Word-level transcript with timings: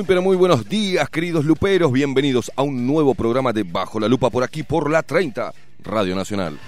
Muy 0.00 0.06
pero 0.06 0.22
muy 0.22 0.34
buenos 0.34 0.66
días, 0.66 1.10
queridos 1.10 1.44
luperos. 1.44 1.92
Bienvenidos 1.92 2.50
a 2.56 2.62
un 2.62 2.86
nuevo 2.86 3.14
programa 3.14 3.52
de 3.52 3.64
Bajo 3.64 4.00
la 4.00 4.08
Lupa 4.08 4.30
por 4.30 4.42
aquí 4.42 4.62
por 4.62 4.90
la 4.90 5.02
30 5.02 5.52
Radio 5.84 6.16
Nacional. 6.16 6.58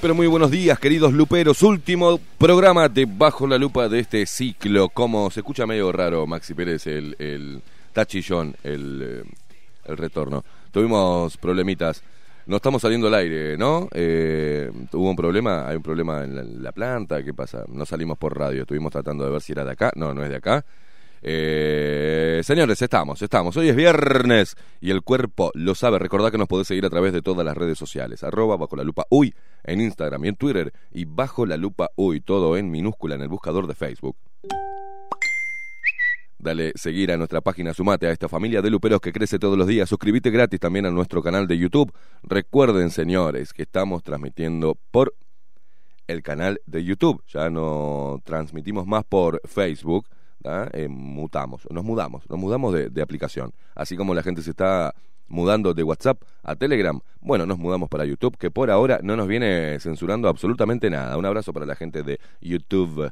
Pero 0.00 0.14
muy 0.14 0.26
buenos 0.26 0.50
días, 0.50 0.78
queridos 0.78 1.12
luperos. 1.12 1.62
Último 1.62 2.18
programa 2.38 2.88
de 2.88 3.06
Bajo 3.06 3.46
la 3.46 3.58
Lupa 3.58 3.88
de 3.88 4.00
este 4.00 4.26
ciclo. 4.26 4.88
Como 4.88 5.30
se 5.30 5.40
escucha 5.40 5.66
medio 5.66 5.92
raro, 5.92 6.26
Maxi 6.26 6.54
Pérez, 6.54 6.86
el, 6.86 7.14
el 7.18 7.60
tachillón, 7.92 8.56
el, 8.62 9.02
eh, 9.02 9.30
el 9.84 9.96
retorno. 9.96 10.44
Tuvimos 10.72 11.36
problemitas. 11.36 12.02
No 12.46 12.56
estamos 12.56 12.82
saliendo 12.82 13.06
al 13.08 13.14
aire, 13.14 13.56
¿no? 13.56 13.88
Eh, 13.92 14.70
¿Hubo 14.92 15.10
un 15.10 15.16
problema? 15.16 15.68
¿Hay 15.68 15.76
un 15.76 15.82
problema 15.82 16.24
en 16.24 16.36
la, 16.36 16.42
la 16.42 16.72
planta? 16.72 17.22
¿Qué 17.22 17.34
pasa? 17.34 17.64
No 17.68 17.84
salimos 17.86 18.18
por 18.18 18.36
radio. 18.36 18.62
Estuvimos 18.62 18.90
tratando 18.90 19.24
de 19.24 19.30
ver 19.30 19.42
si 19.42 19.52
era 19.52 19.64
de 19.64 19.72
acá. 19.72 19.92
No, 19.96 20.14
no 20.14 20.24
es 20.24 20.30
de 20.30 20.36
acá. 20.36 20.64
Eh, 21.26 22.42
señores, 22.44 22.82
estamos, 22.82 23.22
estamos. 23.22 23.56
Hoy 23.56 23.70
es 23.70 23.76
viernes 23.76 24.56
y 24.82 24.90
el 24.90 25.00
cuerpo 25.00 25.50
lo 25.54 25.74
sabe. 25.74 25.98
Recordad 25.98 26.30
que 26.30 26.36
nos 26.36 26.48
podés 26.48 26.66
seguir 26.66 26.84
a 26.84 26.90
través 26.90 27.14
de 27.14 27.22
todas 27.22 27.46
las 27.46 27.56
redes 27.56 27.78
sociales. 27.78 28.22
Arroba 28.22 28.58
bajo 28.58 28.76
la 28.76 28.84
lupa 28.84 29.06
uy 29.08 29.34
en 29.64 29.80
Instagram 29.80 30.22
y 30.26 30.28
en 30.28 30.36
Twitter. 30.36 30.74
Y 30.92 31.06
bajo 31.06 31.46
la 31.46 31.56
lupa 31.56 31.88
uy, 31.96 32.20
todo 32.20 32.58
en 32.58 32.70
minúscula 32.70 33.14
en 33.14 33.22
el 33.22 33.28
buscador 33.28 33.66
de 33.66 33.74
Facebook. 33.74 34.18
Dale 36.38 36.72
seguir 36.74 37.10
a 37.10 37.16
nuestra 37.16 37.40
página, 37.40 37.72
sumate 37.72 38.06
a 38.06 38.10
esta 38.12 38.28
familia 38.28 38.60
de 38.60 38.68
luperos 38.68 39.00
que 39.00 39.10
crece 39.10 39.38
todos 39.38 39.56
los 39.56 39.66
días. 39.66 39.88
Suscríbete 39.88 40.30
gratis 40.30 40.60
también 40.60 40.84
a 40.84 40.90
nuestro 40.90 41.22
canal 41.22 41.46
de 41.46 41.56
YouTube. 41.56 41.90
Recuerden, 42.22 42.90
señores, 42.90 43.54
que 43.54 43.62
estamos 43.62 44.02
transmitiendo 44.02 44.76
por 44.90 45.14
el 46.06 46.22
canal 46.22 46.60
de 46.66 46.84
YouTube. 46.84 47.24
Ya 47.28 47.48
no 47.48 48.20
transmitimos 48.26 48.86
más 48.86 49.04
por 49.04 49.40
Facebook 49.48 50.06
eh, 50.44 50.88
mutamos, 50.88 51.66
nos 51.70 51.84
mudamos, 51.84 52.28
nos 52.28 52.38
mudamos 52.38 52.74
de, 52.74 52.90
de, 52.90 53.02
aplicación. 53.02 53.52
Así 53.74 53.96
como 53.96 54.14
la 54.14 54.22
gente 54.22 54.42
se 54.42 54.50
está 54.50 54.94
mudando 55.28 55.72
de 55.74 55.82
WhatsApp 55.82 56.22
a 56.42 56.54
Telegram, 56.54 57.00
bueno, 57.20 57.46
nos 57.46 57.58
mudamos 57.58 57.88
para 57.88 58.04
YouTube, 58.04 58.36
que 58.36 58.50
por 58.50 58.70
ahora 58.70 59.00
no 59.02 59.16
nos 59.16 59.26
viene 59.26 59.78
censurando 59.80 60.28
absolutamente 60.28 60.90
nada. 60.90 61.16
Un 61.16 61.24
abrazo 61.24 61.52
para 61.52 61.66
la 61.66 61.76
gente 61.76 62.02
de 62.02 62.20
YouTube. 62.40 63.10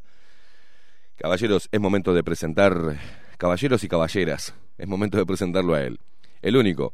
Caballeros, 1.17 1.69
es 1.71 1.81
momento 1.81 2.15
de 2.15 2.23
presentar, 2.23 2.99
caballeros 3.39 3.83
y 3.85 3.89
caballeras, 3.89 4.55
es 4.77 4.89
momento 4.89 5.19
de 5.19 5.27
presentarlo 5.27 5.75
a 5.75 5.83
él. 5.83 5.99
El 6.43 6.57
único, 6.57 6.93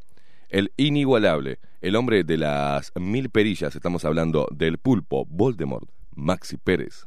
el 0.51 0.73
inigualable, 0.77 1.59
el 1.81 1.97
hombre 1.97 2.25
de 2.25 2.37
las 2.37 2.93
mil 2.95 3.31
perillas, 3.31 3.75
estamos 3.75 4.05
hablando 4.05 4.47
del 4.51 4.79
pulpo 4.79 5.25
Voldemort, 5.27 5.89
Maxi 6.15 6.57
Pérez. 6.59 7.07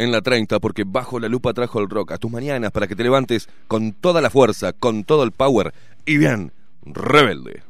en 0.00 0.12
la 0.12 0.22
30 0.22 0.60
porque 0.60 0.84
bajo 0.86 1.20
la 1.20 1.28
lupa 1.28 1.52
trajo 1.52 1.78
el 1.78 1.90
rock 1.90 2.12
a 2.12 2.18
tus 2.18 2.30
mañanas 2.30 2.72
para 2.72 2.86
que 2.86 2.96
te 2.96 3.02
levantes 3.02 3.48
con 3.68 3.92
toda 3.92 4.22
la 4.22 4.30
fuerza, 4.30 4.72
con 4.72 5.04
todo 5.04 5.22
el 5.24 5.32
power 5.32 5.74
y 6.06 6.16
bien 6.16 6.52
rebelde. 6.82 7.62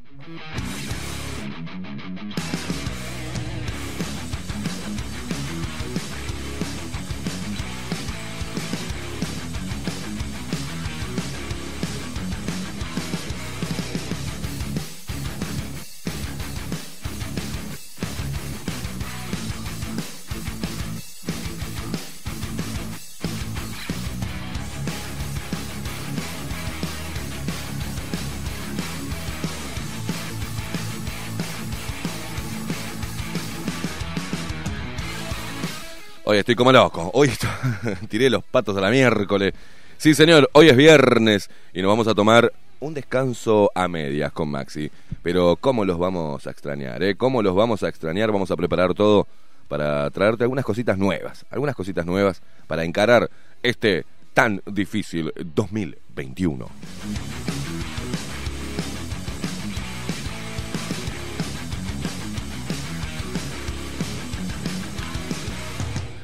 Hoy 36.31 36.39
estoy 36.39 36.55
como 36.55 36.71
loco. 36.71 37.11
Hoy 37.13 37.29
tiré 38.09 38.31
los 38.31 38.45
patos 38.45 38.77
a 38.77 38.81
la 38.81 38.89
miércoles. 38.89 39.53
Sí, 39.97 40.15
señor, 40.15 40.49
hoy 40.53 40.69
es 40.69 40.77
viernes 40.77 41.51
y 41.75 41.83
nos 41.83 41.89
vamos 41.89 42.07
a 42.07 42.15
tomar 42.15 42.53
un 42.79 42.95
descanso 42.95 43.73
a 43.75 43.89
medias 43.89 44.31
con 44.31 44.49
Maxi. 44.49 44.93
Pero 45.25 45.57
¿cómo 45.61 45.85
los 45.85 45.99
vamos 45.99 46.47
a 46.47 46.51
extrañar? 46.53 47.03
Eh? 47.03 47.17
¿Cómo 47.17 47.43
los 47.43 47.57
vamos 47.57 47.83
a 47.83 47.89
extrañar? 47.89 48.31
Vamos 48.31 48.53
a 48.53 48.57
preparar 48.57 48.95
todo 48.95 49.27
para 49.67 50.09
traerte 50.11 50.45
algunas 50.45 50.65
cositas 50.65 50.97
nuevas. 50.97 51.45
Algunas 51.51 51.75
cositas 51.75 52.07
nuevas 52.07 52.43
para 52.69 52.85
encarar 52.85 53.29
este 53.65 54.05
tan 54.33 54.63
difícil 54.67 55.33
2021. 55.35 56.69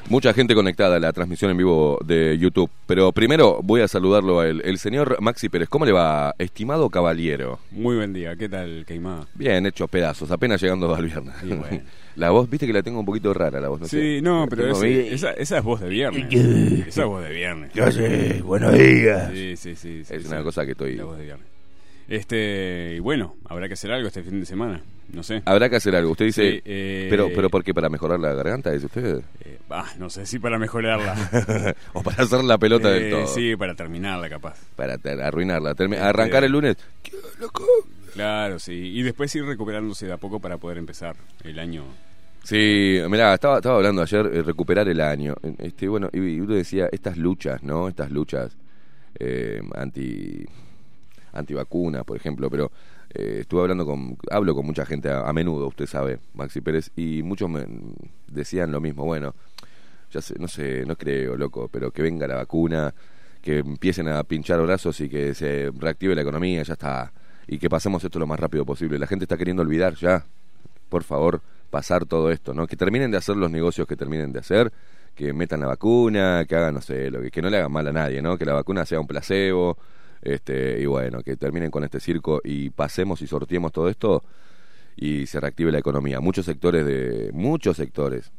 Mucha 0.09 0.33
gente 0.33 0.55
conectada 0.55 0.95
a 0.95 0.99
la 1.01 1.11
transmisión 1.11 1.51
en 1.51 1.57
vivo 1.57 1.99
de 2.05 2.37
YouTube. 2.37 2.69
Pero 2.85 3.11
primero 3.11 3.59
voy 3.61 3.81
a 3.81 3.89
saludarlo 3.89 4.39
a 4.39 4.47
él. 4.47 4.61
El 4.63 4.77
señor 4.77 5.17
Maxi 5.19 5.49
Pérez, 5.49 5.67
¿cómo 5.67 5.85
le 5.85 5.91
va, 5.91 6.33
estimado 6.37 6.89
caballero? 6.89 7.59
Muy 7.71 7.97
buen 7.97 8.13
día, 8.13 8.33
¿qué 8.37 8.47
tal, 8.47 8.85
Keimá? 8.87 9.27
Bien, 9.33 9.65
hecho 9.65 9.85
pedazos, 9.89 10.31
apenas 10.31 10.61
llegando 10.61 10.95
al 10.95 11.05
viernes. 11.05 11.35
La 12.15 12.29
voz, 12.29 12.49
viste 12.49 12.65
que 12.65 12.73
la 12.73 12.81
tengo 12.81 12.99
un 12.99 13.05
poquito 13.05 13.31
rara 13.31 13.59
la 13.59 13.67
voz, 13.67 13.81
no 13.81 13.87
Sí, 13.87 14.21
no, 14.23 14.47
pero 14.49 14.71
esa, 14.71 15.33
esa, 15.33 15.57
es 15.59 15.63
voz 15.63 15.81
de 15.81 15.89
viernes. 15.89 16.33
esa 16.87 17.01
es 17.01 17.07
voz 17.07 17.23
de 17.23 17.29
viernes. 17.29 17.71
¿Qué 17.71 17.81
hace? 17.81 18.41
Buenos 18.41 18.73
días. 18.73 19.29
Sí, 19.31 19.55
sí, 19.55 19.75
sí. 19.75 20.01
es 20.09 20.25
una 20.25 20.41
cosa 20.41 20.65
que 20.65 20.71
estoy... 20.71 20.95
La 20.95 21.03
voz 21.03 21.17
de 21.19 21.25
viernes. 21.25 21.56
Este, 22.07 22.95
y 22.95 22.99
bueno, 22.99 23.35
habrá 23.45 23.67
que 23.67 23.73
hacer 23.73 23.91
algo 23.91 24.07
este 24.07 24.23
fin 24.23 24.39
de 24.39 24.45
semana. 24.45 24.81
No 25.11 25.23
sé. 25.23 25.41
Habrá 25.45 25.69
que 25.69 25.77
hacer 25.77 25.95
algo. 25.95 26.11
Usted 26.11 26.25
dice, 26.25 26.61
eh, 26.65 27.07
pero, 27.09 27.29
pero 27.33 27.49
¿por 27.49 27.63
qué? 27.63 27.73
¿Para 27.73 27.89
mejorar 27.89 28.19
la 28.19 28.33
garganta? 28.33 28.71
¿Dice 28.71 28.87
usted? 28.87 29.21
Eh, 29.41 29.57
no 29.97 30.09
sé 30.09 30.25
si 30.25 30.39
para 30.39 30.57
mejorarla. 30.57 31.75
o 31.93 32.03
para 32.03 32.23
hacer 32.23 32.43
la 32.43 32.57
pelota 32.57 32.89
del 32.89 33.03
eh, 33.03 33.09
todo. 33.11 33.27
Sí, 33.27 33.55
para 33.55 33.73
terminarla, 33.73 34.29
capaz. 34.29 34.57
Para 34.75 34.97
arruinarla. 35.25 35.71
Este, 35.71 35.97
arrancar 35.97 36.43
el 36.43 36.51
lunes. 36.51 36.77
¡Qué 37.03 37.11
loco! 37.39 37.65
Claro, 38.13 38.59
sí. 38.59 38.73
Y 38.73 39.01
después 39.03 39.33
ir 39.35 39.45
recuperándose 39.45 40.07
de 40.07 40.13
a 40.13 40.17
poco 40.17 40.39
para 40.39 40.57
poder 40.57 40.77
empezar 40.77 41.15
el 41.43 41.59
año. 41.59 41.83
Sí, 42.43 42.99
mirá, 43.09 43.33
estaba, 43.33 43.57
estaba 43.57 43.77
hablando 43.77 44.01
ayer, 44.01 44.25
recuperar 44.45 44.87
el 44.87 45.01
año. 45.01 45.35
Este, 45.57 45.87
bueno, 45.87 46.09
y 46.11 46.39
uno 46.39 46.53
decía, 46.53 46.89
estas 46.91 47.17
luchas, 47.17 47.63
¿no? 47.63 47.87
Estas 47.87 48.11
luchas 48.11 48.57
anti 49.75 50.45
antivacunas, 51.37 52.03
por 52.03 52.17
ejemplo, 52.17 52.49
pero 52.49 52.71
eh, 53.13 53.39
estuve 53.41 53.61
hablando 53.61 53.85
con, 53.85 54.17
hablo 54.29 54.53
con 54.55 54.65
mucha 54.65 54.85
gente 54.85 55.09
a, 55.09 55.31
menudo, 55.33 55.67
usted 55.67 55.85
sabe, 55.85 56.19
Maxi 56.33 56.61
Pérez, 56.61 56.91
y 56.95 57.23
muchos 57.23 57.49
me 57.49 57.65
decían 58.27 58.71
lo 58.71 58.81
mismo, 58.81 59.05
bueno, 59.05 59.33
ya 60.11 60.21
sé, 60.21 60.35
no 60.39 60.47
sé, 60.47 60.85
no 60.85 60.95
creo, 60.95 61.35
loco, 61.37 61.69
pero 61.71 61.91
que 61.91 62.01
venga 62.01 62.27
la 62.27 62.35
vacuna, 62.35 62.93
que 63.41 63.59
empiecen 63.59 64.09
a 64.09 64.23
pinchar 64.23 64.61
brazos 64.61 64.99
y 65.01 65.09
que 65.09 65.33
se 65.33 65.71
reactive 65.77 66.15
la 66.15 66.21
economía, 66.21 66.63
ya 66.63 66.73
está, 66.73 67.11
y 67.47 67.59
que 67.59 67.69
pasemos 67.69 68.03
esto 68.03 68.19
lo 68.19 68.27
más 68.27 68.39
rápido 68.39 68.65
posible. 68.65 68.99
La 68.99 69.07
gente 69.07 69.25
está 69.25 69.37
queriendo 69.37 69.61
olvidar 69.61 69.95
ya, 69.95 70.25
por 70.89 71.03
favor, 71.03 71.41
pasar 71.69 72.05
todo 72.05 72.31
esto, 72.31 72.53
¿no? 72.53 72.67
Que 72.67 72.75
terminen 72.75 73.11
de 73.11 73.17
hacer 73.17 73.37
los 73.37 73.51
negocios 73.51 73.87
que 73.87 73.95
terminen 73.95 74.31
de 74.33 74.39
hacer, 74.39 74.71
que 75.15 75.33
metan 75.33 75.61
la 75.61 75.67
vacuna, 75.67 76.45
que 76.47 76.55
hagan, 76.55 76.75
no 76.75 76.81
sé, 76.81 77.09
lo 77.09 77.21
que, 77.21 77.31
que 77.31 77.41
no 77.41 77.49
le 77.49 77.57
hagan 77.57 77.71
mal 77.71 77.87
a 77.87 77.93
nadie, 77.93 78.21
¿no? 78.21 78.37
Que 78.37 78.45
la 78.45 78.53
vacuna 78.53 78.85
sea 78.85 78.99
un 78.99 79.07
placebo, 79.07 79.77
este, 80.27 80.81
y 80.81 80.85
bueno, 80.85 81.23
que 81.23 81.37
terminen 81.37 81.71
con 81.71 81.85
este 81.85 82.01
circo 82.01 82.41
y 82.43 82.69
pasemos 82.69 83.21
y 83.21 83.27
sorteemos 83.27 83.71
todo 83.71 83.87
esto 83.87 84.25
y 84.97 85.25
se 85.25 85.39
reactive 85.39 85.71
la 85.71 85.79
economía. 85.79 86.19
Muchos 86.19 86.45
sectores 86.45 86.85
de. 86.85 87.31
Muchos 87.33 87.77
sectores. 87.77 88.33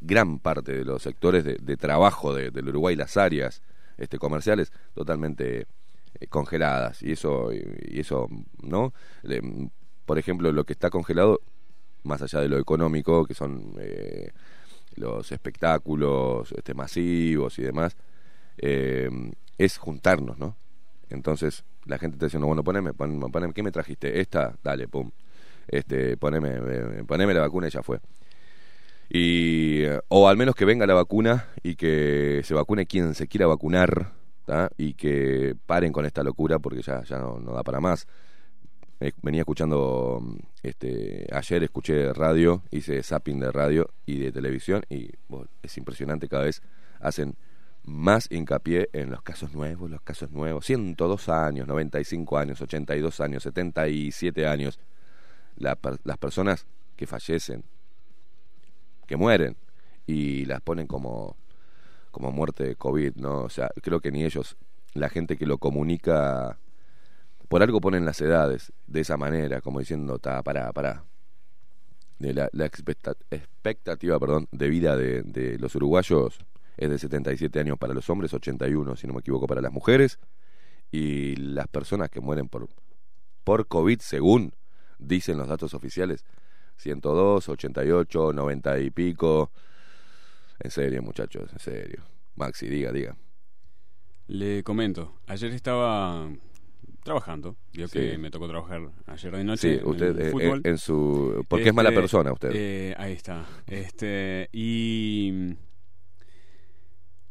Gran 0.00 0.38
parte 0.38 0.72
de 0.72 0.84
los 0.84 1.02
sectores 1.02 1.42
de, 1.42 1.76
trabajo 1.76 2.32
de, 2.32 2.52
del 2.52 2.68
Uruguay, 2.68 2.94
las 2.94 3.16
áreas 3.16 3.60
este, 3.96 4.18
comerciales, 4.18 4.72
totalmente 4.94 5.66
eh, 6.20 6.26
congeladas. 6.28 7.02
Y 7.02 7.10
eso, 7.10 7.52
y, 7.52 7.98
eso, 7.98 8.28
¿no? 8.62 8.92
por 10.06 10.18
ejemplo, 10.18 10.52
lo 10.52 10.62
que 10.62 10.74
está 10.74 10.90
congelado, 10.90 11.40
más 12.04 12.22
allá 12.22 12.40
de 12.40 12.48
lo 12.48 12.58
económico, 12.58 13.26
que 13.26 13.34
son 13.34 13.74
eh, 13.80 14.30
los 14.94 15.32
espectáculos 15.32 16.52
este, 16.52 16.72
masivos 16.72 17.58
y 17.58 17.62
demás, 17.62 17.96
eh, 18.58 19.10
es 19.58 19.76
juntarnos, 19.76 20.38
¿no? 20.38 20.56
Entonces 21.10 21.64
la 21.86 21.98
gente 21.98 22.16
está 22.16 22.26
diciendo, 22.26 22.46
bueno, 22.46 22.62
poneme, 22.64 22.92
poneme, 22.92 23.52
¿qué 23.52 23.62
me 23.62 23.72
trajiste? 23.72 24.20
Esta, 24.20 24.54
dale, 24.62 24.88
pum. 24.88 25.10
Este, 25.66 26.16
poneme, 26.16 26.50
eh, 26.56 27.04
poneme 27.06 27.34
la 27.34 27.40
vacuna 27.40 27.68
y 27.68 27.70
ya 27.70 27.82
fue. 27.82 28.00
Y, 29.10 29.84
o 30.08 30.28
al 30.28 30.36
menos 30.36 30.54
que 30.54 30.64
venga 30.64 30.86
la 30.86 30.94
vacuna 30.94 31.48
y 31.62 31.76
que 31.76 32.42
se 32.44 32.54
vacune 32.54 32.86
quien 32.86 33.14
se 33.14 33.26
quiera 33.26 33.46
vacunar, 33.46 34.12
y 34.76 34.94
que 34.94 35.54
paren 35.66 35.92
con 35.92 36.06
esta 36.06 36.22
locura 36.22 36.58
porque 36.58 36.82
ya, 36.82 37.02
ya 37.04 37.18
no, 37.18 37.40
da 37.40 37.62
para 37.62 37.80
más. 37.80 38.06
Venía 39.22 39.42
escuchando, 39.42 40.20
este, 40.62 41.26
ayer 41.30 41.62
escuché 41.62 42.12
radio, 42.12 42.62
hice 42.70 43.02
zapping 43.02 43.38
de 43.38 43.52
radio 43.52 43.90
y 44.06 44.18
de 44.18 44.32
televisión 44.32 44.82
y 44.88 45.10
es 45.62 45.78
impresionante 45.78 46.28
cada 46.28 46.44
vez 46.44 46.62
hacen 46.98 47.36
más 47.88 48.28
hincapié 48.30 48.90
en 48.92 49.10
los 49.10 49.22
casos 49.22 49.52
nuevos, 49.52 49.90
los 49.90 50.00
casos 50.02 50.30
nuevos, 50.30 50.64
102 50.66 51.28
años, 51.28 51.66
95 51.66 52.38
años, 52.38 52.60
82 52.60 53.20
años, 53.20 53.42
77 53.42 54.46
años, 54.46 54.78
las 55.56 56.18
personas 56.18 56.66
que 56.96 57.06
fallecen, 57.06 57.64
que 59.06 59.16
mueren, 59.16 59.56
y 60.06 60.46
las 60.46 60.60
ponen 60.62 60.86
como, 60.86 61.36
como 62.10 62.32
muerte 62.32 62.64
de 62.64 62.76
COVID, 62.76 63.16
¿no? 63.16 63.42
O 63.42 63.50
sea, 63.50 63.70
creo 63.82 64.00
que 64.00 64.10
ni 64.10 64.24
ellos, 64.24 64.56
la 64.94 65.10
gente 65.10 65.36
que 65.36 65.46
lo 65.46 65.58
comunica, 65.58 66.58
por 67.48 67.62
algo 67.62 67.80
ponen 67.80 68.04
las 68.04 68.20
edades 68.20 68.72
de 68.86 69.00
esa 69.00 69.16
manera, 69.16 69.60
como 69.60 69.80
diciendo, 69.80 70.18
ta, 70.18 70.42
pará, 70.42 70.72
pará. 70.72 71.04
De 72.18 72.34
la, 72.34 72.48
la 72.52 72.64
expectativa 72.66 74.18
perdón, 74.18 74.48
de 74.50 74.68
vida 74.68 74.96
de, 74.96 75.22
de 75.22 75.56
los 75.58 75.76
uruguayos 75.76 76.40
es 76.78 76.88
de 76.88 76.98
77 76.98 77.60
años 77.60 77.76
para 77.76 77.92
los 77.92 78.08
hombres, 78.08 78.32
81 78.32 78.96
si 78.96 79.06
no 79.06 79.12
me 79.12 79.20
equivoco 79.20 79.46
para 79.46 79.60
las 79.60 79.72
mujeres, 79.72 80.18
y 80.90 81.36
las 81.36 81.68
personas 81.68 82.08
que 82.08 82.20
mueren 82.20 82.48
por, 82.48 82.68
por 83.44 83.66
COVID, 83.66 84.00
según 84.00 84.54
dicen 84.98 85.36
los 85.36 85.48
datos 85.48 85.74
oficiales, 85.74 86.24
102, 86.76 87.48
88, 87.48 88.32
90 88.32 88.80
y 88.80 88.90
pico. 88.90 89.50
En 90.60 90.70
serio, 90.70 91.02
muchachos, 91.02 91.52
en 91.52 91.58
serio. 91.58 92.04
Maxi, 92.36 92.68
diga, 92.68 92.92
diga. 92.92 93.16
Le 94.28 94.62
comento, 94.62 95.18
ayer 95.26 95.52
estaba 95.52 96.30
trabajando, 97.02 97.56
vio 97.72 97.88
que 97.88 98.18
me 98.18 98.30
tocó 98.30 98.46
trabajar 98.46 98.82
ayer 99.06 99.36
de 99.36 99.44
noche. 99.44 99.78
Sí, 99.78 99.84
usted 99.84 100.18
en, 100.18 100.74
eh, 100.74 100.78
su 100.78 101.44
porque 101.48 101.70
es 101.70 101.74
mala 101.74 101.88
este, 101.88 102.00
persona 102.00 102.32
usted. 102.32 102.50
Eh, 102.54 102.94
ahí 102.98 103.14
está. 103.14 103.46
Este 103.66 104.48
y 104.52 105.54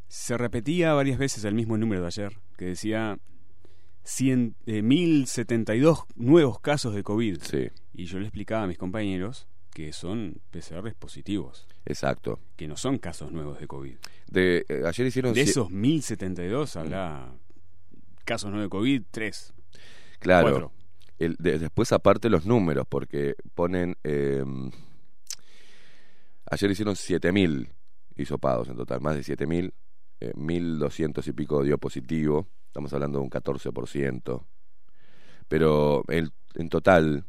se 0.08 0.38
repetía 0.38 0.94
varias 0.94 1.18
veces 1.18 1.44
el 1.44 1.54
mismo 1.54 1.78
número 1.78 2.02
de 2.02 2.08
ayer, 2.08 2.38
que 2.58 2.66
decía 2.66 3.20
100, 4.04 4.56
eh, 4.66 4.82
1072 4.82 6.06
nuevos 6.16 6.60
casos 6.60 6.96
de 6.96 7.04
COVID. 7.04 7.40
Sí. 7.42 7.70
Y 7.94 8.06
yo 8.06 8.20
le 8.20 8.26
explicaba 8.26 8.64
a 8.64 8.68
mis 8.68 8.78
compañeros 8.78 9.48
que 9.74 9.94
son 9.94 10.42
PCR 10.50 10.94
positivos. 10.96 11.68
Exacto. 11.86 12.40
Que 12.56 12.68
no 12.68 12.78
son 12.78 12.98
casos 12.98 13.32
nuevos 13.32 13.60
de 13.60 13.68
COVID. 13.68 13.98
De, 14.28 14.66
eh, 14.68 14.84
ayer 14.88 15.08
hicieron... 15.08 15.34
De 15.34 15.42
esos 15.42 15.70
1072 15.70 16.76
habla 16.78 17.32
casos 18.26 18.50
nuevos 18.50 18.66
de 18.66 18.70
COVID, 18.70 19.04
3. 19.12 19.54
Claro. 20.20 20.72
El, 21.20 21.36
después 21.38 21.92
aparte 21.92 22.30
los 22.30 22.46
números, 22.46 22.88
porque 22.90 23.36
ponen... 23.54 23.98
Eh, 24.04 24.44
ayer 26.50 26.72
hicieron 26.72 26.96
7000 26.96 27.70
hisopados 28.16 28.70
en 28.70 28.78
total, 28.78 29.02
más 29.02 29.16
de 29.16 29.22
7.000, 29.22 29.74
eh, 30.20 30.34
1.200 30.36 31.28
y 31.28 31.32
pico 31.34 31.64
dio 31.64 31.78
positivo, 31.78 32.48
estamos 32.68 32.94
hablando 32.94 33.20
de 33.20 33.24
un 33.24 33.30
14%, 33.30 34.46
pero 35.48 36.04
el, 36.08 36.32
en 36.56 36.70
total, 36.70 37.26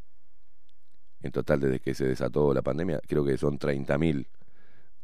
en 1.20 1.32
total 1.32 1.60
desde 1.60 1.80
que 1.80 1.94
se 1.94 2.06
desató 2.06 2.52
la 2.54 2.62
pandemia, 2.62 3.00
creo 3.06 3.24
que 3.24 3.36
son 3.36 3.58
30.000, 3.58 4.26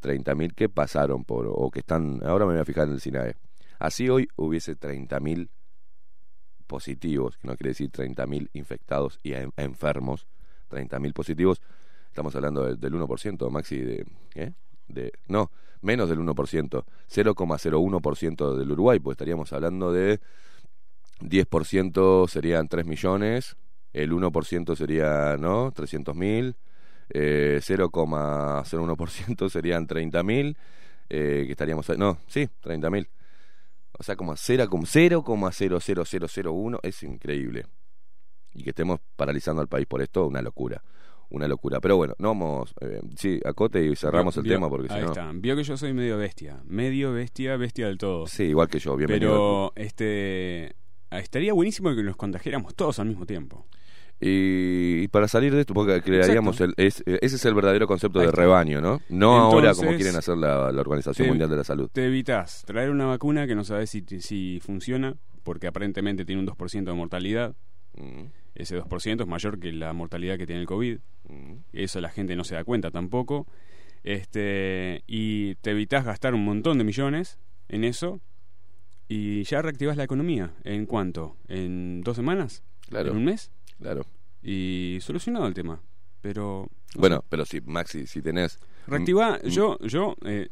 30.000 0.01 0.53
que 0.53 0.69
pasaron 0.69 1.23
por, 1.23 1.47
o 1.49 1.69
que 1.71 1.79
están, 1.79 2.21
ahora 2.25 2.45
me 2.45 2.53
voy 2.53 2.61
a 2.61 2.65
fijar 2.65 2.87
en 2.87 2.93
el 2.93 3.01
SINAE, 3.01 3.35
así 3.79 4.09
hoy 4.09 4.27
hubiese 4.35 4.77
30.000 4.77 5.49
positivos, 6.67 7.37
que 7.37 7.47
no 7.47 7.55
quiere 7.55 7.69
decir 7.69 7.91
30.000 7.91 8.49
infectados 8.53 9.19
y 9.23 9.33
enfermos, 9.57 10.27
30.000 10.69 11.13
positivos, 11.13 11.61
estamos 12.07 12.35
hablando 12.35 12.75
del, 12.75 12.93
1%, 12.93 13.49
Maxi, 13.49 13.77
de, 13.77 14.05
¿eh? 14.35 14.53
De 14.87 15.11
no, 15.27 15.51
menos 15.81 16.09
del 16.09 16.19
1%, 16.19 16.85
0,01% 17.09 18.55
del 18.55 18.71
Uruguay, 18.71 18.99
pues 18.99 19.15
estaríamos 19.15 19.51
hablando 19.53 19.91
de 19.91 20.19
10% 21.21 22.27
serían 22.27 22.67
3 22.67 22.85
millones, 22.85 23.55
el 23.93 24.11
1% 24.11 24.75
sería, 24.75 25.37
¿no? 25.37 25.71
300 25.71 26.15
mil, 26.15 26.55
eh, 27.09 27.59
0,01% 27.61 29.49
serían 29.49 29.87
30 29.87 30.23
mil, 30.23 30.57
eh, 31.09 31.43
que 31.45 31.51
estaríamos, 31.51 31.87
no, 31.97 32.17
sí, 32.27 32.49
30 32.61 32.89
mil. 32.89 33.09
O 33.97 34.03
sea, 34.03 34.17
como 34.17 34.35
0,00001 34.35 36.79
es 36.83 37.03
increíble. 37.03 37.65
Y 38.53 38.63
que 38.63 38.71
estemos 38.71 38.99
paralizando 39.15 39.61
al 39.61 39.69
país 39.69 39.85
por 39.85 40.01
esto, 40.01 40.27
una 40.27 40.41
locura. 40.41 40.83
Una 41.29 41.47
locura. 41.47 41.79
Pero 41.79 41.97
bueno, 41.97 42.13
no 42.19 42.29
vamos. 42.29 42.73
Eh, 42.81 43.01
sí, 43.15 43.39
acote 43.45 43.85
y 43.85 43.95
cerramos 43.95 44.37
el 44.37 44.43
tema 44.43 44.69
porque 44.69 44.91
ahí 44.93 45.03
está. 45.03 45.31
Vio 45.33 45.55
que 45.55 45.63
yo 45.63 45.77
soy 45.77 45.93
medio 45.93 46.17
bestia. 46.17 46.61
Medio 46.65 47.13
bestia, 47.13 47.57
bestia 47.57 47.87
del 47.87 47.97
todo. 47.97 48.27
Sí, 48.27 48.43
igual 48.43 48.67
que 48.67 48.79
yo, 48.79 48.95
bienvenido. 48.95 49.71
Pero 49.73 49.73
este 49.75 50.75
estaría 51.11 51.53
buenísimo 51.53 51.95
que 51.95 52.03
nos 52.03 52.15
contagiáramos 52.15 52.75
todos 52.75 52.99
al 52.99 53.07
mismo 53.07 53.25
tiempo. 53.25 53.65
Y, 54.19 55.07
para 55.09 55.27
salir 55.27 55.53
de 55.53 55.61
esto, 55.61 55.73
porque 55.73 56.01
crearíamos 56.01 56.61
el, 56.61 56.73
ese 56.77 57.03
es 57.05 57.45
el 57.45 57.53
verdadero 57.53 57.85
concepto 57.85 58.19
de 58.19 58.31
rebaño, 58.31 58.79
¿no? 58.79 59.01
No 59.09 59.35
ahora 59.35 59.73
como 59.73 59.89
quieren 59.91 60.15
hacer 60.15 60.37
la, 60.37 60.67
Organización 60.69 61.27
Mundial 61.27 61.49
de 61.49 61.57
la 61.57 61.63
Salud. 61.63 61.89
Te 61.91 62.05
evitas 62.05 62.63
traer 62.65 62.91
una 62.91 63.05
vacuna 63.05 63.45
que 63.45 63.55
no 63.55 63.63
sabes 63.65 63.89
si, 63.89 64.03
si 64.21 64.59
funciona, 64.63 65.15
porque 65.43 65.67
aparentemente 65.67 66.23
tiene 66.25 66.41
un 66.41 66.47
2% 66.47 66.85
de 66.85 66.93
mortalidad. 66.93 67.55
Mm. 67.97 68.44
Ese 68.55 68.79
2% 68.81 69.21
es 69.21 69.27
mayor 69.27 69.59
que 69.59 69.71
la 69.71 69.93
mortalidad 69.93 70.37
que 70.37 70.47
tiene 70.47 70.61
el 70.61 70.67
COVID. 70.67 70.97
Eso 71.73 72.01
la 72.01 72.09
gente 72.09 72.35
no 72.35 72.43
se 72.43 72.55
da 72.55 72.63
cuenta 72.63 72.89
tampoco. 72.89 73.47
Este, 74.03 75.03
y 75.07 75.55
te 75.55 75.71
evitas 75.71 76.05
gastar 76.05 76.33
un 76.33 76.45
montón 76.45 76.77
de 76.77 76.83
millones 76.83 77.39
en 77.67 77.83
eso 77.83 78.21
y 79.07 79.43
ya 79.43 79.61
reactivas 79.61 79.97
la 79.97 80.03
economía. 80.03 80.53
¿En 80.63 80.85
cuánto? 80.85 81.37
¿En 81.47 82.01
dos 82.01 82.15
semanas? 82.15 82.63
Claro. 82.87 83.11
¿En 83.11 83.17
un 83.17 83.25
mes? 83.25 83.51
Claro. 83.79 84.05
Y 84.41 84.99
solucionado 85.01 85.47
el 85.47 85.53
tema. 85.53 85.81
Pero. 86.21 86.69
bueno, 86.95 87.23
pero 87.29 87.45
si, 87.45 87.61
Maxi, 87.61 88.07
si 88.07 88.21
tenés. 88.21 88.59
Reactiva, 88.87 89.41
yo, 89.43 89.77
yo 89.79 90.15
eh, 90.23 90.47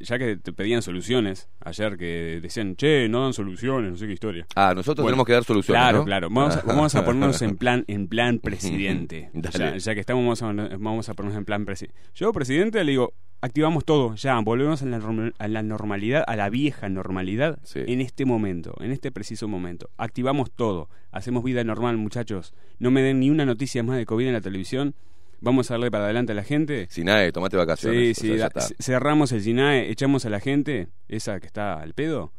ya 0.00 0.18
que 0.18 0.36
te 0.36 0.52
pedían 0.52 0.82
soluciones 0.82 1.48
ayer 1.60 1.96
que 1.96 2.40
decían, 2.42 2.76
che, 2.76 3.08
no 3.08 3.22
dan 3.22 3.32
soluciones, 3.32 3.90
no 3.90 3.96
sé 3.96 4.06
qué 4.06 4.12
historia. 4.12 4.46
Ah, 4.54 4.72
nosotros 4.74 5.06
tenemos 5.06 5.26
que 5.26 5.32
dar 5.32 5.44
soluciones. 5.44 5.80
Claro, 5.80 6.04
claro. 6.04 6.28
Vamos, 6.30 6.56
a, 6.56 6.62
vamos 6.62 6.94
a 6.94 7.04
ponernos 7.04 7.42
en 7.42 7.56
plan, 7.58 7.84
en 7.86 8.08
plan 8.08 8.38
presidente. 8.38 9.30
ya, 9.34 9.76
ya, 9.76 9.94
que 9.94 10.00
estamos, 10.00 10.40
vamos 10.40 10.42
a, 10.42 10.76
vamos 10.78 11.08
a 11.08 11.14
ponernos 11.14 11.38
en 11.38 11.44
plan 11.44 11.64
presidente. 11.64 11.98
Yo, 12.14 12.32
presidente, 12.32 12.82
le 12.82 12.92
digo, 12.92 13.14
activamos 13.42 13.84
todo, 13.84 14.14
ya, 14.14 14.38
volvemos 14.40 14.82
a 14.82 14.86
la, 14.86 15.32
a 15.38 15.48
la 15.48 15.62
normalidad, 15.62 16.24
a 16.26 16.36
la 16.36 16.50
vieja 16.50 16.88
normalidad, 16.88 17.58
en 17.74 18.00
este 18.00 18.24
momento, 18.24 18.74
en 18.80 18.92
este 18.92 19.10
preciso 19.10 19.48
momento. 19.48 19.90
Activamos 19.96 20.50
todo, 20.50 20.88
hacemos 21.10 21.44
vida 21.44 21.64
normal, 21.64 21.96
muchachos. 21.96 22.54
No 22.78 22.90
me 22.90 23.02
den 23.02 23.20
ni 23.20 23.30
una 23.30 23.46
noticia 23.46 23.82
más 23.82 23.96
de 23.96 24.06
COVID 24.06 24.26
en 24.26 24.32
la 24.32 24.40
televisión. 24.40 24.94
Vamos 25.40 25.70
a 25.70 25.74
darle 25.74 25.90
para 25.90 26.04
adelante 26.04 26.32
a 26.32 26.34
la 26.34 26.44
gente. 26.44 26.86
SINAE, 26.90 27.32
tomate 27.32 27.56
vacaciones. 27.56 28.18
Sí, 28.18 28.36
sí, 28.36 28.74
cerramos 28.78 29.32
el 29.32 29.40
SINAE, 29.40 29.90
echamos 29.90 30.26
a 30.26 30.30
la 30.30 30.40
gente, 30.40 30.88
esa 31.08 31.40
que 31.40 31.46
está 31.46 31.80
al 31.80 31.94
pedo, 31.94 32.32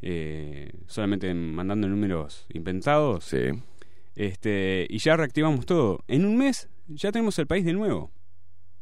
eh, 0.00 0.72
solamente 0.86 1.32
mandando 1.34 1.86
números 1.88 2.46
inventados. 2.48 3.24
Sí. 3.24 3.50
Este, 4.16 4.86
y 4.88 4.98
ya 4.98 5.16
reactivamos 5.16 5.66
todo. 5.66 6.02
En 6.08 6.24
un 6.24 6.36
mes 6.36 6.68
ya 6.88 7.12
tenemos 7.12 7.38
el 7.38 7.46
país 7.46 7.64
de 7.64 7.72
nuevo. 7.72 8.10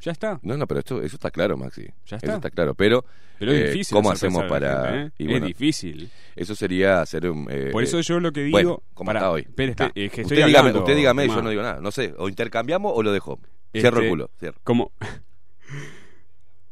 Ya 0.00 0.12
está. 0.12 0.38
No, 0.42 0.56
no, 0.56 0.66
pero 0.66 0.80
esto, 0.80 1.02
eso 1.02 1.16
está 1.16 1.30
claro, 1.30 1.56
Maxi. 1.56 1.86
Ya 2.06 2.16
está. 2.16 2.26
Eso 2.26 2.36
está 2.36 2.50
claro. 2.50 2.74
Pero, 2.74 3.04
pero 3.38 3.52
es 3.52 3.60
eh, 3.60 3.66
difícil 3.70 3.94
¿cómo 3.96 4.10
hacemos 4.10 4.44
para...? 4.44 5.06
¿eh? 5.06 5.10
es 5.18 5.42
difícil. 5.42 6.10
Eso 6.36 6.54
sería 6.54 7.00
hacer 7.00 7.28
un... 7.28 7.48
Eh, 7.50 7.70
Por 7.72 7.82
eso 7.82 8.00
yo 8.00 8.20
lo 8.20 8.32
que 8.32 8.44
digo... 8.44 8.52
Bueno, 8.52 8.82
¿cómo 8.94 9.10
está 9.10 9.30
hoy? 9.30 9.42
Espera, 9.42 9.72
es 9.72 10.12
que 10.12 10.22
usted, 10.22 10.36
estoy 10.36 10.44
dígame, 10.44 10.72
usted 10.72 10.96
dígame, 10.96 11.26
yo 11.26 11.42
no 11.42 11.50
digo 11.50 11.62
nada. 11.62 11.80
No 11.80 11.90
sé, 11.90 12.14
o 12.16 12.28
intercambiamos 12.28 12.92
o 12.94 13.02
lo 13.02 13.12
dejo. 13.12 13.40
cierro 13.72 13.98
el 13.98 14.04
este, 14.04 14.10
culo, 14.10 14.30
cierro. 14.38 14.58
Como... 14.62 14.92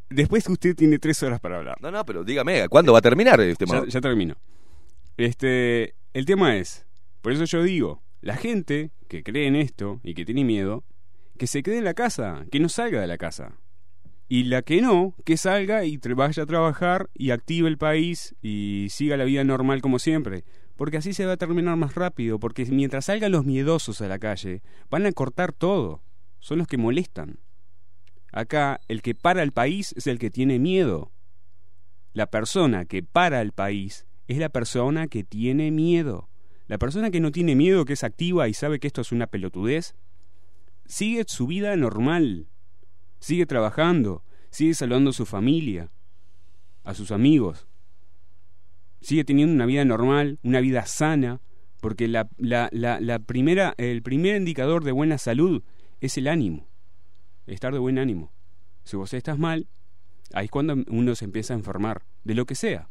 Después 0.09 0.49
usted 0.49 0.77
tiene 0.77 1.01
tres 1.01 1.21
horas 1.25 1.41
para 1.41 1.59
hablar. 1.59 1.79
No, 1.81 1.91
no, 1.91 2.05
pero 2.05 2.23
dígame, 2.23 2.69
¿cuándo 2.69 2.93
va 2.93 3.01
a 3.01 3.03
terminar 3.03 3.41
este 3.41 3.67
ya, 3.67 3.85
ya 3.87 4.01
termino. 4.01 4.37
Este, 5.17 5.95
el 6.15 6.27
tema 6.27 6.57
es, 6.57 6.87
por 7.23 7.33
eso 7.33 7.45
yo 7.45 7.63
digo, 7.65 8.03
la 8.21 8.37
gente 8.37 8.93
que 9.09 9.25
cree 9.25 9.49
en 9.49 9.57
esto 9.57 10.01
y 10.05 10.15
que 10.15 10.25
tiene 10.25 10.45
miedo, 10.45 10.85
que 11.37 11.47
se 11.47 11.63
quede 11.63 11.79
en 11.79 11.85
la 11.85 11.95
casa, 11.95 12.47
que 12.51 12.61
no 12.61 12.69
salga 12.69 13.01
de 13.01 13.07
la 13.07 13.19
casa. 13.19 13.59
Y 14.29 14.45
la 14.45 14.63
que 14.63 14.81
no, 14.81 15.15
que 15.25 15.37
salga 15.37 15.85
y 15.85 15.99
vaya 15.99 16.43
a 16.43 16.47
trabajar 16.47 17.09
y 17.15 17.31
active 17.31 17.69
el 17.69 17.79
país 17.79 18.35
y 18.43 18.89
siga 18.91 19.17
la 19.17 19.25
vida 19.25 19.45
normal 19.45 19.81
como 19.81 19.99
siempre. 19.99 20.45
Porque 20.77 20.97
así 20.97 21.13
se 21.13 21.25
va 21.25 21.33
a 21.33 21.37
terminar 21.37 21.77
más 21.77 21.95
rápido, 21.95 22.39
porque 22.39 22.67
mientras 22.67 23.07
salgan 23.07 23.33
los 23.33 23.45
miedosos 23.45 24.01
a 24.01 24.09
la 24.09 24.19
calle, 24.19 24.63
van 24.91 25.07
a 25.07 25.13
cortar 25.13 25.53
todo. 25.53 26.03
Son 26.41 26.59
los 26.59 26.67
que 26.67 26.77
molestan. 26.77 27.39
Acá, 28.33 28.81
el 28.89 29.01
que 29.01 29.15
para 29.15 29.43
el 29.43 29.53
país 29.53 29.95
es 29.97 30.07
el 30.07 30.19
que 30.19 30.31
tiene 30.31 30.59
miedo. 30.59 31.13
La 32.13 32.27
persona 32.27 32.85
que 32.85 33.03
para 33.03 33.41
el 33.41 33.53
país 33.53 34.07
es 34.27 34.39
la 34.39 34.49
persona 34.49 35.07
que 35.07 35.23
tiene 35.23 35.71
miedo. 35.71 36.29
La 36.67 36.79
persona 36.79 37.11
que 37.11 37.21
no 37.21 37.31
tiene 37.31 37.55
miedo, 37.55 37.85
que 37.85 37.93
es 37.93 38.05
activa 38.05 38.49
y 38.49 38.55
sabe 38.55 38.81
que 38.81 38.89
esto 38.89 39.01
es 39.01 39.13
una 39.13 39.29
pelotudez, 39.29 39.95
sigue 40.89 41.25
su 41.27 41.47
vida 41.47 41.77
normal 41.77 42.49
sigue 43.21 43.47
trabajando, 43.47 44.23
sigue 44.51 44.75
saludando 44.75 45.11
a 45.11 45.13
su 45.13 45.27
familia, 45.27 45.91
a 46.85 46.95
sus 46.95 47.11
amigos, 47.11 47.67
sigue 49.01 49.25
teniendo 49.25 49.55
una 49.55 49.67
vida 49.67 49.85
normal, 49.85 50.39
una 50.43 50.61
vida 50.61 50.87
sana, 50.87 51.41
porque 51.81 52.09
la, 52.09 52.29
la, 52.39 52.69
la, 52.73 53.19
primera, 53.19 53.75
el 53.79 54.03
primer 54.03 54.37
indicador 54.37 54.85
de 54.85 54.93
buena 54.93 55.19
salud 55.19 55.63
es 56.01 56.17
el 56.19 56.29
ánimo, 56.29 56.69
estar 57.47 57.73
de 57.73 57.79
buen 57.79 57.99
ánimo. 57.99 58.33
Si 58.85 58.97
vos 58.97 59.13
estás 59.13 59.39
mal, 59.39 59.67
ahí 60.33 60.47
es 60.47 60.51
cuando 60.51 60.77
uno 60.89 61.15
se 61.15 61.25
empieza 61.25 61.55
a 61.55 61.57
enfermar, 61.57 62.05
de 62.25 62.35
lo 62.35 62.47
que 62.47 62.55
sea. 62.55 62.89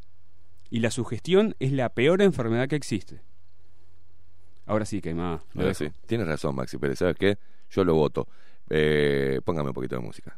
Y 0.70 0.80
la 0.80 0.92
sugestión 0.92 1.56
es 1.60 1.72
la 1.72 1.90
peor 1.90 2.22
enfermedad 2.22 2.68
que 2.68 2.76
existe. 2.76 3.22
Ahora 4.66 4.84
sí, 4.86 5.00
que 5.00 5.14
más. 5.14 5.42
Sí. 5.74 5.88
Tienes 6.08 6.28
razón, 6.28 6.56
Maxi, 6.56 6.78
pero 6.78 6.96
¿sabes 6.96 7.16
qué? 7.18 7.38
Yo 7.76 7.84
lo 7.84 7.94
voto. 7.96 8.28
Eh, 8.70 9.42
póngame 9.44 9.70
un 9.70 9.74
poquito 9.74 9.96
de 9.96 10.02
música. 10.02 10.38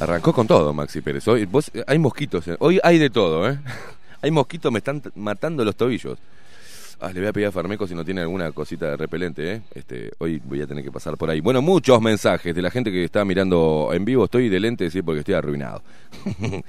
Arrancó 0.00 0.32
con 0.32 0.46
todo, 0.46 0.72
Maxi 0.72 1.02
Pérez. 1.02 1.28
Hoy, 1.28 1.44
vos, 1.44 1.70
hay 1.86 1.98
mosquitos. 1.98 2.48
Eh. 2.48 2.56
Hoy 2.58 2.80
hay 2.82 2.98
de 2.98 3.10
todo, 3.10 3.46
¿eh? 3.50 3.58
hay 4.22 4.30
mosquitos, 4.30 4.72
me 4.72 4.78
están 4.78 5.02
matando 5.14 5.62
los 5.62 5.76
tobillos. 5.76 6.18
Ah, 7.02 7.12
le 7.14 7.20
voy 7.20 7.28
a 7.28 7.32
pedir 7.32 7.46
a 7.46 7.52
Farmeco 7.52 7.86
si 7.86 7.94
no 7.94 8.04
tiene 8.04 8.20
alguna 8.20 8.52
cosita 8.52 8.90
de 8.90 8.96
repelente, 8.98 9.54
¿eh? 9.54 9.62
Este, 9.74 10.10
hoy 10.18 10.38
voy 10.44 10.60
a 10.60 10.66
tener 10.66 10.84
que 10.84 10.92
pasar 10.92 11.16
por 11.16 11.30
ahí. 11.30 11.40
Bueno, 11.40 11.62
muchos 11.62 11.98
mensajes 12.02 12.54
de 12.54 12.60
la 12.60 12.70
gente 12.70 12.92
que 12.92 13.02
está 13.02 13.24
mirando 13.24 13.88
en 13.94 14.04
vivo. 14.04 14.26
Estoy 14.26 14.50
de 14.50 14.60
lente, 14.60 14.90
sí, 14.90 15.00
porque 15.00 15.20
estoy 15.20 15.34
arruinado. 15.34 15.82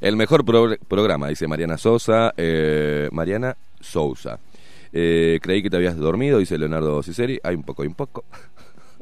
El 0.00 0.16
mejor 0.16 0.42
programa, 0.88 1.28
dice 1.28 1.46
Mariana 1.46 1.76
Sosa. 1.76 2.32
Eh, 2.34 3.10
Mariana 3.12 3.58
Sousa. 3.78 4.38
Eh, 4.90 5.38
creí 5.42 5.62
que 5.62 5.68
te 5.68 5.76
habías 5.76 5.98
dormido, 5.98 6.38
dice 6.38 6.56
Leonardo 6.56 7.02
Ciceri. 7.02 7.38
Hay 7.44 7.54
un 7.54 7.62
poco 7.62 7.84
y 7.84 7.86
un 7.86 7.94
poco. 7.94 8.24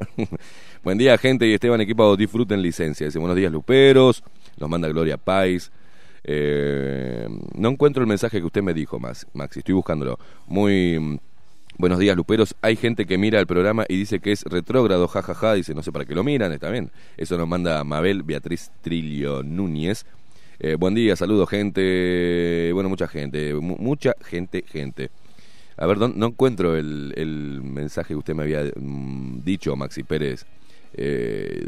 Buen 0.82 0.98
día, 0.98 1.16
gente, 1.16 1.46
y 1.46 1.54
Esteban 1.54 1.80
Equipo 1.80 2.16
disfruten 2.16 2.60
licencia. 2.60 3.06
Dice, 3.06 3.20
buenos 3.20 3.36
días, 3.36 3.52
Luperos. 3.52 4.24
Nos 4.58 4.68
manda 4.68 4.88
Gloria 4.88 5.16
Pais. 5.16 5.70
Eh, 6.24 7.28
no 7.56 7.68
encuentro 7.70 8.02
el 8.02 8.08
mensaje 8.08 8.38
que 8.40 8.46
usted 8.46 8.62
me 8.62 8.74
dijo, 8.74 8.98
Max, 9.00 9.26
Maxi, 9.34 9.60
estoy 9.60 9.74
buscándolo. 9.74 10.18
Muy 10.46 10.98
mm, 10.98 11.18
buenos 11.78 11.98
días, 11.98 12.16
Luperos. 12.16 12.54
Hay 12.62 12.76
gente 12.76 13.06
que 13.06 13.18
mira 13.18 13.40
el 13.40 13.46
programa 13.46 13.84
y 13.88 13.96
dice 13.96 14.20
que 14.20 14.32
es 14.32 14.42
retrógrado, 14.44 15.08
jajaja, 15.08 15.54
dice, 15.54 15.74
no 15.74 15.82
sé 15.82 15.92
para 15.92 16.04
qué 16.04 16.14
lo 16.14 16.24
miran, 16.24 16.52
está 16.52 16.70
bien. 16.70 16.90
Eso 17.16 17.36
nos 17.38 17.48
manda 17.48 17.82
Mabel 17.84 18.22
Beatriz 18.22 18.70
Trillo 18.82 19.42
Núñez. 19.42 20.06
Eh, 20.60 20.76
buen 20.78 20.94
día, 20.94 21.16
saludos, 21.16 21.48
gente. 21.48 22.70
Bueno, 22.72 22.88
mucha 22.88 23.08
gente, 23.08 23.54
mu- 23.54 23.76
mucha 23.78 24.14
gente, 24.24 24.64
gente. 24.66 25.10
A 25.76 25.86
ver, 25.86 25.98
no, 25.98 26.26
encuentro 26.26 26.76
el, 26.76 27.12
el 27.16 27.62
mensaje 27.62 28.08
que 28.14 28.18
usted 28.18 28.34
me 28.34 28.42
había 28.44 28.62
mm, 28.76 29.40
dicho, 29.42 29.74
Maxi 29.74 30.04
Pérez. 30.04 30.46
Eh, 30.94 31.64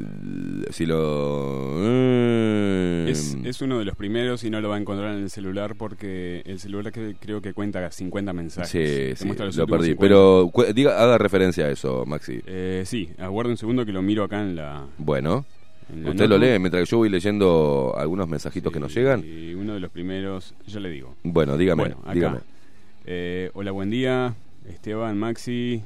si 0.71 0.85
lo... 0.87 1.77
mm, 1.79 3.09
Es, 3.09 3.37
es 3.45 3.63
uno 3.63 3.79
de 3.79 3.85
los 3.87 3.97
primeros 3.97 4.45
y 4.45 4.51
no 4.51 4.61
lo 4.61 4.69
va 4.69 4.77
a 4.77 4.79
encontrar 4.79 5.15
en 5.17 5.23
el 5.23 5.31
celular 5.31 5.77
porque 5.77 6.43
el 6.45 6.59
celular 6.59 6.93
que, 6.93 7.17
creo 7.19 7.41
que 7.41 7.55
cuenta 7.55 7.91
50 7.91 8.33
mensajes. 8.33 8.71
Sí, 8.71 9.25
sí, 9.25 9.29
lo 9.57 9.67
perdí. 9.67 9.93
50. 9.93 10.01
Pero 10.01 10.51
diga, 10.75 11.03
haga 11.03 11.17
referencia 11.19 11.67
a 11.67 11.71
eso, 11.71 12.05
Maxi. 12.07 12.41
Eh, 12.47 12.83
sí, 12.85 13.11
aguarda 13.19 13.51
un 13.51 13.57
segundo 13.57 13.87
que 13.87 13.93
lo 13.93 14.03
miro 14.03 14.25
acá 14.25 14.41
en 14.43 14.57
la... 14.57 14.87
Bueno, 14.99 15.47
en 15.93 16.05
la 16.05 16.11
usted 16.11 16.29
lo 16.29 16.39
lee 16.39 16.59
mientras 16.59 16.89
yo 16.89 16.99
voy 16.99 17.09
leyendo 17.09 17.95
algunos 17.97 18.29
mensajitos 18.29 18.73
que 18.73 18.81
nos 18.81 18.95
llegan. 18.95 19.25
Y 19.25 19.55
uno 19.55 19.75
de 19.75 19.81
los 19.81 19.91
primeros, 19.91 20.55
yo 20.67 20.81
le 20.81 20.91
digo. 20.91 21.15
Bueno, 21.23 21.57
dígame, 21.57 21.83
Bueno, 21.85 21.97
acá. 22.03 22.13
dígame. 22.15 22.39
Eh, 23.07 23.51
hola, 23.55 23.71
buen 23.71 23.91
día. 23.91 24.35
Esteban, 24.69 25.19
Maxi. 25.19 25.83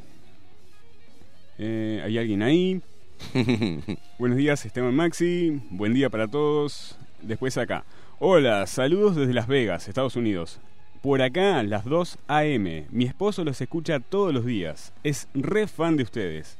Eh, 1.59 2.00
¿Hay 2.04 2.16
alguien 2.18 2.42
ahí? 2.42 2.80
Buenos 4.18 4.38
días, 4.38 4.64
Esteban 4.64 4.94
Maxi. 4.94 5.60
Buen 5.70 5.94
día 5.94 6.10
para 6.10 6.28
todos. 6.28 6.96
Después 7.22 7.56
acá. 7.58 7.84
Hola, 8.18 8.66
saludos 8.66 9.16
desde 9.16 9.34
Las 9.34 9.46
Vegas, 9.46 9.88
Estados 9.88 10.16
Unidos. 10.16 10.60
Por 11.02 11.22
acá, 11.22 11.62
las 11.62 11.84
2 11.84 12.18
AM. 12.28 12.87
Mi 12.90 13.04
esposo 13.04 13.44
los 13.44 13.60
escucha 13.60 14.00
todos 14.00 14.32
los 14.32 14.44
días. 14.44 14.92
Es 15.04 15.28
re 15.34 15.66
fan 15.66 15.96
de 15.96 16.02
ustedes. 16.02 16.56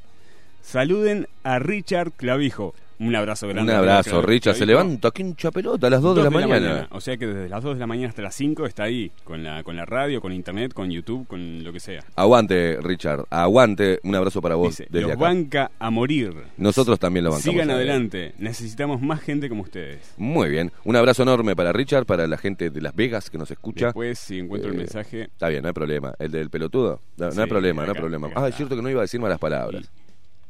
Saluden 0.61 1.27
a 1.43 1.59
Richard 1.59 2.11
Clavijo. 2.11 2.73
Un 2.99 3.15
abrazo 3.15 3.47
grande. 3.47 3.71
Un 3.71 3.77
abrazo. 3.77 4.21
Richard. 4.21 4.55
Se 4.55 4.65
levanta 4.65 5.07
aquí 5.07 5.21
hincha 5.21 5.51
pelota 5.51 5.87
a 5.87 5.89
las 5.89 6.01
2 6.01 6.17
de 6.17 6.23
la 6.23 6.29
mañana. 6.29 6.87
O 6.91 6.99
sea 6.99 7.15
que 7.17 7.27
desde 7.27 7.47
las 7.47 7.63
2 7.63 7.75
de 7.75 7.79
la 7.79 7.87
mañana 7.87 8.09
hasta 8.09 8.21
las 8.21 8.35
5 8.35 8.65
está 8.65 8.83
ahí, 8.83 9.09
con 9.23 9.41
la, 9.43 9.63
con 9.63 9.75
la 9.77 9.85
radio, 9.85 10.19
con 10.19 10.33
internet, 10.33 10.73
con 10.73 10.89
YouTube, 10.91 11.25
con 11.27 11.63
lo 11.63 11.71
que 11.71 11.79
sea. 11.79 12.03
Aguante, 12.15 12.77
Richard. 12.81 13.23
Aguante. 13.29 13.99
Un 14.03 14.15
abrazo 14.15 14.41
para 14.41 14.55
vos 14.55 14.69
Dice, 14.69 14.87
desde 14.89 15.01
los 15.07 15.11
acá. 15.11 15.21
banca 15.21 15.71
a 15.79 15.89
morir. 15.89 16.33
Nosotros 16.57 16.99
también 16.99 17.23
lo 17.23 17.31
bancamos. 17.31 17.53
Sigan 17.53 17.71
adelante. 17.71 18.33
Necesitamos 18.37 19.01
más 19.01 19.21
gente 19.21 19.47
como 19.47 19.61
ustedes. 19.61 20.13
Muy 20.17 20.49
bien. 20.49 20.71
Un 20.83 20.95
abrazo 20.97 21.23
enorme 21.23 21.55
para 21.55 21.71
Richard, 21.71 22.05
para 22.05 22.27
la 22.27 22.37
gente 22.37 22.69
de 22.69 22.81
Las 22.81 22.93
Vegas 22.95 23.29
que 23.29 23.37
nos 23.37 23.49
escucha. 23.49 23.85
Después, 23.87 24.19
si 24.19 24.39
encuentro 24.39 24.69
el 24.71 24.75
Eh, 24.75 24.79
mensaje... 24.79 25.21
Está 25.23 25.47
bien, 25.47 25.61
no 25.61 25.69
hay 25.69 25.73
problema. 25.73 26.13
El 26.19 26.31
del 26.31 26.49
pelotudo. 26.49 26.99
No, 27.17 27.27
hay 27.27 27.47
problema, 27.47 27.85
no 27.85 27.93
hay 27.93 27.97
problema. 27.97 28.27
acá 28.27 28.43
Ah, 28.43 28.47
es 28.49 28.55
cierto 28.55 28.75
que 28.75 28.81
no 28.81 28.89
iba 28.89 28.99
a 28.99 29.03
decir 29.03 29.19
malas 29.21 29.39
palabras. 29.39 29.89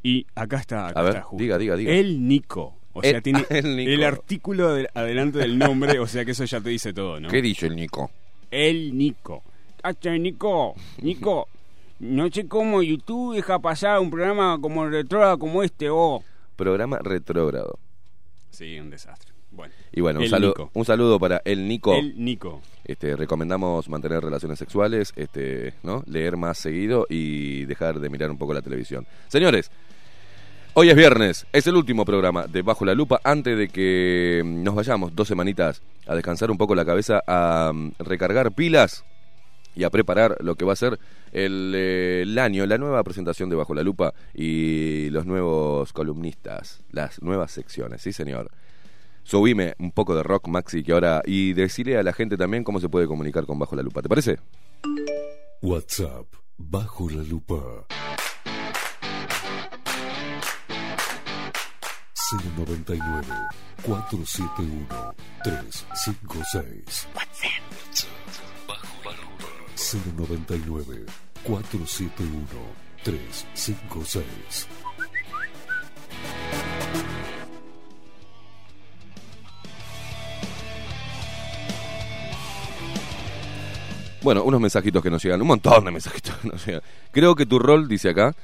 Y 0.04 0.26
acá 0.36 0.58
está, 0.58 0.88
acá 0.88 1.00
A 1.00 1.04
ver, 1.04 1.16
está 1.16 1.24
justo. 1.24 1.42
diga, 1.44 1.58
diga, 1.58 1.76
diga. 1.76 1.92
El 1.94 2.28
Nico. 2.28 2.76
O 2.94 3.02
El- 3.02 3.12
sea, 3.12 3.22
tiene 3.22 3.46
el 3.50 4.04
artículo 4.04 4.74
de- 4.74 4.90
adelante 4.94 5.40
del 5.40 5.58
nombre, 5.58 6.00
o 6.00 6.08
sea 6.08 6.26
que 6.26 6.32
eso 6.32 6.46
ya 6.46 6.60
te 6.62 6.70
dice 6.70 6.94
todo, 6.94 7.20
¿no? 7.20 7.30
¿Qué 7.30 7.42
dice 7.42 7.68
el 7.68 7.76
Nico? 7.76 8.10
El 8.52 8.98
Nico. 8.98 9.44
Hacha, 9.84 10.12
Nico, 10.18 10.76
Nico, 11.02 11.48
no 12.00 12.30
sé 12.30 12.48
cómo 12.48 12.82
YouTube 12.82 13.36
deja 13.36 13.60
pasar 13.60 14.00
un 14.00 14.10
programa 14.10 14.58
como 14.62 14.88
retrógrado 14.88 15.38
como 15.40 15.64
este, 15.64 15.90
oh. 15.90 16.24
Programa 16.56 16.98
retrógrado. 17.02 17.78
Sí, 18.50 18.78
un 18.80 18.90
desastre. 18.90 19.32
Bueno, 19.52 19.74
Y 19.92 20.02
bueno, 20.02 20.20
un, 20.20 20.28
saludo, 20.28 20.70
un 20.74 20.86
saludo 20.86 21.20
para 21.20 21.42
el 21.46 21.68
Nico. 21.68 21.96
el 21.96 22.14
Nico. 22.24 22.62
Este, 22.86 23.16
recomendamos 23.16 23.88
mantener 23.90 24.22
relaciones 24.24 24.60
sexuales, 24.60 25.14
este, 25.16 25.74
¿no? 25.84 26.04
leer 26.08 26.38
más 26.38 26.58
seguido 26.58 27.06
y 27.10 27.66
dejar 27.66 28.00
de 28.00 28.10
mirar 28.10 28.32
un 28.32 28.38
poco 28.38 28.54
la 28.54 28.62
televisión. 28.62 29.06
Señores, 29.28 29.72
hoy 30.80 30.90
es 30.90 30.96
viernes, 30.96 31.46
es 31.52 31.68
el 31.68 31.76
último 31.76 32.06
programa 32.06 32.48
de 32.48 32.62
Bajo 32.62 32.86
la 32.86 32.94
Lupa. 32.94 33.20
Antes 33.26 33.58
de 33.58 33.68
que 33.68 34.42
mm, 34.46 34.64
nos 34.64 34.76
vayamos 34.76 35.14
dos 35.14 35.28
semanitas 35.28 35.82
a 36.08 36.16
descansar 36.16 36.52
un 36.52 36.58
poco 36.58 36.74
la 36.74 36.86
cabeza, 36.86 37.22
a 37.28 37.74
mm, 37.74 37.96
recargar 38.00 38.54
pilas 38.54 39.04
y 39.76 39.84
a 39.84 39.90
preparar 39.90 40.38
lo 40.40 40.56
que 40.56 40.64
va 40.64 40.72
a 40.72 40.78
ser 40.78 40.98
el, 41.34 41.74
eh, 41.76 42.22
el 42.22 42.40
año, 42.40 42.66
la 42.66 42.78
nueva 42.78 43.04
presentación 43.04 43.50
de 43.50 43.58
Bajo 43.58 43.76
la 43.76 43.84
Lupa 43.84 44.14
y 44.34 45.10
los 45.10 45.26
nuevos 45.26 45.92
columnistas, 45.92 46.82
las 46.92 47.22
nuevas 47.22 47.52
secciones, 47.52 48.02
sí 48.02 48.14
señor. 48.14 48.50
Subime 49.24 49.74
un 49.80 49.92
poco 49.92 50.16
de 50.16 50.24
rock, 50.24 50.48
Maxi, 50.48 50.82
que 50.82 50.94
ahora. 50.94 51.22
Y 51.26 51.52
decirle 51.52 51.98
a 51.98 52.04
la 52.04 52.14
gente 52.14 52.38
también 52.38 52.64
cómo 52.64 52.80
se 52.80 52.88
puede 52.88 53.06
comunicar 53.06 53.46
con 53.46 53.60
Bajo 53.60 53.76
la 53.76 53.84
Lupa. 53.84 54.02
¿Te 54.02 54.08
parece? 54.08 54.38
WhatsApp 55.62 56.26
bajo 56.58 57.10
la 57.10 57.24
lupa 57.24 57.86
099 62.32 63.26
471 63.84 65.16
356 65.44 67.08
WhatsApp 67.16 68.08
bajo 68.68 69.04
la 69.04 69.12
lupa 69.12 69.48
099 70.16 71.06
471 71.44 72.46
356 73.04 74.68
Bueno, 84.22 84.44
unos 84.44 84.60
mensajitos 84.60 85.02
que 85.02 85.10
nos 85.10 85.24
llegan, 85.24 85.42
un 85.42 85.48
montón 85.48 85.86
de 85.86 85.92
mensajitos 85.92 86.36
que 86.36 86.50
nos 86.50 86.66
llegan. 86.66 86.82
Creo 87.12 87.36
que 87.36 87.46
tu 87.46 87.58
rol, 87.58 87.88
dice 87.88 88.10
acá, 88.10 88.36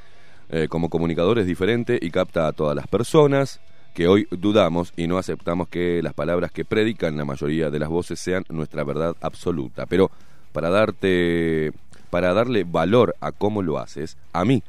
eh, 0.50 0.68
como 0.70 0.90
comunicador 0.90 1.38
es 1.38 1.46
diferente 1.46 2.00
y 2.02 2.12
capta 2.12 2.48
a 2.48 2.54
todas 2.54 2.76
las 2.76 2.88
personas 2.88 3.60
que 3.96 4.08
hoy 4.08 4.28
dudamos 4.30 4.92
y 4.98 5.08
no 5.08 5.18
aceptamos 5.18 5.70
que 5.70 6.02
las 6.04 6.14
palabras 6.14 6.52
que 6.52 6.66
predican 6.66 7.16
la 7.16 7.24
mayoría 7.26 7.72
de 7.72 7.80
las 7.80 7.88
voces 7.90 8.20
sean 8.20 8.44
nuestra 8.50 8.84
verdad 8.84 9.16
absoluta. 9.22 9.86
Pero 9.86 10.12
para 10.52 10.70
darte, 10.70 11.72
para 12.10 12.34
darle 12.34 12.66
valor 12.66 13.16
a 13.22 13.32
cómo 13.32 13.62
lo 13.64 13.80
haces, 13.80 14.18
a 14.34 14.44
mí, 14.44 14.62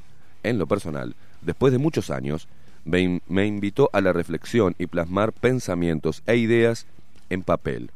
en 0.44 0.58
lo 0.58 0.66
personal, 0.68 1.16
después 1.42 1.72
de 1.72 1.78
muchos 1.78 2.10
años, 2.10 2.46
me, 2.84 3.00
in- 3.00 3.22
me 3.26 3.46
invitó 3.46 3.90
a 3.92 4.00
la 4.00 4.12
reflexión 4.12 4.76
y 4.78 4.86
plasmar 4.86 5.32
pensamientos 5.32 6.22
e 6.26 6.36
ideas 6.36 6.86
en 7.28 7.42
papel 7.42 7.90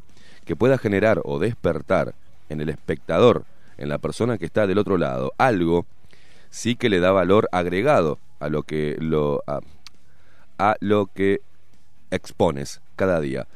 que 0.44 0.56
pueda 0.56 0.78
generar 0.78 1.20
o 1.24 1.38
despertar 1.38 2.12
en 2.48 2.60
el 2.60 2.70
espectador, 2.70 3.44
en 3.78 3.88
la 3.88 3.98
persona 3.98 4.36
que 4.36 4.46
está 4.46 4.66
del 4.66 4.78
otro 4.78 4.98
lado, 4.98 5.32
algo 5.38 5.86
sí 6.50 6.74
que 6.74 6.88
le 6.88 6.98
da 6.98 7.12
valor 7.12 7.48
agregado 7.52 8.18
a 8.40 8.48
lo 8.48 8.64
que 8.64 8.96
lo 8.98 9.44
a 10.61 10.77
lo 10.81 11.07
que 11.07 11.40
expones 12.11 12.83
cada 12.96 13.20
día. 13.20 13.49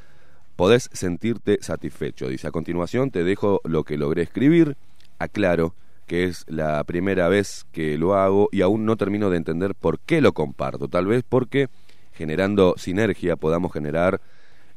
Podés 0.57 0.89
sentirte 0.93 1.59
satisfecho. 1.61 2.29
Dice, 2.29 2.49
a 2.49 2.53
continuación 2.53 3.11
te 3.11 3.25
dejo 3.25 3.61
lo 3.65 3.85
que 3.85 3.99
logré 3.99 4.23
escribir. 4.23 4.77
Aclaro 5.19 5.75
que 6.07 6.25
es 6.25 6.45
la 6.49 6.83
primera 6.85 7.29
vez 7.29 7.67
que 7.73 7.97
lo 7.97 8.15
hago 8.15 8.49
y 8.53 8.63
aún 8.63 8.85
no 8.85 8.97
termino 8.97 9.31
de 9.31 9.37
entender 9.37 9.75
por 9.75 9.99
qué 10.01 10.21
lo 10.21 10.33
comparto. 10.33 10.89
Tal 10.89 11.07
vez 11.07 11.25
porque 11.29 11.69
generando 12.13 12.75
sinergia 12.77 13.37
podamos 13.37 13.73
generar 13.73 14.21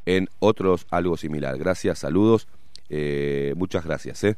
en 0.05 0.29
otros 0.39 0.87
algo 0.89 1.17
similar. 1.17 1.57
Gracias, 1.57 1.99
saludos. 1.99 2.47
Eh, 2.89 3.53
muchas 3.57 3.85
gracias. 3.85 4.23
¿eh? 4.23 4.37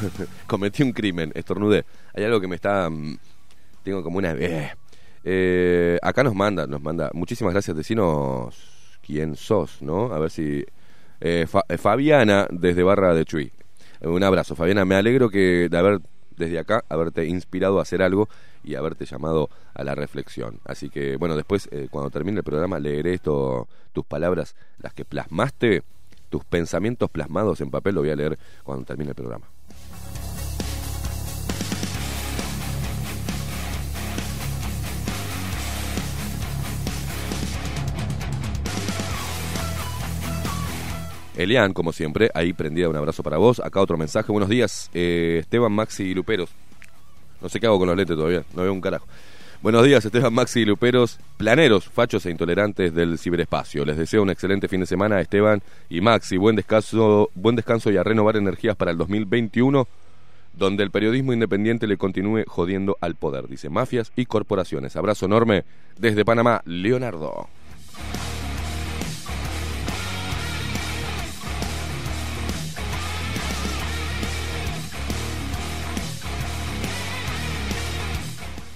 Cometí 0.46 0.82
un 0.82 0.92
crimen, 0.92 1.32
estornudé. 1.34 1.84
Hay 2.14 2.24
algo 2.24 2.40
que 2.40 2.48
me 2.48 2.56
está... 2.56 2.88
mm, 2.90 3.18
tengo 3.82 4.02
como 4.02 4.18
una... 4.18 4.32
eh. 4.32 4.72
Eh, 5.24 5.98
acá 6.02 6.22
nos 6.22 6.34
manda, 6.34 6.66
nos 6.66 6.80
manda... 6.82 7.10
Muchísimas 7.12 7.52
gracias, 7.52 7.76
decinos 7.76 8.98
quién 9.04 9.36
sos, 9.36 9.82
¿no? 9.82 10.12
A 10.12 10.18
ver 10.18 10.30
si... 10.30 10.64
eh, 11.20 11.46
Fa- 11.48 11.64
eh, 11.68 11.78
Fabiana, 11.78 12.46
desde 12.50 12.82
Barra 12.82 13.14
de 13.14 13.24
Chuy. 13.24 13.52
Eh, 14.00 14.08
Un 14.08 14.22
abrazo, 14.22 14.54
Fabiana. 14.54 14.84
Me 14.84 14.94
alegro 14.94 15.28
que 15.30 15.68
de 15.70 15.78
haber, 15.78 16.00
desde 16.36 16.58
acá, 16.58 16.84
haberte 16.88 17.26
inspirado 17.26 17.78
a 17.78 17.82
hacer 17.82 18.02
algo 18.02 18.28
y 18.62 18.74
haberte 18.74 19.04
llamado 19.04 19.48
a 19.74 19.84
la 19.84 19.94
reflexión. 19.94 20.60
Así 20.64 20.90
que, 20.90 21.16
bueno, 21.16 21.36
después, 21.36 21.68
cuando 21.90 22.10
termine 22.10 22.38
el 22.38 22.44
programa, 22.44 22.78
leeré 22.80 23.14
esto, 23.14 23.68
tus 23.92 24.04
palabras, 24.04 24.54
las 24.78 24.92
que 24.92 25.04
plasmaste, 25.04 25.82
tus 26.30 26.44
pensamientos 26.44 27.08
plasmados 27.10 27.60
en 27.60 27.70
papel, 27.70 27.94
lo 27.94 28.00
voy 28.00 28.10
a 28.10 28.16
leer 28.16 28.38
cuando 28.64 28.84
termine 28.84 29.10
el 29.10 29.14
programa. 29.14 29.46
Elian, 41.36 41.74
como 41.74 41.92
siempre, 41.92 42.30
ahí 42.34 42.52
prendida, 42.54 42.88
un 42.88 42.96
abrazo 42.96 43.22
para 43.22 43.36
vos. 43.36 43.60
Acá 43.60 43.80
otro 43.80 43.98
mensaje, 43.98 44.32
buenos 44.32 44.48
días, 44.48 44.90
eh, 44.94 45.38
Esteban, 45.40 45.72
Maxi 45.72 46.04
y 46.04 46.14
Luperos. 46.14 46.50
No 47.42 47.48
sé 47.48 47.60
qué 47.60 47.66
hago 47.66 47.78
con 47.78 47.88
los 47.88 47.96
lentes 47.96 48.16
todavía, 48.16 48.42
no 48.54 48.62
veo 48.62 48.72
un 48.72 48.80
carajo. 48.80 49.06
Buenos 49.60 49.84
días, 49.84 50.04
Esteban, 50.04 50.32
Maxi 50.32 50.60
y 50.60 50.64
Luperos, 50.64 51.18
planeros, 51.36 51.84
fachos 51.86 52.24
e 52.24 52.30
intolerantes 52.30 52.94
del 52.94 53.18
ciberespacio. 53.18 53.84
Les 53.84 53.96
deseo 53.96 54.22
un 54.22 54.30
excelente 54.30 54.68
fin 54.68 54.80
de 54.80 54.86
semana, 54.86 55.20
Esteban 55.20 55.62
y 55.90 56.00
Maxi. 56.00 56.38
Buen 56.38 56.56
descanso, 56.56 57.30
buen 57.34 57.56
descanso 57.56 57.90
y 57.90 57.98
a 57.98 58.02
renovar 58.02 58.36
energías 58.36 58.76
para 58.76 58.90
el 58.90 58.98
2021. 58.98 59.86
donde 60.54 60.82
el 60.82 60.90
periodismo 60.90 61.34
independiente 61.34 61.86
le 61.86 61.98
continúe 61.98 62.44
jodiendo 62.46 62.96
al 63.02 63.14
poder, 63.14 63.46
dice 63.46 63.68
mafias 63.68 64.10
y 64.16 64.24
corporaciones. 64.24 64.96
Abrazo 64.96 65.26
enorme 65.26 65.64
desde 65.98 66.24
Panamá, 66.24 66.62
Leonardo. 66.64 67.46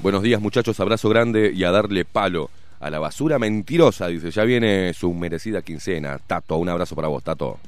Buenos 0.02 0.22
días 0.22 0.40
muchachos, 0.40 0.80
abrazo 0.80 1.10
grande 1.10 1.52
y 1.54 1.62
a 1.64 1.70
darle 1.70 2.06
palo 2.06 2.48
a 2.80 2.88
la 2.88 2.98
basura 2.98 3.38
mentirosa, 3.38 4.06
dice, 4.06 4.30
ya 4.30 4.44
viene 4.44 4.94
su 4.94 5.12
merecida 5.12 5.60
quincena. 5.60 6.18
Tato, 6.26 6.56
un 6.56 6.70
abrazo 6.70 6.96
para 6.96 7.08
vos, 7.08 7.22
Tato. 7.22 7.58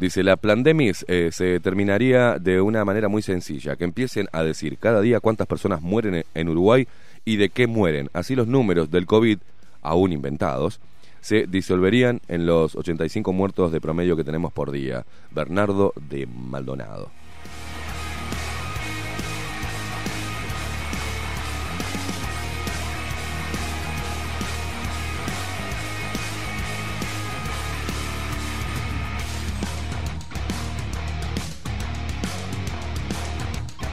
Dice, 0.00 0.24
la 0.24 0.36
Plandemis 0.36 1.04
eh, 1.06 1.30
se 1.30 1.60
terminaría 1.60 2.40
de 2.40 2.60
una 2.60 2.84
manera 2.84 3.08
muy 3.08 3.22
sencilla, 3.22 3.76
que 3.76 3.84
empiecen 3.84 4.26
a 4.32 4.42
decir 4.42 4.78
cada 4.78 5.00
día 5.00 5.20
cuántas 5.20 5.46
personas 5.46 5.80
mueren 5.80 6.24
en 6.34 6.48
Uruguay 6.48 6.88
y 7.24 7.36
de 7.36 7.50
qué 7.50 7.68
mueren. 7.68 8.10
Así 8.14 8.34
los 8.34 8.48
números 8.48 8.90
del 8.90 9.06
COVID, 9.06 9.38
aún 9.80 10.12
inventados, 10.12 10.80
se 11.26 11.48
disolverían 11.48 12.20
en 12.28 12.46
los 12.46 12.76
85 12.76 13.32
muertos 13.32 13.72
de 13.72 13.80
promedio 13.80 14.14
que 14.14 14.22
tenemos 14.22 14.52
por 14.52 14.70
día. 14.70 15.04
Bernardo 15.32 15.92
de 16.08 16.24
Maldonado. 16.24 17.10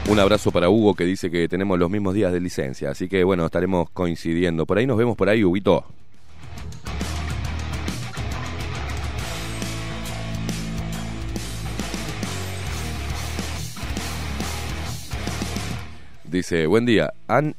Un 0.08 0.20
abrazo 0.20 0.52
para 0.52 0.68
Hugo 0.68 0.94
que 0.94 1.04
dice 1.04 1.32
que 1.32 1.48
tenemos 1.48 1.80
los 1.80 1.90
mismos 1.90 2.14
días 2.14 2.32
de 2.32 2.38
licencia, 2.38 2.90
así 2.90 3.08
que 3.08 3.24
bueno, 3.24 3.44
estaremos 3.44 3.90
coincidiendo. 3.90 4.66
Por 4.66 4.78
ahí 4.78 4.86
nos 4.86 4.98
vemos 4.98 5.16
por 5.16 5.28
ahí, 5.28 5.42
Huguito. 5.42 5.84
Dice, 16.34 16.66
buen 16.66 16.84
día, 16.84 17.14
¿Han, 17.28 17.54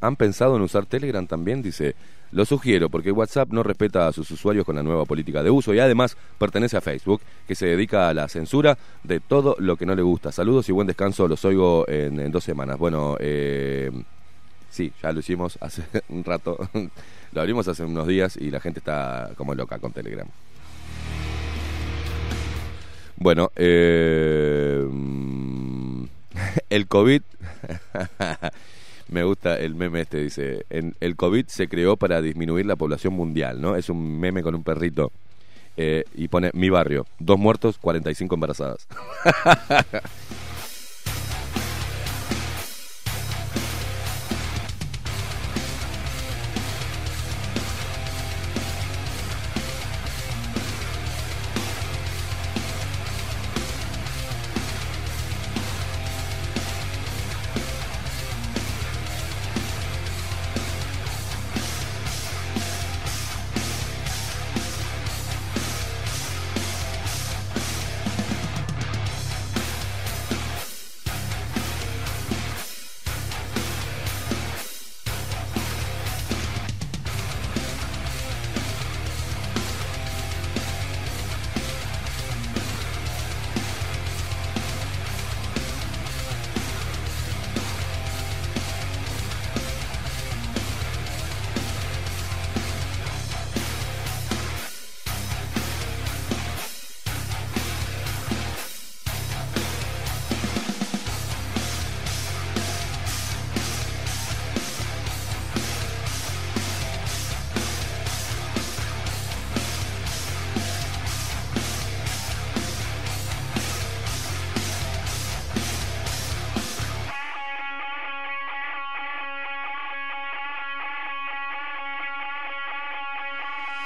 ¿han 0.00 0.16
pensado 0.16 0.56
en 0.56 0.62
usar 0.62 0.86
Telegram 0.86 1.24
también? 1.24 1.62
Dice, 1.62 1.94
lo 2.32 2.44
sugiero 2.44 2.90
porque 2.90 3.12
WhatsApp 3.12 3.52
no 3.52 3.62
respeta 3.62 4.08
a 4.08 4.12
sus 4.12 4.28
usuarios 4.32 4.66
con 4.66 4.74
la 4.74 4.82
nueva 4.82 5.04
política 5.04 5.40
de 5.40 5.50
uso 5.50 5.72
y 5.72 5.78
además 5.78 6.16
pertenece 6.36 6.76
a 6.76 6.80
Facebook, 6.80 7.20
que 7.46 7.54
se 7.54 7.66
dedica 7.66 8.08
a 8.08 8.14
la 8.14 8.26
censura 8.26 8.76
de 9.04 9.20
todo 9.20 9.54
lo 9.60 9.76
que 9.76 9.86
no 9.86 9.94
le 9.94 10.02
gusta. 10.02 10.32
Saludos 10.32 10.68
y 10.68 10.72
buen 10.72 10.88
descanso, 10.88 11.28
los 11.28 11.44
oigo 11.44 11.88
en, 11.88 12.32
dos 12.32 12.42
semanas. 12.42 12.76
Bueno, 12.76 13.16
eh, 13.20 13.92
sí, 14.68 14.92
ya 15.00 15.12
lo 15.12 15.20
hicimos 15.20 15.56
hace 15.60 15.84
un 16.08 16.24
rato, 16.24 16.58
lo 17.32 17.40
abrimos 17.40 17.68
hace 17.68 17.84
unos 17.84 18.08
días 18.08 18.36
y 18.36 18.50
la 18.50 18.58
gente 18.58 18.80
está 18.80 19.30
como 19.36 19.54
loca 19.54 19.78
con 19.78 19.92
Telegram. 19.92 20.26
Bueno, 23.16 23.52
eh, 23.54 24.84
el 26.70 26.86
COVID 26.88 27.22
Me 29.08 29.22
gusta 29.22 29.58
el 29.58 29.74
meme 29.74 30.00
este, 30.00 30.18
dice, 30.18 30.66
en, 30.68 30.94
el 31.00 31.14
COVID 31.14 31.46
se 31.46 31.68
creó 31.68 31.96
para 31.96 32.20
disminuir 32.20 32.66
la 32.66 32.74
población 32.74 33.14
mundial, 33.14 33.60
¿no? 33.60 33.76
Es 33.76 33.88
un 33.88 34.18
meme 34.18 34.42
con 34.42 34.54
un 34.54 34.64
perrito. 34.64 35.12
Eh, 35.76 36.04
y 36.14 36.28
pone 36.28 36.50
mi 36.54 36.70
barrio, 36.70 37.06
dos 37.18 37.38
muertos, 37.38 37.78
45 37.78 38.34
embarazadas. 38.34 38.88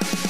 ¿Qué 0.00 0.29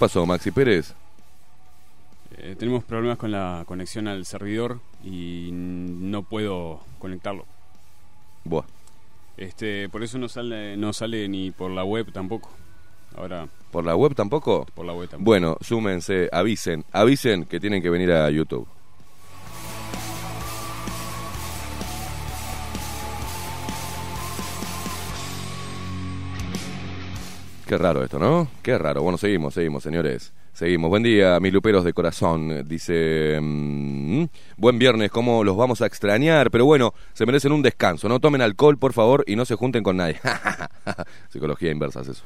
pasó, 0.00 0.24
Maxi 0.24 0.50
Pérez? 0.50 0.94
Eh, 2.38 2.56
tenemos 2.58 2.82
problemas 2.84 3.18
con 3.18 3.30
la 3.30 3.64
conexión 3.66 4.08
al 4.08 4.24
servidor 4.24 4.80
y 5.04 5.50
no 5.52 6.22
puedo 6.22 6.80
conectarlo. 6.98 7.44
Buah. 8.44 8.64
Este, 9.36 9.90
por 9.90 10.02
eso 10.02 10.16
no 10.18 10.28
sale, 10.28 10.76
no 10.78 10.94
sale 10.94 11.28
ni 11.28 11.50
por 11.50 11.70
la 11.70 11.84
web 11.84 12.10
tampoco. 12.12 12.50
Ahora, 13.14 13.46
¿Por 13.70 13.84
la 13.84 13.94
web 13.94 14.14
tampoco? 14.14 14.66
por 14.74 14.86
la 14.86 14.94
web 14.94 15.08
tampoco. 15.08 15.24
Bueno, 15.24 15.56
súmense, 15.60 16.30
avisen, 16.32 16.84
avisen 16.92 17.44
que 17.44 17.60
tienen 17.60 17.82
que 17.82 17.90
venir 17.90 18.10
a 18.12 18.30
YouTube. 18.30 18.66
Qué 27.70 27.78
raro 27.78 28.02
esto, 28.02 28.18
¿no? 28.18 28.48
Qué 28.62 28.76
raro. 28.76 29.00
Bueno, 29.00 29.16
seguimos, 29.16 29.54
seguimos, 29.54 29.84
señores. 29.84 30.32
Seguimos. 30.52 30.90
Buen 30.90 31.04
día, 31.04 31.38
mis 31.38 31.52
luperos 31.52 31.84
de 31.84 31.92
corazón. 31.92 32.64
Dice, 32.66 33.38
mm, 33.40 34.24
buen 34.56 34.76
viernes, 34.76 35.12
¿cómo 35.12 35.44
los 35.44 35.56
vamos 35.56 35.80
a 35.80 35.86
extrañar? 35.86 36.50
Pero 36.50 36.64
bueno, 36.64 36.94
se 37.12 37.26
merecen 37.26 37.52
un 37.52 37.62
descanso. 37.62 38.08
No 38.08 38.18
tomen 38.18 38.42
alcohol, 38.42 38.76
por 38.76 38.92
favor, 38.92 39.22
y 39.28 39.36
no 39.36 39.44
se 39.44 39.54
junten 39.54 39.84
con 39.84 39.98
nadie. 39.98 40.18
Psicología 41.28 41.70
inversa 41.70 42.00
es 42.00 42.08
eso. 42.08 42.24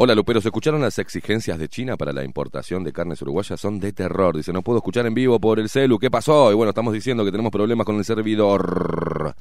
Hola 0.00 0.14
Luperos, 0.14 0.46
¿escucharon 0.46 0.80
las 0.80 1.00
exigencias 1.00 1.58
de 1.58 1.68
China 1.68 1.96
para 1.96 2.12
la 2.12 2.22
importación 2.22 2.84
de 2.84 2.92
carnes 2.92 3.20
uruguayas? 3.20 3.58
Son 3.58 3.80
de 3.80 3.92
terror. 3.92 4.36
Dice, 4.36 4.52
no 4.52 4.62
puedo 4.62 4.78
escuchar 4.78 5.04
en 5.06 5.14
vivo 5.14 5.40
por 5.40 5.58
el 5.58 5.68
celu. 5.68 5.98
¿Qué 5.98 6.08
pasó? 6.08 6.52
Y 6.52 6.54
bueno, 6.54 6.68
estamos 6.68 6.94
diciendo 6.94 7.24
que 7.24 7.32
tenemos 7.32 7.50
problemas 7.50 7.84
con 7.84 7.96
el 7.96 8.04
servidor. 8.04 9.34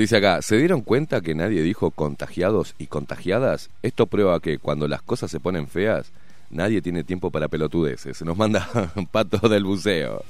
Dice 0.00 0.16
acá, 0.16 0.40
¿se 0.40 0.56
dieron 0.56 0.80
cuenta 0.80 1.20
que 1.20 1.34
nadie 1.34 1.60
dijo 1.60 1.90
contagiados 1.90 2.74
y 2.78 2.86
contagiadas? 2.86 3.68
Esto 3.82 4.06
prueba 4.06 4.40
que 4.40 4.56
cuando 4.56 4.88
las 4.88 5.02
cosas 5.02 5.30
se 5.30 5.40
ponen 5.40 5.68
feas, 5.68 6.10
nadie 6.48 6.80
tiene 6.80 7.04
tiempo 7.04 7.30
para 7.30 7.48
pelotudeces. 7.48 8.22
Nos 8.22 8.38
manda 8.38 8.66
pato 9.12 9.46
del 9.50 9.64
buceo. 9.64 10.24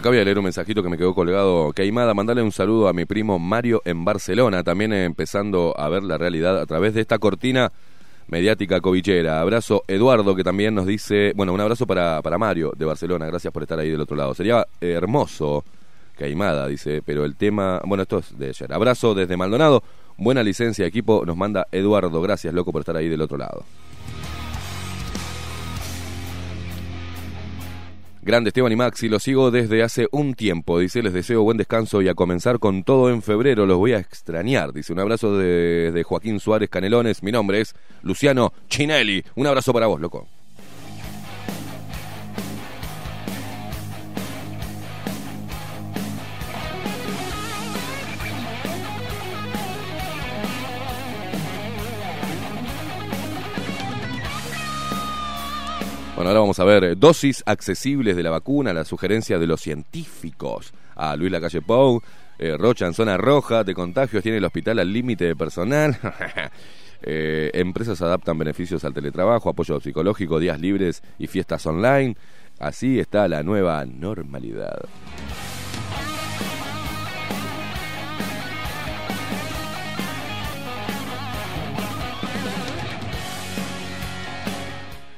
Acá 0.00 0.08
voy 0.08 0.18
a 0.18 0.24
leer 0.24 0.38
un 0.38 0.44
mensajito 0.44 0.82
que 0.82 0.88
me 0.88 0.96
quedó 0.96 1.14
colgado. 1.14 1.74
Caimada, 1.74 2.14
mandale 2.14 2.40
un 2.40 2.52
saludo 2.52 2.88
a 2.88 2.94
mi 2.94 3.04
primo 3.04 3.38
Mario 3.38 3.82
en 3.84 4.02
Barcelona, 4.02 4.64
también 4.64 4.94
empezando 4.94 5.74
a 5.76 5.90
ver 5.90 6.02
la 6.02 6.16
realidad 6.16 6.58
a 6.58 6.64
través 6.64 6.94
de 6.94 7.02
esta 7.02 7.18
cortina 7.18 7.70
mediática 8.28 8.80
covichera. 8.80 9.42
Abrazo 9.42 9.84
Eduardo, 9.86 10.34
que 10.34 10.42
también 10.42 10.74
nos 10.74 10.86
dice, 10.86 11.34
bueno, 11.36 11.52
un 11.52 11.60
abrazo 11.60 11.86
para, 11.86 12.22
para 12.22 12.38
Mario 12.38 12.72
de 12.74 12.86
Barcelona, 12.86 13.26
gracias 13.26 13.52
por 13.52 13.62
estar 13.62 13.78
ahí 13.78 13.90
del 13.90 14.00
otro 14.00 14.16
lado. 14.16 14.32
Sería 14.32 14.66
hermoso, 14.80 15.64
Caimada, 16.16 16.66
dice, 16.66 17.02
pero 17.04 17.26
el 17.26 17.36
tema, 17.36 17.82
bueno, 17.84 18.04
esto 18.04 18.20
es 18.20 18.38
de 18.38 18.48
ayer. 18.48 18.72
Abrazo 18.72 19.14
desde 19.14 19.36
Maldonado, 19.36 19.82
buena 20.16 20.42
licencia, 20.42 20.86
equipo, 20.86 21.26
nos 21.26 21.36
manda 21.36 21.66
Eduardo, 21.72 22.22
gracias, 22.22 22.54
loco, 22.54 22.72
por 22.72 22.80
estar 22.80 22.96
ahí 22.96 23.08
del 23.08 23.20
otro 23.20 23.36
lado. 23.36 23.64
Grande 28.22 28.48
Esteban 28.48 28.70
y 28.70 28.76
Maxi, 28.76 29.08
los 29.08 29.22
sigo 29.22 29.50
desde 29.50 29.82
hace 29.82 30.06
un 30.12 30.34
tiempo. 30.34 30.78
Dice, 30.78 31.02
les 31.02 31.14
deseo 31.14 31.42
buen 31.42 31.56
descanso 31.56 32.02
y 32.02 32.08
a 32.08 32.14
comenzar 32.14 32.58
con 32.58 32.84
todo 32.84 33.08
en 33.08 33.22
febrero. 33.22 33.64
Los 33.64 33.78
voy 33.78 33.94
a 33.94 33.98
extrañar. 33.98 34.74
Dice, 34.74 34.92
un 34.92 35.00
abrazo 35.00 35.38
de, 35.38 35.90
de 35.90 36.02
Joaquín 36.02 36.38
Suárez 36.38 36.68
Canelones. 36.68 37.22
Mi 37.22 37.32
nombre 37.32 37.62
es 37.62 37.74
Luciano 38.02 38.52
Chinelli. 38.68 39.24
Un 39.36 39.46
abrazo 39.46 39.72
para 39.72 39.86
vos, 39.86 39.98
loco. 39.98 40.28
Bueno, 56.20 56.32
ahora 56.32 56.40
vamos 56.40 56.60
a 56.60 56.64
ver 56.64 56.84
eh, 56.84 56.94
dosis 56.96 57.42
accesibles 57.46 58.14
de 58.14 58.22
la 58.22 58.28
vacuna, 58.28 58.74
la 58.74 58.84
sugerencia 58.84 59.38
de 59.38 59.46
los 59.46 59.62
científicos. 59.62 60.74
A 60.94 61.16
Luis 61.16 61.32
Lacalle 61.32 61.62
Pou, 61.62 62.02
eh, 62.38 62.58
Rocha 62.58 62.84
en 62.84 62.92
zona 62.92 63.16
roja 63.16 63.64
de 63.64 63.72
contagios, 63.72 64.22
tiene 64.22 64.36
el 64.36 64.44
hospital 64.44 64.80
al 64.80 64.92
límite 64.92 65.24
de 65.24 65.34
personal. 65.34 65.96
Eh, 67.02 67.50
empresas 67.54 68.02
adaptan 68.02 68.36
beneficios 68.36 68.84
al 68.84 68.92
teletrabajo, 68.92 69.48
apoyo 69.48 69.80
psicológico, 69.80 70.38
días 70.38 70.60
libres 70.60 71.02
y 71.18 71.28
fiestas 71.28 71.64
online. 71.64 72.14
Así 72.58 72.98
está 72.98 73.26
la 73.26 73.42
nueva 73.42 73.86
normalidad. 73.86 74.82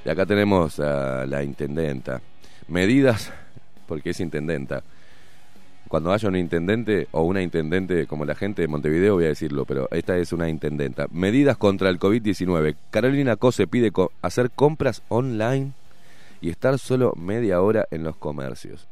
Y 0.05 0.09
acá 0.09 0.27
tenemos 0.27 0.81
a 0.81 1.27
la 1.27 1.45
intendenta. 1.45 2.21
Medidas, 2.69 3.33
porque 3.87 4.11
es 4.11 4.21
intendenta. 4.21 4.83
Cuando 5.89 6.13
haya 6.13 6.29
un 6.29 6.37
intendente 6.37 7.07
o 7.13 7.23
una 7.23 7.43
intendente 7.43 8.07
como 8.07 8.25
la 8.25 8.35
gente 8.35 8.63
de 8.63 8.69
Montevideo, 8.69 9.15
voy 9.15 9.27
a 9.27 9.29
decirlo, 9.29 9.67
pero 9.67 9.89
esta 9.91 10.17
es 10.17 10.33
una 10.33 10.49
intendenta. 10.49 11.07
Medidas 11.11 11.57
contra 11.57 11.91
el 11.91 11.99
COVID-19. 11.99 12.77
Carolina 12.91 13.37
Cose 13.37 13.67
pide 13.67 13.91
co 13.91 14.11
hacer 14.23 14.51
compras 14.51 15.03
online 15.09 15.73
y 16.41 16.51
estar 16.51 16.79
solo 16.79 17.13
media 17.15 17.61
hora 17.61 17.87
en 17.91 18.05
los 18.05 18.17
comercios. 18.17 18.89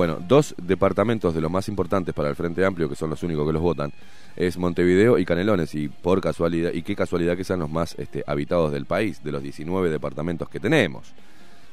Bueno, 0.00 0.16
dos 0.18 0.54
departamentos 0.56 1.34
de 1.34 1.42
los 1.42 1.50
más 1.50 1.68
importantes 1.68 2.14
para 2.14 2.30
el 2.30 2.34
Frente 2.34 2.64
Amplio, 2.64 2.88
que 2.88 2.96
son 2.96 3.10
los 3.10 3.22
únicos 3.22 3.46
que 3.46 3.52
los 3.52 3.60
votan, 3.60 3.92
es 4.34 4.56
Montevideo 4.56 5.18
y 5.18 5.26
Canelones, 5.26 5.74
y 5.74 5.90
por 5.90 6.22
casualidad, 6.22 6.72
y 6.72 6.80
qué 6.80 6.96
casualidad 6.96 7.36
que 7.36 7.44
sean 7.44 7.60
los 7.60 7.68
más 7.68 7.94
este, 7.98 8.24
habitados 8.26 8.72
del 8.72 8.86
país, 8.86 9.22
de 9.22 9.30
los 9.30 9.42
19 9.42 9.90
departamentos 9.90 10.48
que 10.48 10.58
tenemos. 10.58 11.12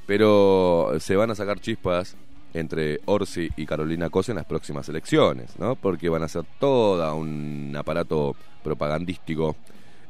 Pero 0.06 0.92
se 1.00 1.16
van 1.16 1.32
a 1.32 1.36
sacar 1.36 1.62
chispas 1.62 2.18
entre 2.54 3.00
Orsi 3.06 3.50
y 3.56 3.66
Carolina 3.66 4.10
Cosa 4.10 4.34
en 4.34 4.40
las 4.40 4.46
próximas 4.46 4.90
elecciones, 4.90 5.58
¿no? 5.58 5.78
Porque 5.78 6.10
van 6.10 6.24
a 6.24 6.26
hacer 6.26 6.44
todo 6.60 7.16
un 7.16 7.74
aparato 7.78 8.36
propagandístico 8.62 9.56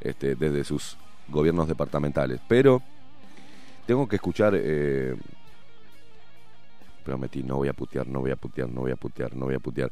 este, 0.01 0.33
desde 0.33 0.63
sus 0.63 0.97
gobiernos 1.27 1.67
departamentales. 1.67 2.39
Pero 2.47 2.81
tengo 3.85 4.07
que 4.07 4.15
escuchar 4.15 4.55
eh, 4.55 5.15
prometí, 7.07 7.41
no 7.41 7.55
voy 7.55 7.69
a 7.69 7.73
putear, 7.73 8.05
no 8.05 8.19
voy 8.19 8.31
a 8.31 8.35
putear, 8.35 8.69
no 8.69 8.81
voy 8.81 8.91
a 8.91 8.97
putear, 8.97 9.33
no 9.33 9.45
voy 9.45 9.55
a 9.55 9.59
putear. 9.59 9.91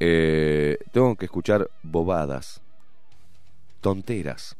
Eh, 0.00 0.78
tengo 0.92 1.14
que 1.14 1.26
escuchar 1.26 1.68
bobadas, 1.82 2.62
tonteras, 3.82 4.56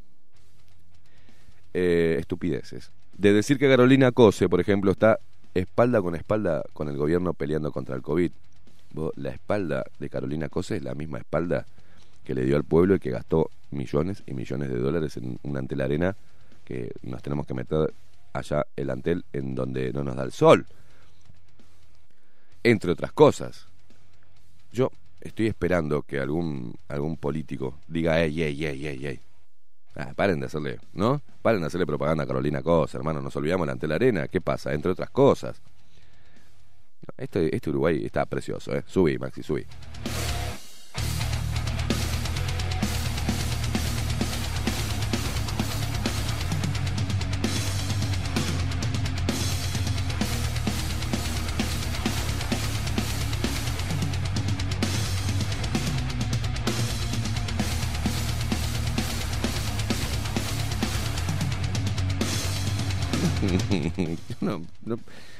eh, 1.73 2.17
estupideces. 2.21 2.91
De 3.17 3.33
decir 3.33 3.59
que 3.59 3.71
Carolina 3.71 4.13
Cose, 4.13 4.51
por 4.51 4.61
ejemplo, 4.61 4.91
está 4.91 5.19
espalda 5.55 6.03
con 6.03 6.15
espalda 6.15 6.63
con 6.75 6.89
el 6.89 6.99
gobierno 6.99 7.33
peleando 7.33 7.73
contra 7.73 7.97
el 7.97 8.03
COVID. 8.03 8.31
La 9.17 9.31
espalda 9.31 9.85
de 9.99 10.11
Carolina 10.11 10.51
Cose 10.51 10.77
es 10.77 10.83
la 10.83 10.95
misma 10.95 11.19
espalda 11.19 11.65
que 12.23 12.35
le 12.35 12.45
dio 12.45 12.57
al 12.57 12.65
pueblo 12.65 12.97
y 12.97 12.99
que 12.99 13.11
gastó 13.11 13.51
millones 13.71 14.23
y 14.27 14.35
millones 14.35 14.69
de 14.69 14.79
dólares 14.79 15.17
en 15.17 15.39
un 15.43 15.57
antel 15.57 15.81
arena 15.81 16.17
que 16.67 16.93
nos 17.03 17.23
tenemos 17.23 17.47
que 17.47 17.55
meter 17.55 17.95
allá 18.35 18.67
el 18.77 18.91
antel 18.91 19.25
en 19.33 19.55
donde 19.55 19.93
no 19.95 20.05
nos 20.05 20.17
da 20.17 20.25
el 20.25 20.33
sol 20.33 20.67
entre 22.71 22.91
otras 22.91 23.13
cosas. 23.13 23.69
Yo 24.73 24.91
estoy 25.21 25.47
esperando 25.47 26.03
que 26.03 26.19
algún, 26.19 26.75
algún 26.89 27.17
político 27.17 27.79
diga, 27.87 28.21
ey, 28.21 28.43
ey, 28.43 28.65
ey, 28.65 28.87
ey, 28.87 29.07
ey. 29.07 29.21
Ah, 29.95 30.13
paren 30.15 30.41
de 30.41 30.47
hacerle, 30.47 30.79
¿no? 30.93 31.23
Paren 31.43 31.61
de 31.61 31.69
hacerle 31.69 31.87
propaganda 31.87 32.25
a 32.25 32.27
Carolina 32.27 32.63
Cosa, 32.63 32.99
hermano. 32.99 33.23
Nos 33.23 33.35
olvidamos 33.37 33.67
de 33.79 33.89
la 33.89 33.95
arena. 33.95 34.29
¿Qué 34.29 34.41
pasa? 34.41 34.75
Entre 34.75 34.91
otras 34.91 35.11
cosas. 35.11 35.63
Este, 37.17 37.55
este 37.55 37.71
Uruguay 37.71 38.05
está 38.05 38.27
precioso, 38.27 38.75
¿eh? 38.75 38.83
Subí, 38.87 39.17
Maxi, 39.17 39.43
subí. 39.43 39.65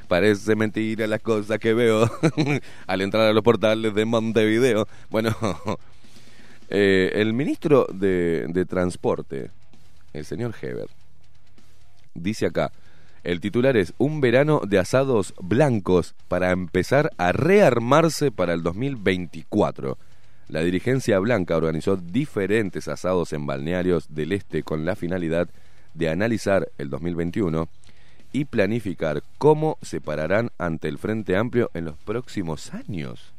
Parece 0.07 0.57
mentira 0.57 1.07
las 1.07 1.21
cosas 1.21 1.59
que 1.59 1.75
veo 1.75 2.11
al 2.87 3.01
entrar 3.01 3.29
a 3.29 3.33
los 3.33 3.43
portales 3.43 3.95
de 3.95 4.05
Montevideo. 4.05 4.87
Bueno, 5.11 5.37
eh, 6.71 7.13
el 7.15 7.33
ministro 7.33 7.87
de, 7.93 8.47
de 8.49 8.65
Transporte, 8.65 9.51
el 10.13 10.25
señor 10.25 10.55
Heber, 10.61 10.89
dice 12.15 12.47
acá, 12.47 12.73
el 13.25 13.41
titular 13.41 13.77
es 13.77 13.93
Un 13.99 14.21
verano 14.21 14.61
de 14.65 14.79
asados 14.79 15.35
blancos 15.41 16.15
para 16.29 16.53
empezar 16.53 17.11
a 17.19 17.33
rearmarse 17.33 18.31
para 18.31 18.53
el 18.53 18.63
2024. 18.63 19.99
La 20.49 20.61
dirigencia 20.61 21.19
blanca 21.19 21.57
organizó 21.57 21.97
diferentes 21.97 22.87
asados 22.87 23.33
en 23.33 23.47
balnearios 23.47 24.15
del 24.15 24.31
este 24.31 24.63
con 24.63 24.85
la 24.85 24.95
finalidad 24.95 25.49
de 25.95 26.09
analizar 26.09 26.69
el 26.79 26.89
2021 26.89 27.69
y 28.37 28.45
planificar 28.45 29.23
cómo 29.39 29.79
se 29.81 30.03
pararán 30.03 30.51
ante 30.59 30.89
el 30.89 30.99
Frente 30.99 31.39
Amplio 31.39 31.71
en 31.73 31.87
los 31.87 31.97
próximos 31.97 32.75
años. 32.75 33.33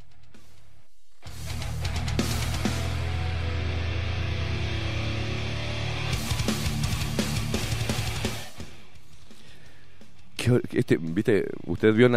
Este, 10.72 10.98
viste, 10.98 11.46
usted 11.68 11.94
vio 11.94 12.10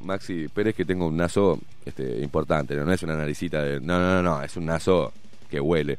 Maxi 0.00 0.48
Pérez 0.48 0.74
que 0.74 0.84
tengo 0.84 1.06
un 1.06 1.16
naso 1.16 1.60
este, 1.84 2.22
importante, 2.22 2.74
¿no? 2.74 2.90
es 2.92 3.02
una 3.04 3.16
naricita 3.16 3.62
de, 3.62 3.78
no, 3.78 4.00
no, 4.00 4.20
no, 4.20 4.22
no, 4.22 4.42
es 4.42 4.56
un 4.56 4.66
naso 4.66 5.12
que 5.48 5.60
huele. 5.60 5.98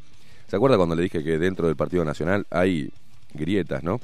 ¿Se 0.50 0.58
acuerda 0.58 0.76
cuando 0.76 0.96
le 0.96 1.04
dije 1.04 1.24
que 1.24 1.38
dentro 1.38 1.68
del 1.68 1.78
Partido 1.78 2.04
Nacional 2.04 2.46
hay 2.50 2.92
grietas, 3.34 3.82
¿no? 3.82 4.02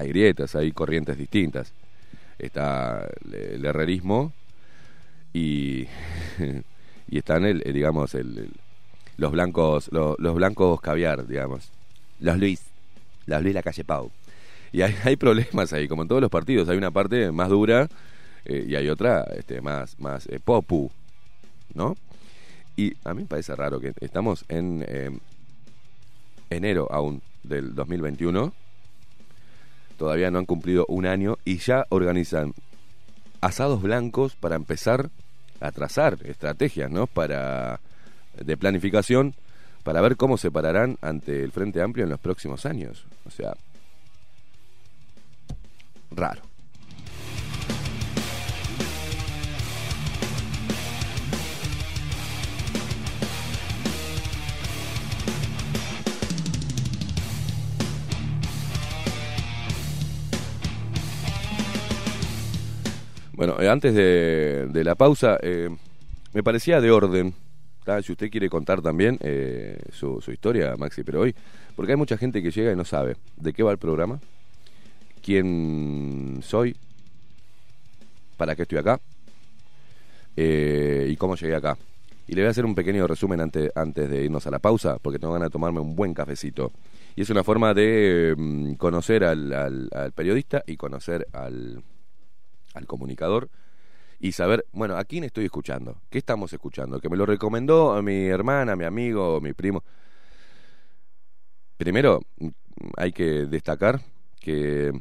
Hay 0.00 0.08
grietas, 0.08 0.56
hay 0.56 0.72
corrientes 0.72 1.18
distintas. 1.18 1.74
Está 2.38 3.06
el, 3.30 3.62
herrerismo 3.62 4.32
y, 5.34 5.86
y 7.08 7.18
están 7.18 7.44
el, 7.44 7.60
digamos 7.60 8.14
el, 8.14 8.50
los 9.18 9.30
blancos 9.30 9.90
los, 9.92 10.16
blancos 10.34 10.80
caviar, 10.80 11.26
digamos. 11.26 11.70
Los 12.18 12.38
Luis, 12.38 12.62
los 13.26 13.42
Luis 13.42 13.54
la 13.54 13.62
calle 13.62 13.84
Pau. 13.84 14.10
Y 14.72 14.80
hay, 14.80 14.94
hay 15.04 15.16
problemas 15.16 15.74
ahí, 15.74 15.86
como 15.86 16.00
en 16.00 16.08
todos 16.08 16.22
los 16.22 16.30
partidos. 16.30 16.70
Hay 16.70 16.78
una 16.78 16.90
parte 16.90 17.30
más 17.30 17.50
dura 17.50 17.86
eh, 18.46 18.64
y 18.68 18.76
hay 18.76 18.88
otra 18.88 19.24
este, 19.36 19.60
más, 19.60 20.00
más 20.00 20.26
eh, 20.28 20.40
popu, 20.42 20.90
¿no? 21.74 21.94
Y 22.74 22.94
a 23.04 23.12
mí 23.12 23.22
me 23.24 23.28
parece 23.28 23.54
raro 23.54 23.78
que 23.80 23.92
estamos 24.00 24.46
en 24.48 24.82
eh, 24.88 25.10
enero 26.48 26.88
aún 26.90 27.20
del 27.42 27.74
2021, 27.74 28.54
todavía 30.00 30.30
no 30.30 30.38
han 30.38 30.46
cumplido 30.46 30.86
un 30.88 31.04
año 31.04 31.36
y 31.44 31.58
ya 31.58 31.84
organizan 31.90 32.54
asados 33.42 33.82
blancos 33.82 34.34
para 34.34 34.56
empezar 34.56 35.10
a 35.60 35.72
trazar 35.72 36.16
estrategias, 36.24 36.90
¿no? 36.90 37.06
Para 37.06 37.80
de 38.34 38.56
planificación 38.56 39.34
para 39.82 40.00
ver 40.00 40.16
cómo 40.16 40.38
se 40.38 40.50
pararán 40.50 40.96
ante 41.02 41.44
el 41.44 41.52
Frente 41.52 41.82
Amplio 41.82 42.04
en 42.04 42.10
los 42.10 42.18
próximos 42.18 42.64
años. 42.64 43.04
O 43.26 43.30
sea, 43.30 43.52
raro. 46.10 46.49
Bueno, 63.40 63.58
eh, 63.58 63.70
antes 63.70 63.94
de, 63.94 64.84
la 64.84 64.96
pausa, 64.96 65.38
eh, 65.40 65.70
me 66.34 66.42
parecía 66.42 66.78
de 66.78 66.90
orden, 66.90 67.32
si 68.02 68.12
usted 68.12 68.28
quiere 68.30 68.50
contar 68.50 68.82
también 68.82 69.16
eh, 69.22 69.78
su, 69.92 70.20
su 70.20 70.30
historia, 70.30 70.76
Maxi, 70.76 71.04
pero 71.04 71.22
hoy, 71.22 71.34
porque 71.74 71.92
hay 71.92 71.96
mucha 71.96 72.18
gente 72.18 72.42
que 72.42 72.50
llega 72.50 72.70
y 72.70 72.76
no 72.76 72.84
sabe 72.84 73.16
de 73.38 73.54
qué 73.54 73.62
va 73.62 73.72
el 73.72 73.78
programa, 73.78 74.20
quién 75.22 76.40
soy, 76.42 76.76
para 78.36 78.54
qué 78.54 78.64
estoy 78.64 78.76
acá 78.76 79.00
eh, 80.36 81.08
y 81.10 81.16
cómo 81.16 81.34
llegué 81.34 81.54
acá. 81.54 81.78
Y 82.28 82.34
le 82.34 82.42
voy 82.42 82.48
a 82.48 82.50
hacer 82.50 82.66
un 82.66 82.74
pequeño 82.74 83.06
resumen 83.06 83.40
antes, 83.40 83.72
antes 83.74 84.10
de 84.10 84.22
irnos 84.22 84.46
a 84.46 84.50
la 84.50 84.58
pausa, 84.58 84.98
porque 85.00 85.18
tengo 85.18 85.32
ganas 85.32 85.48
de 85.48 85.52
tomarme 85.52 85.80
un 85.80 85.96
buen 85.96 86.12
cafecito. 86.12 86.72
Y 87.16 87.22
es 87.22 87.30
una 87.30 87.42
forma 87.42 87.72
de 87.72 88.34
mm, 88.36 88.74
conocer 88.74 89.24
al, 89.24 89.50
al, 89.54 90.12
periodista 90.12 90.62
y 90.66 90.76
conocer 90.76 91.26
al, 91.32 91.82
al 92.74 92.86
comunicador 92.86 93.50
y 94.18 94.32
saber, 94.32 94.66
bueno, 94.72 94.96
a 94.96 95.04
quién 95.04 95.24
estoy 95.24 95.46
escuchando, 95.46 96.02
qué 96.10 96.18
estamos 96.18 96.52
escuchando, 96.52 97.00
que 97.00 97.08
me 97.08 97.16
lo 97.16 97.24
recomendó 97.24 98.00
mi 98.02 98.26
hermana, 98.26 98.76
mi 98.76 98.84
amigo, 98.84 99.40
mi 99.40 99.54
primo. 99.54 99.82
Primero, 101.78 102.20
hay 102.96 103.12
que 103.12 103.46
destacar 103.46 104.02
que 104.38 104.92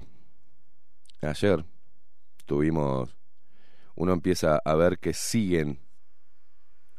ayer 1.21 1.65
tuvimos, 2.45 3.15
uno 3.95 4.13
empieza 4.13 4.61
a 4.63 4.75
ver 4.75 4.99
que 4.99 5.13
siguen, 5.13 5.79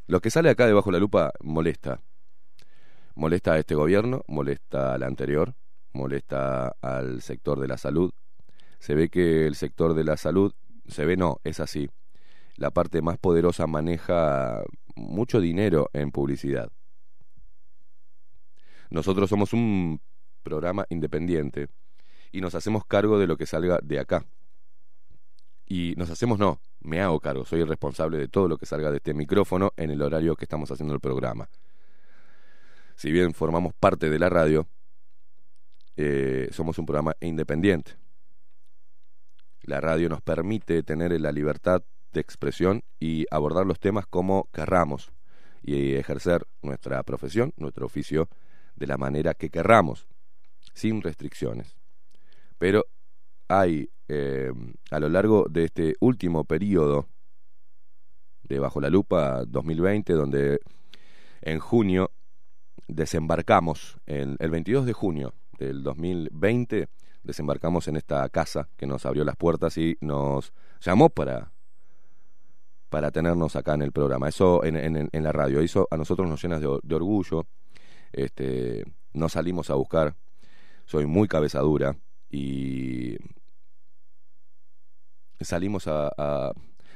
lo 0.07 0.21
que 0.21 0.31
sale 0.31 0.51
acá 0.51 0.67
debajo 0.67 0.91
de 0.91 0.95
la 0.95 1.01
lupa 1.01 1.33
molesta, 1.41 2.01
molesta 3.15 3.55
a 3.55 3.59
este 3.59 3.75
gobierno, 3.75 4.23
molesta 4.29 4.93
al 4.93 5.05
anterior, 5.05 5.55
molesta 5.93 6.77
al 6.83 7.23
sector 7.23 7.61
de 7.61 7.69
la 7.69 7.79
salud, 7.79 8.13
se 8.79 8.95
ve 8.95 9.09
que 9.09 9.47
el 9.47 9.55
sector 9.55 9.95
de 9.95 10.05
la 10.05 10.17
salud, 10.17 10.53
se 10.91 11.05
ve 11.05 11.17
no, 11.17 11.41
es 11.45 11.61
así, 11.61 11.89
la 12.57 12.71
parte 12.71 13.03
más 13.03 13.19
poderosa 13.19 13.67
maneja 13.67 14.63
mucho 14.95 15.41
dinero 15.41 15.89
en 15.93 16.11
publicidad. 16.11 16.71
Nosotros 18.91 19.31
somos 19.31 19.53
un 19.53 20.01
programa 20.43 20.85
independiente 20.91 21.69
y 22.33 22.41
nos 22.41 22.55
hacemos 22.55 22.85
cargo 22.85 23.19
de 23.19 23.27
lo 23.27 23.37
que 23.37 23.47
salga 23.47 23.79
de 23.83 23.99
acá. 23.99 24.27
Y 25.67 25.95
nos 25.97 26.11
hacemos, 26.11 26.39
no, 26.39 26.61
me 26.81 27.01
hago 27.01 27.21
cargo, 27.21 27.45
soy 27.45 27.61
el 27.61 27.69
responsable 27.69 28.19
de 28.19 28.29
todo 28.29 28.49
lo 28.49 28.59
que 28.59 28.67
salga 28.67 28.91
de 28.91 28.97
este 28.97 29.15
micrófono 29.15 29.73
en 29.77 29.91
el 29.91 30.03
horario 30.03 30.35
que 30.35 30.45
estamos 30.45 30.71
haciendo 30.71 30.95
el 30.95 31.01
programa. 31.01 31.49
Si 32.97 33.13
bien 33.13 33.33
formamos 33.33 33.73
parte 33.73 34.11
de 34.11 34.19
la 34.19 34.29
radio, 34.29 34.67
eh, 35.97 36.49
somos 36.51 36.79
un 36.79 36.87
programa 36.87 37.15
independiente. 37.21 37.93
La 39.63 39.81
radio 39.81 40.09
nos 40.09 40.23
permite 40.23 40.83
tener 40.83 41.19
la 41.21 41.33
libertad 41.33 41.83
de 42.13 42.21
expresión 42.21 42.83
y 42.99 43.27
abordar 43.31 43.67
los 43.67 43.79
temas 43.79 44.07
como 44.07 44.49
querramos 44.53 45.13
y 45.63 45.95
ejercer 45.95 46.47
nuestra 46.63 47.03
profesión, 47.03 47.53
nuestro 47.57 47.87
oficio, 47.87 48.29
de 48.77 48.87
la 48.87 48.97
manera 48.97 49.35
que 49.35 49.51
querramos, 49.51 50.09
sin 50.73 51.03
restricciones. 51.03 51.77
Pero 52.59 52.87
hay 53.49 53.91
eh, 54.09 54.53
a 54.91 55.01
lo 55.01 55.09
largo 55.09 55.47
de 55.51 55.65
este 55.65 55.95
último 56.01 56.45
periodo 56.45 57.07
de 58.43 58.59
Bajo 58.59 58.81
la 58.81 58.91
Lupa 58.91 59.45
2020, 59.45 60.13
donde 60.15 60.61
en 61.43 61.59
junio 61.59 62.11
desembarcamos, 62.89 63.99
el 64.07 64.37
22 64.39 64.87
de 64.87 64.93
junio 64.93 65.35
del 65.59 65.83
2020, 65.83 66.89
desembarcamos 67.23 67.89
en 67.89 67.97
esta 67.97 68.29
casa 68.29 68.69
que 68.77 68.87
nos 68.87 69.07
abrió 69.07 69.25
las 69.25 69.37
puertas 69.37 69.77
y 69.79 69.97
nos 70.01 70.53
llamó 70.81 71.11
para, 71.11 71.53
para 72.89 73.11
tenernos 73.11 73.57
acá 73.57 73.75
en 73.75 73.83
el 73.83 73.93
programa. 73.93 74.29
Eso 74.29 74.65
en, 74.65 74.77
en, 74.77 75.23
la 75.23 75.33
radio, 75.33 75.61
eso 75.61 75.87
a 75.91 75.97
nosotros 75.97 76.29
nos 76.29 76.43
llena 76.43 76.59
de, 76.59 76.79
de 76.83 76.95
orgullo. 76.95 77.47
Este, 78.13 78.85
no 79.13 79.29
salimos 79.29 79.71
a 79.71 79.75
buscar, 79.75 80.17
soy 80.85 81.07
muy 81.07 81.29
cabezadura 81.29 81.97
y 82.29 83.17
salimos 85.41 85.87
a, 85.87 86.53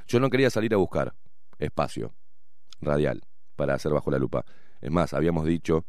Yo 0.06 0.20
no 0.20 0.30
quería 0.30 0.50
salir 0.50 0.74
a 0.74 0.76
buscar 0.76 1.14
espacio 1.58 2.14
radial 2.80 3.22
para 3.56 3.74
hacer 3.74 3.92
bajo 3.92 4.10
la 4.10 4.18
lupa. 4.18 4.44
Es 4.80 4.90
más, 4.90 5.14
habíamos 5.14 5.46
dicho, 5.46 5.84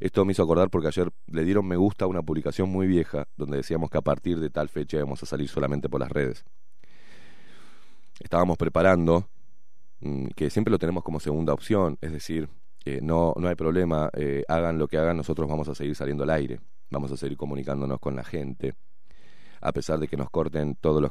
esto 0.00 0.24
me 0.24 0.32
hizo 0.32 0.42
acordar 0.42 0.70
porque 0.70 0.88
ayer 0.88 1.10
le 1.26 1.44
dieron 1.44 1.66
me 1.66 1.76
gusta 1.76 2.04
a 2.04 2.08
una 2.08 2.22
publicación 2.22 2.68
muy 2.68 2.86
vieja 2.86 3.26
donde 3.36 3.58
decíamos 3.58 3.90
que 3.90 3.98
a 3.98 4.02
partir 4.02 4.38
de 4.38 4.50
tal 4.50 4.68
fecha 4.68 4.98
íbamos 4.98 5.22
a 5.22 5.26
salir 5.26 5.48
solamente 5.48 5.88
por 5.88 6.00
las 6.00 6.10
redes. 6.10 6.44
Estábamos 8.20 8.56
preparando, 8.56 9.28
mm, 10.00 10.28
que 10.36 10.50
siempre 10.50 10.70
lo 10.70 10.78
tenemos 10.78 11.02
como 11.02 11.20
segunda 11.20 11.52
opción, 11.52 11.98
es 12.00 12.12
decir, 12.12 12.48
no, 13.02 13.34
no 13.36 13.48
hay 13.48 13.56
problema, 13.56 14.10
eh, 14.14 14.44
hagan 14.46 14.78
lo 14.78 14.86
que 14.86 14.96
hagan, 14.96 15.16
nosotros 15.16 15.48
vamos 15.48 15.68
a 15.68 15.74
seguir 15.74 15.96
saliendo 15.96 16.22
al 16.22 16.30
aire, 16.30 16.60
vamos 16.88 17.10
a 17.10 17.16
seguir 17.16 17.36
comunicándonos 17.36 17.98
con 17.98 18.14
la 18.14 18.22
gente 18.22 18.74
a 19.60 19.72
pesar 19.72 19.98
de 19.98 20.08
que 20.08 20.16
nos 20.16 20.30
corten 20.30 20.76
todos 20.76 21.02
los 21.02 21.10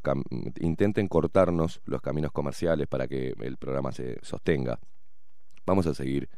intenten 0.60 1.08
cortarnos 1.08 1.82
los 1.86 2.02
caminos 2.02 2.32
comerciales 2.32 2.88
para 2.88 3.08
que 3.08 3.34
el 3.38 3.58
programa 3.58 3.92
se 3.92 4.18
sostenga. 4.22 4.80
Vamos 5.66 5.88
a 5.88 5.94
seguir. 5.94 6.30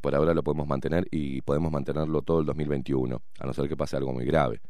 Por 0.00 0.14
ahora 0.14 0.34
lo 0.34 0.42
podemos 0.42 0.66
mantener 0.66 1.06
y 1.10 1.40
podemos 1.42 1.72
mantenerlo 1.72 2.22
todo 2.22 2.40
el 2.40 2.46
2021, 2.46 3.20
a 3.40 3.46
no 3.46 3.52
ser 3.52 3.68
que 3.68 3.76
pase 3.76 3.96
algo 3.96 4.12
muy 4.12 4.24
grave. 4.24 4.60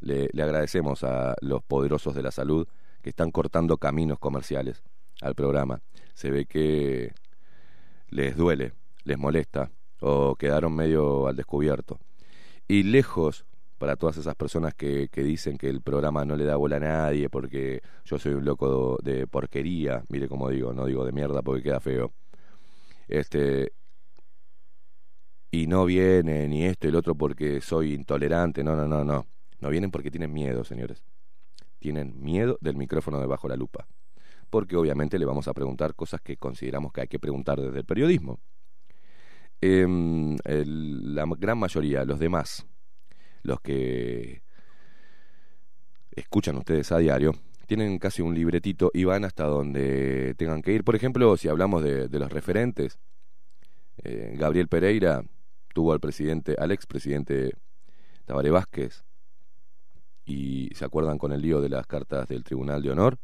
le, 0.00 0.28
agradecemos 0.42 1.04
a 1.04 1.34
los 1.40 1.62
poderosos 1.62 2.14
de 2.14 2.22
la 2.22 2.30
salud 2.30 2.66
que 3.02 3.10
están 3.10 3.30
cortando 3.30 3.78
caminos 3.78 4.18
comerciales 4.18 4.82
al 5.20 5.34
programa. 5.34 5.80
Se 6.14 6.30
ve 6.30 6.46
que 6.46 7.12
les 8.08 8.36
duele, 8.36 8.72
les 9.04 9.18
molesta 9.18 9.70
o 10.00 10.34
quedaron 10.36 10.74
medio 10.74 11.26
al 11.26 11.36
descubierto. 11.36 11.98
Y 12.68 12.82
lejos 12.82 13.46
para 13.78 13.96
todas 13.96 14.16
esas 14.16 14.34
personas 14.34 14.74
que, 14.74 15.08
que, 15.08 15.22
dicen 15.22 15.58
que 15.58 15.68
el 15.68 15.82
programa 15.82 16.24
no 16.24 16.34
le 16.36 16.44
da 16.44 16.56
bola 16.56 16.76
a 16.76 16.80
nadie 16.80 17.28
porque 17.28 17.82
yo 18.04 18.18
soy 18.18 18.32
un 18.32 18.44
loco 18.44 18.98
de 19.02 19.26
porquería, 19.26 20.02
mire 20.08 20.28
como 20.28 20.48
digo, 20.48 20.72
no 20.72 20.86
digo 20.86 21.04
de 21.04 21.12
mierda 21.12 21.42
porque 21.42 21.62
queda 21.62 21.80
feo. 21.80 22.12
Este 23.08 23.72
y 25.50 25.66
no 25.66 25.84
viene 25.84 26.48
ni 26.48 26.64
esto 26.64 26.86
y 26.86 26.90
el 26.90 26.96
otro 26.96 27.14
porque 27.14 27.60
soy 27.60 27.94
intolerante, 27.94 28.64
no, 28.64 28.76
no, 28.76 28.86
no, 28.86 29.04
no. 29.04 29.26
No 29.60 29.70
vienen 29.70 29.90
porque 29.90 30.10
tienen 30.10 30.32
miedo, 30.32 30.64
señores. 30.64 31.02
Tienen 31.78 32.20
miedo 32.22 32.58
del 32.60 32.76
micrófono 32.76 33.20
debajo 33.20 33.48
la 33.48 33.56
lupa. 33.56 33.86
Porque 34.50 34.76
obviamente 34.76 35.18
le 35.18 35.24
vamos 35.24 35.48
a 35.48 35.54
preguntar 35.54 35.94
cosas 35.94 36.20
que 36.20 36.36
consideramos 36.36 36.92
que 36.92 37.02
hay 37.02 37.08
que 37.08 37.18
preguntar 37.18 37.60
desde 37.60 37.78
el 37.78 37.84
periodismo. 37.84 38.40
El, 39.60 40.36
la 41.14 41.24
gran 41.38 41.58
mayoría, 41.58 42.04
los 42.04 42.18
demás, 42.18 42.66
los 43.42 43.60
que 43.60 44.42
escuchan 46.12 46.56
ustedes 46.56 46.92
a 46.92 46.98
diario, 46.98 47.34
tienen 47.66 47.98
casi 47.98 48.22
un 48.22 48.34
libretito 48.34 48.90
y 48.92 49.04
van 49.04 49.24
hasta 49.24 49.44
donde 49.44 50.34
tengan 50.36 50.62
que 50.62 50.72
ir. 50.72 50.84
Por 50.84 50.94
ejemplo, 50.94 51.36
si 51.36 51.48
hablamos 51.48 51.82
de, 51.82 52.08
de 52.08 52.18
los 52.18 52.30
referentes, 52.30 52.98
eh, 54.04 54.34
Gabriel 54.38 54.68
Pereira 54.68 55.24
tuvo 55.76 55.92
al 55.92 56.00
presidente, 56.00 56.56
al 56.58 56.70
expresidente 56.70 57.52
Tabaré 58.24 58.48
Vázquez, 58.48 59.04
y 60.24 60.70
se 60.74 60.86
acuerdan 60.86 61.18
con 61.18 61.32
el 61.32 61.42
lío 61.42 61.60
de 61.60 61.68
las 61.68 61.86
cartas 61.86 62.26
del 62.28 62.44
Tribunal 62.44 62.80
de 62.80 62.92
Honor, 62.92 63.18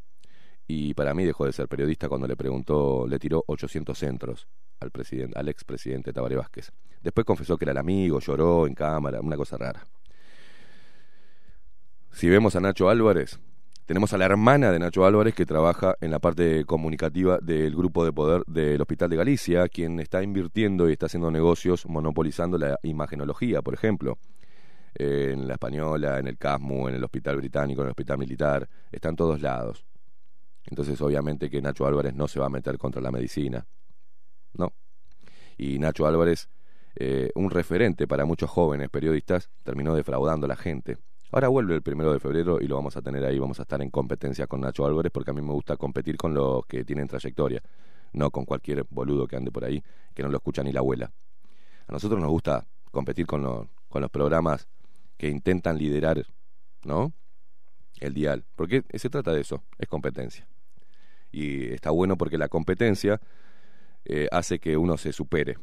y 0.67 0.93
para 0.93 1.15
mí 1.15 1.25
dejó 1.25 1.47
de 1.47 1.55
ser 1.55 1.67
periodista 1.67 2.11
cuando 2.11 2.27
le 2.27 2.37
preguntó, 2.37 3.07
le 3.09 3.19
tiró 3.19 3.43
800 3.47 3.97
centros 3.99 4.49
al 4.81 4.91
presidente, 4.91 5.39
al 5.39 5.49
expresidente 5.49 6.13
Tabaré 6.13 6.37
Vázquez. 6.37 6.73
Después 7.01 7.25
confesó 7.25 7.57
que 7.57 7.65
era 7.65 7.73
el 7.73 7.79
amigo, 7.79 8.21
lloró 8.21 8.67
en 8.67 8.75
cámara, 8.75 9.23
una 9.23 9.39
cosa 9.39 9.57
rara. 9.57 9.87
Si 12.11 12.29
vemos 12.29 12.55
a 12.55 12.61
Nacho 12.61 12.91
Álvarez, 12.91 13.41
tenemos 13.93 14.15
a 14.15 14.17
la 14.17 14.25
hermana 14.25 14.73
de 14.73 14.79
Nacho 14.79 15.05
Álvarez 15.05 15.35
que 15.35 15.45
trabaja 15.45 15.97
en 16.01 16.11
la 16.11 16.19
parte 16.19 16.65
comunicativa 16.65 17.37
del 17.43 17.77
grupo 17.77 18.07
de 18.07 18.13
poder 18.15 18.43
del 18.47 18.81
Hospital 18.81 19.11
de 19.11 19.17
Galicia, 19.17 19.69
quien 19.69 20.01
está 20.01 20.23
invirtiendo 20.23 20.89
y 20.89 20.93
está 20.93 21.05
haciendo 21.05 21.31
negocios 21.31 21.85
monopolizando 21.85 22.57
la 22.57 22.79
imagenología, 22.85 23.61
por 23.61 23.75
ejemplo. 23.75 24.17
Eh, 24.95 25.33
en 25.35 25.47
la 25.47 25.53
Española, 25.53 26.19
en 26.19 26.27
el 26.27 26.39
CASMU, 26.39 26.89
en 26.89 26.95
el 26.95 27.05
Hospital 27.05 27.37
Británico, 27.37 27.83
en 27.83 27.89
el 27.89 27.91
Hospital 27.91 28.17
Militar, 28.17 28.67
está 28.91 29.11
en 29.11 29.17
todos 29.17 29.43
lados. 29.43 29.85
Entonces, 30.65 30.99
obviamente 31.03 31.51
que 31.51 31.61
Nacho 31.61 31.85
Álvarez 31.85 32.15
no 32.15 32.29
se 32.29 32.41
va 32.41 32.47
a 32.47 32.49
meter 32.49 32.79
contra 32.79 33.03
la 33.03 33.11
medicina. 33.11 33.67
No. 34.55 34.73
Y 35.59 35.79
Nacho 35.79 36.07
Álvarez, 36.07 36.49
eh, 36.97 37.31
un 37.35 37.51
referente 37.51 38.09
para 38.09 38.25
muchos 38.25 38.49
jóvenes 38.49 38.89
periodistas, 38.89 39.51
terminó 39.63 39.95
defraudando 39.95 40.47
a 40.47 40.49
la 40.49 40.57
gente. 40.57 40.97
Ahora 41.35 41.49
vuelve 41.49 41.75
el 41.75 41.81
primero 41.81 42.13
de 42.13 42.21
febrero 42.21 42.61
y 42.61 42.67
lo 42.67 42.77
vamos 42.77 42.95
a 42.99 43.01
tener 43.01 43.25
ahí, 43.25 43.39
vamos 43.39 43.59
a 43.59 43.63
estar 43.63 43.81
en 43.81 43.89
competencia 43.89 44.47
con 44.47 44.61
Nacho 44.61 44.85
Álvarez 44.85 45.11
porque 45.11 45.31
a 45.31 45.35
mí 45.35 45.41
me 45.41 45.55
gusta 45.55 45.79
competir 45.79 46.19
con 46.19 46.35
los 46.35 46.67
que 46.67 46.85
tienen 46.85 47.09
trayectoria, 47.09 47.63
no 48.13 48.31
con 48.31 48.45
cualquier 48.45 48.85
boludo 48.91 49.27
que 49.27 49.37
ande 49.37 49.51
por 49.51 49.65
ahí, 49.65 49.83
que 50.15 50.23
no 50.23 50.29
lo 50.29 50.37
escucha 50.37 50.63
ni 50.63 50.73
la 50.73 50.81
abuela. 50.81 51.11
A 51.89 51.93
nosotros 51.93 52.21
nos 52.21 52.31
gusta 52.31 52.67
competir 52.91 53.27
con, 53.27 53.43
los 53.43 53.67
con 53.89 54.03
los 54.03 54.11
programas 54.11 54.69
que 55.17 55.31
intentan 55.31 55.79
liderar, 55.79 56.23
¿no? 56.85 57.15
El 57.99 58.13
dial, 58.13 58.45
porque 58.55 58.85
se 58.93 59.09
trata 59.09 59.33
de 59.33 59.41
eso, 59.41 59.63
es 59.79 59.89
competencia. 59.89 60.47
Y 61.31 61.73
está 61.73 61.91
bueno 61.93 62.19
porque 62.19 62.37
la 62.37 62.49
competencia 62.49 63.23
eh, 64.05 64.29
hace 64.31 64.59
que 64.59 64.77
uno 64.77 64.99
se 64.99 65.15
supere. 65.15 65.57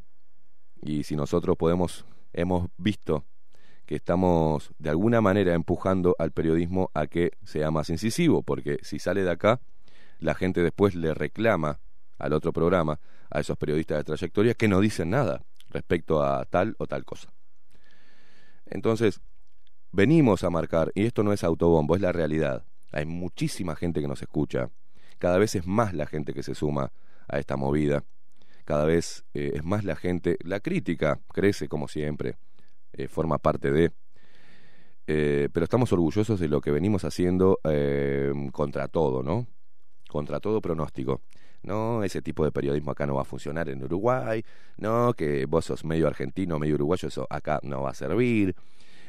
Y 0.82 1.03
si 1.03 1.15
nosotros 1.15 1.55
podemos, 1.57 2.07
hemos 2.34 2.70
visto 2.76 3.24
que 3.89 3.95
estamos 3.95 4.71
de 4.77 4.91
alguna 4.91 5.19
manera 5.19 5.55
empujando 5.55 6.15
al 6.19 6.31
periodismo 6.31 6.91
a 6.93 7.07
que 7.07 7.31
sea 7.43 7.71
más 7.71 7.89
incisivo, 7.89 8.43
porque 8.43 8.77
si 8.83 8.99
sale 8.99 9.23
de 9.23 9.31
acá, 9.31 9.61
la 10.19 10.35
gente 10.35 10.61
después 10.61 10.93
le 10.93 11.15
reclama 11.15 11.79
al 12.19 12.33
otro 12.33 12.53
programa, 12.53 12.99
a 13.31 13.39
esos 13.39 13.57
periodistas 13.57 13.97
de 13.97 14.03
trayectoria, 14.03 14.53
que 14.53 14.67
no 14.67 14.79
dicen 14.79 15.09
nada 15.09 15.43
respecto 15.71 16.21
a 16.21 16.45
tal 16.45 16.75
o 16.77 16.85
tal 16.85 17.03
cosa. 17.03 17.33
Entonces, 18.67 19.21
venimos 19.91 20.43
a 20.43 20.51
marcar, 20.51 20.91
y 20.93 21.05
esto 21.05 21.23
no 21.23 21.33
es 21.33 21.43
autobombo, 21.43 21.95
es 21.95 22.01
la 22.01 22.11
realidad. 22.11 22.65
Hay 22.91 23.07
muchísima 23.07 23.75
gente 23.75 24.01
que 24.01 24.07
nos 24.07 24.21
escucha, 24.21 24.69
cada 25.17 25.39
vez 25.39 25.55
es 25.55 25.65
más 25.65 25.95
la 25.95 26.05
gente 26.05 26.35
que 26.35 26.43
se 26.43 26.53
suma 26.53 26.91
a 27.27 27.39
esta 27.39 27.57
movida, 27.57 28.03
cada 28.65 28.85
vez 28.85 29.25
eh, 29.33 29.53
es 29.55 29.63
más 29.63 29.83
la 29.83 29.95
gente, 29.95 30.37
la 30.43 30.59
crítica 30.59 31.19
crece 31.33 31.67
como 31.67 31.87
siempre, 31.87 32.37
eh, 32.93 33.07
forma 33.07 33.37
parte 33.37 33.71
de. 33.71 33.91
Eh, 35.07 35.49
pero 35.51 35.63
estamos 35.63 35.91
orgullosos 35.91 36.39
de 36.39 36.47
lo 36.47 36.61
que 36.61 36.71
venimos 36.71 37.03
haciendo 37.03 37.59
eh, 37.63 38.31
contra 38.51 38.87
todo, 38.87 39.23
¿no? 39.23 39.47
Contra 40.07 40.39
todo 40.39 40.61
pronóstico. 40.61 41.21
No, 41.61 42.03
ese 42.03 42.21
tipo 42.21 42.45
de 42.45 42.51
periodismo 42.51 42.91
acá 42.91 43.05
no 43.05 43.15
va 43.15 43.23
a 43.23 43.25
funcionar 43.25 43.69
en 43.69 43.83
Uruguay. 43.83 44.43
No, 44.77 45.13
que 45.13 45.45
vos 45.45 45.65
sos 45.65 45.83
medio 45.83 46.07
argentino, 46.07 46.59
medio 46.59 46.75
uruguayo, 46.75 47.07
eso 47.07 47.27
acá 47.29 47.59
no 47.63 47.81
va 47.81 47.89
a 47.91 47.93
servir. 47.93 48.55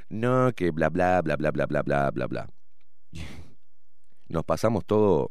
No, 0.09 0.53
que 0.55 0.71
bla, 0.71 0.89
bla, 0.89 1.23
bla, 1.23 1.37
bla, 1.37 1.51
bla, 1.51 1.67
bla, 1.67 1.83
bla, 1.83 2.11
bla, 2.11 2.27
bla. 2.27 2.49
Nos 4.29 4.45
pasamos 4.45 4.85
todo, 4.87 5.31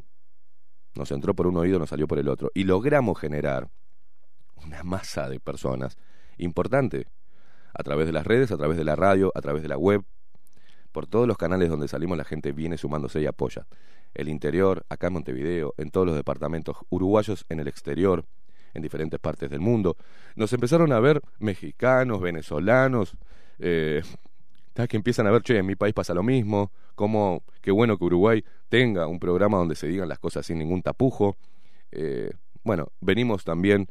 nos 0.93 1.09
entró 1.11 1.33
por 1.33 1.47
un 1.47 1.55
oído, 1.55 1.79
nos 1.79 1.89
salió 1.89 2.05
por 2.05 2.19
el 2.19 2.27
otro. 2.27 2.51
Y 2.53 2.65
logramos 2.65 3.17
generar 3.17 3.69
una 4.57 4.83
masa 4.83 5.29
de 5.29 5.39
personas 5.39 5.97
importante 6.37 7.07
a 7.73 7.83
través 7.83 8.05
de 8.05 8.13
las 8.13 8.25
redes, 8.25 8.51
a 8.51 8.57
través 8.57 8.77
de 8.77 8.83
la 8.83 8.95
radio, 8.95 9.31
a 9.35 9.41
través 9.41 9.61
de 9.61 9.69
la 9.69 9.77
web. 9.77 10.03
Por 10.91 11.07
todos 11.07 11.27
los 11.27 11.37
canales 11.37 11.69
donde 11.69 11.87
salimos 11.87 12.17
la 12.17 12.23
gente 12.23 12.51
viene 12.51 12.77
sumándose 12.77 13.21
y 13.21 13.25
apoya. 13.25 13.67
El 14.13 14.27
interior, 14.27 14.85
acá 14.89 15.07
en 15.07 15.13
Montevideo, 15.13 15.73
en 15.77 15.91
todos 15.91 16.07
los 16.07 16.15
departamentos 16.15 16.77
uruguayos 16.89 17.45
en 17.49 17.59
el 17.59 17.67
exterior, 17.67 18.25
en 18.73 18.81
diferentes 18.81 19.19
partes 19.19 19.49
del 19.49 19.59
mundo. 19.59 19.97
Nos 20.35 20.51
empezaron 20.53 20.91
a 20.91 20.99
ver 20.99 21.21
mexicanos, 21.39 22.21
venezolanos, 22.21 23.15
eh, 23.59 24.01
que 24.87 24.97
empiezan 24.97 25.27
a 25.27 25.31
ver, 25.31 25.41
che, 25.41 25.57
en 25.57 25.65
mi 25.65 25.75
país 25.75 25.93
pasa 25.93 26.13
lo 26.13 26.23
mismo, 26.23 26.71
como 26.95 27.43
qué 27.61 27.71
bueno 27.71 27.97
que 27.97 28.05
Uruguay 28.05 28.43
tenga 28.69 29.07
un 29.07 29.19
programa 29.19 29.57
donde 29.57 29.75
se 29.75 29.87
digan 29.87 30.07
las 30.07 30.19
cosas 30.19 30.45
sin 30.45 30.57
ningún 30.59 30.81
tapujo. 30.81 31.35
Eh, 31.91 32.31
bueno, 32.63 32.87
venimos 33.01 33.43
también 33.43 33.89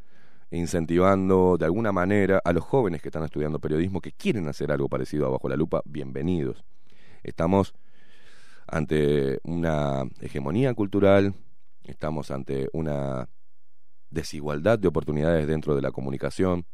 incentivando 0.51 1.57
de 1.59 1.66
alguna 1.66 1.92
manera 1.92 2.40
a 2.44 2.53
los 2.53 2.64
jóvenes 2.64 3.03
que 3.03 3.09
están 3.09 3.24
estudiando 3.24 3.59
periodismo, 3.59 4.01
que 4.01 4.12
quieren 4.12 4.49
hacer 4.49 4.72
algo 4.72 4.88
parecido 4.88 5.26
a 5.26 5.30
Bajo 5.30 5.49
la 5.49 5.57
Lupa, 5.57 5.82
bienvenidos. 5.84 6.64
Estamos 7.22 7.74
ante 8.66 9.40
una 9.44 10.05
hegemonía 10.20 10.74
cultural, 10.74 11.34
estamos 11.84 12.30
ante 12.30 12.68
una 12.72 13.28
desigualdad 14.11 14.78
de 14.78 14.88
oportunidades 14.88 15.46
dentro 15.46 15.74
de 15.74 15.82
la 15.82 15.90
comunicación, 15.90 16.64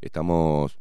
estamos, 0.00 0.78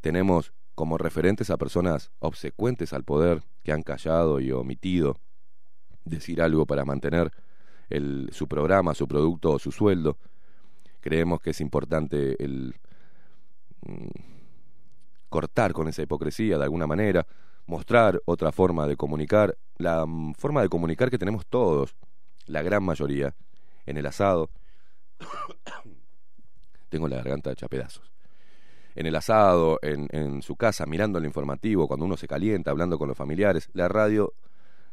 tenemos 0.00 0.52
como 0.74 0.98
referentes 0.98 1.50
a 1.50 1.56
personas 1.56 2.12
obsecuentes 2.20 2.92
al 2.92 3.02
poder 3.02 3.42
que 3.64 3.72
han 3.72 3.82
callado 3.82 4.40
y 4.40 4.52
omitido 4.52 5.16
decir 6.04 6.40
algo 6.40 6.66
para 6.66 6.84
mantener 6.84 7.32
el, 7.88 8.28
su 8.32 8.46
programa, 8.46 8.94
su 8.94 9.08
producto 9.08 9.52
o 9.52 9.58
su 9.58 9.72
sueldo 9.72 10.16
creemos 11.06 11.40
que 11.40 11.50
es 11.50 11.60
importante 11.60 12.34
el 12.42 12.74
mm, 13.82 14.08
cortar 15.28 15.72
con 15.72 15.86
esa 15.86 16.02
hipocresía 16.02 16.58
de 16.58 16.64
alguna 16.64 16.88
manera, 16.88 17.24
mostrar 17.66 18.20
otra 18.24 18.50
forma 18.50 18.88
de 18.88 18.96
comunicar, 18.96 19.56
la 19.76 20.04
forma 20.36 20.62
de 20.62 20.68
comunicar 20.68 21.08
que 21.08 21.16
tenemos 21.16 21.46
todos, 21.46 21.94
la 22.46 22.60
gran 22.62 22.82
mayoría, 22.82 23.36
en 23.86 23.98
el 23.98 24.06
asado. 24.06 24.50
Tengo 26.88 27.06
la 27.06 27.18
garganta 27.18 27.52
hecha 27.52 27.68
pedazos. 27.68 28.10
En 28.96 29.06
el 29.06 29.14
asado, 29.14 29.78
en, 29.82 30.08
en 30.10 30.42
su 30.42 30.56
casa, 30.56 30.86
mirando 30.86 31.20
el 31.20 31.24
informativo, 31.24 31.86
cuando 31.86 32.04
uno 32.04 32.16
se 32.16 32.26
calienta, 32.26 32.72
hablando 32.72 32.98
con 32.98 33.06
los 33.06 33.16
familiares, 33.16 33.70
la 33.74 33.86
radio 33.86 34.34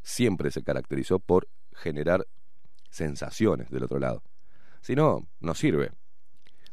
siempre 0.04 0.52
se 0.52 0.62
caracterizó 0.62 1.18
por 1.18 1.48
generar 1.72 2.28
sensaciones 2.92 3.72
del 3.72 3.86
otro 3.86 3.98
lado. 3.98 4.22
Si 4.80 4.94
no, 4.94 5.28
no 5.40 5.56
sirve 5.56 5.92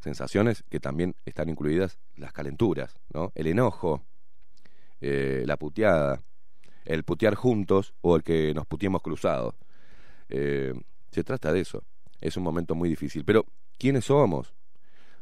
sensaciones 0.00 0.64
que 0.68 0.80
también 0.80 1.14
están 1.24 1.48
incluidas 1.48 1.98
las 2.16 2.32
calenturas, 2.32 2.98
¿no? 3.12 3.32
El 3.34 3.46
enojo, 3.46 4.02
eh, 5.00 5.44
la 5.46 5.56
puteada, 5.56 6.22
el 6.84 7.04
putear 7.04 7.34
juntos 7.34 7.94
o 8.00 8.16
el 8.16 8.22
que 8.22 8.52
nos 8.54 8.66
puteemos 8.66 9.02
cruzados. 9.02 9.54
Eh, 10.28 10.74
se 11.10 11.24
trata 11.24 11.52
de 11.52 11.60
eso. 11.60 11.84
Es 12.20 12.36
un 12.36 12.42
momento 12.42 12.74
muy 12.74 12.88
difícil. 12.88 13.24
Pero, 13.24 13.46
¿quiénes 13.78 14.06
somos? 14.06 14.54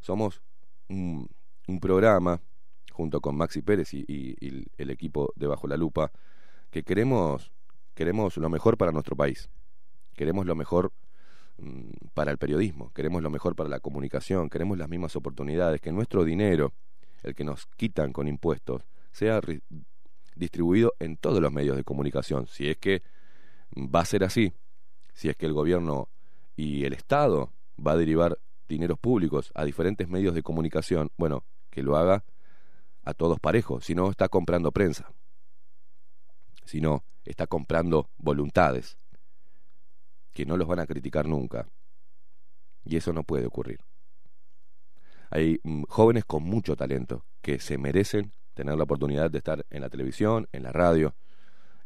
Somos 0.01 0.43
un, 0.89 1.29
un 1.67 1.81
programa, 1.81 2.41
junto 2.93 3.21
con 3.21 3.37
Maxi 3.37 3.63
Pérez 3.63 3.95
y, 3.95 4.05
y, 4.09 4.67
el 4.77 4.91
equipo 4.91 5.33
de 5.37 5.47
Bajo 5.47 5.69
la 5.69 5.77
Lupa, 5.77 6.11
que 6.71 6.83
queremos, 6.83 7.53
queremos 7.95 8.37
lo 8.37 8.49
mejor 8.49 8.77
para 8.77 8.93
nuestro 8.93 9.17
país, 9.17 9.49
queremos 10.15 10.47
lo 10.47 10.55
mejor 10.55 10.93
para 12.15 12.31
el 12.31 12.39
periodismo, 12.39 12.93
queremos 12.93 13.23
lo 13.23 13.31
mejor 13.31 13.57
para 13.57 13.69
la 13.69 13.81
comunicación, 13.81 14.49
queremos 14.49 14.79
las 14.79 14.89
mismas 14.89 15.17
oportunidades, 15.17 15.81
que 15.81 15.93
nuestro 15.93 16.25
dinero, 16.25 16.73
el 17.23 17.35
que 17.35 17.45
nos 17.45 17.67
quitan 17.77 18.13
con 18.13 18.29
impuestos, 18.29 18.83
sea 19.11 19.41
distribuido 20.37 20.95
en 21.01 21.17
todos 21.17 21.41
los 21.41 21.53
medios 21.53 21.77
de 21.77 21.85
comunicación. 21.85 22.47
Si 22.47 22.69
es 22.69 22.77
que 22.77 23.03
va 23.77 24.01
a 24.01 24.05
ser 24.05 24.25
así, 24.25 24.53
si 25.13 25.29
es 25.29 25.37
que 25.37 25.47
el 25.47 25.53
gobierno 25.53 26.09
y 26.57 26.85
el 26.85 26.93
Estado 26.93 27.53
va 27.85 27.93
a 27.93 27.97
derivar 27.97 28.39
dineros 28.69 28.99
públicos 28.99 29.51
a 29.55 29.65
diferentes 29.65 30.09
medios 30.09 30.35
de 30.35 30.43
comunicación, 30.43 31.11
bueno, 31.17 31.45
que 31.71 31.83
lo 31.83 31.97
haga 31.97 32.25
a 33.03 33.15
todos 33.15 33.41
parejos, 33.41 33.85
si 33.85 33.95
no 33.95 34.11
está 34.11 34.29
comprando 34.29 34.71
prensa, 34.71 35.11
si 36.65 36.81
no 36.81 37.03
está 37.25 37.47
comprando 37.47 38.11
voluntades, 38.19 38.99
que 40.39 40.47
no 40.47 40.57
los 40.57 40.69
van 40.69 40.79
a 40.79 40.87
criticar 40.87 41.27
nunca. 41.27 41.69
Y 42.85 42.97
eso 42.97 43.13
no 43.13 43.25
puede 43.25 43.45
ocurrir. 43.45 43.81
Hay 45.31 45.59
mm, 45.65 45.83
jóvenes 45.89 46.25
con 46.27 46.45
mucho 46.45 46.77
talento 46.77 47.25
que 47.43 47.59
se 47.59 47.77
merecen 47.77 48.31
tener 48.55 48.77
la 48.77 48.85
oportunidad 48.85 49.33
de 49.33 49.39
estar 49.39 49.67
en 49.69 49.81
la 49.81 49.91
televisión, 49.91 50.47
en 50.53 50.63
la 50.63 50.71
radio, 50.71 51.17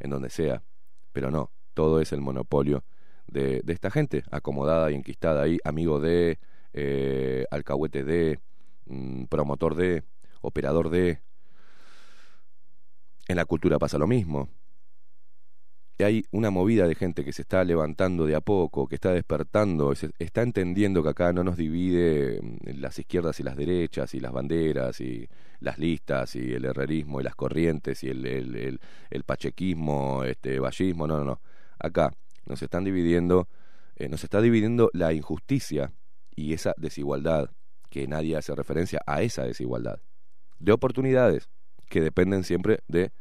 en 0.01 0.11
donde 0.11 0.29
sea. 0.29 0.65
Pero 1.15 1.31
no, 1.31 1.51
todo 1.73 2.03
es 2.03 2.13
el 2.13 2.21
monopolio 2.21 2.85
de, 3.27 3.63
de 3.65 3.73
esta 3.73 3.91
gente, 3.91 4.23
acomodada 4.31 4.91
y 4.91 4.97
enquistada 4.97 5.45
ahí, 5.45 5.57
amigo 5.65 5.99
de, 5.99 6.39
eh, 6.75 7.47
alcahuete 7.51 8.05
de, 8.05 8.39
mm, 8.85 9.25
promotor 9.31 9.77
de, 9.77 10.05
operador 10.43 10.91
de. 10.91 11.23
En 13.29 13.37
la 13.37 13.47
cultura 13.47 13.79
pasa 13.79 13.97
lo 13.97 14.07
mismo 14.07 14.51
hay 15.99 16.25
una 16.31 16.51
movida 16.51 16.87
de 16.89 16.95
gente 16.95 17.25
que 17.25 17.33
se 17.33 17.43
está 17.43 17.65
levantando 17.65 18.27
de 18.27 18.35
a 18.35 18.41
poco, 18.41 18.89
que 18.89 18.95
está 18.95 19.13
despertando, 19.13 19.93
está 20.19 20.43
entendiendo 20.43 21.03
que 21.03 21.11
acá 21.11 21.33
no 21.33 21.45
nos 21.45 21.57
divide 21.57 22.41
mm, 22.43 22.81
las 22.81 22.99
izquierdas 22.99 23.39
y 23.41 23.43
las 23.43 23.57
derechas, 23.57 24.15
y 24.15 24.21
las 24.21 24.33
banderas, 24.33 25.01
y 25.01 25.29
las 25.61 25.79
listas, 25.79 26.35
y 26.37 26.53
el 26.53 26.65
herrerismo, 26.65 27.21
y 27.21 27.25
las 27.25 27.35
corrientes, 27.35 28.03
y 28.05 28.09
el, 28.09 28.27
el, 28.27 28.81
el, 29.11 29.25
pachequismo, 29.25 30.25
este, 30.25 30.59
vallismo, 30.59 31.07
no, 31.07 31.19
no, 31.19 31.25
no. 31.25 31.41
Acá 31.79 32.13
nos 32.47 32.63
están 32.63 32.85
dividiendo, 32.85 33.49
eh, 33.97 34.09
nos 34.09 34.25
está 34.25 34.41
dividiendo 34.41 34.91
la 34.93 35.13
injusticia 35.13 35.93
y 36.35 36.55
esa 36.55 36.75
desigualdad, 36.77 37.51
que 37.91 38.09
nadie 38.09 38.37
hace 38.37 38.55
referencia 38.55 39.01
a 39.07 39.23
esa 39.23 39.45
desigualdad, 39.45 40.01
de 40.59 40.73
oportunidades 40.73 41.49
que 41.89 42.01
dependen 42.01 42.43
siempre 42.43 42.81
de 42.89 43.13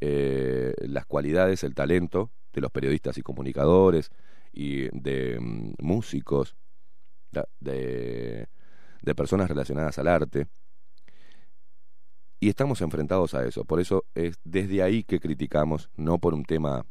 eh, 0.00 0.74
las 0.80 1.06
cualidades, 1.06 1.64
el 1.64 1.74
talento 1.74 2.30
de 2.52 2.60
los 2.60 2.70
periodistas 2.70 3.18
y 3.18 3.22
comunicadores 3.22 4.10
y 4.52 4.88
de 4.98 5.38
mm, 5.40 5.74
músicos, 5.80 6.56
de, 7.60 8.48
de 9.02 9.14
personas 9.14 9.48
relacionadas 9.48 9.98
al 9.98 10.08
arte. 10.08 10.46
Y 12.40 12.48
estamos 12.48 12.80
enfrentados 12.80 13.34
a 13.34 13.44
eso. 13.44 13.64
Por 13.64 13.80
eso 13.80 14.04
es 14.14 14.38
desde 14.44 14.82
ahí 14.82 15.02
que 15.02 15.18
criticamos, 15.18 15.90
no 15.96 16.18
por 16.18 16.34
un 16.34 16.44
tema 16.44 16.86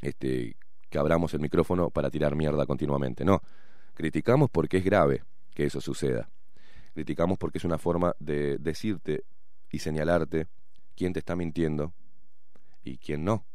este, 0.00 0.56
que 0.90 0.98
abramos 0.98 1.34
el 1.34 1.40
micrófono 1.40 1.90
para 1.90 2.10
tirar 2.10 2.34
mierda 2.34 2.66
continuamente. 2.66 3.24
No, 3.24 3.40
criticamos 3.94 4.50
porque 4.50 4.78
es 4.78 4.84
grave 4.84 5.22
que 5.54 5.64
eso 5.64 5.80
suceda. 5.80 6.28
Criticamos 6.94 7.38
porque 7.38 7.58
es 7.58 7.64
una 7.64 7.78
forma 7.78 8.14
de 8.18 8.58
decirte 8.58 9.24
y 9.70 9.78
señalarte 9.78 10.48
quién 10.96 11.12
te 11.12 11.20
está 11.20 11.36
mintiendo 11.36 11.92
y 12.82 12.98
quién 12.98 13.24
no. 13.24 13.46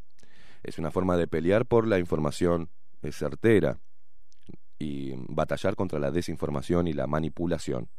Es 0.64 0.78
una 0.78 0.92
forma 0.92 1.18
de 1.18 1.28
pelear 1.28 1.66
por 1.66 1.88
la 1.88 2.00
información 2.00 2.70
certera 3.12 3.80
y 4.80 5.14
batallar 5.28 5.76
contra 5.76 6.00
la 6.00 6.12
desinformación 6.12 6.88
y 6.88 6.94
la 6.94 7.08
manipulación. 7.08 7.90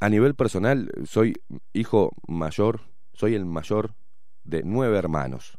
A 0.00 0.08
nivel 0.08 0.34
personal, 0.34 0.90
soy 1.04 1.34
hijo 1.72 2.12
mayor, 2.26 2.82
soy 3.12 3.34
el 3.34 3.44
mayor 3.44 3.94
de 4.44 4.62
nueve 4.64 4.96
hermanos. 4.96 5.58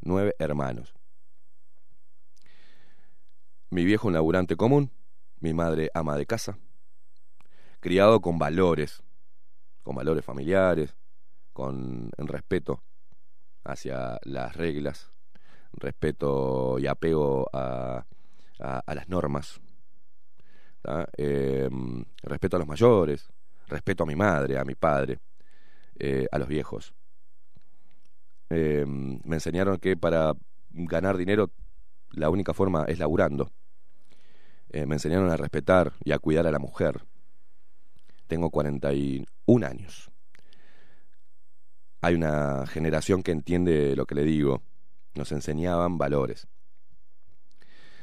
Nueve 0.00 0.34
hermanos. 0.38 0.94
Mi 3.70 3.84
viejo 3.84 4.08
un 4.08 4.14
laburante 4.14 4.56
común, 4.56 4.90
mi 5.40 5.54
madre 5.54 5.90
ama 5.94 6.16
de 6.16 6.26
casa, 6.26 6.58
criado 7.80 8.20
con 8.20 8.38
valores, 8.38 9.02
con 9.82 9.94
valores 9.94 10.24
familiares, 10.24 10.96
con 11.54 12.10
respeto 12.18 12.82
hacia 13.64 14.18
las 14.24 14.54
reglas, 14.56 15.10
respeto 15.72 16.78
y 16.78 16.86
apego 16.86 17.48
a, 17.52 18.04
a, 18.58 18.94
las 18.94 19.08
normas, 19.08 19.60
em, 21.16 22.04
respeto 22.22 22.56
a 22.56 22.58
los 22.58 22.68
mayores, 22.68 23.28
respeto 23.68 24.02
a 24.02 24.06
mi 24.06 24.16
madre, 24.16 24.58
a 24.58 24.64
mi 24.64 24.74
padre, 24.74 25.20
eh, 25.98 26.26
a 26.30 26.38
los 26.38 26.48
viejos. 26.48 26.92
Em, 28.50 29.20
me 29.24 29.36
enseñaron 29.36 29.78
que 29.78 29.96
para 29.96 30.34
ganar 30.70 31.16
dinero 31.16 31.50
la 32.10 32.30
única 32.30 32.52
forma 32.52 32.84
es 32.86 32.98
laburando. 32.98 33.50
Eh, 34.70 34.86
me 34.86 34.96
enseñaron 34.96 35.30
a 35.30 35.36
respetar 35.36 35.92
y 36.04 36.12
a 36.12 36.18
cuidar 36.18 36.46
a 36.46 36.50
la 36.50 36.58
mujer. 36.58 37.04
Tengo 38.26 38.50
41 38.50 39.66
años 39.66 40.13
hay 42.04 42.14
una 42.14 42.66
generación 42.66 43.22
que 43.22 43.32
entiende 43.32 43.96
lo 43.96 44.04
que 44.04 44.14
le 44.14 44.24
digo. 44.24 44.62
Nos 45.14 45.32
enseñaban 45.32 45.96
valores. 45.96 46.46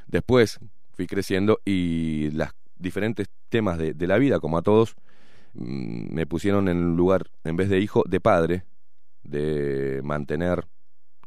Después 0.08 0.60
fui 0.92 1.06
creciendo 1.06 1.60
y 1.66 2.32
los 2.32 2.50
diferentes 2.78 3.30
temas 3.50 3.78
de, 3.78 4.08
la 4.08 4.18
vida, 4.18 4.40
como 4.40 4.58
a 4.58 4.64
todos, 4.64 4.96
mm, 5.54 6.16
me 6.16 6.26
pusieron 6.26 6.68
en 6.68 6.96
lugar, 6.96 7.30
en 7.44 7.56
vez 7.58 7.70
de 7.70 7.80
hijo, 7.80 8.04
de 8.08 8.20
padre, 8.20 8.64
de 9.22 10.02
mantener 10.04 10.66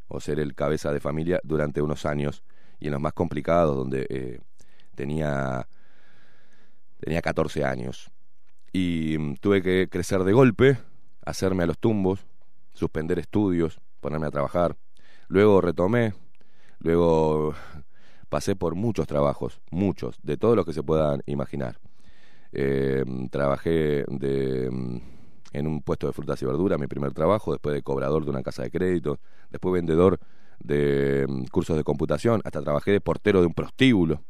o 0.09 0.19
ser 0.19 0.39
el 0.41 0.53
cabeza 0.53 0.91
de 0.91 0.99
familia 0.99 1.39
durante 1.43 1.81
unos 1.81 2.05
años 2.05 2.43
y 2.77 2.87
en 2.87 2.91
los 2.91 3.01
más 3.01 3.13
complicados, 3.13 3.77
donde 3.77 4.05
eh, 4.09 4.39
tenía, 4.95 5.65
tenía 6.99 7.21
14 7.21 7.63
años. 7.63 8.11
Y 8.73 9.17
mm, 9.17 9.35
tuve 9.37 9.61
que 9.61 9.87
crecer 9.89 10.25
de 10.25 10.33
golpe, 10.33 10.77
hacerme 11.23 11.63
a 11.63 11.67
los 11.67 11.79
tumbos, 11.79 12.25
suspender 12.75 13.17
estudios, 13.17 13.79
ponerme 13.99 14.27
a 14.27 14.31
trabajar. 14.31 14.77
Luego 15.27 15.61
retomé, 15.61 16.13
luego 16.79 17.55
pasé 18.29 18.55
por 18.55 18.75
muchos 18.75 19.07
trabajos, 19.07 19.61
muchos, 19.71 20.19
de 20.21 20.37
todos 20.37 20.55
los 20.55 20.65
que 20.65 20.73
se 20.73 20.83
puedan 20.83 21.23
imaginar. 21.25 21.79
Eh, 22.51 23.03
trabajé 23.31 24.05
de, 24.07 24.69
mm, 24.71 24.97
en 25.53 25.67
un 25.67 25.81
puesto 25.81 26.05
de 26.07 26.13
frutas 26.13 26.41
y 26.41 26.45
verduras, 26.45 26.79
mi 26.79 26.87
primer 26.87 27.13
trabajo, 27.13 27.51
después 27.51 27.73
de 27.73 27.81
cobrador 27.81 28.23
de 28.23 28.29
una 28.29 28.43
casa 28.43 28.61
de 28.61 28.69
crédito, 28.69 29.19
después 29.49 29.73
vendedor 29.73 30.19
de 30.59 31.25
mm, 31.27 31.45
cursos 31.45 31.75
de 31.77 31.83
computación, 31.83 32.41
hasta 32.43 32.61
trabajé 32.61 32.91
de 32.91 33.01
portero 33.01 33.41
de 33.41 33.47
un 33.47 33.53
prostíbulo. 33.53 34.21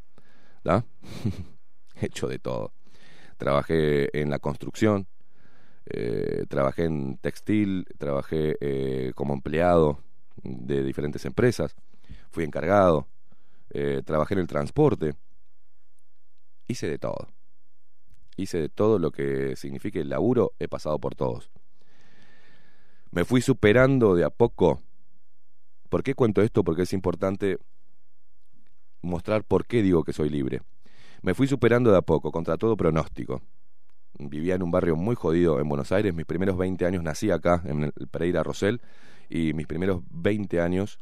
Hecho 2.01 2.27
de 2.27 2.39
todo. 2.39 2.73
Trabajé 3.37 4.09
en 4.19 4.29
la 4.29 4.39
construcción, 4.39 5.07
eh, 5.88 6.45
trabajé 6.49 6.86
en 6.86 7.17
textil, 7.17 7.86
trabajé 7.97 8.57
eh, 8.59 9.11
como 9.13 9.33
empleado 9.33 9.99
de 10.43 10.83
diferentes 10.83 11.25
empresas, 11.25 11.75
fui 12.31 12.43
encargado, 12.43 13.07
eh, 13.69 14.01
trabajé 14.03 14.33
en 14.33 14.41
el 14.41 14.47
transporte, 14.47 15.13
hice 16.67 16.88
de 16.88 16.97
todo. 16.97 17.27
Hice 18.38 18.59
de 18.59 18.69
todo 18.69 18.99
lo 18.99 19.11
que 19.11 19.55
signifique 19.55 20.01
el 20.01 20.09
laburo, 20.09 20.53
he 20.59 20.67
pasado 20.67 20.99
por 20.99 21.15
todos. 21.15 21.49
Me 23.11 23.23
fui 23.23 23.41
superando 23.41 24.13
de 24.13 24.25
a 24.25 24.29
poco. 24.29 24.81
¿Por 25.88 26.03
qué 26.03 26.15
cuento 26.15 26.41
esto? 26.41 26.63
Porque 26.63 26.81
es 26.81 26.91
importante 26.91 27.59
mostrar 29.01 29.45
por 29.45 29.65
qué 29.65 29.81
digo 29.81 30.03
que 30.03 30.11
soy 30.11 30.29
libre. 30.29 30.63
Me 31.21 31.33
fui 31.33 31.47
superando 31.47 31.91
de 31.91 31.97
a 31.97 32.01
poco, 32.01 32.31
contra 32.31 32.57
todo 32.57 32.75
pronóstico 32.75 33.41
vivía 34.20 34.55
en 34.55 34.63
un 34.63 34.72
barrio 34.72 34.95
muy 34.95 35.16
jodido 35.16 35.59
en 35.59 35.68
Buenos 35.68 35.91
Aires. 35.91 36.13
Mis 36.13 36.26
primeros 36.26 36.57
20 36.57 36.86
años 36.86 37.03
nací 37.03 37.32
acá, 37.32 37.61
en 37.66 37.84
el 37.84 38.07
Pereira 38.09 38.43
Rosell, 38.43 38.82
y 39.30 39.53
mis 39.53 39.68
primeros 39.68 40.03
20 40.09 40.61
años 40.61 40.99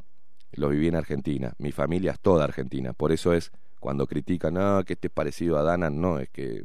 los 0.52 0.72
viví 0.72 0.88
en 0.88 0.96
Argentina. 0.96 1.54
Mi 1.58 1.72
familia 1.72 2.12
es 2.12 2.20
toda 2.20 2.44
argentina. 2.44 2.94
Por 2.94 3.12
eso 3.12 3.34
es 3.34 3.52
cuando 3.80 4.08
critican, 4.08 4.58
ah, 4.58 4.84
que 4.86 4.94
este 4.94 5.08
es 5.08 5.14
parecido 5.14 5.58
a 5.58 5.64
Dana, 5.64 5.90
no, 5.90 6.20
es 6.20 6.30
que 6.30 6.64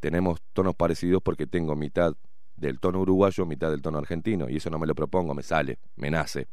tenemos 0.00 0.40
tonos 0.52 0.74
parecidos 0.74 1.22
porque 1.22 1.46
tengo 1.46 1.76
mitad 1.76 2.14
del 2.56 2.80
tono 2.80 3.00
uruguayo, 3.00 3.46
mitad 3.46 3.70
del 3.70 3.82
tono 3.82 3.98
argentino, 3.98 4.48
y 4.48 4.56
eso 4.56 4.70
no 4.70 4.78
me 4.78 4.86
lo 4.86 4.94
propongo, 4.94 5.34
me 5.34 5.42
sale, 5.42 5.78
me 5.96 6.10
nace. 6.10 6.48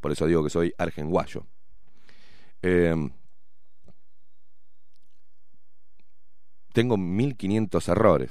Por 0.00 0.12
eso 0.12 0.26
digo 0.26 0.42
que 0.42 0.50
soy 0.50 0.72
argenguayo. 0.78 1.44
Eh, 2.62 3.10
tengo 6.72 6.96
1500 6.96 7.88
errores, 7.88 8.30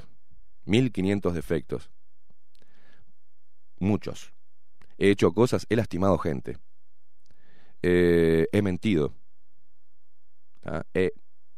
1500 0.66 1.34
defectos. 1.34 1.92
Muchos. 3.80 4.34
he 4.98 5.10
hecho 5.10 5.32
cosas, 5.32 5.66
he 5.70 5.76
lastimado 5.78 6.18
gente, 6.18 6.58
eh, 7.82 8.48
he 8.52 8.62
mentido, 8.62 9.14
¿ah? 10.66 10.84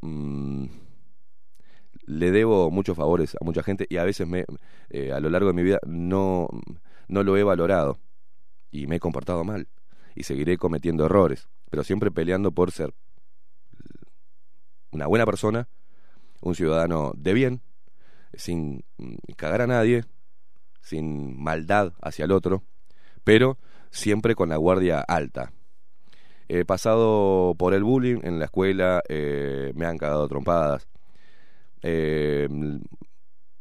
mm, 0.01 0.65
le 2.05 2.31
debo 2.31 2.69
muchos 2.69 2.97
favores 2.97 3.35
a 3.39 3.43
mucha 3.43 3.63
gente 3.63 3.87
y 3.89 3.97
a 3.97 4.03
veces 4.03 4.27
me, 4.27 4.45
eh, 4.89 5.11
a 5.11 5.19
lo 5.19 5.29
largo 5.29 5.47
de 5.47 5.53
mi 5.53 5.63
vida 5.63 5.79
no, 5.85 6.47
no 7.07 7.23
lo 7.23 7.37
he 7.37 7.43
valorado 7.43 7.99
y 8.69 8.87
me 8.87 8.97
he 8.97 8.99
comportado 8.99 9.43
mal 9.43 9.67
y 10.15 10.23
seguiré 10.23 10.57
cometiendo 10.57 11.05
errores, 11.05 11.49
pero 11.69 11.83
siempre 11.83 12.11
peleando 12.11 12.51
por 12.51 12.71
ser 12.71 12.93
una 14.91 15.07
buena 15.07 15.25
persona, 15.25 15.67
un 16.41 16.53
ciudadano 16.55 17.13
de 17.15 17.33
bien, 17.33 17.61
sin 18.33 18.83
mm, 18.97 19.15
cagar 19.35 19.61
a 19.61 19.67
nadie, 19.67 20.03
sin 20.81 21.41
maldad 21.41 21.93
hacia 22.01 22.25
el 22.25 22.31
otro, 22.31 22.63
pero 23.23 23.57
siempre 23.89 24.35
con 24.35 24.49
la 24.49 24.57
guardia 24.57 24.99
alta. 25.01 25.51
He 26.47 26.65
pasado 26.65 27.55
por 27.57 27.73
el 27.73 27.83
bullying 27.83 28.19
en 28.23 28.39
la 28.39 28.45
escuela, 28.45 29.01
eh, 29.07 29.71
me 29.75 29.85
han 29.85 29.97
cagado 29.97 30.27
trompadas. 30.27 30.87
Eh, 31.81 32.47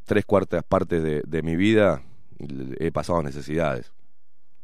tres 0.05 0.25
cuartas 0.25 0.65
partes 0.65 1.03
de, 1.03 1.23
de, 1.25 1.43
mi 1.43 1.57
vida 1.57 2.03
he 2.79 2.91
pasado 2.91 3.23
necesidades. 3.23 3.93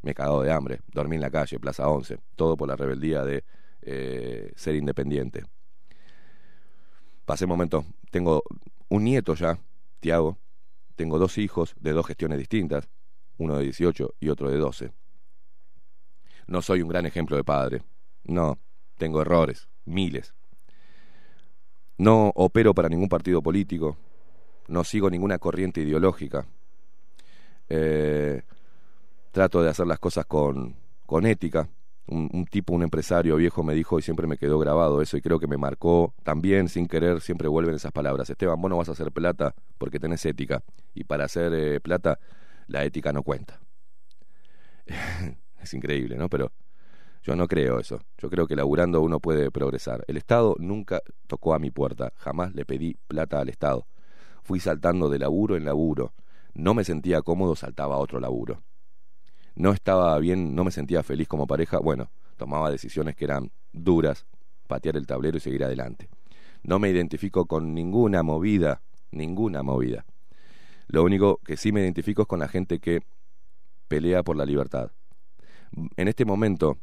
Me 0.02 0.11
he 0.11 0.14
cagado 0.14 0.42
de 0.42 0.52
hambre, 0.52 0.80
dormí 0.92 1.16
en 1.16 1.22
la 1.22 1.30
calle, 1.30 1.61
Plaza 1.61 1.88
11, 1.88 2.18
todo 2.34 2.57
por 2.57 2.68
la 2.68 2.76
rebeldía 2.76 3.22
de 3.24 3.44
eh, 3.82 4.52
ser 4.57 4.74
independiente. 4.74 5.44
Pasé 7.24 7.46
momentos, 7.46 7.84
tengo 8.11 8.42
un 8.88 9.04
nieto 9.04 9.34
ya, 9.34 9.59
Tiago, 10.01 10.38
tengo 10.94 11.18
dos 11.18 11.38
hijos 11.38 11.74
de 11.78 11.92
dos 11.92 12.07
gestiones 12.07 12.38
distintas, 12.38 12.88
uno 13.38 13.57
de 13.57 13.64
18 13.64 14.14
y 14.20 14.28
otro 14.28 14.51
de 14.51 14.59
12. 14.59 14.92
No 16.47 16.62
soy 16.62 16.82
un 16.82 16.88
gran 16.88 17.07
ejemplo 17.07 17.36
de 17.36 17.44
padre, 17.44 17.82
no, 18.24 18.59
tengo 18.97 19.20
errores, 19.20 19.68
miles. 19.84 20.34
No 21.99 22.32
opero 22.34 22.74
para 22.74 22.88
ningún 22.88 23.09
partido 23.09 23.42
político, 23.42 23.97
no 24.68 24.84
sigo 24.84 25.11
ninguna 25.11 25.38
corriente 25.38 25.80
ideológica. 25.80 26.47
Eh, 27.68 28.42
trato 29.32 29.62
de 29.62 29.70
hacer 29.70 29.86
las 29.86 29.99
cosas 29.99 30.26
con, 30.26 30.76
con 31.05 31.26
ética. 31.26 31.68
Un, 32.09 32.44
tipo, 32.44 32.72
un 32.72 32.84
empresario 32.84 33.34
viejo 33.36 33.64
me 33.64 33.74
dijo 33.74 33.98
y 33.98 34.02
siempre 34.02 34.28
me 34.28 34.38
quedó 34.38 34.61
grabado 34.61 35.02
eso 35.02 35.16
y 35.16 35.20
creo 35.20 35.40
que 35.40 35.48
me 35.48 35.57
marcó 35.57 36.14
también 36.22 36.68
sin 36.68 36.86
querer, 36.86 37.20
siempre 37.20 37.48
vuelven 37.48 37.74
esas 37.74 37.90
palabras. 37.90 38.30
Esteban, 38.30 38.61
vos 38.61 38.70
no 38.70 38.76
vas 38.76 38.88
a 38.88 38.92
hacer 38.92 39.11
plata 39.11 39.54
porque 39.76 39.98
tenés 39.98 40.24
ética 40.24 40.62
y 40.94 41.02
para 41.02 41.24
hacer 41.24 41.52
eh, 41.52 41.80
plata 41.80 42.20
la 42.68 42.84
ética 42.84 43.12
no 43.12 43.24
cuenta. 43.24 43.61
es 45.61 45.74
increíble, 45.74 46.16
¿no? 46.16 46.28
Pero 46.28 46.52
yo 47.24 47.34
no 47.34 47.48
creo 47.48 47.80
eso. 47.80 48.00
Yo 48.18 48.30
creo 48.30 48.46
que 48.46 48.54
laburando 48.54 49.00
uno 49.00 49.18
puede 49.18 49.50
progresar. 49.50 50.04
El 50.07 50.16
Estado 50.16 50.54
nunca 50.61 51.00
tocó 51.26 51.54
a 51.54 51.59
mi 51.59 51.72
puerta, 51.72 52.12
jamás 52.18 52.54
le 52.54 52.64
pedí 52.64 52.96
plata 53.09 53.40
al 53.40 53.48
Estado. 53.48 53.86
Fui 54.44 54.61
saltando 54.61 55.09
de 55.09 55.18
laburo 55.18 55.57
en 55.57 55.64
laburo. 55.64 56.12
No 56.54 56.72
me 56.72 56.84
sentía 56.84 57.22
cómodo, 57.22 57.57
saltaba 57.57 57.96
a 57.96 57.98
otro 57.98 58.20
laburo 58.20 58.62
no 59.57 59.72
estaba 59.72 60.18
bien, 60.18 60.54
no 60.54 60.64
me 60.64 60.70
sentía 60.70 61.02
feliz 61.02 61.26
como 61.26 61.46
pareja, 61.46 61.78
bueno, 61.78 62.11
tomaba 62.36 62.70
decisiones 62.70 63.16
que 63.16 63.24
eran 63.24 63.50
duras, 63.72 64.26
patear 64.68 64.96
el 64.96 65.07
tablero 65.07 65.38
y 65.38 65.40
seguir 65.40 65.64
adelante. 65.64 66.09
No 66.62 66.78
me 66.78 66.90
identifico 66.90 67.46
con 67.46 67.74
ninguna 67.74 68.22
movida, 68.22 68.82
ninguna 69.11 69.62
movida. 69.62 70.04
Lo 70.88 71.02
único 71.02 71.38
que 71.38 71.57
sí 71.57 71.72
me 71.72 71.80
identifico 71.80 72.22
es 72.22 72.28
con 72.28 72.38
la 72.38 72.48
gente 72.48 72.78
que 72.78 73.00
pelea 73.88 74.22
por 74.22 74.36
la 74.36 74.44
libertad. 74.44 74.90
En 75.96 76.09
este 76.09 76.24
momento 76.24 76.76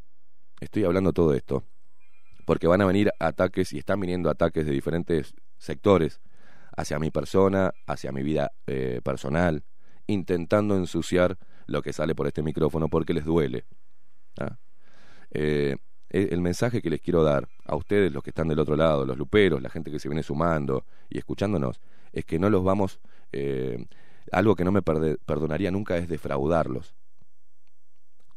estoy 0.59 0.83
hablando 0.83 1.13
todo 1.13 1.33
esto 1.33 1.63
porque 2.45 2.67
van 2.67 2.81
a 2.81 2.85
venir 2.85 3.11
ataques 3.19 3.71
y 3.71 3.77
están 3.77 3.99
viniendo 3.99 4.29
ataques 4.29 4.65
de 4.65 4.71
diferentes 4.71 5.35
sectores 5.57 6.21
hacia 6.75 6.99
mi 6.99 7.11
persona, 7.11 7.71
hacia 7.85 8.11
mi 8.11 8.23
vida 8.23 8.51
eh, 8.67 8.99
personal, 9.03 9.63
intentando 10.07 10.75
ensuciar 10.75 11.37
lo 11.67 11.81
que 11.81 11.93
sale 11.93 12.15
por 12.15 12.27
este 12.27 12.43
micrófono 12.43 12.89
porque 12.89 13.13
les 13.13 13.25
duele. 13.25 13.65
¿ah? 14.39 14.57
Eh, 15.31 15.75
e, 16.09 16.29
el 16.31 16.41
mensaje 16.41 16.81
que 16.81 16.89
les 16.89 17.01
quiero 17.01 17.23
dar 17.23 17.47
a 17.65 17.75
ustedes, 17.75 18.11
los 18.11 18.23
que 18.23 18.29
están 18.29 18.47
del 18.47 18.59
otro 18.59 18.75
lado, 18.75 19.05
los 19.05 19.17
luperos, 19.17 19.61
la 19.61 19.69
gente 19.69 19.91
que 19.91 19.99
se 19.99 20.09
viene 20.09 20.23
sumando 20.23 20.85
y 21.09 21.17
escuchándonos, 21.17 21.81
es 22.11 22.25
que 22.25 22.39
no 22.39 22.49
los 22.49 22.63
vamos... 22.63 22.99
Eh, 23.31 23.85
algo 24.31 24.55
que 24.55 24.63
no 24.63 24.71
me 24.71 24.81
perdonaría 24.81 25.69
nunca 25.69 25.97
es 25.97 26.07
defraudarlos. 26.07 26.95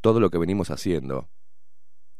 Todo 0.01 0.21
lo 0.21 0.31
que 0.31 0.39
venimos 0.39 0.71
haciendo, 0.71 1.29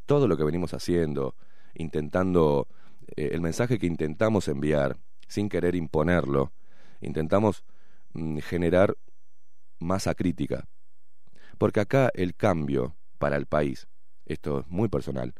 todo 0.07 0.29
lo 0.29 0.37
que 0.37 0.45
venimos 0.45 0.73
haciendo, 0.73 1.35
intentando, 1.75 2.69
eh, 3.17 3.31
el 3.33 3.41
mensaje 3.41 3.79
que 3.79 3.87
intentamos 3.87 4.49
enviar, 4.49 4.97
sin 5.29 5.49
querer 5.49 5.75
imponerlo, 5.75 6.53
intentamos 7.01 7.65
mm, 8.15 8.39
generar 8.39 8.97
masa 9.79 10.15
crítica. 10.15 10.69
Porque 11.59 11.81
acá 11.81 12.11
el 12.15 12.35
cambio 12.35 12.97
para 13.19 13.37
el 13.37 13.47
país, 13.47 13.89
esto 14.27 14.61
es 14.61 14.69
muy 14.69 14.89
personal, 14.89 15.35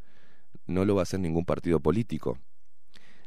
no 0.65 0.85
lo 0.85 0.95
va 0.95 1.01
a 1.01 1.03
hacer 1.03 1.19
ningún 1.19 1.45
partido 1.45 1.79
político. 1.79 2.37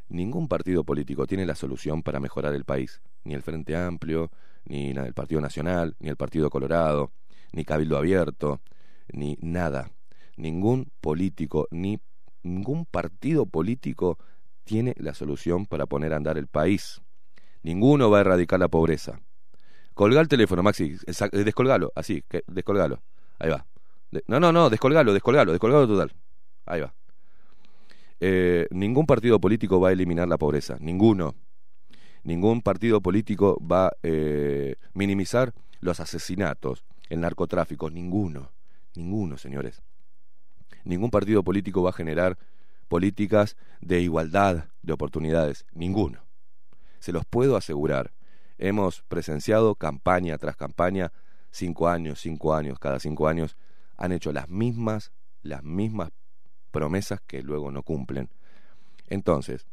Ningún 0.08 0.48
partido 0.48 0.82
político 0.82 1.26
tiene 1.26 1.46
la 1.46 1.54
solución 1.54 2.02
para 2.02 2.18
mejorar 2.18 2.54
el 2.54 2.64
país. 2.64 3.00
Ni 3.22 3.34
el 3.34 3.42
Frente 3.42 3.76
Amplio, 3.76 4.30
ni 4.64 4.90
el 4.90 5.14
Partido 5.14 5.40
Nacional, 5.40 5.94
ni 6.00 6.08
el 6.08 6.16
Partido 6.16 6.50
Colorado, 6.50 7.12
ni 7.52 7.64
Cabildo 7.64 7.96
Abierto, 7.96 8.60
ni 9.12 9.36
nada. 9.40 9.92
Ningún 10.36 10.90
político, 11.00 11.68
ni 11.70 12.00
ningún 12.42 12.86
partido 12.86 13.46
político 13.46 14.18
tiene 14.64 14.94
la 14.98 15.14
solución 15.14 15.66
para 15.66 15.86
poner 15.86 16.12
a 16.12 16.16
andar 16.16 16.38
el 16.38 16.48
país. 16.48 17.00
Ninguno 17.62 18.10
va 18.10 18.18
a 18.18 18.20
erradicar 18.22 18.58
la 18.58 18.68
pobreza. 18.68 19.20
Colga 19.94 20.20
el 20.20 20.28
teléfono, 20.28 20.62
Maxi, 20.62 20.96
eh, 21.06 21.44
descolgalo, 21.44 21.92
así, 21.94 22.22
que, 22.28 22.42
descolgalo. 22.46 23.02
Ahí 23.38 23.50
va. 23.50 23.66
no, 24.26 24.40
no, 24.40 24.52
no, 24.52 24.70
descolgalo, 24.70 25.12
descolgalo, 25.12 25.52
descolgalo 25.52 25.86
total. 25.86 26.12
Ahí 26.66 26.80
va. 26.80 26.94
Eh, 28.20 28.68
ningún 28.70 29.06
partido 29.06 29.40
político 29.40 29.80
va 29.80 29.88
a 29.88 29.92
eliminar 29.92 30.28
la 30.28 30.38
pobreza, 30.38 30.76
ninguno. 30.78 31.34
Ningún 32.22 32.60
partido 32.60 33.00
político 33.00 33.58
va 33.60 33.88
a 33.88 33.92
eh, 34.02 34.76
minimizar 34.92 35.54
los 35.80 36.00
asesinatos, 36.00 36.84
el 37.08 37.20
narcotráfico, 37.20 37.90
ninguno. 37.90 38.52
Ninguno, 38.94 39.38
señores. 39.38 39.82
Ningún 40.84 41.10
partido 41.10 41.42
político 41.42 41.82
va 41.82 41.90
a 41.90 41.94
generar 41.94 42.38
políticas 42.88 43.56
de 43.80 44.00
igualdad 44.00 44.66
de 44.82 44.92
oportunidades, 44.92 45.64
ninguno. 45.72 46.20
Se 46.98 47.12
los 47.12 47.24
puedo 47.24 47.56
asegurar. 47.56 48.12
Hemos 48.62 49.00
presenciado 49.08 49.74
campaña 49.74 50.36
tras 50.36 50.54
campaña, 50.54 51.12
cinco 51.50 51.88
años, 51.88 52.20
cinco 52.20 52.54
años, 52.54 52.78
cada 52.78 53.00
cinco 53.00 53.26
años, 53.26 53.56
han 53.96 54.12
hecho 54.12 54.32
las 54.32 54.50
mismas, 54.50 55.12
las 55.40 55.62
mismas 55.62 56.10
promesas 56.70 57.22
que 57.26 57.42
luego 57.42 57.70
no 57.70 57.82
cumplen. 57.82 58.28
Entonces, 59.08 59.66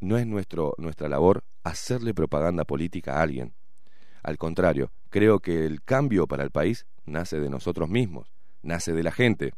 no 0.00 0.18
es 0.18 0.26
nuestro, 0.26 0.74
nuestra 0.76 1.08
labor 1.08 1.44
hacerle 1.62 2.12
propaganda 2.12 2.66
política 2.66 3.14
a 3.14 3.22
alguien. 3.22 3.54
Al 4.22 4.36
contrario, 4.36 4.92
creo 5.08 5.40
que 5.40 5.64
el 5.64 5.82
cambio 5.82 6.26
para 6.26 6.44
el 6.44 6.50
país 6.50 6.84
nace 7.06 7.40
de 7.40 7.48
nosotros 7.48 7.88
mismos, 7.88 8.34
nace 8.60 8.92
de 8.92 9.02
la 9.02 9.12
gente. 9.12 9.54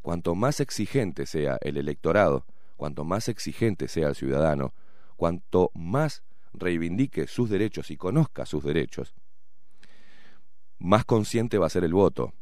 Cuanto 0.00 0.34
más 0.34 0.60
exigente 0.60 1.26
sea 1.26 1.58
el 1.60 1.76
electorado, 1.76 2.46
cuanto 2.78 3.04
más 3.04 3.28
exigente 3.28 3.86
sea 3.86 4.08
el 4.08 4.14
ciudadano, 4.14 4.72
cuanto 5.18 5.70
más 5.74 6.22
reivindique 6.54 7.26
sus 7.26 7.50
derechos 7.50 7.90
y 7.90 7.96
conozca 7.96 8.46
sus 8.46 8.64
derechos, 8.64 9.14
más 10.78 11.04
consciente 11.04 11.58
va 11.58 11.66
a 11.66 11.70
ser 11.70 11.84
el 11.84 11.94
voto, 11.94 12.32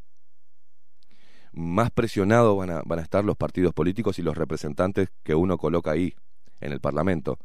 más 1.52 1.90
presionados 1.90 2.56
van 2.56 2.70
a, 2.70 3.02
estar 3.02 3.24
los 3.24 3.36
partidos 3.36 3.74
políticos 3.74 4.18
y 4.18 4.22
los 4.22 4.36
representantes 4.36 5.08
que 5.22 5.34
uno 5.34 5.58
coloca 5.58 5.90
ahí 5.90 6.14
en 6.60 6.72
el 6.72 6.80
Parlamento. 6.80 7.38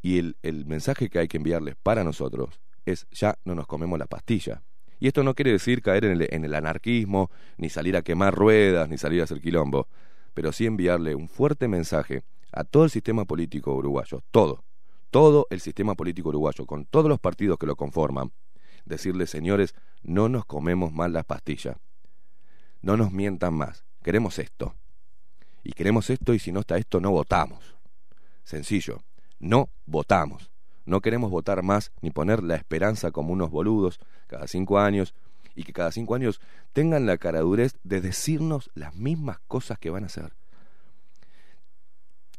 Y 0.00 0.18
el, 0.18 0.66
mensaje 0.66 1.08
que 1.08 1.18
hay 1.18 1.28
que 1.28 1.38
enviarles 1.38 1.76
para 1.82 2.04
nosotros 2.04 2.60
es 2.84 3.06
ya 3.10 3.38
no 3.44 3.54
nos 3.54 3.66
comemos 3.66 3.98
la 3.98 4.06
pastilla. 4.06 4.62
Y 5.00 5.08
esto 5.08 5.24
no 5.24 5.34
quiere 5.34 5.50
decir 5.50 5.82
caer 5.82 6.04
en 6.04 6.44
el 6.44 6.54
anarquismo, 6.54 7.30
ni 7.56 7.68
salir 7.68 7.96
a 7.96 8.02
quemar 8.02 8.34
ruedas, 8.34 8.88
ni 8.88 8.96
salir 8.96 9.20
a 9.20 9.24
hacer 9.24 9.40
quilombo, 9.40 9.88
pero 10.34 10.52
sí 10.52 10.66
enviarle 10.66 11.14
un 11.14 11.28
fuerte 11.28 11.68
mensaje 11.68 12.22
a 12.52 12.64
todo 12.64 12.84
el 12.84 12.90
sistema 12.90 13.24
político 13.24 13.74
uruguayo, 13.74 14.22
todo, 14.30 14.64
todo 15.14 15.46
el 15.50 15.60
sistema 15.60 15.94
político 15.94 16.30
uruguayo, 16.30 16.66
con 16.66 16.86
todos 16.86 17.08
los 17.08 17.20
partidos 17.20 17.56
que 17.56 17.66
lo 17.66 17.76
conforman, 17.76 18.32
decirles, 18.84 19.30
señores, 19.30 19.72
no 20.02 20.28
nos 20.28 20.44
comemos 20.44 20.92
más 20.92 21.08
las 21.08 21.24
pastillas, 21.24 21.76
no 22.82 22.96
nos 22.96 23.12
mientan 23.12 23.54
más, 23.54 23.84
queremos 24.02 24.40
esto. 24.40 24.74
Y 25.62 25.70
queremos 25.70 26.10
esto 26.10 26.34
y 26.34 26.40
si 26.40 26.50
no 26.50 26.58
está 26.58 26.78
esto, 26.78 26.98
no 26.98 27.12
votamos. 27.12 27.76
Sencillo, 28.42 29.04
no 29.38 29.68
votamos. 29.86 30.50
No 30.84 31.00
queremos 31.00 31.30
votar 31.30 31.62
más 31.62 31.92
ni 32.00 32.10
poner 32.10 32.42
la 32.42 32.56
esperanza 32.56 33.12
como 33.12 33.32
unos 33.32 33.52
boludos 33.52 34.00
cada 34.26 34.48
cinco 34.48 34.80
años 34.80 35.14
y 35.54 35.62
que 35.62 35.72
cada 35.72 35.92
cinco 35.92 36.16
años 36.16 36.40
tengan 36.72 37.06
la 37.06 37.18
caradurez 37.18 37.76
de 37.84 38.00
decirnos 38.00 38.68
las 38.74 38.96
mismas 38.96 39.38
cosas 39.46 39.78
que 39.78 39.90
van 39.90 40.02
a 40.02 40.06
hacer. 40.06 40.34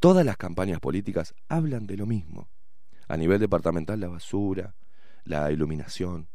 Todas 0.02 0.26
las 0.26 0.36
campañas 0.36 0.82
políticas 0.82 1.34
hablan 1.48 1.88
de 1.88 1.96
lo 1.96 2.06
mismo. 2.06 2.50
A 3.08 3.18
nivel 3.18 3.40
departamental, 3.40 4.00
la 4.00 4.08
basura, 4.08 4.76
la 5.24 5.52
iluminación, 5.52 6.28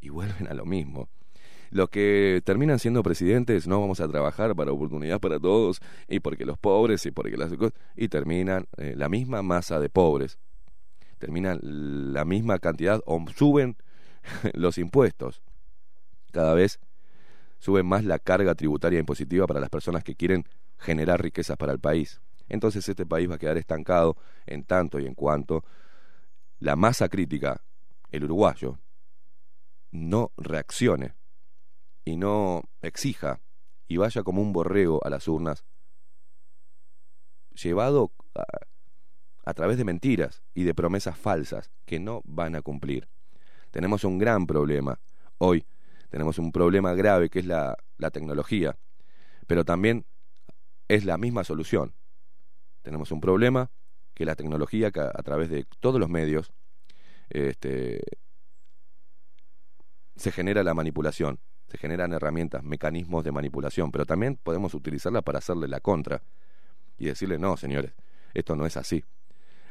y 0.00 0.10
vuelven 0.10 0.48
a 0.48 0.54
lo 0.54 0.66
mismo. 0.66 1.08
Los 1.70 1.88
que 1.88 2.42
terminan 2.44 2.78
siendo 2.78 3.02
presidentes 3.02 3.66
no 3.66 3.80
vamos 3.80 4.00
a 4.00 4.08
trabajar 4.08 4.54
para 4.54 4.72
oportunidad 4.72 5.20
para 5.20 5.40
todos 5.40 5.80
y 6.06 6.20
porque 6.20 6.44
los 6.44 6.58
pobres 6.58 7.06
y 7.06 7.12
porque 7.12 7.38
las 7.38 7.50
y 7.96 8.08
terminan 8.08 8.66
eh, 8.76 8.92
la 8.94 9.08
misma 9.08 9.40
masa 9.40 9.80
de 9.80 9.88
pobres. 9.88 10.38
Terminan 11.18 11.60
la 11.62 12.26
misma 12.26 12.58
cantidad 12.58 13.00
o 13.06 13.24
suben 13.34 13.76
los 14.52 14.76
impuestos. 14.76 15.40
Cada 16.30 16.52
vez 16.52 16.78
suben 17.58 17.86
más 17.86 18.04
la 18.04 18.18
carga 18.18 18.54
tributaria 18.54 18.98
impositiva 18.98 19.46
para 19.46 19.60
las 19.60 19.70
personas 19.70 20.04
que 20.04 20.14
quieren 20.14 20.44
generar 20.78 21.22
riquezas 21.22 21.56
para 21.56 21.72
el 21.72 21.78
país. 21.78 22.20
Entonces 22.50 22.86
este 22.86 23.06
país 23.06 23.30
va 23.30 23.36
a 23.36 23.38
quedar 23.38 23.56
estancado 23.56 24.16
en 24.44 24.64
tanto 24.64 25.00
y 25.00 25.06
en 25.06 25.14
cuanto 25.14 25.64
la 26.62 26.76
masa 26.76 27.08
crítica, 27.08 27.60
el 28.12 28.22
uruguayo, 28.22 28.78
no 29.90 30.30
reaccione 30.36 31.16
y 32.04 32.16
no 32.16 32.62
exija 32.82 33.40
y 33.88 33.96
vaya 33.96 34.22
como 34.22 34.40
un 34.40 34.52
borrego 34.52 35.04
a 35.04 35.10
las 35.10 35.26
urnas, 35.26 35.64
llevado 37.50 38.12
a, 39.44 39.54
través 39.54 39.76
de 39.76 39.84
mentiras 39.84 40.44
y 40.54 40.62
de 40.62 40.72
promesas 40.72 41.18
falsas 41.18 41.72
que 41.84 41.98
no 41.98 42.22
van 42.24 42.54
a 42.54 42.62
cumplir. 42.62 43.08
Tenemos 43.72 44.04
un 44.04 44.18
gran 44.18 44.46
problema. 44.46 45.00
Hoy 45.38 45.66
tenemos 46.10 46.38
un 46.38 46.52
problema 46.52 46.94
grave 46.94 47.28
que 47.28 47.40
es 47.40 47.46
la, 47.46 47.76
la 47.96 48.12
tecnología, 48.12 48.78
pero 49.48 49.64
también 49.64 50.06
es 50.86 51.04
la 51.04 51.18
misma 51.18 51.42
solución. 51.42 51.96
Tenemos 52.82 53.10
un 53.10 53.20
problema 53.20 53.72
que 54.14 54.24
la 54.24 54.34
tecnología 54.34 54.88
a 54.88 55.22
través 55.22 55.50
de 55.50 55.66
todos 55.80 55.98
los 55.98 56.08
medios 56.08 56.52
este, 57.30 58.02
se 60.16 60.32
genera 60.32 60.62
la 60.62 60.74
manipulación 60.74 61.40
se 61.72 61.78
generan 61.78 62.12
herramientas, 62.12 62.62
mecanismos 62.62 63.24
de 63.24 63.32
manipulación, 63.32 63.90
pero 63.92 64.04
también 64.04 64.36
podemos 64.36 64.74
utilizarla 64.74 65.22
para 65.22 65.38
hacerle 65.38 65.68
la 65.68 65.80
contra 65.80 66.22
y 66.98 67.06
decirle, 67.06 67.38
no, 67.38 67.56
señores, 67.56 67.94
esto 68.34 68.54
no 68.56 68.66
es 68.66 68.76
así. 68.76 69.06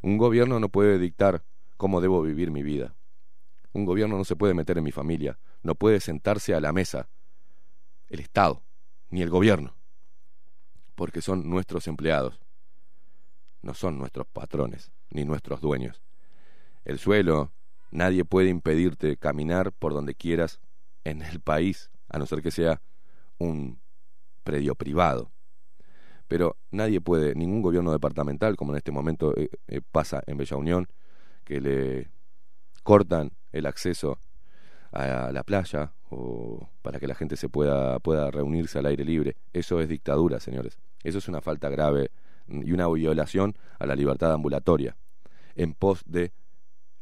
Un 0.01 0.17
gobierno 0.17 0.59
no 0.59 0.69
puede 0.69 0.97
dictar 0.97 1.43
cómo 1.77 2.01
debo 2.01 2.23
vivir 2.23 2.49
mi 2.49 2.63
vida. 2.63 2.95
Un 3.71 3.85
gobierno 3.85 4.17
no 4.17 4.25
se 4.25 4.35
puede 4.35 4.55
meter 4.55 4.79
en 4.79 4.83
mi 4.83 4.91
familia, 4.91 5.37
no 5.61 5.75
puede 5.75 5.99
sentarse 5.99 6.55
a 6.55 6.59
la 6.59 6.73
mesa 6.73 7.07
el 8.07 8.19
Estado, 8.19 8.63
ni 9.09 9.21
el 9.21 9.29
gobierno, 9.29 9.75
porque 10.95 11.21
son 11.21 11.51
nuestros 11.51 11.87
empleados, 11.87 12.41
no 13.61 13.73
son 13.73 13.97
nuestros 13.97 14.27
patrones, 14.27 14.91
ni 15.09 15.25
nuestros 15.25 15.61
dueños. 15.61 16.01
El 16.83 16.99
suelo, 16.99 17.51
nadie 17.91 18.25
puede 18.25 18.49
impedirte 18.49 19.17
caminar 19.17 19.71
por 19.71 19.93
donde 19.93 20.15
quieras 20.15 20.59
en 21.03 21.21
el 21.21 21.39
país, 21.39 21.91
a 22.09 22.17
no 22.19 22.25
ser 22.25 22.41
que 22.41 22.51
sea 22.51 22.81
un 23.37 23.79
predio 24.43 24.75
privado. 24.75 25.31
Pero 26.27 26.57
nadie 26.71 27.01
puede, 27.01 27.35
ningún 27.35 27.61
gobierno 27.61 27.91
departamental, 27.91 28.55
como 28.55 28.71
en 28.71 28.77
este 28.77 28.91
momento 28.91 29.35
eh, 29.37 29.49
eh, 29.67 29.81
pasa 29.91 30.23
en 30.27 30.37
Bella 30.37 30.57
Unión, 30.57 30.87
que 31.43 31.59
le 31.59 32.09
cortan 32.83 33.31
el 33.51 33.65
acceso 33.65 34.19
a 34.91 35.31
la 35.31 35.43
playa 35.43 35.93
o 36.09 36.69
para 36.81 36.99
que 36.99 37.07
la 37.07 37.15
gente 37.15 37.37
se 37.37 37.47
pueda, 37.47 37.99
pueda 37.99 38.29
reunirse 38.31 38.79
al 38.79 38.85
aire 38.85 39.05
libre. 39.05 39.37
Eso 39.53 39.79
es 39.79 39.87
dictadura, 39.87 40.39
señores. 40.39 40.79
Eso 41.03 41.17
es 41.17 41.27
una 41.27 41.41
falta 41.41 41.69
grave 41.69 42.11
y 42.63 42.71
una 42.71 42.87
violación 42.87 43.55
a 43.79 43.85
la 43.85 43.95
libertad 43.95 44.33
ambulatoria 44.33 44.95
en 45.55 45.73
pos 45.73 46.03
de 46.05 46.31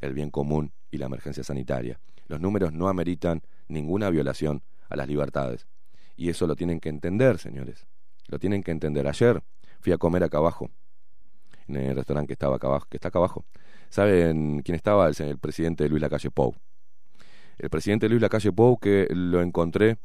el 0.02 0.14
bien 0.14 0.32
común 0.32 0.74
y 0.92 0.98
la 0.98 1.08
emergencia 1.08 1.44
sanitaria. 1.44 2.00
Los 2.28 2.40
números 2.40 2.74
no 2.74 2.88
ameritan 2.88 3.42
ninguna 3.68 4.10
violación 4.10 4.64
a 4.90 4.96
las 4.96 5.08
libertades. 5.08 5.68
Y 6.16 6.30
eso 6.30 6.48
lo 6.48 6.56
tienen 6.56 6.80
que 6.80 6.90
entender, 6.90 7.38
señores. 7.38 7.88
Lo 8.28 8.40
tienen 8.40 8.64
que 8.64 8.72
entender. 8.72 9.08
Ayer 9.08 9.42
fui 9.80 9.94
a 9.94 9.98
comer 9.98 10.24
acá 10.24 10.38
abajo, 10.38 10.70
en 11.68 11.78
el 11.78 11.96
restaurante 11.96 12.28
que 12.28 12.34
estaba 12.34 12.58
acá 12.58 12.68
abajo, 12.68 12.88
que 12.90 12.98
está 12.98 13.10
acá 13.10 13.20
abajo. 13.20 13.46
¿Saben 13.90 14.62
quién 14.62 14.76
estaba? 14.76 15.10
El, 15.10 15.38
presidente 15.40 15.88
Luis 15.90 16.02
Lacalle 16.02 16.30
Pou. 16.30 16.56
El 17.58 17.70
presidente 17.70 18.08
Luis 18.08 18.22
Lacalle 18.22 18.52
Pou 18.52 18.78
que 18.78 19.08
lo 19.12 19.42
encontré 19.42 19.98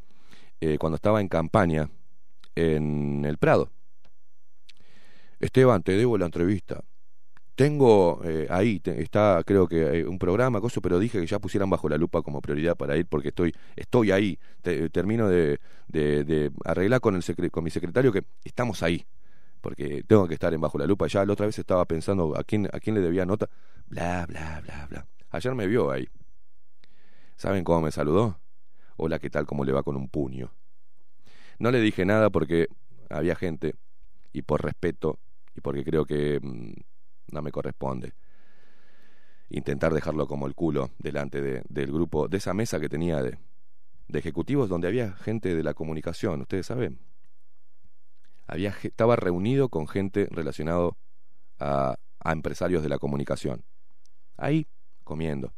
eh, 0.60 0.78
cuando 0.78 0.96
estaba 0.96 1.20
en 1.20 1.28
campaña 1.28 1.90
en 2.54 3.24
el 3.24 3.38
Prado. 3.38 3.70
Esteban, 5.44 5.82
te 5.82 5.92
debo 5.92 6.16
la 6.16 6.24
entrevista. 6.24 6.82
Tengo 7.54 8.20
eh, 8.24 8.46
ahí, 8.50 8.80
está 8.84 9.42
creo 9.44 9.68
que 9.68 10.00
eh, 10.00 10.06
un 10.06 10.18
programa, 10.18 10.60
cosa, 10.60 10.80
pero 10.80 10.98
dije 10.98 11.20
que 11.20 11.26
ya 11.26 11.38
pusieran 11.38 11.68
bajo 11.70 11.88
la 11.88 11.98
lupa 11.98 12.22
como 12.22 12.40
prioridad 12.40 12.76
para 12.76 12.96
ir 12.96 13.06
porque 13.06 13.28
estoy, 13.28 13.54
estoy 13.76 14.10
ahí. 14.10 14.38
termino 14.90 15.28
de, 15.28 15.60
de, 15.86 16.50
arreglar 16.64 17.00
con, 17.00 17.14
el 17.14 17.50
con 17.50 17.62
mi 17.62 17.70
secretario 17.70 18.10
que 18.10 18.24
estamos 18.42 18.82
ahí, 18.82 19.04
porque 19.60 20.02
tengo 20.04 20.26
que 20.26 20.34
estar 20.34 20.52
en 20.54 20.62
bajo 20.62 20.78
la 20.78 20.86
lupa. 20.86 21.06
Ya 21.08 21.24
la 21.24 21.34
otra 21.34 21.46
vez 21.46 21.58
estaba 21.58 21.84
pensando 21.84 22.36
a 22.36 22.42
quién, 22.42 22.66
a 22.72 22.80
quién 22.80 22.96
le 22.96 23.02
debía 23.02 23.26
nota, 23.26 23.48
bla, 23.86 24.26
bla, 24.26 24.62
bla, 24.64 24.86
bla. 24.88 25.06
Ayer 25.30 25.54
me 25.54 25.66
vio 25.66 25.90
ahí. 25.90 26.08
¿Saben 27.36 27.64
cómo 27.64 27.82
me 27.82 27.92
saludó? 27.92 28.40
Hola, 28.96 29.18
¿qué 29.18 29.28
tal? 29.28 29.46
¿Cómo 29.46 29.64
le 29.64 29.72
va 29.72 29.82
con 29.82 29.96
un 29.96 30.08
puño? 30.08 30.54
No 31.58 31.70
le 31.70 31.80
dije 31.80 32.04
nada 32.06 32.30
porque 32.30 32.68
había 33.10 33.36
gente 33.36 33.74
y 34.32 34.42
por 34.42 34.64
respeto 34.64 35.18
y 35.54 35.60
porque 35.60 35.84
creo 35.84 36.04
que... 36.04 36.40
Mm, 36.42 36.72
no 37.34 37.42
me 37.42 37.52
corresponde. 37.52 38.14
Intentar 39.50 39.92
dejarlo 39.92 40.26
como 40.26 40.46
el 40.46 40.54
culo 40.54 40.90
delante 40.98 41.42
de, 41.42 41.62
del 41.68 41.92
grupo, 41.92 42.28
de 42.28 42.38
esa 42.38 42.54
mesa 42.54 42.80
que 42.80 42.88
tenía 42.88 43.22
de, 43.22 43.38
ejecutivos 44.12 44.68
donde 44.68 44.88
había 44.88 45.12
gente 45.12 45.54
de 45.54 45.62
la 45.62 45.74
comunicación, 45.74 46.40
ustedes 46.42 46.66
saben. 46.66 46.98
Había, 48.46 48.74
estaba 48.82 49.16
reunido 49.16 49.68
con 49.68 49.88
gente 49.88 50.28
relacionado 50.30 50.96
a, 51.58 51.96
a 52.20 52.32
empresarios 52.32 52.82
de 52.82 52.88
la 52.88 52.98
comunicación. 52.98 53.64
Ahí, 54.36 54.66
comiendo. 55.02 55.52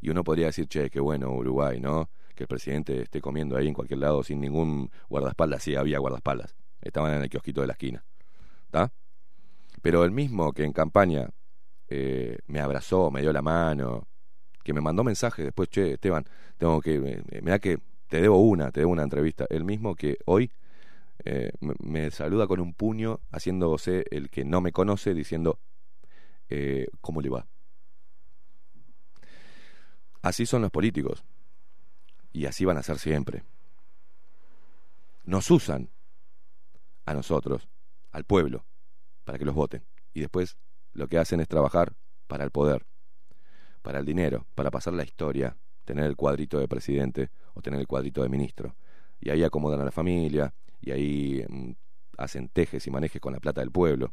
Y 0.00 0.10
uno 0.10 0.24
podría 0.24 0.46
decir, 0.46 0.66
che, 0.68 0.90
qué 0.90 1.00
bueno 1.00 1.32
Uruguay, 1.32 1.80
¿no? 1.80 2.10
Que 2.34 2.44
el 2.44 2.48
presidente 2.48 3.02
esté 3.02 3.20
comiendo 3.20 3.56
ahí 3.56 3.68
en 3.68 3.74
cualquier 3.74 4.00
lado 4.00 4.22
sin 4.22 4.40
ningún 4.40 4.90
guardaespaldas. 5.08 5.62
Sí, 5.62 5.74
había 5.74 5.98
guardaespaldas. 5.98 6.54
Estaban 6.80 7.14
en 7.14 7.22
el 7.22 7.28
kiosquito 7.28 7.60
de 7.60 7.66
la 7.66 7.74
esquina. 7.74 8.04
Pero 9.82 10.04
el 10.04 10.10
mismo 10.10 10.52
que 10.52 10.64
en 10.64 10.72
campaña 10.72 11.30
eh, 11.88 12.38
me 12.46 12.60
abrazó, 12.60 13.10
me 13.10 13.20
dio 13.20 13.32
la 13.32 13.42
mano, 13.42 14.08
que 14.62 14.72
me 14.72 14.80
mandó 14.80 15.04
mensajes 15.04 15.44
después, 15.44 15.68
che, 15.68 15.94
Esteban, 15.94 16.24
tengo 16.58 16.80
que, 16.80 17.00
me, 17.00 17.50
da 17.50 17.58
que 17.58 17.78
te 18.08 18.20
debo 18.20 18.38
una, 18.40 18.70
te 18.70 18.80
debo 18.80 18.92
una 18.92 19.02
entrevista. 19.02 19.46
El 19.48 19.64
mismo 19.64 19.94
que 19.94 20.18
hoy 20.26 20.52
eh, 21.24 21.52
me, 21.60 22.10
saluda 22.10 22.46
con 22.46 22.60
un 22.60 22.74
puño, 22.74 23.20
haciéndose 23.32 24.04
el 24.10 24.30
que 24.30 24.44
no 24.44 24.60
me 24.60 24.72
conoce, 24.72 25.14
diciendo, 25.14 25.58
eh, 26.48 26.86
¿cómo 27.00 27.20
le 27.20 27.30
va? 27.30 27.46
Así 30.22 30.44
son 30.44 30.62
los 30.62 30.70
políticos. 30.70 31.24
Y 32.32 32.46
así 32.46 32.64
van 32.64 32.76
a 32.76 32.82
ser 32.82 32.98
siempre. 32.98 33.42
Nos 35.24 35.50
usan 35.50 35.88
a 37.06 37.14
nosotros, 37.14 37.68
al 38.10 38.24
pueblo, 38.24 38.64
para 39.24 39.38
que 39.38 39.44
los 39.44 39.54
voten. 39.54 39.84
Y 40.12 40.20
después 40.20 40.56
lo 40.92 41.08
que 41.08 41.18
hacen 41.18 41.40
es 41.40 41.48
trabajar 41.48 41.94
para 42.26 42.44
el 42.44 42.50
poder, 42.50 42.86
para 43.82 43.98
el 43.98 44.06
dinero, 44.06 44.46
para 44.54 44.70
pasar 44.70 44.94
la 44.94 45.04
historia, 45.04 45.56
tener 45.84 46.04
el 46.04 46.16
cuadrito 46.16 46.58
de 46.58 46.68
presidente 46.68 47.30
o 47.54 47.62
tener 47.62 47.80
el 47.80 47.86
cuadrito 47.86 48.22
de 48.22 48.28
ministro. 48.28 48.76
Y 49.20 49.30
ahí 49.30 49.42
acomodan 49.42 49.80
a 49.80 49.84
la 49.84 49.90
familia, 49.90 50.54
y 50.80 50.90
ahí 50.90 51.44
mm, 51.48 51.72
hacen 52.18 52.48
tejes 52.48 52.86
y 52.86 52.90
manejes 52.90 53.20
con 53.20 53.32
la 53.32 53.40
plata 53.40 53.60
del 53.60 53.70
pueblo. 53.70 54.12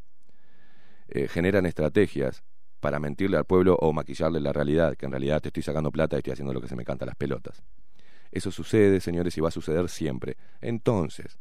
Eh, 1.08 1.28
generan 1.28 1.66
estrategias 1.66 2.44
para 2.80 3.00
mentirle 3.00 3.38
al 3.38 3.46
pueblo 3.46 3.76
o 3.80 3.94
maquillarle 3.94 4.40
la 4.40 4.54
realidad, 4.54 4.96
que 4.96 5.06
en 5.06 5.12
realidad 5.12 5.42
te 5.42 5.50
estoy 5.50 5.64
sacando 5.64 5.92
plata 5.92 6.16
y 6.16 6.20
estoy 6.20 6.34
haciendo 6.34 6.54
lo 6.54 6.62
que 6.62 6.68
se 6.68 6.76
me 6.76 6.86
canta 6.86 7.06
las 7.06 7.16
pelotas. 7.16 7.64
Eso 8.32 8.52
sucede, 8.52 9.00
señores, 9.00 9.38
y 9.38 9.42
va 9.42 9.48
a 9.48 9.52
suceder 9.52 9.88
siempre. 9.90 10.38
Entonces, 10.62 11.40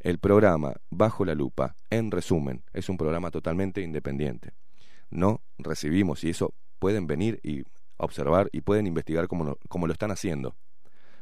el 0.00 0.18
programa 0.18 0.74
Bajo 0.90 1.24
la 1.24 1.34
Lupa, 1.34 1.76
en 1.90 2.10
resumen, 2.10 2.64
es 2.72 2.88
un 2.88 2.96
programa 2.96 3.30
totalmente 3.30 3.82
independiente. 3.82 4.54
No 5.10 5.42
recibimos, 5.58 6.24
y 6.24 6.30
eso 6.30 6.54
pueden 6.78 7.06
venir 7.06 7.40
y 7.42 7.64
observar 7.98 8.48
y 8.52 8.62
pueden 8.62 8.86
investigar 8.86 9.28
como, 9.28 9.56
lo 9.86 9.92
están 9.92 10.10
haciendo. 10.10 10.56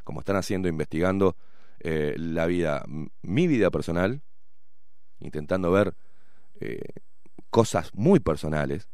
Como 0.05 0.21
están 0.21 0.37
haciendo, 0.37 0.69
investigando 0.69 1.37
eh, 1.81 2.15
la 2.17 2.47
vida, 2.47 2.85
mi 3.23 3.47
vida 3.47 3.71
personal, 3.71 4.23
intentando 5.19 5.71
ver 5.73 5.95
eh, 6.61 6.81
cosas 7.51 7.91
muy 7.95 8.21
personales 8.21 8.89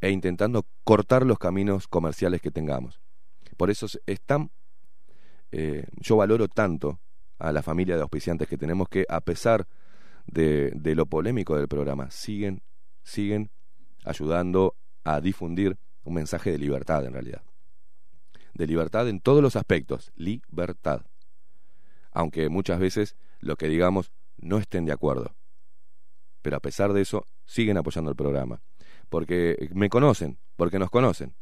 e 0.00 0.10
intentando 0.10 0.66
cortar 0.82 1.24
los 1.24 1.38
caminos 1.38 1.86
comerciales 1.86 2.40
que 2.40 2.50
tengamos. 2.50 3.00
Por 3.56 3.70
eso 3.70 3.86
es 3.86 4.00
eh, 5.52 5.86
yo 6.00 6.16
valoro 6.16 6.48
tanto 6.48 6.98
a 7.42 7.50
la 7.50 7.62
familia 7.62 7.96
de 7.96 8.02
auspiciantes 8.02 8.46
que 8.46 8.56
tenemos 8.56 8.88
que 8.88 9.04
a 9.08 9.20
pesar 9.20 9.66
de, 10.26 10.70
de 10.76 10.94
lo 10.94 11.06
polémico 11.06 11.56
del 11.56 11.66
programa, 11.66 12.08
siguen, 12.12 12.62
siguen 13.02 13.50
ayudando 14.04 14.76
a 15.02 15.20
difundir 15.20 15.76
un 16.04 16.14
mensaje 16.14 16.52
de 16.52 16.58
libertad 16.58 17.04
en 17.04 17.14
realidad. 17.14 17.42
De 18.54 18.66
libertad 18.68 19.08
en 19.08 19.20
todos 19.20 19.42
los 19.42 19.56
aspectos, 19.56 20.12
libertad. 20.14 21.02
Aunque 22.12 22.48
muchas 22.48 22.78
veces 22.78 23.16
lo 23.40 23.56
que 23.56 23.66
digamos 23.66 24.12
no 24.36 24.58
estén 24.58 24.84
de 24.84 24.92
acuerdo. 24.92 25.34
Pero 26.42 26.56
a 26.56 26.60
pesar 26.60 26.92
de 26.92 27.00
eso, 27.00 27.26
siguen 27.44 27.76
apoyando 27.76 28.10
el 28.10 28.16
programa. 28.16 28.62
Porque 29.08 29.68
me 29.74 29.88
conocen, 29.88 30.38
porque 30.54 30.78
nos 30.78 30.90
conocen. 30.90 31.34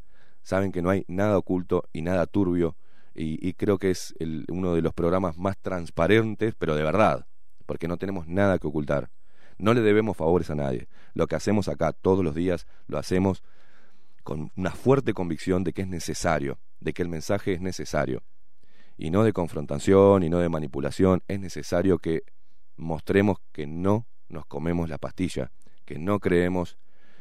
Saben 0.43 0.73
que 0.73 0.81
no 0.81 0.89
hay 0.89 1.05
nada 1.09 1.37
oculto 1.37 1.85
y 1.93 2.01
nada 2.01 2.27
turbio. 2.27 2.77
Y, 3.23 3.53
creo 3.53 3.77
que 3.77 3.91
es 3.91 4.15
uno 4.49 4.75
de 4.75 4.81
los 4.81 4.95
programas 4.95 5.37
más 5.37 5.59
transparentes, 5.59 6.55
pero 6.57 6.75
de 6.75 6.83
verdad. 6.83 7.27
Porque 7.67 7.87
no 7.87 7.99
tenemos 7.99 8.27
nada 8.27 8.59
que 8.59 8.67
ocultar. 8.67 9.11
No 9.59 9.75
le 9.75 9.83
debemos 9.83 10.17
favores 10.17 10.49
a 10.49 10.55
nadie. 10.55 10.89
Lo 11.13 11.27
que 11.27 11.37
hacemos 11.37 11.69
acá 11.69 11.93
todos 11.93 12.25
los 12.25 12.35
días 12.35 12.67
lo 12.87 12.97
hacemos 12.97 13.43
con 14.23 14.51
una 14.57 14.71
fuerte 14.71 15.13
convicción 15.13 15.65
de 15.65 15.75
que 15.75 15.83
es 15.83 15.89
necesario, 15.89 16.59
de 16.81 16.95
que 16.95 17.03
el 17.03 17.11
mensaje 17.11 17.53
es 17.53 17.61
necesario. 17.61 18.23
Y 18.97 19.11
no 19.11 19.23
de 19.23 19.35
confrontación 19.35 20.23
y 20.23 20.31
no 20.31 20.39
de 20.39 20.49
manipulación. 20.49 21.23
Es 21.29 21.41
necesario 21.41 21.99
que 21.99 22.23
mostremos 22.77 23.37
que 23.53 23.67
no 23.67 24.07
nos 24.31 24.47
comemos 24.47 24.89
la 24.89 24.97
pastilla, 24.97 25.53
que 25.85 25.99
no 25.99 26.21
creemos 26.21 26.79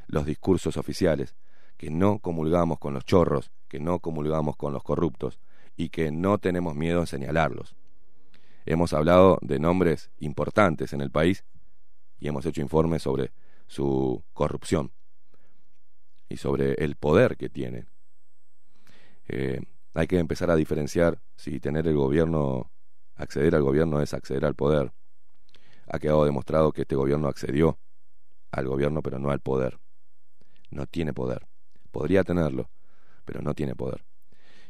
los 0.08 0.26
discursos 0.26 0.78
oficiales, 0.78 1.36
que 1.76 1.90
no 1.90 2.20
comulgamos 2.20 2.80
con 2.80 2.94
los 2.94 3.04
chorros, 3.04 3.52
que 3.68 3.82
no 3.82 4.00
comulgamos 4.00 4.56
con 4.56 4.72
los 4.72 4.82
corruptos 4.82 5.40
y 5.80 5.88
que 5.88 6.12
no 6.12 6.40
tenemos 6.40 6.76
miedo 6.76 7.00
en 7.00 7.08
señalarlos. 7.08 7.74
Hemos 8.66 8.92
hablado 8.92 9.40
de 9.42 9.60
nombres 9.60 10.12
importantes 10.20 10.92
en 10.92 11.00
el 11.00 11.10
país 11.10 11.46
y 12.20 12.28
hemos 12.28 12.46
hecho 12.46 12.60
informes 12.60 13.04
sobre 13.04 13.32
su 13.66 14.22
corrupción 14.34 14.92
y 16.28 16.36
sobre 16.36 16.74
el 16.84 16.98
poder 16.98 17.38
que 17.38 17.48
tienen. 17.48 17.88
Eh, 19.30 19.62
hay 19.94 20.08
que 20.08 20.20
empezar 20.20 20.52
a 20.52 20.58
diferenciar 20.58 21.22
si 21.38 21.62
tener 21.62 21.88
el 21.88 21.96
gobierno, 21.96 22.70
acceder 23.16 23.56
al 23.56 23.64
gobierno 23.64 24.02
es 24.02 24.14
acceder 24.14 24.44
al 24.44 24.56
poder. 24.56 24.92
Ha 25.88 25.98
quedado 25.98 26.26
demostrado 26.26 26.74
que 26.74 26.82
este 26.82 26.98
gobierno 26.98 27.30
accedió 27.30 27.80
al 28.52 28.68
gobierno 28.68 29.02
pero 29.02 29.18
no 29.18 29.32
al 29.32 29.40
poder. 29.40 29.80
No 30.72 30.88
tiene 30.88 31.14
poder. 31.14 31.48
Podría 31.90 32.26
tenerlo, 32.26 32.70
pero 33.24 33.42
no 33.42 33.54
tiene 33.54 33.76
poder. 33.76 34.09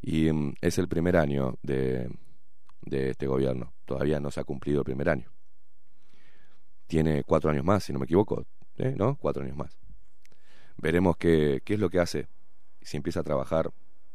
Y 0.02 0.32
mm, 0.32 0.56
es 0.62 0.78
el 0.78 0.88
primer 0.88 1.18
año 1.18 1.58
de, 1.62 2.10
de 2.82 3.12
este 3.12 3.28
gobierno. 3.28 3.74
Todavía 3.86 4.20
no 4.20 4.32
se 4.32 4.40
ha 4.40 4.44
cumplido 4.44 4.80
el 4.80 4.86
primer 4.86 5.10
año 5.10 5.32
tiene 6.90 7.24
cuatro 7.24 7.52
años 7.52 7.64
más, 7.64 7.84
si 7.84 7.94
no 7.94 8.00
me 8.00 8.06
equivoco, 8.06 8.48
¿eh? 8.78 8.96
¿no? 8.98 9.16
Cuatro 9.16 9.44
años 9.44 9.56
más. 9.56 9.78
Veremos 10.78 11.18
qué, 11.18 11.62
qué 11.64 11.76
es 11.76 11.80
lo 11.80 11.90
que 11.90 12.00
hace 12.00 12.28
si 12.82 12.98
empieza 12.98 13.20
a 13.20 13.24
trabajar 13.24 13.72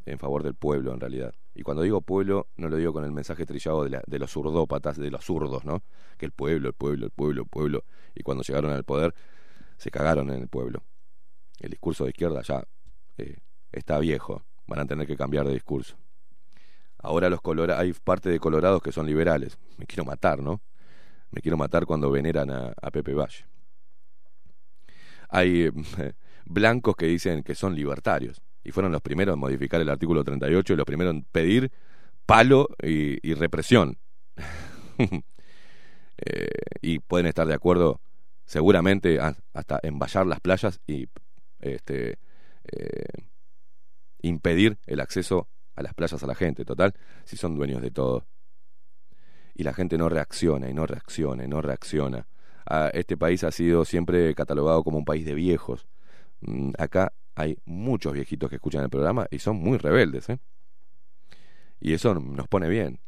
en 0.07 0.19
favor 0.19 0.43
del 0.43 0.55
pueblo, 0.55 0.93
en 0.93 0.99
realidad. 0.99 1.33
Y 1.55 1.63
cuando 1.63 1.85
digo 1.85 2.01
pueblo, 2.01 2.49
no 2.57 2.69
lo 2.69 2.77
digo 2.77 2.93
con 2.93 3.05
el 3.05 3.13
mensaje 3.13 3.47
trillado 3.47 3.85
de, 3.85 4.03
de 4.05 4.19
los 4.19 4.33
zurdópatas, 4.33 4.99
de 4.99 5.09
los 5.09 5.25
zurdos, 5.25 5.65
¿no? 5.65 5.85
Que 6.19 6.27
el 6.27 6.33
pueblo, 6.33 6.67
el 6.69 6.75
pueblo, 6.75 7.07
el 7.07 7.13
pueblo, 7.13 7.43
el 7.43 7.49
pueblo. 7.49 7.85
Y 8.13 8.25
cuando 8.25 8.43
llegaron 8.43 8.73
al 8.73 8.83
poder, 8.83 9.15
se 9.77 9.93
cagaron 9.93 10.31
en 10.31 10.43
el 10.43 10.49
pueblo. 10.49 10.83
El 11.61 11.71
discurso 11.71 12.05
de 12.05 12.11
izquierda 12.11 12.43
ya 12.43 12.67
eh, 13.19 13.37
está 13.71 14.01
viejo. 14.01 14.43
Van 14.67 14.81
a 14.81 14.87
tener 14.87 15.07
que 15.07 15.17
cambiar 15.17 15.47
de 15.47 15.53
discurso. 15.53 15.97
Ahora 16.99 17.29
los 17.29 17.43
colorados, 17.43 17.83
hay 17.83 17.93
parte 17.93 18.31
de 18.31 18.41
colorados 18.41 18.83
que 18.83 18.91
son 18.91 19.07
liberales. 19.07 19.59
Me 19.77 19.87
quiero 19.87 20.05
matar, 20.05 20.41
¿no? 20.41 20.63
Me 21.31 21.43
quiero 21.43 21.57
matar 21.57 21.85
cuando 21.85 22.11
veneran 22.11 22.51
a, 22.51 22.91
Pepe 22.91 23.13
Valle. 23.13 23.45
Hay 25.29 25.69
blancos 26.47 26.97
que 26.97 27.07
dicen 27.07 27.43
que 27.43 27.55
son 27.55 27.75
libertarios 27.75 28.41
y 28.63 28.71
fueron 28.71 28.93
los 28.93 29.03
primeros 29.03 29.35
en 29.35 29.41
modificar 29.41 29.81
el 29.81 29.91
artículo 29.91 30.25
38 30.25 30.73
y 30.73 30.77
los 30.77 30.87
primeros 30.87 31.15
en 31.15 31.25
pedir 31.25 31.71
palo 32.25 32.69
y, 32.83 33.35
represión. 33.35 33.99
Eh, 36.17 36.47
y 36.81 37.01
pueden 37.01 37.27
estar 37.27 37.45
de 37.45 37.55
acuerdo 37.55 38.01
seguramente 38.45 39.19
hasta 39.19 39.81
en 39.83 39.99
vallar 39.99 40.27
las 40.29 40.39
playas 40.39 40.81
y 40.87 41.09
este, 41.59 42.19
eh, 42.71 43.07
impedir 44.29 44.79
el 44.87 45.01
acceso 45.01 45.49
a 45.75 45.83
las 45.83 45.95
playas 45.95 46.23
a 46.23 46.27
la 46.27 46.35
gente, 46.35 46.65
total, 46.65 46.95
si 47.25 47.37
son 47.37 47.57
dueños 47.57 47.83
de 47.83 47.91
todo 47.91 48.27
y 49.55 49.63
la 49.63 49.73
gente 49.73 49.97
no 49.97 50.09
reacciona 50.09 50.69
y 50.69 50.75
no 50.75 50.87
reacciona 50.87 51.45
y 51.45 51.49
no 51.49 51.63
reacciona. 51.63 52.27
Ah, 52.67 52.91
este 52.93 53.17
país 53.17 53.45
ha 53.45 53.53
sido 53.53 53.85
siempre 53.85 54.35
catalogado 54.35 54.83
como 54.83 54.99
un 54.99 55.05
país 55.05 55.25
de 55.25 55.35
viejos. 55.35 55.87
Mm, 56.41 56.73
acá 56.79 57.13
hay 57.37 57.59
muchos 57.65 58.13
viejitos 58.13 58.51
que 58.51 58.57
escuchan 58.57 58.83
el 58.83 58.91
programa 58.91 59.27
y 59.31 59.39
son 59.39 59.57
muy 59.57 59.79
rebeldes. 59.79 60.29
¿eh? 60.29 60.39
Y 61.81 61.93
eso 61.93 62.15
nos 62.15 62.49
pone 62.49 62.69
bien. 62.69 63.01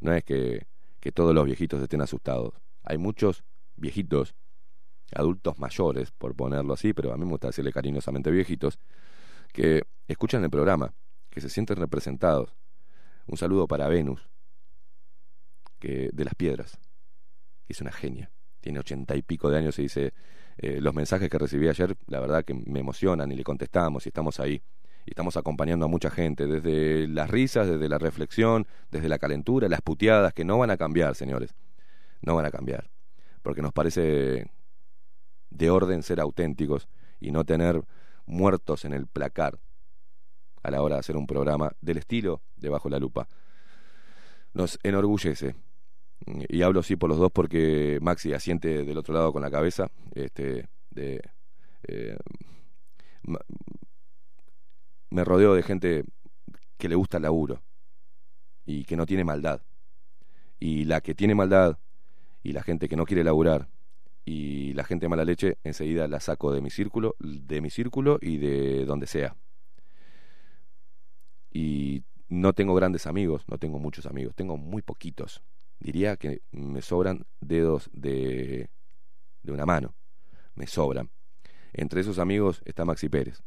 No 0.00 0.12
es 0.12 0.24
que, 0.24 0.66
que 1.00 1.12
todos 1.12 1.34
los 1.34 1.44
viejitos 1.44 1.80
estén 1.80 2.00
asustados. 2.00 2.54
Hay 2.82 2.98
muchos 2.98 3.44
viejitos, 3.76 4.34
adultos 5.12 5.58
mayores, 5.58 6.10
por 6.10 6.34
ponerlo 6.34 6.74
así, 6.74 6.92
pero 6.94 7.12
a 7.12 7.16
mí 7.16 7.24
me 7.24 7.30
gusta 7.30 7.48
decirle 7.48 7.72
cariñosamente 7.72 8.30
viejitos, 8.30 8.78
que 9.56 9.84
escuchan 10.06 10.44
el 10.44 10.50
programa, 10.50 10.92
que 11.30 11.40
se 11.40 11.48
sienten 11.48 11.78
representados. 11.78 12.54
Un 13.26 13.38
saludo 13.38 13.66
para 13.66 13.88
Venus, 13.88 14.28
que, 15.78 16.10
de 16.12 16.24
las 16.24 16.34
piedras. 16.34 16.78
Es 17.66 17.80
una 17.80 17.90
genia. 17.90 18.30
Tiene 18.60 18.80
ochenta 18.80 19.16
y 19.16 19.22
pico 19.22 19.48
de 19.48 19.56
años 19.56 19.78
y 19.78 19.82
dice, 19.84 20.12
eh, 20.58 20.78
los 20.82 20.92
mensajes 20.92 21.30
que 21.30 21.38
recibí 21.38 21.68
ayer, 21.68 21.96
la 22.06 22.20
verdad 22.20 22.44
que 22.44 22.52
me 22.52 22.80
emocionan 22.80 23.32
y 23.32 23.34
le 23.34 23.44
contestamos 23.44 24.04
y 24.04 24.10
estamos 24.10 24.40
ahí. 24.40 24.62
Y 25.06 25.12
estamos 25.12 25.38
acompañando 25.38 25.86
a 25.86 25.88
mucha 25.88 26.10
gente, 26.10 26.46
desde 26.46 27.08
las 27.08 27.30
risas, 27.30 27.66
desde 27.66 27.88
la 27.88 27.96
reflexión, 27.96 28.66
desde 28.90 29.08
la 29.08 29.18
calentura, 29.18 29.70
las 29.70 29.80
puteadas, 29.80 30.34
que 30.34 30.44
no 30.44 30.58
van 30.58 30.70
a 30.70 30.76
cambiar, 30.76 31.14
señores. 31.14 31.54
No 32.20 32.36
van 32.36 32.44
a 32.44 32.50
cambiar. 32.50 32.90
Porque 33.40 33.62
nos 33.62 33.72
parece 33.72 34.50
de 35.48 35.70
orden 35.70 36.02
ser 36.02 36.20
auténticos 36.20 36.88
y 37.20 37.30
no 37.30 37.44
tener 37.44 37.82
muertos 38.26 38.84
en 38.84 38.92
el 38.92 39.06
placar 39.06 39.58
a 40.62 40.70
la 40.70 40.82
hora 40.82 40.96
de 40.96 41.00
hacer 41.00 41.16
un 41.16 41.26
programa 41.26 41.72
del 41.80 41.98
estilo 41.98 42.42
de 42.56 42.68
Bajo 42.68 42.88
la 42.88 42.98
Lupa. 42.98 43.28
Nos 44.52 44.78
enorgullece 44.82 45.54
y 46.26 46.62
hablo 46.62 46.80
así 46.80 46.96
por 46.96 47.08
los 47.08 47.18
dos 47.18 47.30
porque 47.30 47.98
Maxi 48.00 48.32
asiente 48.32 48.84
del 48.84 48.98
otro 48.98 49.14
lado 49.14 49.32
con 49.32 49.42
la 49.42 49.50
cabeza, 49.50 49.90
este, 50.14 50.68
de, 50.90 51.22
eh, 51.84 52.16
me 55.10 55.24
rodeo 55.24 55.54
de 55.54 55.62
gente 55.62 56.04
que 56.78 56.88
le 56.88 56.94
gusta 56.94 57.18
el 57.18 57.24
laburo 57.24 57.62
y 58.64 58.84
que 58.84 58.96
no 58.96 59.06
tiene 59.06 59.24
maldad. 59.24 59.60
Y 60.58 60.84
la 60.84 61.00
que 61.00 61.14
tiene 61.14 61.34
maldad 61.34 61.78
y 62.42 62.52
la 62.52 62.62
gente 62.62 62.88
que 62.88 62.96
no 62.96 63.04
quiere 63.04 63.24
laburar 63.24 63.68
y 64.26 64.74
la 64.74 64.84
gente 64.84 65.08
mala 65.08 65.24
leche, 65.24 65.56
enseguida 65.64 66.06
la 66.08 66.20
saco 66.20 66.52
de 66.52 66.60
mi 66.60 66.68
círculo, 66.68 67.16
de 67.18 67.62
mi 67.62 67.70
círculo 67.70 68.18
y 68.20 68.36
de 68.36 68.84
donde 68.84 69.06
sea. 69.06 69.36
Y 71.50 72.04
no 72.28 72.52
tengo 72.52 72.74
grandes 72.74 73.06
amigos, 73.06 73.44
no 73.48 73.56
tengo 73.56 73.78
muchos 73.78 74.04
amigos, 74.04 74.34
tengo 74.34 74.58
muy 74.58 74.82
poquitos 74.82 75.42
diría 75.78 76.16
que 76.16 76.42
me 76.52 76.82
sobran 76.82 77.26
dedos 77.40 77.90
de, 77.92 78.70
de 79.42 79.52
una 79.52 79.66
mano, 79.66 79.94
me 80.54 80.66
sobran. 80.66 81.10
Entre 81.72 82.00
esos 82.00 82.18
amigos 82.18 82.62
está 82.64 82.84
Maxi 82.84 83.08
Pérez. 83.08 83.42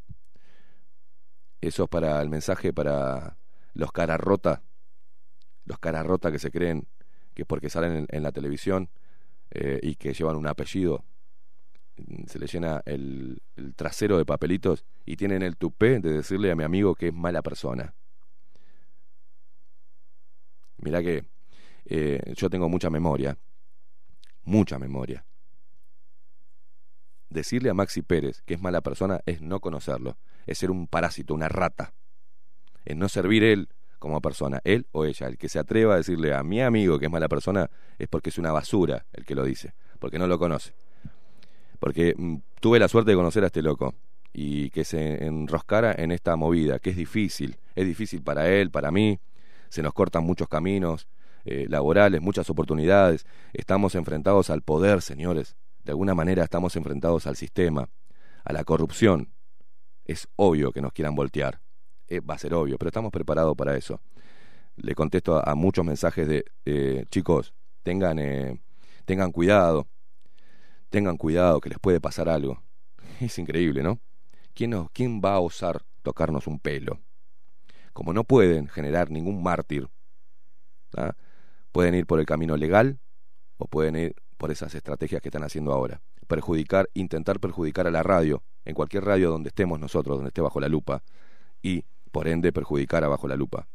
Eso 1.61 1.83
es 1.83 1.89
para 1.89 2.21
el 2.21 2.29
mensaje 2.29 2.71
para 2.73 3.37
los 3.73 3.91
cara 3.91 4.17
rota, 4.17 4.63
los 5.65 5.79
cara 5.79 6.03
rota 6.03 6.31
que 6.31 6.39
se 6.39 6.51
creen 6.51 6.87
que 7.33 7.45
porque 7.45 7.69
salen 7.69 8.07
en, 8.09 8.23
la 8.23 8.31
televisión 8.31 8.89
eh, 9.51 9.79
y 9.81 9.95
que 9.95 10.13
llevan 10.13 10.35
un 10.35 10.47
apellido, 10.47 11.03
se 12.27 12.39
le 12.39 12.47
llena 12.47 12.81
el, 12.85 13.41
trasero 13.75 14.17
de 14.17 14.25
papelitos 14.25 14.85
y 15.05 15.15
tienen 15.17 15.41
el 15.41 15.57
tupé 15.57 15.99
de 15.99 16.11
decirle 16.11 16.51
a 16.51 16.55
mi 16.55 16.63
amigo 16.63 16.95
que 16.95 17.07
es 17.07 17.13
mala 17.13 17.41
persona. 17.41 17.93
Mira 20.77 21.01
que 21.01 21.25
eh, 21.85 22.33
yo 22.35 22.49
tengo 22.49 22.69
mucha 22.69 22.89
memoria, 22.89 23.37
mucha 24.43 24.79
memoria. 24.79 25.25
Decirle 27.29 27.69
a 27.69 27.73
Maxi 27.73 28.01
Pérez 28.01 28.41
que 28.43 28.53
es 28.53 28.61
mala 28.61 28.81
persona 28.81 29.21
es 29.25 29.41
no 29.41 29.59
conocerlo, 29.59 30.17
es 30.45 30.57
ser 30.57 30.71
un 30.71 30.87
parásito, 30.87 31.33
una 31.33 31.49
rata, 31.49 31.93
es 32.85 32.95
no 32.95 33.09
servir 33.09 33.43
él 33.43 33.69
como 33.99 34.21
persona, 34.21 34.61
él 34.63 34.87
o 34.91 35.05
ella. 35.05 35.27
El 35.27 35.37
que 35.37 35.49
se 35.49 35.59
atreva 35.59 35.93
a 35.93 35.97
decirle 35.97 36.33
a 36.33 36.41
mi 36.43 36.61
amigo 36.61 36.97
que 36.97 37.05
es 37.05 37.11
mala 37.11 37.27
persona 37.27 37.69
es 37.97 38.07
porque 38.07 38.29
es 38.29 38.37
una 38.37 38.51
basura 38.51 39.05
el 39.13 39.25
que 39.25 39.35
lo 39.35 39.43
dice, 39.43 39.73
porque 39.99 40.17
no 40.17 40.27
lo 40.27 40.39
conoce. 40.39 40.73
Porque 41.79 42.15
mm, 42.17 42.37
tuve 42.59 42.79
la 42.79 42.87
suerte 42.87 43.11
de 43.11 43.17
conocer 43.17 43.43
a 43.43 43.47
este 43.47 43.61
loco 43.61 43.93
y 44.33 44.69
que 44.69 44.85
se 44.85 45.25
enroscara 45.25 45.93
en 45.97 46.11
esta 46.11 46.35
movida, 46.35 46.79
que 46.79 46.91
es 46.91 46.95
difícil, 46.95 47.57
es 47.75 47.85
difícil 47.85 48.21
para 48.21 48.49
él, 48.49 48.71
para 48.71 48.91
mí, 48.91 49.19
se 49.69 49.83
nos 49.83 49.93
cortan 49.93 50.23
muchos 50.23 50.47
caminos 50.47 51.07
eh, 51.45 51.65
laborales, 51.69 52.21
muchas 52.21 52.49
oportunidades, 52.49 53.25
estamos 53.53 53.95
enfrentados 53.95 54.49
al 54.49 54.61
poder, 54.61 55.01
señores, 55.01 55.55
de 55.83 55.91
alguna 55.91 56.13
manera 56.13 56.43
estamos 56.43 56.75
enfrentados 56.75 57.27
al 57.27 57.35
sistema, 57.35 57.89
a 58.43 58.53
la 58.53 58.63
corrupción. 58.63 59.29
Es 60.05 60.27
obvio 60.35 60.71
que 60.71 60.81
nos 60.81 60.91
quieran 60.91 61.15
voltear, 61.15 61.61
eh, 62.09 62.19
va 62.19 62.35
a 62.35 62.39
ser 62.39 62.53
obvio, 62.53 62.77
pero 62.77 62.89
estamos 62.89 63.11
preparados 63.11 63.55
para 63.55 63.75
eso. 63.77 64.01
Le 64.75 64.95
contesto 64.95 65.41
a, 65.45 65.55
muchos 65.55 65.85
mensajes 65.85 66.27
de 66.27 66.45
eh, 66.65 67.05
chicos, 67.09 67.53
tengan, 67.83 68.61
tengan 69.05 69.31
cuidado, 69.31 69.87
tengan 70.89 71.17
cuidado 71.17 71.59
que 71.59 71.69
les 71.69 71.79
puede 71.79 71.99
pasar 72.01 72.29
algo. 72.29 72.61
Es 73.19 73.37
increíble, 73.37 73.83
¿no? 73.83 73.99
¿Quién, 74.53 74.87
¿Quién 74.93 75.21
va 75.23 75.33
a 75.33 75.39
osar 75.39 75.83
tocarnos 76.03 76.47
un 76.47 76.59
pelo? 76.59 76.99
Como 77.93 78.13
no 78.13 78.23
pueden 78.23 78.67
generar 78.67 79.09
ningún 79.09 79.43
mártir, 79.43 79.89
¿ah? 80.95 81.15
pueden 81.71 81.95
ir 81.95 82.05
por 82.05 82.19
el 82.19 82.25
camino 82.25 82.57
legal 82.57 82.99
o 83.57 83.67
pueden 83.67 83.95
ir 83.95 84.15
por 84.37 84.51
esas 84.51 84.73
estrategias 84.73 85.21
que 85.21 85.29
están 85.29 85.43
haciendo 85.43 85.73
ahora. 85.73 86.01
Perjudicar, 86.27 86.89
intentar 86.93 87.39
perjudicar 87.39 87.87
a 87.87 87.91
la 87.91 88.03
radio, 88.03 88.43
en 88.65 88.75
cualquier 88.75 89.03
radio 89.03 89.29
donde 89.29 89.49
estemos 89.49 89.79
nosotros, 89.79 90.17
donde 90.17 90.29
esté 90.29 90.41
bajo 90.41 90.59
la 90.59 90.69
lupa, 90.69 91.03
y 91.61 91.83
por 92.11 92.27
ende 92.27 92.51
perjudicar 92.51 93.03
a 93.03 93.07
bajo 93.07 93.27
la 93.27 93.35
lupa. 93.35 93.67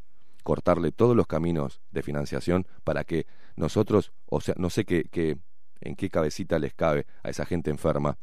Cortarle 0.42 0.92
todos 0.92 1.16
los 1.16 1.26
caminos 1.26 1.80
de 1.90 2.02
financiación 2.02 2.66
para 2.84 3.04
que 3.04 3.26
nosotros, 3.56 4.12
o 4.26 4.40
sea, 4.40 4.54
no 4.58 4.70
sé 4.70 4.84
qué, 4.84 5.04
qué 5.10 5.38
en 5.80 5.96
qué 5.96 6.10
cabecita 6.10 6.58
les 6.58 6.74
cabe 6.74 7.06
a 7.22 7.30
esa 7.30 7.46
gente 7.46 7.70
enferma, 7.70 8.18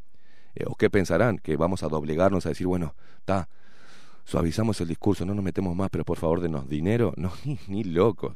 eh, 0.55 0.65
o 0.67 0.75
qué 0.75 0.89
pensarán, 0.89 1.37
que 1.37 1.55
vamos 1.55 1.83
a 1.83 1.87
doblegarnos 1.87 2.45
a 2.45 2.49
decir, 2.49 2.67
bueno, 2.67 2.95
está, 3.19 3.47
suavizamos 4.25 4.81
el 4.81 4.87
discurso, 4.87 5.25
no 5.25 5.33
nos 5.33 5.43
metemos 5.43 5.75
más, 5.75 5.89
pero 5.89 6.03
por 6.03 6.17
favor 6.17 6.41
denos 6.41 6.67
dinero. 6.67 7.13
No, 7.17 7.31
ni, 7.45 7.59
ni 7.67 7.83
locos. 7.83 8.35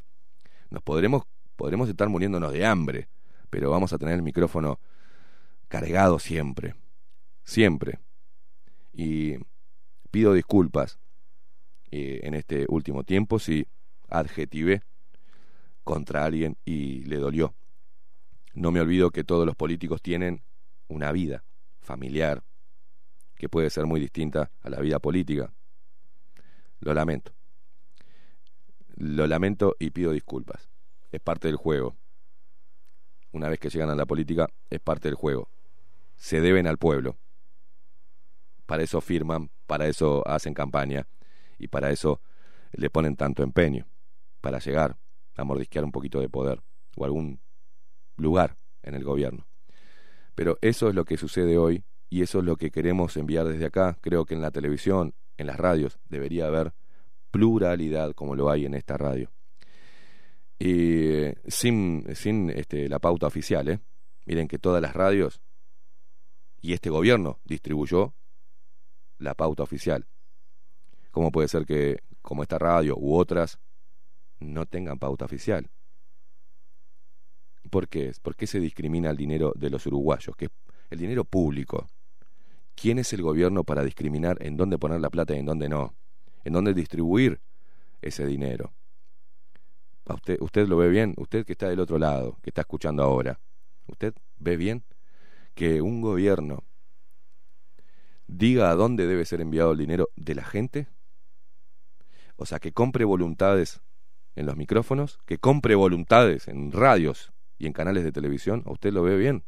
Nos 0.70 0.82
podremos, 0.84 1.24
podremos 1.56 1.90
estar 1.90 2.08
muriéndonos 2.08 2.54
de 2.54 2.66
hambre, 2.66 3.10
pero 3.50 3.70
vamos 3.70 3.94
a 3.94 3.98
tener 3.98 4.16
el 4.16 4.22
micrófono 4.22 4.80
cargado 5.68 6.20
siempre. 6.20 6.76
Siempre. 7.44 8.00
Y 8.94 9.36
pido 10.12 10.34
disculpas 10.34 11.00
eh, 11.98 12.20
en 12.24 12.34
este 12.34 12.66
último 12.68 13.06
tiempo 13.06 13.40
si 13.40 13.70
adjetivé 14.10 14.82
contra 15.86 16.26
alguien 16.26 16.58
y 16.66 17.06
le 17.06 17.16
dolió. 17.16 17.56
No 18.54 18.70
me 18.72 18.82
olvido 18.82 19.12
que 19.12 19.24
todos 19.24 19.46
los 19.46 19.56
políticos 19.56 20.02
tienen 20.02 20.44
una 20.90 21.14
vida 21.14 21.46
familiar 21.80 22.44
que 23.36 23.48
puede 23.48 23.70
ser 23.70 23.86
muy 23.86 24.02
distinta 24.02 24.52
a 24.62 24.70
la 24.70 24.82
vida 24.82 25.00
política. 25.00 25.54
Lo 26.82 26.94
lamento. 26.94 27.32
Lo 28.98 29.26
lamento 29.26 29.78
y 29.80 29.92
pido 29.92 30.12
disculpas. 30.12 30.68
Es 31.14 31.22
parte 31.22 31.48
del 31.48 31.56
juego. 31.56 31.96
Una 33.32 33.48
vez 33.48 33.58
que 33.58 33.70
llegan 33.70 33.90
a 33.90 33.96
la 33.96 34.06
política, 34.06 34.50
es 34.70 34.82
parte 34.82 35.08
del 35.08 35.16
juego. 35.16 35.48
Se 36.18 36.42
deben 36.42 36.68
al 36.68 36.78
pueblo. 36.78 37.16
Para 38.66 38.84
eso 38.84 39.00
firman, 39.00 39.50
para 39.66 39.88
eso 39.88 40.28
hacen 40.28 40.54
campaña 40.54 41.08
y 41.58 41.68
para 41.68 41.92
eso 41.92 42.22
le 42.72 42.90
ponen 42.90 43.16
tanto 43.16 43.44
empeño. 43.44 43.88
Para 44.42 44.60
llegar 44.60 44.98
a 45.36 45.44
mordisquear 45.44 45.84
un 45.84 45.92
poquito 45.92 46.20
de 46.20 46.30
poder 46.30 46.62
o 46.96 47.06
algún 47.06 47.42
lugar 48.18 48.58
en 48.84 48.96
el 48.96 49.04
gobierno. 49.04 49.48
Pero 50.36 50.58
eso 50.62 50.90
es 50.90 50.96
lo 50.96 51.06
que 51.06 51.18
sucede 51.18 51.58
hoy 51.58 51.84
y 52.10 52.22
eso 52.22 52.40
es 52.40 52.46
lo 52.46 52.58
que 52.58 52.72
queremos 52.72 53.18
enviar 53.18 53.48
desde 53.48 53.66
acá. 53.66 53.98
Creo 54.02 54.26
que 54.26 54.36
en 54.36 54.42
la 54.42 54.52
televisión, 54.52 55.16
en 55.38 55.48
las 55.48 55.58
radios, 55.58 56.00
debería 56.08 56.48
haber 56.48 56.74
pluralidad 57.32 58.14
como 58.14 58.36
lo 58.36 58.50
hay 58.50 58.66
en 58.66 58.76
esta 58.76 58.98
radio. 58.98 59.32
Y 60.58 61.24
sin, 61.48 62.06
sin 62.16 62.50
este, 62.50 62.88
la 62.88 63.00
pauta 63.00 63.28
oficial, 63.28 63.68
¿eh? 63.68 63.80
miren 64.26 64.48
que 64.48 64.60
todas 64.60 64.82
las 64.82 64.94
radios 64.94 65.42
y 66.62 66.74
este 66.74 66.90
gobierno 66.90 67.40
distribuyó 67.44 68.16
la 69.18 69.36
pauta 69.36 69.64
oficial. 69.64 70.08
¿Cómo 71.16 71.32
puede 71.32 71.48
ser 71.48 71.66
que, 71.66 72.00
como 72.22 72.44
esta 72.44 72.60
radio 72.60 72.98
u 72.98 73.16
otras, 73.16 73.58
no 74.42 74.66
tengan 74.66 75.00
pauta 75.00 75.24
oficial? 75.24 75.72
¿Por 77.70 77.88
qué? 77.88 78.12
¿Por 78.22 78.36
qué 78.36 78.46
se 78.46 78.60
discrimina 78.60 79.12
el 79.12 79.16
dinero 79.16 79.54
de 79.56 79.70
los 79.70 79.86
uruguayos? 79.86 80.36
Que 80.36 80.46
es 80.48 80.52
el 80.90 81.00
dinero 81.00 81.24
público. 81.24 81.88
¿Quién 82.76 83.00
es 83.00 83.14
el 83.14 83.22
gobierno 83.22 83.64
para 83.64 83.86
discriminar 83.86 84.36
en 84.42 84.58
dónde 84.58 84.78
poner 84.78 85.00
la 85.00 85.10
plata 85.10 85.34
y 85.34 85.40
en 85.40 85.46
dónde 85.46 85.70
no? 85.70 85.96
¿En 86.44 86.52
dónde 86.52 86.74
distribuir 86.74 87.40
ese 88.02 88.26
dinero? 88.26 88.74
usted, 90.10 90.38
¿Usted 90.42 90.68
lo 90.68 90.76
ve 90.76 90.90
bien? 90.90 91.14
Usted 91.16 91.46
que 91.46 91.54
está 91.54 91.70
del 91.70 91.80
otro 91.80 91.98
lado, 91.98 92.38
que 92.44 92.50
está 92.50 92.60
escuchando 92.60 93.04
ahora. 93.04 93.40
¿Usted 93.88 94.14
ve 94.36 94.58
bien 94.58 94.84
que 95.54 95.82
un 95.82 96.02
gobierno 96.02 96.66
diga 98.28 98.70
a 98.70 98.76
dónde 98.76 99.08
debe 99.08 99.24
ser 99.24 99.40
enviado 99.40 99.72
el 99.72 99.78
dinero 99.78 100.10
de 100.18 100.36
la 100.36 100.44
gente? 100.44 100.90
O 102.38 102.46
sea, 102.46 102.60
que 102.60 102.74
compre 102.74 103.06
voluntades 103.06 103.82
en 104.36 104.46
los 104.46 104.58
micrófonos, 104.58 105.20
que 105.26 105.38
compre 105.38 105.76
voluntades 105.76 106.48
en 106.48 106.72
radios 106.72 107.32
y 107.58 107.68
en 107.68 107.74
canales 107.74 108.04
de 108.04 108.12
televisión, 108.12 108.64
¿a 108.66 108.72
usted 108.72 108.92
lo 108.92 109.04
ve 109.04 109.18
bien? 109.18 109.44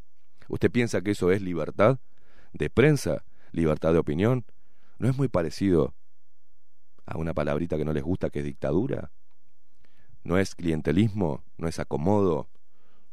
¿Usted 0.48 0.70
piensa 0.70 1.02
que 1.02 1.10
eso 1.10 1.30
es 1.30 1.42
libertad 1.42 1.98
de 2.52 2.70
prensa, 2.70 3.24
libertad 3.52 3.92
de 3.92 3.98
opinión? 3.98 4.46
¿No 4.98 5.08
es 5.08 5.16
muy 5.16 5.28
parecido 5.28 5.94
a 7.04 7.18
una 7.18 7.34
palabrita 7.34 7.76
que 7.76 7.84
no 7.84 7.92
les 7.92 8.02
gusta 8.02 8.30
que 8.30 8.40
es 8.40 8.44
dictadura? 8.44 9.12
¿No 10.24 10.38
es 10.38 10.54
clientelismo? 10.54 11.44
¿No 11.58 11.68
es 11.68 11.78
acomodo? 11.78 12.48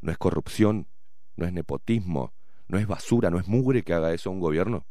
¿No 0.00 0.10
es 0.10 0.18
corrupción? 0.18 0.88
¿No 1.36 1.46
es 1.46 1.52
nepotismo? 1.52 2.32
¿No 2.68 2.78
es 2.78 2.86
basura? 2.86 3.30
¿No 3.30 3.38
es 3.38 3.46
mugre 3.46 3.82
que 3.82 3.92
haga 3.92 4.12
eso 4.12 4.30
un 4.30 4.40
gobierno? 4.40 4.86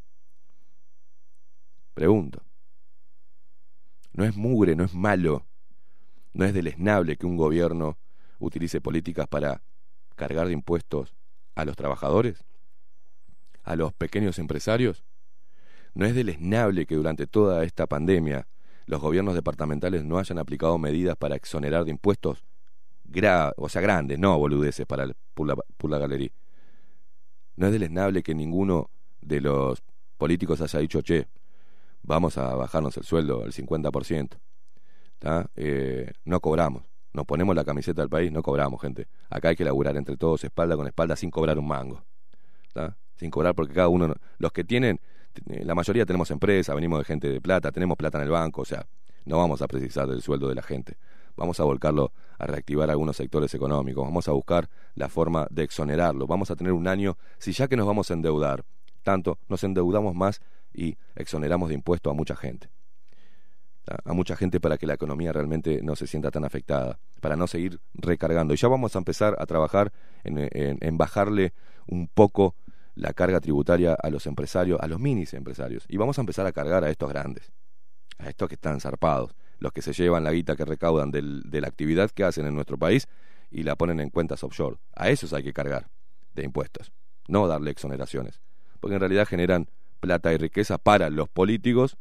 Pregunto. 1.94 2.44
¿No 4.16 4.24
es 4.24 4.38
mugre? 4.38 4.78
¿No 4.78 4.86
es 4.86 4.94
malo? 4.94 5.46
¿No 6.34 6.46
es 6.46 6.54
deleznable 6.54 7.18
que 7.18 7.26
un 7.26 7.36
gobierno 7.36 7.98
utilice 8.40 8.80
políticas 8.80 9.28
para 9.28 9.62
cargar 10.16 10.48
de 10.48 10.54
impuestos 10.54 11.14
a 11.54 11.66
los 11.66 11.76
trabajadores? 11.76 12.46
¿A 13.64 13.76
los 13.76 13.94
pequeños 13.94 14.40
empresarios? 14.40 15.04
¿No 15.94 16.06
es 16.06 16.16
deleznable 16.16 16.86
que 16.86 16.96
durante 16.96 17.28
toda 17.28 17.66
esta 17.66 17.88
pandemia 17.88 18.48
los 18.86 19.02
gobiernos 19.02 19.36
departamentales 19.36 20.06
no 20.06 20.18
hayan 20.18 20.38
aplicado 20.38 20.78
medidas 20.78 21.18
para 21.18 21.36
exonerar 21.36 21.84
de 21.84 21.92
impuestos, 21.92 22.46
o 23.58 23.70
sea, 23.70 23.82
grandes, 23.82 24.18
no 24.18 24.38
boludeces 24.40 24.86
para 24.86 25.04
el, 25.04 25.16
por, 25.34 25.90
la, 25.90 25.98
galería? 25.98 26.32
¿No 27.58 27.66
es 27.66 27.74
deleznable 27.74 28.24
que 28.24 28.34
ninguno 28.34 28.90
de 29.20 29.42
los 29.42 29.84
políticos 30.18 30.62
haya 30.62 30.80
dicho, 30.80 31.02
che, 31.02 31.28
vamos 32.06 32.38
a 32.38 32.56
bajarnos 32.56 32.98
el 32.98 33.04
sueldo 33.04 33.44
al 33.44 33.52
50%? 33.52 34.38
Eh, 35.56 36.12
no 36.24 36.40
cobramos 36.40 36.84
nos 37.16 37.26
ponemos 37.26 37.56
la 37.56 37.64
camiseta 37.64 38.02
del 38.02 38.10
país, 38.10 38.32
no 38.32 38.44
cobramos, 38.44 38.80
gente. 38.82 39.08
Acá 39.30 39.50
hay 39.50 39.56
que 39.56 39.64
laburar 39.64 39.96
entre 39.96 40.18
todos, 40.18 40.44
espalda 40.44 40.76
con 40.76 40.86
espalda, 40.86 41.16
sin 41.16 41.32
cobrar 41.32 41.58
un 41.58 41.68
mango. 41.68 42.04
Sin 43.16 43.32
cobrar, 43.32 43.56
porque 43.56 43.74
cada 43.74 43.88
uno, 43.88 44.14
los 44.38 44.52
que 44.52 44.66
tienen, 44.66 45.00
eh, 45.48 45.64
la 45.64 45.74
mayoría 45.74 46.06
tenemos 46.06 46.30
empresa, 46.30 46.76
venimos 46.76 47.00
de 47.00 47.06
gente 47.06 47.30
de 47.30 47.40
plata, 47.40 47.72
tenemos 47.72 47.96
plata 47.96 48.18
en 48.18 48.26
el 48.26 48.30
banco, 48.30 48.64
o 48.64 48.66
sea, 48.66 48.86
no 49.24 49.38
vamos 49.38 49.62
a 49.62 49.68
precisar 49.68 50.08
del 50.08 50.22
sueldo 50.22 50.50
de 50.50 50.56
la 50.56 50.62
gente. 50.62 50.98
Vamos 51.38 51.60
a 51.62 51.64
volcarlo 51.64 52.12
a 52.38 52.46
reactivar 52.46 52.90
algunos 52.90 53.16
sectores 53.16 53.54
económicos, 53.54 54.04
vamos 54.04 54.28
a 54.28 54.34
buscar 54.34 54.70
la 54.96 55.08
forma 55.08 55.48
de 55.50 55.64
exonerarlo. 55.64 56.28
Vamos 56.28 56.52
a 56.52 56.58
tener 56.58 56.74
un 56.74 56.88
año, 56.88 57.18
si 57.38 57.54
ya 57.54 57.70
que 57.70 57.78
nos 57.78 57.88
vamos 57.88 58.12
a 58.12 58.14
endeudar, 58.14 58.66
tanto 59.04 59.38
nos 59.48 59.64
endeudamos 59.64 60.16
más 60.16 60.42
y 60.76 60.98
exoneramos 61.16 61.70
de 61.70 61.76
impuestos 61.76 62.12
a 62.12 62.14
mucha 62.14 62.36
gente 62.36 62.70
a, 63.88 64.14
mucha 64.14 64.36
gente 64.36 64.60
para 64.60 64.78
que 64.78 64.88
la 64.88 64.94
economía 64.94 65.32
realmente 65.32 65.82
no 65.84 65.96
se 65.96 66.08
sienta 66.08 66.32
tan 66.32 66.46
afectada, 66.46 67.00
para 67.22 67.36
no 67.36 67.48
seguir 67.48 67.80
recargando. 67.94 68.54
Y 68.54 68.58
ya 68.58 68.68
vamos 68.68 68.96
a 68.96 69.00
empezar 69.00 69.36
a 69.40 69.46
trabajar 69.46 69.92
en, 70.24 70.98
bajarle 70.98 71.54
un 71.88 72.08
poco 72.08 72.56
la 72.96 73.14
carga 73.14 73.40
tributaria 73.40 73.94
a 73.94 74.10
los 74.10 74.26
empresarios, 74.26 74.80
a 74.82 74.88
los 74.88 75.00
minis 75.00 75.34
empresarios. 75.34 75.86
Y 75.88 75.98
vamos 75.98 76.18
a 76.18 76.22
empezar 76.22 76.46
a 76.46 76.52
cargar 76.52 76.84
a 76.84 76.90
estos 76.90 77.10
grandes, 77.10 77.52
a 78.18 78.30
estos 78.30 78.48
que 78.48 78.56
están 78.56 78.80
zarpados, 78.80 79.36
los 79.60 79.72
que 79.72 79.82
se 79.82 79.94
llevan 79.94 80.24
la 80.24 80.32
guita 80.32 80.56
que 80.56 80.66
recaudan 80.66 81.12
de 81.12 81.62
la 81.62 81.68
actividad 81.68 82.10
que 82.12 82.24
hacen 82.24 82.46
en 82.46 82.56
nuestro 82.56 82.78
país 82.78 83.08
y 83.52 83.64
la 83.64 83.76
ponen 83.76 84.00
en 84.00 84.10
cuentas 84.10 84.44
offshore. 84.44 84.78
A 84.96 85.10
esos 85.10 85.34
hay 85.34 85.44
que 85.44 85.54
cargar 85.54 85.90
de 86.34 86.44
impuestos, 86.44 86.92
no 87.28 87.48
darle 87.48 87.72
exoneraciones, 87.72 88.42
porque 88.80 88.96
en 88.96 89.00
realidad 89.00 89.28
generan 89.28 89.70
plata 90.06 90.32
y 90.32 90.38
riqueza 90.38 90.78
para 90.78 91.10
los 91.10 91.30
políticos 91.30 91.98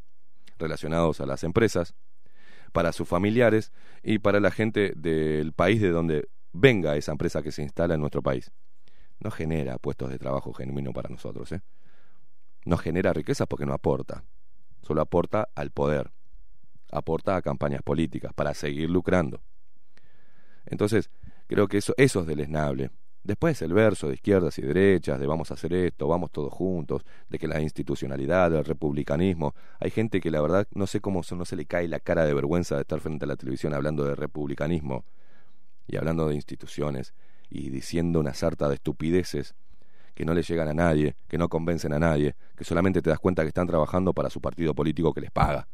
relacionados 0.59 1.21
a 1.21 1.25
las 1.25 1.43
empresas, 1.43 1.95
para 2.71 2.91
sus 2.91 3.07
familiares 3.07 3.71
y 4.03 4.19
para 4.19 4.39
la 4.39 4.51
gente 4.51 4.93
del 4.95 5.53
país 5.53 5.81
de 5.81 5.89
donde 5.89 6.29
venga 6.53 6.95
esa 6.97 7.13
empresa 7.13 7.41
que 7.41 7.51
se 7.51 7.63
instala 7.63 7.95
en 7.95 8.01
nuestro 8.01 8.21
país. 8.21 8.51
No 9.19 9.31
genera 9.31 9.79
puestos 9.79 10.11
de 10.11 10.19
trabajo 10.19 10.53
genuino 10.53 10.93
para 10.93 11.09
nosotros. 11.09 11.51
¿eh? 11.51 11.61
No 12.63 12.77
genera 12.77 13.11
riqueza 13.11 13.47
porque 13.47 13.65
no 13.65 13.73
aporta. 13.73 14.23
Solo 14.83 15.01
aporta 15.01 15.49
al 15.55 15.71
poder. 15.71 16.11
Aporta 16.91 17.35
a 17.35 17.41
campañas 17.41 17.81
políticas 17.81 18.33
para 18.35 18.53
seguir 18.53 18.87
lucrando. 18.87 19.41
Entonces, 20.67 21.09
creo 21.47 21.67
que 21.67 21.79
eso, 21.79 21.95
eso 21.97 22.19
es 22.19 22.27
deleznable. 22.27 22.91
Después 23.25 23.59
el 23.63 23.73
verso 23.73 24.07
de 24.07 24.13
izquierdas 24.13 24.59
y 24.59 24.61
derechas, 24.61 25.19
de 25.19 25.25
vamos 25.25 25.49
a 25.49 25.55
hacer 25.55 25.73
esto, 25.73 26.07
vamos 26.07 26.29
todos 26.29 26.53
juntos, 26.53 27.01
de 27.27 27.39
que 27.39 27.47
la 27.47 27.59
institucionalidad, 27.59 28.53
el 28.53 28.63
republicanismo, 28.63 29.55
hay 29.79 29.89
gente 29.89 30.21
que 30.21 30.29
la 30.29 30.41
verdad 30.41 30.67
no 30.75 30.85
sé 30.85 31.01
cómo 31.01 31.23
no 31.31 31.43
se 31.43 31.55
le 31.55 31.65
cae 31.65 31.87
la 31.87 31.99
cara 31.99 32.23
de 32.23 32.35
vergüenza 32.35 32.75
de 32.75 32.81
estar 32.81 32.99
frente 32.99 33.25
a 33.25 33.27
la 33.27 33.35
televisión 33.35 33.73
hablando 33.73 34.05
de 34.05 34.13
republicanismo 34.13 35.05
y 35.87 35.97
hablando 35.97 36.27
de 36.27 36.35
instituciones 36.35 37.15
y 37.49 37.71
diciendo 37.71 38.19
una 38.19 38.35
sarta 38.35 38.69
de 38.69 38.75
estupideces 38.75 39.55
que 40.13 40.23
no 40.23 40.35
le 40.35 40.43
llegan 40.43 40.67
a 40.67 40.75
nadie, 40.75 41.15
que 41.27 41.39
no 41.39 41.49
convencen 41.49 41.93
a 41.93 41.99
nadie, 41.99 42.35
que 42.55 42.63
solamente 42.63 43.01
te 43.01 43.09
das 43.09 43.17
cuenta 43.17 43.41
que 43.41 43.47
están 43.47 43.65
trabajando 43.65 44.13
para 44.13 44.29
su 44.29 44.39
partido 44.39 44.75
político 44.75 45.15
que 45.15 45.21
les 45.21 45.31
paga. 45.31 45.67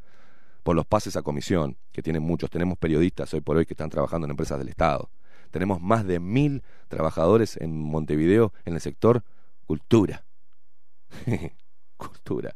Por 0.64 0.78
los 0.78 0.86
pases 0.86 1.18
a 1.18 1.22
comisión, 1.22 1.76
que 1.92 2.02
tienen 2.02 2.24
muchos, 2.24 2.50
tenemos 2.50 2.78
periodistas 2.78 3.34
hoy 3.34 3.42
por 3.42 3.58
hoy 3.58 3.66
que 3.66 3.74
están 3.74 3.90
trabajando 3.90 4.24
en 4.24 4.32
empresas 4.32 4.58
del 4.58 4.70
Estado 4.70 5.10
tenemos 5.52 5.82
más 5.82 6.06
de 6.06 6.20
mil 6.20 6.64
trabajadores 6.88 7.58
en 7.58 7.80
Montevideo 7.80 8.54
en 8.66 8.74
el 8.74 8.82
sector 8.82 9.24
cultura. 9.66 10.26
cultura. 11.98 12.56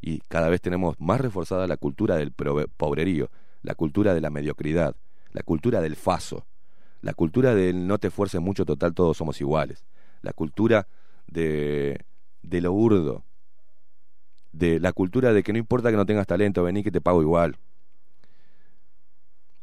Y 0.00 0.20
cada 0.28 0.48
vez 0.48 0.60
tenemos 0.60 1.00
más 1.00 1.20
reforzada 1.20 1.66
la 1.66 1.76
cultura 1.76 2.16
del 2.16 2.32
pobrerío, 2.32 3.30
la 3.62 3.74
cultura 3.74 4.12
de 4.12 4.20
la 4.20 4.30
mediocridad, 4.30 4.94
la 5.32 5.42
cultura 5.42 5.80
del 5.80 5.96
faso, 5.96 6.46
la 7.00 7.14
cultura 7.14 7.54
del 7.54 7.86
no 7.86 7.98
te 7.98 8.08
esfuerces 8.08 8.40
mucho, 8.40 8.66
total, 8.66 8.92
todos 8.92 9.16
somos 9.16 9.40
iguales, 9.40 9.86
la 10.20 10.32
cultura 10.34 10.86
de, 11.26 12.04
de 12.42 12.60
lo 12.60 12.72
burdo, 12.72 13.24
de 14.52 14.78
la 14.78 14.92
cultura 14.92 15.32
de 15.32 15.42
que 15.42 15.52
no 15.52 15.58
importa 15.58 15.90
que 15.90 15.96
no 15.96 16.06
tengas 16.06 16.26
talento, 16.26 16.62
vení 16.62 16.82
que 16.82 16.92
te 16.92 17.00
pago 17.00 17.22
igual 17.22 17.58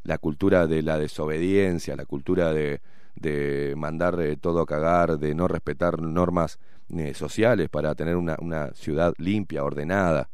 la 0.03 0.17
cultura 0.17 0.67
de 0.67 0.81
la 0.81 0.97
desobediencia, 0.97 1.95
la 1.95 2.05
cultura 2.05 2.53
de, 2.53 2.81
de 3.15 3.73
mandar 3.77 4.19
eh, 4.19 4.37
todo 4.37 4.61
a 4.61 4.65
cagar, 4.65 5.17
de 5.19 5.35
no 5.35 5.47
respetar 5.47 6.01
normas 6.01 6.59
eh, 6.89 7.13
sociales 7.13 7.69
para 7.69 7.95
tener 7.95 8.15
una, 8.15 8.35
una, 8.39 8.73
ciudad 8.73 9.13
limpia, 9.17 9.63
ordenada. 9.63 10.29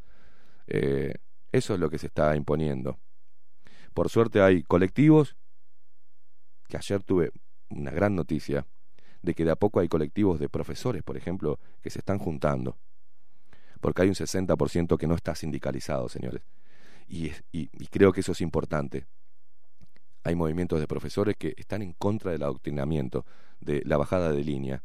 Eh, 0.68 1.14
eso 1.52 1.74
es 1.74 1.80
lo 1.80 1.90
que 1.90 1.98
se 1.98 2.08
está 2.08 2.36
imponiendo. 2.36 2.98
Por 3.94 4.10
suerte 4.10 4.42
hay 4.42 4.64
colectivos, 4.64 5.36
que 6.68 6.78
ayer 6.78 7.04
tuve 7.04 7.32
una 7.70 7.92
gran 7.92 8.16
noticia, 8.16 8.66
de 9.22 9.34
que 9.34 9.44
de 9.44 9.52
a 9.52 9.56
poco 9.56 9.80
hay 9.80 9.88
colectivos 9.88 10.40
de 10.40 10.48
profesores, 10.48 11.04
por 11.04 11.18
ejemplo, 11.18 11.60
que 11.82 11.90
se 11.90 12.00
están 12.00 12.20
juntando. 12.20 12.78
Porque 13.82 14.04
hay 14.04 14.10
un 14.10 14.16
60% 14.16 14.98
que 14.98 15.08
no 15.08 15.16
está 15.16 15.36
sindicalizado, 15.36 16.10
señores. 16.10 16.42
y, 17.08 17.32
y 17.52 17.88
creo 17.88 18.12
que 18.12 18.20
eso 18.22 18.34
es 18.34 18.42
importante 18.42 19.08
hay 20.28 20.36
movimientos 20.36 20.82
de 20.82 20.88
profesores 20.88 21.38
que 21.38 21.54
están 21.56 21.82
en 21.82 21.94
contra 21.94 22.32
del 22.34 22.44
adoctrinamiento, 22.44 23.26
de 23.62 23.82
la 23.86 23.96
bajada 23.96 24.34
de 24.34 24.44
línea. 24.44 24.84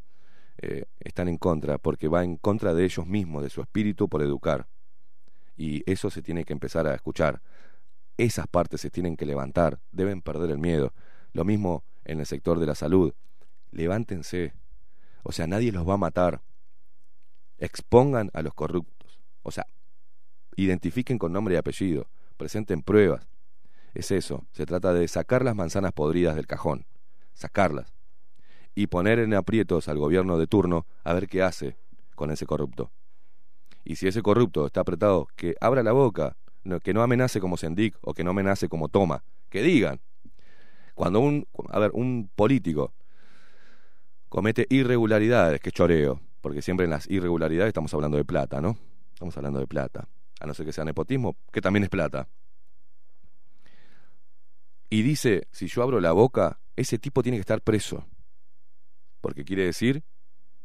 Eh, 0.58 0.84
están 1.00 1.26
en 1.26 1.36
contra 1.36 1.78
porque 1.78 2.06
va 2.06 2.22
en 2.22 2.36
contra 2.36 2.74
de 2.74 2.84
ellos 2.84 3.08
mismos, 3.08 3.42
de 3.42 3.50
su 3.50 3.60
espíritu 3.60 4.08
por 4.08 4.22
educar. 4.22 4.68
Y 5.56 5.82
eso 5.90 6.10
se 6.10 6.22
tiene 6.22 6.44
que 6.44 6.52
empezar 6.52 6.86
a 6.86 6.94
escuchar. 6.94 7.42
Esas 8.16 8.46
partes 8.46 8.82
se 8.82 8.90
tienen 8.90 9.16
que 9.16 9.26
levantar, 9.26 9.80
deben 9.90 10.22
perder 10.22 10.52
el 10.52 10.58
miedo. 10.58 10.92
Lo 11.32 11.44
mismo 11.44 11.82
en 12.04 12.20
el 12.20 12.26
sector 12.26 12.60
de 12.60 12.66
la 12.66 12.76
salud. 12.76 13.12
Levántense. 13.72 14.54
O 15.24 15.32
sea, 15.32 15.48
nadie 15.48 15.72
los 15.72 15.88
va 15.88 15.94
a 15.94 15.98
matar. 15.98 16.40
Expongan 17.58 18.30
a 18.32 18.42
los 18.42 18.54
corruptos. 18.54 19.18
O 19.42 19.50
sea, 19.50 19.66
identifiquen 20.54 21.18
con 21.18 21.32
nombre 21.32 21.56
y 21.56 21.58
apellido. 21.58 22.06
Presenten 22.36 22.82
pruebas 22.82 23.26
es 23.94 24.10
eso, 24.10 24.46
se 24.52 24.66
trata 24.66 24.92
de 24.92 25.06
sacar 25.08 25.44
las 25.44 25.54
manzanas 25.54 25.92
podridas 25.92 26.36
del 26.36 26.46
cajón, 26.46 26.86
sacarlas, 27.34 27.92
y 28.74 28.86
poner 28.86 29.18
en 29.18 29.34
aprietos 29.34 29.88
al 29.88 29.98
gobierno 29.98 30.38
de 30.38 30.46
turno 30.46 30.86
a 31.04 31.12
ver 31.12 31.28
qué 31.28 31.42
hace 31.42 31.76
con 32.14 32.30
ese 32.30 32.46
corrupto. 32.46 32.90
Y 33.84 33.96
si 33.96 34.06
ese 34.08 34.22
corrupto 34.22 34.66
está 34.66 34.80
apretado, 34.80 35.26
que 35.36 35.56
abra 35.60 35.82
la 35.82 35.92
boca, 35.92 36.36
que 36.82 36.94
no 36.94 37.02
amenace 37.02 37.40
como 37.40 37.56
Sendic 37.56 37.96
o 38.00 38.14
que 38.14 38.24
no 38.24 38.30
amenace 38.30 38.68
como 38.68 38.88
Toma, 38.88 39.24
que 39.50 39.62
digan. 39.62 40.00
Cuando 40.94 41.20
un, 41.20 41.46
a 41.68 41.78
ver, 41.78 41.90
un 41.92 42.30
político 42.34 42.94
comete 44.28 44.66
irregularidades, 44.70 45.60
que 45.60 45.72
choreo, 45.72 46.20
porque 46.40 46.62
siempre 46.62 46.84
en 46.84 46.90
las 46.90 47.10
irregularidades 47.10 47.68
estamos 47.68 47.92
hablando 47.92 48.16
de 48.16 48.24
plata, 48.24 48.60
¿no? 48.60 48.78
Estamos 49.12 49.36
hablando 49.36 49.58
de 49.58 49.66
plata. 49.66 50.08
A 50.40 50.46
no 50.46 50.54
ser 50.54 50.64
que 50.64 50.72
sea 50.72 50.84
nepotismo, 50.84 51.36
que 51.52 51.60
también 51.60 51.84
es 51.84 51.90
plata 51.90 52.28
y 54.92 55.00
dice, 55.00 55.48
si 55.52 55.68
yo 55.68 55.82
abro 55.82 56.00
la 56.00 56.12
boca, 56.12 56.60
ese 56.76 56.98
tipo 56.98 57.22
tiene 57.22 57.38
que 57.38 57.40
estar 57.40 57.62
preso. 57.62 58.06
Porque 59.22 59.42
quiere 59.42 59.64
decir, 59.64 60.04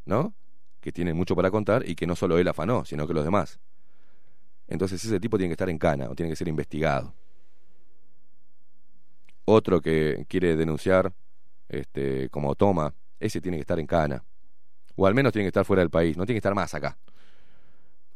¿no? 0.03 0.33
Que 0.81 0.91
tiene 0.91 1.13
mucho 1.13 1.33
para 1.33 1.49
contar 1.49 1.87
y 1.87 1.95
que 1.95 2.05
no 2.05 2.13
solo 2.13 2.37
él 2.37 2.45
afanó, 2.49 2.83
sino 2.83 3.07
que 3.07 3.13
los 3.13 3.23
demás. 3.23 3.57
Entonces 4.67 5.01
ese 5.01 5.21
tipo 5.21 5.37
tiene 5.37 5.51
que 5.51 5.53
estar 5.53 5.69
en 5.69 5.77
cana 5.77 6.09
o 6.09 6.13
tiene 6.13 6.29
que 6.29 6.35
ser 6.35 6.49
investigado. 6.49 7.13
Otro 9.45 9.79
que 9.79 10.25
quiere 10.27 10.57
denunciar 10.57 11.13
este, 11.69 12.27
como 12.27 12.53
toma, 12.55 12.93
ese 13.21 13.39
tiene 13.39 13.55
que 13.55 13.61
estar 13.61 13.79
en 13.79 13.87
cana. 13.87 14.25
O 14.97 15.07
al 15.07 15.15
menos 15.15 15.31
tiene 15.31 15.45
que 15.45 15.51
estar 15.51 15.63
fuera 15.63 15.83
del 15.83 15.89
país, 15.89 16.17
no 16.17 16.25
tiene 16.25 16.35
que 16.35 16.39
estar 16.39 16.53
más 16.53 16.73
acá. 16.73 16.97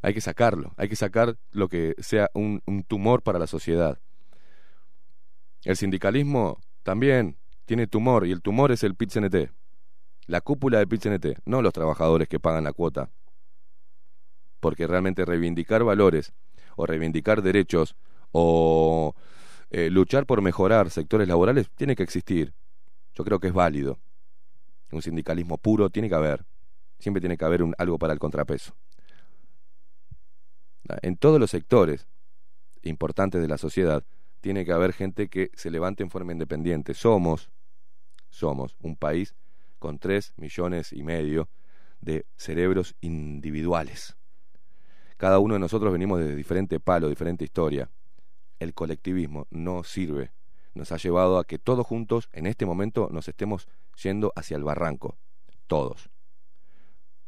Hay 0.02 0.14
que 0.14 0.20
sacarlo, 0.20 0.74
hay 0.76 0.90
que 0.90 0.98
sacar 0.98 1.38
lo 1.52 1.70
que 1.70 1.96
sea 2.00 2.30
un, 2.34 2.62
un 2.66 2.84
tumor 2.84 3.24
para 3.24 3.40
la 3.40 3.48
sociedad. 3.48 3.98
El 5.64 5.78
sindicalismo 5.78 6.60
también 6.84 7.38
tiene 7.66 7.88
tumor 7.88 8.26
y 8.26 8.32
el 8.32 8.42
tumor 8.42 8.72
es 8.72 8.84
el 8.84 8.96
pit 8.96 9.14
La 10.28 10.42
cúpula 10.42 10.80
del 10.80 10.88
pit 10.88 11.06
no 11.46 11.62
los 11.62 11.74
trabajadores 11.74 12.28
que 12.28 12.40
pagan 12.40 12.64
la 12.64 12.74
cuota. 12.74 13.10
Porque 14.60 14.88
realmente 14.88 15.26
reivindicar 15.26 15.84
valores 15.84 16.34
o 16.76 16.86
reivindicar 16.86 17.42
derechos 17.42 17.96
o 18.32 19.16
eh, 19.70 19.90
luchar 19.90 20.26
por 20.26 20.42
mejorar 20.42 20.90
sectores 20.90 21.28
laborales 21.28 21.70
tiene 21.76 21.96
que 21.96 22.04
existir. 22.04 22.54
Yo 23.14 23.24
creo 23.24 23.40
que 23.40 23.48
es 23.48 23.54
válido. 23.54 24.00
Un 24.92 25.02
sindicalismo 25.02 25.58
puro 25.58 25.90
tiene 25.90 26.10
que 26.10 26.16
haber. 26.16 26.46
Siempre 27.00 27.22
tiene 27.22 27.38
que 27.38 27.46
haber 27.46 27.64
un, 27.64 27.74
algo 27.78 27.98
para 27.98 28.14
el 28.14 28.20
contrapeso. 28.20 28.76
En 31.02 31.16
todos 31.16 31.40
los 31.40 31.52
sectores 31.52 32.08
importantes 32.84 33.42
de 33.42 33.48
la 33.48 33.58
sociedad 33.58 34.04
tiene 34.42 34.66
que 34.66 34.74
haber 34.74 34.92
gente 34.92 35.30
que 35.30 35.52
se 35.54 35.72
levante 35.72 36.04
en 36.04 36.10
forma 36.10 36.34
independiente. 36.34 36.94
Somos, 36.94 37.52
somos 38.30 38.76
un 38.82 38.96
país 38.96 39.36
con 39.80 40.00
tres 40.00 40.34
millones 40.36 40.92
y 40.92 41.04
medio 41.04 41.50
de 42.02 42.26
cerebros 42.36 42.96
individuales. 43.02 44.18
Cada 45.18 45.40
uno 45.40 45.54
de 45.54 45.60
nosotros 45.60 45.94
venimos 45.94 46.20
de 46.20 46.36
diferente 46.36 46.80
palo, 46.80 47.08
diferente 47.08 47.46
historia. 47.46 47.90
El 48.60 48.74
colectivismo 48.74 49.48
no 49.52 49.84
sirve. 49.84 50.32
Nos 50.74 50.92
ha 50.92 50.98
llevado 50.98 51.38
a 51.38 51.46
que 51.46 51.60
todos 51.60 51.86
juntos, 51.86 52.30
en 52.32 52.48
este 52.48 52.66
momento, 52.66 53.10
nos 53.12 53.28
estemos 53.28 53.68
yendo 54.02 54.34
hacia 54.36 54.58
el 54.58 54.64
barranco. 54.64 55.18
Todos. 55.68 56.10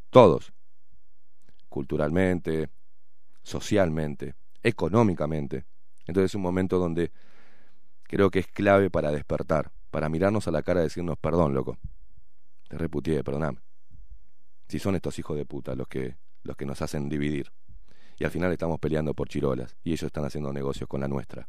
Todos. 0.10 0.53
Culturalmente, 1.69 2.69
socialmente, 3.44 4.35
económicamente. 4.64 5.65
Entonces 6.05 6.31
es 6.31 6.35
un 6.35 6.41
momento 6.41 6.80
donde 6.80 7.11
creo 8.03 8.30
que 8.30 8.39
es 8.39 8.47
clave 8.47 8.89
para 8.89 9.11
despertar, 9.11 9.71
para 9.91 10.09
mirarnos 10.09 10.47
a 10.47 10.51
la 10.51 10.63
cara 10.63 10.81
y 10.81 10.84
decirnos, 10.84 11.17
perdón, 11.17 11.53
loco, 11.53 11.77
te 12.67 12.77
reputié, 12.77 13.23
perdoname. 13.23 13.59
Si 14.67 14.80
son 14.80 14.95
estos 14.95 15.17
hijos 15.19 15.38
de 15.38 15.45
puta 15.45 15.75
los 15.75 15.88
que, 15.88 16.17
los 16.43 16.55
que 16.55 16.65
nos 16.65 16.81
hacen 16.81 17.09
dividir. 17.09 17.51
Y 18.19 18.25
al 18.25 18.31
final 18.31 18.51
estamos 18.51 18.80
peleando 18.80 19.13
por 19.13 19.27
chirolas 19.30 19.75
y 19.84 19.91
ellos 19.91 20.03
están 20.03 20.25
haciendo 20.25 20.53
negocios 20.53 20.88
con 20.88 21.01
la 21.01 21.07
nuestra. 21.07 21.47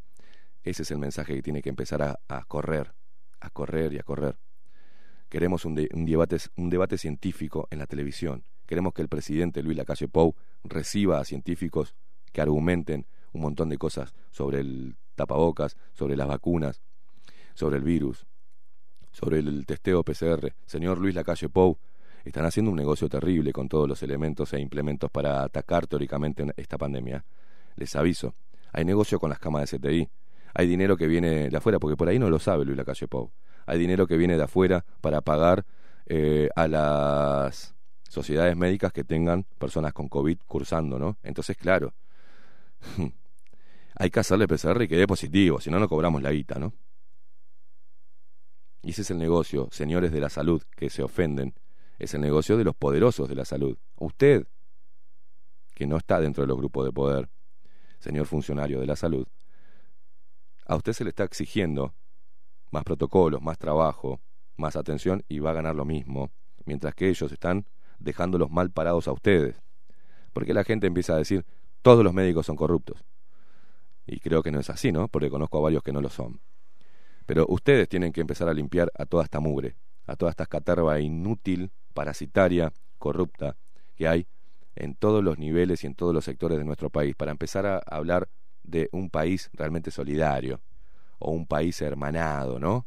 Ese 0.62 0.82
es 0.82 0.90
el 0.90 0.98
mensaje 0.98 1.34
que 1.34 1.42
tiene 1.42 1.60
que 1.60 1.68
empezar 1.68 2.02
a, 2.02 2.44
correr, 2.46 2.94
a 3.40 3.50
correr 3.50 3.92
y 3.92 3.98
a 3.98 4.02
correr. 4.02 4.38
Queremos 5.28 5.64
un, 5.64 5.78
un, 5.92 6.04
debate, 6.06 6.38
un 6.56 6.70
debate 6.70 6.96
científico 6.96 7.68
en 7.70 7.78
la 7.78 7.86
televisión. 7.86 8.44
Queremos 8.66 8.94
que 8.94 9.02
el 9.02 9.08
presidente 9.08 9.62
Luis 9.62 9.76
Lacalle 9.76 10.08
Pou 10.08 10.34
reciba 10.62 11.20
a 11.20 11.24
científicos 11.24 11.94
que 12.32 12.40
argumenten 12.40 13.06
un 13.34 13.42
montón 13.42 13.68
de 13.68 13.76
cosas 13.76 14.14
sobre 14.30 14.60
el 14.60 14.96
tapabocas, 15.14 15.76
sobre 15.92 16.16
las 16.16 16.26
vacunas, 16.26 16.80
sobre 17.54 17.76
el 17.76 17.82
virus, 17.82 18.26
sobre 19.12 19.38
el 19.38 19.66
testeo 19.66 20.02
PCR. 20.02 20.54
Señor 20.66 20.98
Luis 20.98 21.14
Lacalle 21.14 21.48
Pou, 21.48 21.78
están 22.24 22.46
haciendo 22.46 22.70
un 22.70 22.76
negocio 22.76 23.08
terrible 23.08 23.52
con 23.52 23.68
todos 23.68 23.88
los 23.88 24.02
elementos 24.02 24.52
e 24.54 24.60
implementos 24.60 25.10
para 25.10 25.42
atacar 25.42 25.86
teóricamente 25.86 26.46
esta 26.56 26.78
pandemia. 26.78 27.24
Les 27.76 27.94
aviso, 27.96 28.34
hay 28.72 28.84
negocio 28.84 29.18
con 29.18 29.30
las 29.30 29.38
camas 29.38 29.70
de 29.70 29.78
CTI, 29.78 30.08
hay 30.54 30.66
dinero 30.66 30.96
que 30.96 31.06
viene 31.06 31.50
de 31.50 31.56
afuera, 31.56 31.78
porque 31.78 31.96
por 31.96 32.08
ahí 32.08 32.18
no 32.18 32.30
lo 32.30 32.38
sabe 32.38 32.64
Luis 32.64 32.76
Lacalle 32.76 33.08
Pou. 33.08 33.30
Hay 33.66 33.78
dinero 33.78 34.06
que 34.06 34.16
viene 34.16 34.36
de 34.36 34.44
afuera 34.44 34.84
para 35.00 35.20
pagar 35.20 35.64
eh, 36.06 36.48
a 36.54 36.68
las 36.68 37.74
sociedades 38.08 38.56
médicas 38.56 38.92
que 38.92 39.04
tengan 39.04 39.44
personas 39.58 39.92
con 39.92 40.08
COVID 40.08 40.38
cursando, 40.46 40.98
¿no? 40.98 41.16
Entonces, 41.22 41.56
claro, 41.56 41.92
hay 43.96 44.10
que 44.10 44.20
hacerle 44.20 44.48
PCR 44.48 44.82
y 44.82 44.88
que 44.88 44.96
dé 44.96 45.06
positivo, 45.06 45.60
si 45.60 45.70
no, 45.70 45.78
no 45.78 45.88
cobramos 45.88 46.22
la 46.22 46.32
guita, 46.32 46.58
¿no? 46.58 46.74
Y 48.82 48.90
ese 48.90 49.02
es 49.02 49.10
el 49.10 49.18
negocio, 49.18 49.68
señores 49.70 50.12
de 50.12 50.20
la 50.20 50.28
salud 50.28 50.62
que 50.76 50.90
se 50.90 51.02
ofenden, 51.02 51.54
es 51.98 52.12
el 52.14 52.20
negocio 52.20 52.56
de 52.56 52.64
los 52.64 52.74
poderosos 52.74 53.28
de 53.28 53.34
la 53.34 53.44
salud. 53.44 53.78
Usted, 53.96 54.46
que 55.74 55.86
no 55.86 55.96
está 55.96 56.20
dentro 56.20 56.42
de 56.42 56.48
los 56.48 56.56
grupos 56.58 56.84
de 56.84 56.92
poder, 56.92 57.30
señor 57.98 58.26
funcionario 58.26 58.80
de 58.80 58.86
la 58.86 58.96
salud, 58.96 59.26
a 60.66 60.76
usted 60.76 60.92
se 60.92 61.04
le 61.04 61.10
está 61.10 61.24
exigiendo 61.24 61.94
más 62.70 62.84
protocolos, 62.84 63.40
más 63.40 63.58
trabajo, 63.58 64.20
más 64.56 64.76
atención 64.76 65.24
y 65.28 65.38
va 65.38 65.50
a 65.50 65.54
ganar 65.54 65.74
lo 65.74 65.84
mismo, 65.84 66.30
mientras 66.64 66.94
que 66.94 67.08
ellos 67.08 67.30
están 67.32 67.66
dejándolos 67.98 68.50
mal 68.50 68.70
parados 68.70 69.08
a 69.08 69.12
ustedes. 69.12 69.62
Porque 70.32 70.52
la 70.52 70.64
gente 70.64 70.86
empieza 70.86 71.14
a 71.14 71.18
decir, 71.18 71.46
todos 71.80 72.02
los 72.04 72.12
médicos 72.12 72.46
son 72.46 72.56
corruptos. 72.56 73.04
Y 74.06 74.20
creo 74.20 74.42
que 74.42 74.52
no 74.52 74.60
es 74.60 74.70
así, 74.70 74.92
¿no? 74.92 75.08
Porque 75.08 75.30
conozco 75.30 75.58
a 75.58 75.62
varios 75.62 75.82
que 75.82 75.92
no 75.92 76.00
lo 76.00 76.10
son. 76.10 76.40
Pero 77.26 77.46
ustedes 77.48 77.88
tienen 77.88 78.12
que 78.12 78.20
empezar 78.20 78.48
a 78.48 78.54
limpiar 78.54 78.92
a 78.98 79.06
toda 79.06 79.24
esta 79.24 79.40
mugre, 79.40 79.76
a 80.06 80.16
toda 80.16 80.30
esta 80.30 80.46
caterva 80.46 81.00
inútil, 81.00 81.70
parasitaria, 81.94 82.72
corrupta 82.98 83.56
que 83.96 84.08
hay 84.08 84.26
en 84.76 84.94
todos 84.94 85.22
los 85.22 85.38
niveles 85.38 85.84
y 85.84 85.86
en 85.86 85.94
todos 85.94 86.12
los 86.12 86.24
sectores 86.24 86.58
de 86.58 86.64
nuestro 86.64 86.90
país, 86.90 87.14
para 87.14 87.30
empezar 87.30 87.64
a 87.64 87.78
hablar 87.86 88.28
de 88.62 88.88
un 88.92 89.08
país 89.08 89.50
realmente 89.52 89.90
solidario, 89.90 90.60
o 91.18 91.30
un 91.30 91.46
país 91.46 91.80
hermanado, 91.80 92.58
¿no? 92.58 92.86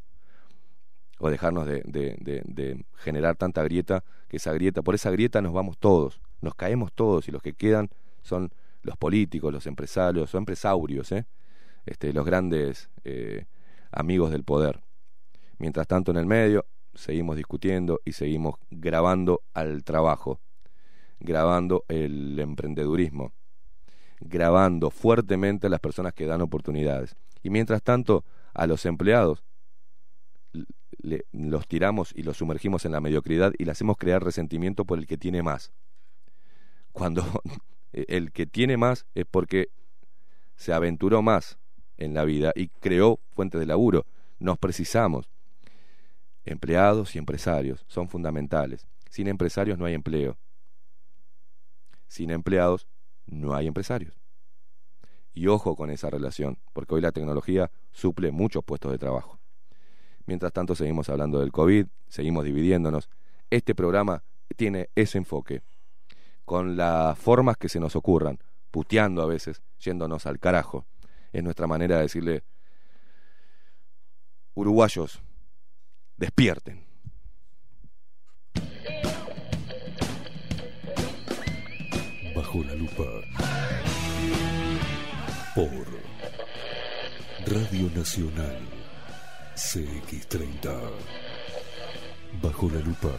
O 1.20 1.30
dejarnos 1.30 1.66
de, 1.66 1.82
de, 1.86 2.44
de, 2.46 2.86
generar 2.98 3.36
tanta 3.36 3.64
grieta, 3.64 4.04
que 4.28 4.38
esa 4.38 4.54
grieta, 4.54 4.82
por 4.82 4.96
esa 4.96 5.10
grieta 5.10 5.42
nos 5.42 5.54
vamos 5.54 5.78
todos, 5.78 6.22
nos 6.42 6.54
caemos 6.54 6.94
todos 6.94 7.28
y 7.28 7.32
los 7.32 7.42
que 7.42 7.54
quedan 7.54 7.90
son 8.22 8.52
los 8.88 8.98
políticos, 8.98 9.54
los 9.54 9.68
empresarios, 9.68 10.34
o 10.34 10.38
empresarios, 10.38 11.12
¿eh? 11.12 11.28
este, 11.86 12.14
los 12.14 12.26
grandes 12.26 12.90
eh, 13.04 13.46
amigos 13.92 14.32
del 14.32 14.44
poder. 14.44 14.82
Mientras 15.60 15.88
tanto, 15.88 16.12
en 16.12 16.18
el 16.18 16.26
medio, 16.26 16.66
seguimos 16.96 17.36
discutiendo 17.36 18.00
y 18.06 18.14
seguimos 18.14 18.56
grabando 18.72 19.42
al 19.54 19.84
trabajo, 19.84 20.40
grabando 21.20 21.84
el 21.90 22.40
emprendedurismo, 22.40 23.34
grabando 24.22 24.90
fuertemente 24.90 25.68
a 25.68 25.70
las 25.70 25.82
personas 25.82 26.14
que 26.14 26.26
dan 26.26 26.42
oportunidades. 26.42 27.18
Y 27.44 27.50
mientras 27.50 27.84
tanto, 27.84 28.24
a 28.54 28.68
los 28.68 28.86
empleados 28.86 29.44
los 31.32 31.68
tiramos 31.68 32.14
y 32.16 32.24
los 32.24 32.38
sumergimos 32.38 32.86
en 32.86 32.94
la 32.94 33.02
mediocridad 33.02 33.54
y 33.58 33.66
le 33.66 33.72
hacemos 33.72 33.98
crear 33.98 34.24
resentimiento 34.24 34.86
por 34.86 34.98
el 34.98 35.08
que 35.08 35.18
tiene 35.18 35.44
más. 35.44 35.72
Cuando 36.94 37.24
el 38.08 38.32
que 38.32 38.46
tiene 38.46 38.78
más 38.78 39.06
es 39.16 39.26
porque 39.26 39.70
se 40.56 40.74
aventuró 40.74 41.22
más 41.22 41.58
en 41.98 42.14
la 42.14 42.26
vida 42.26 42.52
y 42.56 42.68
creó 42.68 43.20
fuentes 43.34 43.60
de 43.60 43.66
laburo. 43.66 44.06
Nos 44.40 44.58
precisamos. 44.58 45.30
Empleados 46.46 47.16
y 47.16 47.20
empresarios 47.20 47.84
son 47.88 48.08
fundamentales. 48.08 48.88
Sin 49.10 49.28
empresarios 49.28 49.78
no 49.78 49.86
hay 49.86 49.94
empleo. 49.94 50.38
Sin 52.08 52.32
empleados 52.32 52.88
no 53.26 53.54
hay 53.54 53.68
empresarios. 53.68 54.14
Y 55.34 55.48
ojo 55.48 55.76
con 55.76 55.92
esa 55.92 56.10
relación, 56.10 56.58
porque 56.74 56.96
hoy 56.96 57.02
la 57.02 57.12
tecnología 57.12 57.70
suple 57.92 58.32
muchos 58.32 58.64
puestos 58.64 58.92
de 58.92 58.98
trabajo. 58.98 59.40
Mientras 60.26 60.52
tanto 60.52 60.74
seguimos 60.76 61.10
hablando 61.10 61.40
del 61.40 61.52
COVID, 61.52 61.86
seguimos 62.08 62.44
dividiéndonos. 62.44 63.10
Este 63.50 63.76
programa 63.76 64.24
tiene 64.56 64.90
ese 64.96 65.18
enfoque, 65.18 65.62
con 66.48 66.78
las 66.78 67.20
formas 67.20 67.58
que 67.58 67.68
se 67.68 67.78
nos 67.78 67.98
ocurran, 67.98 68.40
puteando 68.72 69.22
a 69.22 69.26
veces, 69.26 69.62
yéndonos 69.80 70.26
al 70.26 70.40
carajo. 70.40 70.86
Es 71.34 71.44
nuestra 71.44 71.68
manera 71.68 71.98
de 71.98 72.04
decirle, 72.04 72.44
uruguayos, 74.54 75.22
despierten. 76.16 76.86
Bajo 82.34 82.64
la 82.64 82.76
lupa. 82.76 83.04
Por 85.54 85.86
Radio 87.46 87.90
Nacional 87.94 88.58
CX30. 89.54 90.80
Bajo 92.42 92.70
la 92.70 92.80
lupa. 92.80 93.12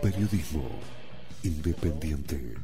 Periodismo 0.00 0.97
independiente. 1.42 2.54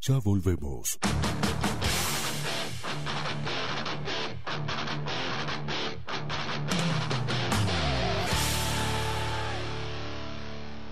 Ya 0.00 0.18
volvemos. 0.18 0.98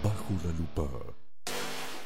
Bajo 0.02 0.34
la 0.44 0.52
lupa. 0.52 1.23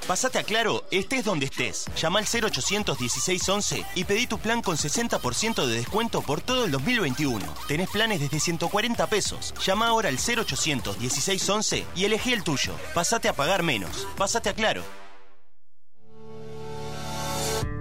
Pásate 0.08 0.38
a 0.38 0.42
Claro, 0.42 0.84
estés 0.90 1.22
donde 1.22 1.44
estés. 1.44 1.84
Llama 1.94 2.20
al 2.20 2.24
0800 2.24 2.98
1611 2.98 3.84
y 3.94 4.04
pedí 4.04 4.26
tu 4.26 4.38
plan 4.38 4.62
con 4.62 4.78
60% 4.78 5.66
de 5.66 5.74
descuento 5.76 6.22
por 6.22 6.40
todo 6.40 6.64
el 6.64 6.70
2021. 6.70 7.44
Tenés 7.68 7.90
planes 7.90 8.18
desde 8.18 8.40
140 8.40 9.06
pesos. 9.08 9.52
Llama 9.62 9.88
ahora 9.88 10.08
al 10.08 10.16
0800 10.16 10.98
1611 10.98 11.84
y 11.94 12.06
elegí 12.06 12.32
el 12.32 12.42
tuyo. 12.42 12.72
Pásate 12.94 13.28
a 13.28 13.34
pagar 13.34 13.62
menos. 13.62 14.06
Pásate 14.16 14.48
a 14.48 14.54
Claro. 14.54 14.82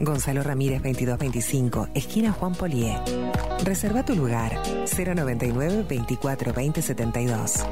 Gonzalo 0.00 0.42
Ramírez 0.42 0.82
2225, 0.82 1.88
esquina 1.94 2.32
Juan 2.32 2.54
Polié. 2.54 2.98
Reserva 3.64 4.04
tu 4.04 4.14
lugar 4.14 4.60
099 4.86 5.86
24 5.88 6.52
20 6.52 6.82
72. 6.82 7.66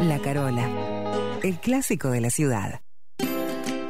La 0.00 0.18
Carola, 0.20 0.68
el 1.42 1.58
clásico 1.58 2.10
de 2.10 2.20
la 2.20 2.30
ciudad. 2.30 2.80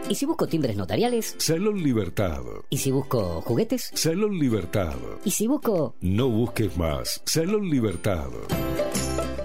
¿Y 0.09 0.14
si 0.14 0.24
busco 0.24 0.46
timbres 0.46 0.74
notariales? 0.76 1.34
Salón 1.36 1.82
Libertad. 1.82 2.40
¿Y 2.70 2.78
si 2.78 2.90
busco 2.90 3.42
juguetes? 3.42 3.90
Salón 3.92 4.38
Libertad. 4.38 4.96
¿Y 5.22 5.30
si 5.32 5.46
busco... 5.46 5.96
No 6.00 6.28
busques 6.30 6.78
más. 6.78 7.20
Salón 7.26 7.68
Libertad. 7.68 8.28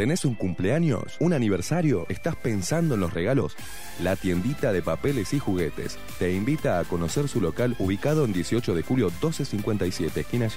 ¿Tenés 0.00 0.24
un 0.24 0.34
cumpleaños? 0.34 1.18
¿Un 1.20 1.34
aniversario? 1.34 2.06
¿Estás 2.08 2.34
pensando 2.34 2.94
en 2.94 3.00
los 3.00 3.12
regalos? 3.12 3.54
La 4.02 4.16
tiendita 4.16 4.72
de 4.72 4.80
papeles 4.80 5.34
y 5.34 5.38
juguetes 5.38 5.98
te 6.18 6.32
invita 6.32 6.78
a 6.78 6.84
conocer 6.84 7.28
su 7.28 7.38
local 7.38 7.76
ubicado 7.78 8.24
en 8.24 8.32
18 8.32 8.74
de 8.74 8.80
julio 8.80 9.08
1257, 9.08 10.20
esquina. 10.20 10.48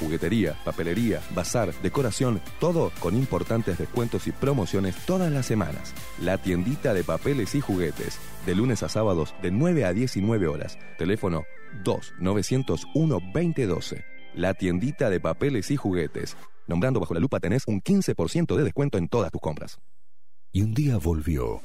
Juguetería, 0.00 0.56
papelería, 0.64 1.20
bazar, 1.34 1.74
decoración, 1.82 2.40
todo 2.60 2.90
con 2.98 3.14
importantes 3.14 3.76
descuentos 3.76 4.26
y 4.26 4.32
promociones 4.32 4.96
todas 5.04 5.30
las 5.30 5.44
semanas. 5.44 5.92
La 6.22 6.38
tiendita 6.38 6.94
de 6.94 7.04
papeles 7.04 7.54
y 7.54 7.60
juguetes, 7.60 8.18
de 8.46 8.54
lunes 8.54 8.82
a 8.82 8.88
sábados 8.88 9.34
de 9.42 9.50
9 9.50 9.84
a 9.84 9.92
19 9.92 10.46
horas. 10.46 10.78
Teléfono 10.96 11.44
2 11.84 12.14
901 12.20 13.20
2012. 13.34 14.02
La 14.34 14.54
tiendita 14.54 15.10
de 15.10 15.20
papeles 15.20 15.70
y 15.70 15.76
juguetes. 15.76 16.38
Nombrando 16.68 17.00
bajo 17.00 17.14
la 17.14 17.20
lupa 17.20 17.40
tenés 17.40 17.66
un 17.66 17.82
15% 17.82 18.54
de 18.54 18.62
descuento 18.62 18.98
en 18.98 19.08
todas 19.08 19.32
tus 19.32 19.40
compras. 19.40 19.78
Y 20.52 20.60
un 20.60 20.74
día 20.74 20.98
volvió. 20.98 21.62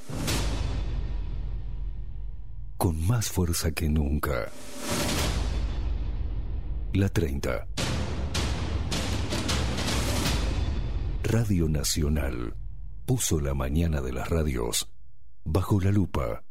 Con 2.78 3.06
más 3.06 3.30
fuerza 3.30 3.72
que 3.72 3.90
nunca. 3.90 4.50
La 6.94 7.10
30. 7.10 7.68
Radio 11.24 11.68
Nacional 11.68 12.56
puso 13.06 13.42
la 13.42 13.54
mañana 13.54 14.00
de 14.00 14.14
las 14.14 14.30
radios 14.30 14.90
bajo 15.44 15.82
la 15.82 15.92
lupa. 15.92 16.44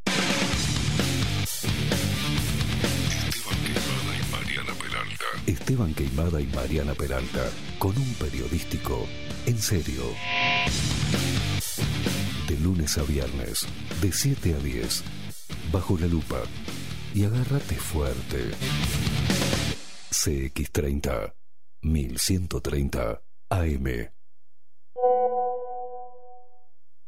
Esteban 5.46 5.94
Queimada 5.94 6.40
y 6.40 6.46
Mariana 6.46 6.94
Peralta, 6.94 7.50
con 7.78 7.96
un 7.96 8.14
periodístico 8.14 9.06
en 9.46 9.58
serio. 9.58 10.02
De 12.48 12.56
lunes 12.58 12.96
a 12.98 13.02
viernes, 13.02 13.66
de 14.00 14.12
7 14.12 14.54
a 14.54 14.58
10, 14.58 15.02
bajo 15.72 15.98
la 15.98 16.06
lupa. 16.06 16.42
Y 17.14 17.24
agárrate 17.24 17.74
fuerte. 17.74 18.52
CX30, 20.10 21.34
1130 21.82 23.22
AM. 23.50 24.10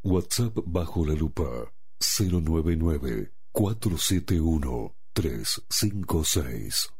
WhatsApp 0.02 0.58
bajo 0.66 1.06
la 1.06 1.14
lupa 1.14 1.72
099 1.98 3.32
471 3.52 4.94
356. 5.14 6.90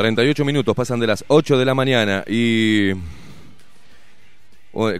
48 0.00 0.46
minutos 0.46 0.74
pasan 0.74 0.98
de 0.98 1.06
las 1.06 1.26
8 1.28 1.58
de 1.58 1.64
la 1.66 1.74
mañana 1.74 2.24
y 2.26 2.92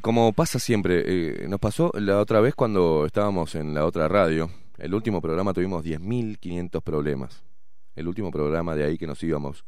como 0.03 0.35
pasa 0.35 0.59
siempre, 0.59 1.05
eh, 1.07 1.49
nos 1.49 1.59
pasó 1.59 1.91
la 1.95 2.19
otra 2.19 2.41
vez 2.41 2.55
cuando 2.55 3.07
estábamos 3.07 3.55
en 3.55 3.73
la 3.73 3.87
otra 3.87 4.09
radio, 4.09 4.51
el 4.77 4.93
último 4.93 5.23
programa 5.23 5.55
tuvimos 5.55 5.83
10.500 5.83 6.83
problemas. 6.83 7.43
El 7.97 8.09
último 8.09 8.31
programa 8.31 8.77
de 8.77 8.85
ahí 8.85 8.99
que 8.99 9.07
nos 9.07 9.23
íbamos. 9.23 9.65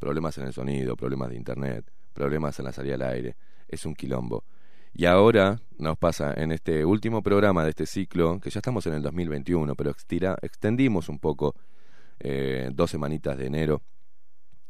Problemas 0.00 0.36
en 0.38 0.48
el 0.48 0.52
sonido, 0.52 0.96
problemas 0.96 1.30
de 1.30 1.36
internet, 1.36 1.88
problemas 2.12 2.58
en 2.58 2.64
la 2.64 2.72
salida 2.72 2.96
al 2.96 3.02
aire. 3.02 3.36
Es 3.68 3.86
un 3.86 3.94
quilombo. 3.94 4.42
Y 4.92 5.04
ahora 5.04 5.60
nos 5.78 5.96
pasa 5.96 6.34
en 6.36 6.50
este 6.50 6.84
último 6.84 7.22
programa 7.22 7.62
de 7.62 7.70
este 7.70 7.86
ciclo, 7.86 8.40
que 8.40 8.50
ya 8.50 8.58
estamos 8.58 8.84
en 8.86 8.94
el 8.94 9.02
2021, 9.02 9.76
pero 9.76 9.94
extendimos 10.42 11.08
un 11.08 11.20
poco 11.20 11.54
eh, 12.18 12.68
dos 12.72 12.90
semanitas 12.90 13.38
de 13.38 13.46
enero 13.46 13.80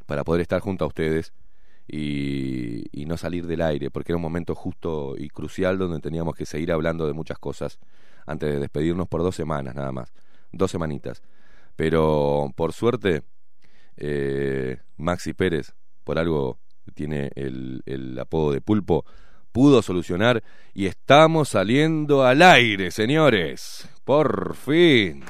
para 0.06 0.24
poder 0.24 0.42
estar 0.42 0.60
junto 0.60 0.84
a 0.84 0.88
ustedes 0.88 1.32
y, 1.86 2.84
y, 2.92 3.04
no 3.04 3.16
salir 3.16 3.46
del 3.46 3.60
aire, 3.60 3.90
porque 3.90 4.12
era 4.12 4.16
un 4.16 4.22
momento 4.22 4.54
justo 4.54 5.14
y 5.18 5.28
crucial 5.28 5.76
donde 5.78 6.00
teníamos 6.00 6.34
que 6.34 6.46
seguir 6.46 6.72
hablando 6.72 7.06
de 7.06 7.12
muchas 7.12 7.38
cosas 7.38 7.78
antes 8.26 8.50
de 8.50 8.58
despedirnos 8.58 9.06
por 9.06 9.22
dos 9.22 9.36
semanas 9.36 9.74
nada 9.74 9.92
más, 9.92 10.12
dos 10.52 10.70
semanitas. 10.70 11.22
Pero 11.76 12.50
por 12.56 12.72
suerte, 12.72 13.22
eh, 13.96 14.78
Maxi 14.96 15.34
Pérez, 15.34 15.74
por 16.04 16.18
algo 16.18 16.58
tiene 16.94 17.30
el, 17.34 17.82
el 17.86 18.18
apodo 18.18 18.52
de 18.52 18.60
pulpo, 18.60 19.04
pudo 19.52 19.82
solucionar 19.82 20.42
y 20.74 20.86
estamos 20.86 21.50
saliendo 21.50 22.24
al 22.24 22.42
aire, 22.42 22.90
señores. 22.90 23.88
Por 24.04 24.56
fin. 24.56 25.24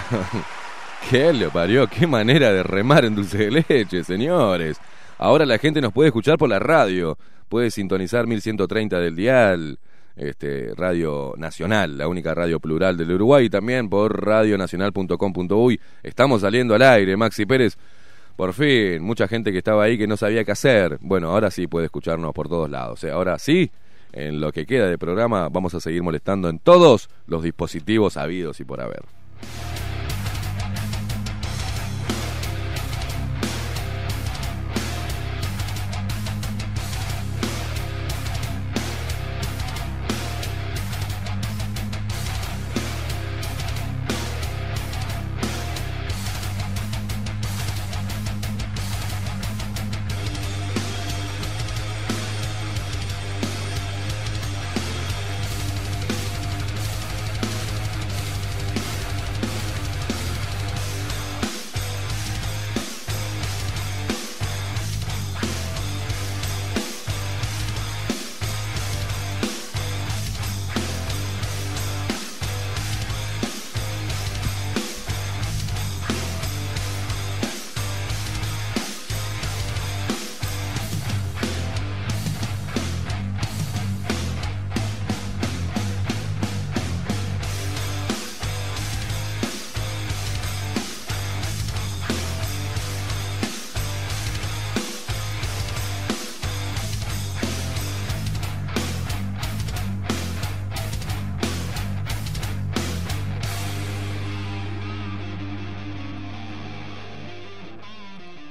¿Qué 1.10 1.32
le 1.32 1.48
parió? 1.48 1.86
¿Qué 1.86 2.06
manera 2.06 2.52
de 2.52 2.62
remar 2.62 3.04
en 3.04 3.14
dulce 3.14 3.38
de 3.38 3.64
leche, 3.68 4.02
señores? 4.04 4.78
Ahora 5.18 5.46
la 5.46 5.58
gente 5.58 5.80
nos 5.80 5.92
puede 5.92 6.08
escuchar 6.08 6.36
por 6.38 6.48
la 6.48 6.58
radio. 6.58 7.16
Puede 7.48 7.70
sintonizar 7.70 8.26
1130 8.26 8.98
del 8.98 9.14
dial, 9.14 9.78
este, 10.16 10.72
Radio 10.74 11.34
Nacional, 11.36 11.96
la 11.96 12.08
única 12.08 12.34
radio 12.34 12.58
plural 12.58 12.96
del 12.96 13.12
Uruguay, 13.12 13.46
y 13.46 13.50
también 13.50 13.88
por 13.88 14.24
radionacional.com.uy. 14.24 15.80
Estamos 16.02 16.40
saliendo 16.40 16.74
al 16.74 16.82
aire, 16.82 17.16
Maxi 17.16 17.46
Pérez. 17.46 17.76
Por 18.34 18.52
fin, 18.52 19.00
mucha 19.02 19.28
gente 19.28 19.52
que 19.52 19.58
estaba 19.58 19.84
ahí 19.84 19.96
que 19.96 20.06
no 20.06 20.16
sabía 20.16 20.44
qué 20.44 20.52
hacer. 20.52 20.98
Bueno, 21.00 21.30
ahora 21.30 21.50
sí 21.50 21.66
puede 21.66 21.86
escucharnos 21.86 22.34
por 22.34 22.48
todos 22.48 22.68
lados. 22.68 23.02
¿eh? 23.04 23.10
Ahora 23.10 23.38
sí, 23.38 23.70
en 24.12 24.40
lo 24.40 24.52
que 24.52 24.66
queda 24.66 24.88
de 24.88 24.98
programa, 24.98 25.48
vamos 25.48 25.74
a 25.74 25.80
seguir 25.80 26.02
molestando 26.02 26.48
en 26.48 26.58
todos 26.58 27.08
los 27.26 27.42
dispositivos 27.42 28.16
habidos 28.16 28.60
y 28.60 28.64
por 28.64 28.80
haber. 28.80 29.04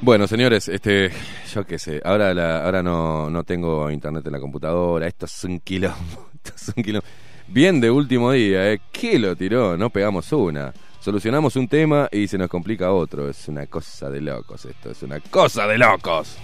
Bueno, 0.05 0.27
señores, 0.27 0.69
este, 0.69 1.09
yo 1.51 1.65
qué 1.65 1.79
sé, 1.79 1.99
ahora 2.05 2.29
ahora 2.63 2.83
no, 2.83 3.27
no 3.31 3.43
tengo 3.43 3.89
internet 3.89 4.23
en 4.27 4.33
la 4.33 4.39
computadora, 4.39 5.07
esto 5.07 5.25
es 5.25 5.43
un 5.45 5.59
quilombo, 5.61 6.29
un 6.77 6.83
quilombo. 6.83 7.07
Bien 7.47 7.81
de 7.81 7.89
último 7.89 8.31
día, 8.31 8.71
¿eh? 8.71 8.81
¿Qué 8.91 9.17
lo 9.17 9.35
tiró? 9.35 9.75
No 9.75 9.89
pegamos 9.89 10.31
una. 10.31 10.71
Solucionamos 10.99 11.55
un 11.55 11.67
tema 11.67 12.07
y 12.11 12.27
se 12.27 12.37
nos 12.37 12.49
complica 12.49 12.91
otro. 12.91 13.27
Es 13.27 13.47
una 13.47 13.65
cosa 13.65 14.11
de 14.11 14.21
locos 14.21 14.65
esto, 14.65 14.91
es 14.91 15.01
una 15.01 15.19
cosa 15.21 15.65
de 15.65 15.79
locos. 15.79 16.37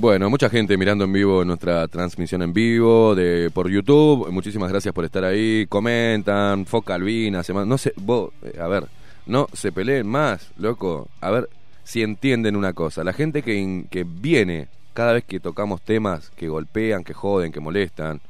Bueno, 0.00 0.30
mucha 0.30 0.48
gente 0.48 0.76
mirando 0.76 1.06
en 1.06 1.12
vivo 1.12 1.44
nuestra 1.44 1.88
transmisión 1.88 2.42
en 2.42 2.52
vivo 2.52 3.16
de 3.16 3.50
por 3.52 3.68
YouTube. 3.68 4.30
Muchísimas 4.30 4.70
gracias 4.70 4.94
por 4.94 5.04
estar 5.04 5.24
ahí. 5.24 5.66
Comentan, 5.68 6.66
foca 6.66 6.94
albina, 6.94 7.42
no 7.66 7.78
sé, 7.78 7.92
vos, 7.96 8.30
eh, 8.44 8.60
a 8.60 8.68
ver, 8.68 8.84
no 9.26 9.48
se 9.52 9.72
peleen 9.72 10.06
más, 10.06 10.52
loco. 10.56 11.08
A 11.20 11.32
ver 11.32 11.48
si 11.82 12.04
entienden 12.04 12.54
una 12.54 12.74
cosa. 12.74 13.02
La 13.02 13.12
gente 13.12 13.42
que, 13.42 13.86
que 13.90 14.04
viene 14.04 14.68
cada 14.94 15.14
vez 15.14 15.24
que 15.24 15.40
tocamos 15.40 15.82
temas 15.82 16.30
que 16.30 16.46
golpean, 16.46 17.02
que 17.02 17.12
joden, 17.12 17.50
que 17.50 17.58
molestan 17.58 18.20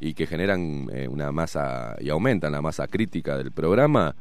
y 0.00 0.14
que 0.14 0.26
generan 0.26 0.88
eh, 0.90 1.06
una 1.06 1.32
masa 1.32 1.96
y 2.00 2.08
aumentan 2.08 2.52
la 2.52 2.62
masa 2.62 2.86
crítica 2.86 3.36
del 3.36 3.52
programa, 3.52 4.14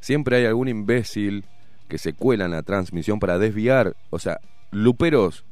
siempre 0.00 0.38
hay 0.38 0.46
algún 0.46 0.68
imbécil 0.68 1.44
que 1.86 1.98
se 1.98 2.14
cuela 2.14 2.46
en 2.46 2.52
la 2.52 2.62
transmisión 2.62 3.20
para 3.20 3.38
desviar, 3.38 3.94
o 4.08 4.18
sea, 4.18 4.40
luperos 4.70 5.44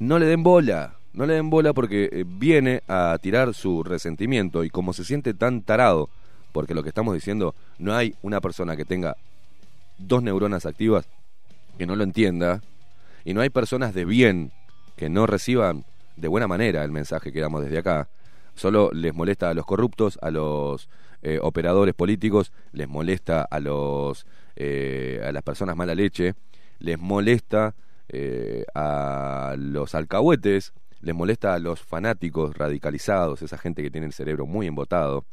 no 0.00 0.18
le 0.18 0.26
den 0.26 0.42
bola, 0.42 0.96
no 1.12 1.26
le 1.26 1.34
den 1.34 1.50
bola 1.50 1.72
porque 1.74 2.08
eh, 2.10 2.24
viene 2.26 2.82
a 2.88 3.16
tirar 3.20 3.54
su 3.54 3.84
resentimiento 3.84 4.64
y 4.64 4.70
como 4.70 4.92
se 4.92 5.04
siente 5.04 5.34
tan 5.34 5.62
tarado, 5.62 6.08
porque 6.52 6.74
lo 6.74 6.82
que 6.82 6.88
estamos 6.88 7.14
diciendo, 7.14 7.54
no 7.78 7.94
hay 7.94 8.14
una 8.22 8.40
persona 8.40 8.76
que 8.76 8.86
tenga 8.86 9.16
dos 9.98 10.22
neuronas 10.22 10.64
activas 10.64 11.06
que 11.78 11.86
no 11.86 11.96
lo 11.96 12.02
entienda 12.02 12.62
y 13.24 13.34
no 13.34 13.42
hay 13.42 13.50
personas 13.50 13.94
de 13.94 14.06
bien 14.06 14.52
que 14.96 15.10
no 15.10 15.26
reciban 15.26 15.84
de 16.16 16.28
buena 16.28 16.48
manera 16.48 16.82
el 16.82 16.90
mensaje 16.90 17.30
que 17.30 17.40
damos 17.40 17.62
desde 17.62 17.78
acá. 17.78 18.08
Solo 18.54 18.90
les 18.92 19.14
molesta 19.14 19.50
a 19.50 19.54
los 19.54 19.66
corruptos, 19.66 20.18
a 20.22 20.30
los 20.30 20.88
eh, 21.22 21.38
operadores 21.42 21.94
políticos, 21.94 22.52
les 22.72 22.88
molesta 22.88 23.42
a 23.42 23.60
los 23.60 24.26
eh, 24.56 25.22
a 25.26 25.30
las 25.32 25.42
personas 25.42 25.76
mala 25.76 25.94
leche, 25.94 26.34
les 26.78 26.98
molesta 26.98 27.74
eh, 28.12 28.64
a 28.74 29.54
los 29.56 29.94
alcahuetes, 29.94 30.72
les 31.00 31.14
molesta 31.14 31.54
a 31.54 31.58
los 31.58 31.80
fanáticos 31.80 32.56
radicalizados, 32.56 33.42
esa 33.42 33.56
gente 33.56 33.82
que 33.82 33.90
tiene 33.90 34.06
el 34.06 34.12
cerebro 34.12 34.46
muy 34.46 34.66
embotado, 34.66 35.24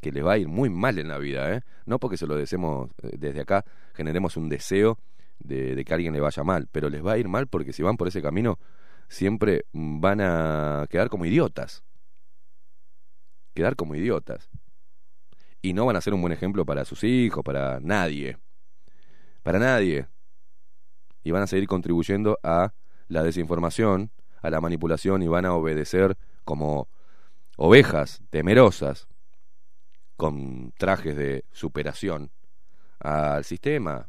que 0.00 0.12
les 0.12 0.24
va 0.24 0.32
a 0.32 0.38
ir 0.38 0.48
muy 0.48 0.68
mal 0.68 0.98
en 0.98 1.08
la 1.08 1.18
vida, 1.18 1.52
¿eh? 1.54 1.62
No 1.86 1.98
porque 1.98 2.16
se 2.16 2.26
lo 2.26 2.36
deseemos 2.36 2.90
eh, 3.02 3.16
desde 3.16 3.40
acá, 3.40 3.64
generemos 3.94 4.36
un 4.36 4.48
deseo 4.48 4.98
de, 5.38 5.82
que 5.84 5.92
a 5.92 5.96
alguien 5.96 6.12
le 6.12 6.20
vaya 6.20 6.42
mal, 6.44 6.68
pero 6.70 6.90
les 6.90 7.04
va 7.04 7.12
a 7.12 7.18
ir 7.18 7.28
mal 7.28 7.46
porque 7.46 7.72
si 7.72 7.82
van 7.82 7.96
por 7.96 8.08
ese 8.08 8.20
camino 8.20 8.58
siempre 9.08 9.66
van 9.72 10.20
a 10.20 10.86
quedar 10.90 11.08
como 11.08 11.24
idiotas. 11.24 11.84
Quedar 13.54 13.76
como 13.76 13.94
idiotas. 13.94 14.50
Y 15.62 15.72
no 15.72 15.86
van 15.86 15.96
a 15.96 16.00
ser 16.00 16.12
un 16.12 16.20
buen 16.20 16.32
ejemplo 16.32 16.66
para 16.66 16.84
sus 16.84 17.04
hijos, 17.04 17.42
para 17.44 17.80
nadie. 17.80 18.36
Para 19.42 19.58
nadie. 19.58 20.08
Y 21.26 21.32
van 21.32 21.42
a 21.42 21.48
seguir 21.48 21.66
contribuyendo 21.66 22.38
a 22.44 22.72
la 23.08 23.24
desinformación, 23.24 24.12
a 24.42 24.48
la 24.48 24.60
manipulación 24.60 25.24
y 25.24 25.26
van 25.26 25.44
a 25.44 25.54
obedecer 25.54 26.16
como 26.44 26.86
ovejas 27.56 28.22
temerosas 28.30 29.08
con 30.16 30.72
trajes 30.78 31.16
de 31.16 31.44
superación 31.50 32.30
al 33.00 33.42
sistema. 33.42 34.08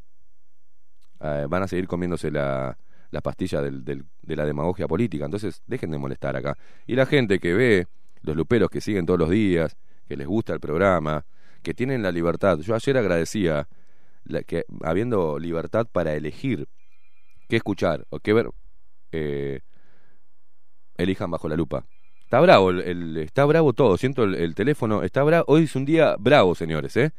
Eh, 1.19 1.47
van 1.49 1.63
a 1.63 1.67
seguir 1.67 1.87
comiéndose 1.87 2.29
la, 2.29 2.77
la 3.09 3.21
pastilla 3.21 3.63
del, 3.63 3.83
de 3.83 4.35
la 4.35 4.45
demagogia 4.45 4.87
política. 4.87 5.25
Entonces, 5.25 5.63
dejen 5.65 5.89
de 5.89 5.97
molestar 5.97 6.35
acá. 6.35 6.55
Y 6.85 6.93
la 6.93 7.07
gente 7.07 7.39
que 7.39 7.55
ve, 7.55 7.87
los 8.21 8.35
luperos 8.35 8.69
que 8.69 8.79
siguen 8.79 9.07
todos 9.07 9.17
los 9.17 9.31
días, 9.31 9.75
que 10.07 10.17
les 10.17 10.27
gusta 10.27 10.53
el 10.53 10.59
programa, 10.59 11.25
que 11.63 11.73
tienen 11.73 12.03
la 12.03 12.11
libertad. 12.11 12.59
Yo 12.59 12.75
ayer 12.75 12.95
agradecía 12.95 13.67
que 14.45 14.65
habiendo 14.83 15.39
libertad 15.39 15.87
para 15.91 16.13
elegir 16.13 16.67
qué 17.47 17.57
escuchar 17.57 18.05
o 18.09 18.19
qué 18.19 18.33
ver, 18.33 18.49
eh, 19.11 19.61
elijan 20.97 21.31
bajo 21.31 21.47
la 21.47 21.55
lupa. 21.55 21.85
Está 22.23 22.41
bravo, 22.41 22.71
el, 22.71 23.17
está 23.17 23.45
bravo 23.45 23.73
todo. 23.73 23.97
Siento 23.97 24.23
el, 24.23 24.53
teléfono, 24.53 25.03
está 25.03 25.23
bravo. 25.23 25.45
Hoy 25.47 25.63
es 25.63 25.75
un 25.75 25.85
día 25.85 26.15
bravo, 26.19 26.55
señores, 26.55 26.97
¿eh? 26.97 27.13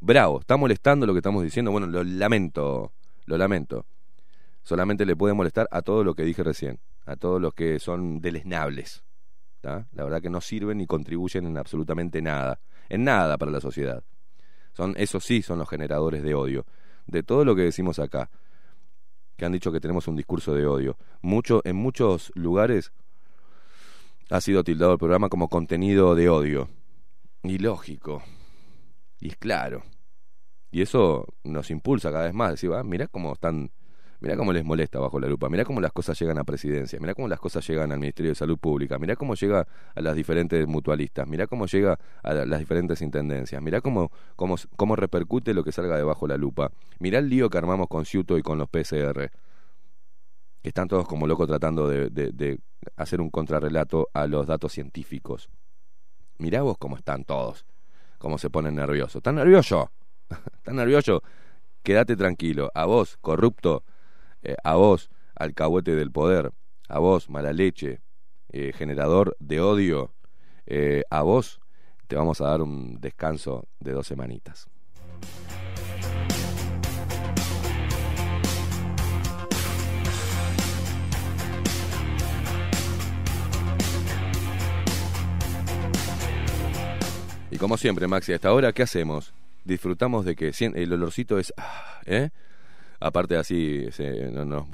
Bravo. 0.00 0.40
Está 0.40 0.56
molestando 0.56 1.06
lo 1.06 1.12
que 1.12 1.18
estamos 1.18 1.44
diciendo. 1.44 1.70
Bueno, 1.70 1.86
lo 1.86 2.02
lamento, 2.02 2.92
lo 3.26 3.38
lamento. 3.38 3.86
Solamente 4.64 5.06
le 5.06 5.14
puede 5.14 5.34
molestar 5.34 5.68
a 5.70 5.82
todo 5.82 6.02
lo 6.02 6.14
que 6.14 6.24
dije 6.24 6.42
recién, 6.42 6.80
a 7.06 7.14
todos 7.16 7.40
los 7.40 7.54
que 7.54 7.78
son 7.78 8.20
deleznables. 8.20 9.04
La 9.62 10.04
verdad 10.04 10.22
que 10.22 10.30
no 10.30 10.40
sirven 10.40 10.78
ni 10.78 10.86
contribuyen 10.86 11.46
en 11.46 11.56
absolutamente 11.56 12.22
nada, 12.22 12.60
en 12.88 13.04
nada 13.04 13.38
para 13.38 13.50
la 13.50 13.60
sociedad. 13.60 14.02
Son, 14.72 14.94
esos 14.96 15.24
sí 15.24 15.42
son 15.42 15.58
los 15.58 15.68
generadores 15.68 16.22
de 16.22 16.34
odio. 16.34 16.66
De 17.06 17.22
todo 17.22 17.44
lo 17.44 17.56
que 17.56 17.62
decimos 17.62 17.98
acá, 17.98 18.30
que 19.38 19.46
han 19.46 19.52
dicho 19.52 19.70
que 19.70 19.80
tenemos 19.80 20.08
un 20.08 20.16
discurso 20.16 20.52
de 20.52 20.66
odio. 20.66 20.98
Mucho, 21.22 21.62
en 21.64 21.76
muchos 21.76 22.32
lugares 22.34 22.92
ha 24.30 24.40
sido 24.40 24.64
tildado 24.64 24.92
el 24.92 24.98
programa 24.98 25.28
como 25.28 25.48
contenido 25.48 26.16
de 26.16 26.28
odio. 26.28 26.68
Y 27.44 27.58
lógico. 27.58 28.20
Y 29.20 29.28
es 29.28 29.36
claro. 29.36 29.84
Y 30.72 30.82
eso 30.82 31.24
nos 31.44 31.70
impulsa 31.70 32.10
cada 32.10 32.24
vez 32.24 32.34
más. 32.34 32.50
Decir, 32.50 32.72
ah, 32.72 32.82
mirá 32.82 33.06
cómo 33.06 33.32
están, 33.32 33.70
mirá 34.20 34.36
cómo 34.36 34.52
les 34.52 34.64
molesta 34.64 34.98
bajo 34.98 35.20
la 35.20 35.28
lupa, 35.28 35.48
mirá 35.48 35.64
cómo 35.64 35.80
las 35.80 35.92
cosas 35.92 36.18
llegan 36.18 36.38
a 36.38 36.44
presidencia, 36.44 36.98
mirá 37.00 37.14
cómo 37.14 37.28
las 37.28 37.40
cosas 37.40 37.66
llegan 37.66 37.92
al 37.92 37.98
Ministerio 37.98 38.30
de 38.30 38.34
Salud 38.34 38.58
Pública, 38.58 38.98
mirá 38.98 39.16
cómo 39.16 39.34
llega 39.34 39.66
a 39.94 40.00
las 40.00 40.16
diferentes 40.16 40.66
mutualistas, 40.66 41.26
mirá 41.26 41.46
cómo 41.46 41.66
llega 41.66 41.98
a 42.22 42.34
las 42.34 42.58
diferentes 42.58 43.00
intendencias, 43.02 43.62
mirá 43.62 43.80
cómo, 43.80 44.10
cómo, 44.36 44.56
cómo 44.76 44.96
repercute 44.96 45.54
lo 45.54 45.64
que 45.64 45.72
salga 45.72 45.96
debajo 45.96 46.26
la 46.26 46.36
lupa. 46.36 46.70
Mirá 46.98 47.18
el 47.18 47.28
lío 47.28 47.50
que 47.50 47.58
armamos 47.58 47.88
con 47.88 48.04
Ciuto 48.04 48.38
y 48.38 48.42
con 48.42 48.58
los 48.58 48.68
PCR 48.68 49.30
que 50.62 50.68
están 50.68 50.88
todos 50.88 51.06
como 51.06 51.26
locos 51.26 51.46
tratando 51.46 51.88
de, 51.88 52.60
hacer 52.96 53.20
un 53.20 53.30
contrarrelato 53.30 54.08
a 54.12 54.26
los 54.26 54.46
datos 54.46 54.72
científicos. 54.72 55.48
Mirá 56.38 56.62
vos 56.62 56.76
cómo 56.78 56.96
están 56.96 57.24
todos, 57.24 57.66
cómo 58.18 58.38
se 58.38 58.50
ponen 58.50 58.74
nerviosos. 58.74 59.16
¿Están 59.16 59.36
nervioso? 59.36 59.90
¿Están 60.56 60.76
nervioso? 60.76 61.22
Quédate 61.82 62.16
tranquilo. 62.16 62.70
A 62.74 62.86
vos, 62.86 63.18
corrupto, 63.20 63.84
eh, 64.42 64.56
a 64.64 64.74
vos, 64.74 65.10
alcahuete 65.34 65.94
del 65.94 66.10
poder, 66.10 66.52
a 66.88 66.98
vos, 66.98 67.28
mala 67.30 67.52
leche, 67.52 68.00
eh, 68.50 68.72
generador 68.72 69.36
de 69.40 69.60
odio, 69.60 70.14
eh, 70.66 71.02
a 71.10 71.22
vos 71.22 71.60
te 72.06 72.16
vamos 72.16 72.40
a 72.40 72.46
dar 72.46 72.62
un 72.62 73.00
descanso 73.00 73.68
de 73.80 73.92
dos 73.92 74.06
semanitas. 74.06 74.68
Y 87.50 87.56
como 87.56 87.76
siempre, 87.76 88.06
Maxi, 88.06 88.32
hasta 88.32 88.48
ahora, 88.48 88.72
¿qué 88.72 88.82
hacemos? 88.82 89.34
Disfrutamos 89.64 90.24
de 90.24 90.36
que 90.36 90.52
el 90.58 90.92
olorcito 90.92 91.38
es... 91.38 91.52
Ah, 91.56 92.00
¿eh? 92.06 92.30
Aparte 93.00 93.36
así, 93.36 93.86
nos 94.44 94.66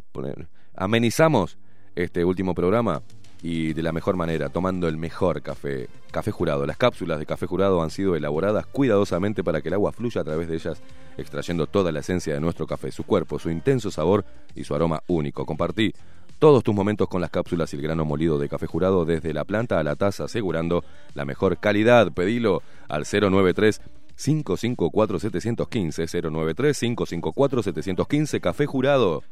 amenizamos 0.74 1.58
este 1.94 2.24
último 2.24 2.54
programa 2.54 3.02
y 3.42 3.74
de 3.74 3.82
la 3.82 3.92
mejor 3.92 4.16
manera, 4.16 4.48
tomando 4.48 4.88
el 4.88 4.96
mejor 4.96 5.42
café, 5.42 5.88
café 6.10 6.30
jurado. 6.30 6.64
Las 6.64 6.78
cápsulas 6.78 7.18
de 7.18 7.26
café 7.26 7.46
jurado 7.46 7.82
han 7.82 7.90
sido 7.90 8.16
elaboradas 8.16 8.64
cuidadosamente 8.64 9.44
para 9.44 9.60
que 9.60 9.68
el 9.68 9.74
agua 9.74 9.92
fluya 9.92 10.22
a 10.22 10.24
través 10.24 10.48
de 10.48 10.54
ellas, 10.54 10.80
extrayendo 11.18 11.66
toda 11.66 11.92
la 11.92 12.00
esencia 12.00 12.32
de 12.32 12.40
nuestro 12.40 12.66
café, 12.66 12.90
su 12.90 13.04
cuerpo, 13.04 13.38
su 13.38 13.50
intenso 13.50 13.90
sabor 13.90 14.24
y 14.54 14.64
su 14.64 14.74
aroma 14.74 15.02
único. 15.08 15.44
Compartí 15.44 15.92
todos 16.38 16.64
tus 16.64 16.74
momentos 16.74 17.06
con 17.08 17.20
las 17.20 17.28
cápsulas 17.28 17.72
y 17.74 17.76
el 17.76 17.82
grano 17.82 18.06
molido 18.06 18.38
de 18.38 18.48
café 18.48 18.66
jurado 18.66 19.04
desde 19.04 19.34
la 19.34 19.44
planta 19.44 19.78
a 19.78 19.82
la 19.82 19.94
taza, 19.94 20.24
asegurando 20.24 20.82
la 21.12 21.26
mejor 21.26 21.58
calidad. 21.58 22.12
Pedilo 22.12 22.62
al 22.88 23.04
093 23.04 23.78
554 24.16 25.18
715 25.18 26.06
093 26.06 26.78
554 26.78 27.62
715 27.62 28.40
Café 28.40 28.66
Jurado. 28.66 29.22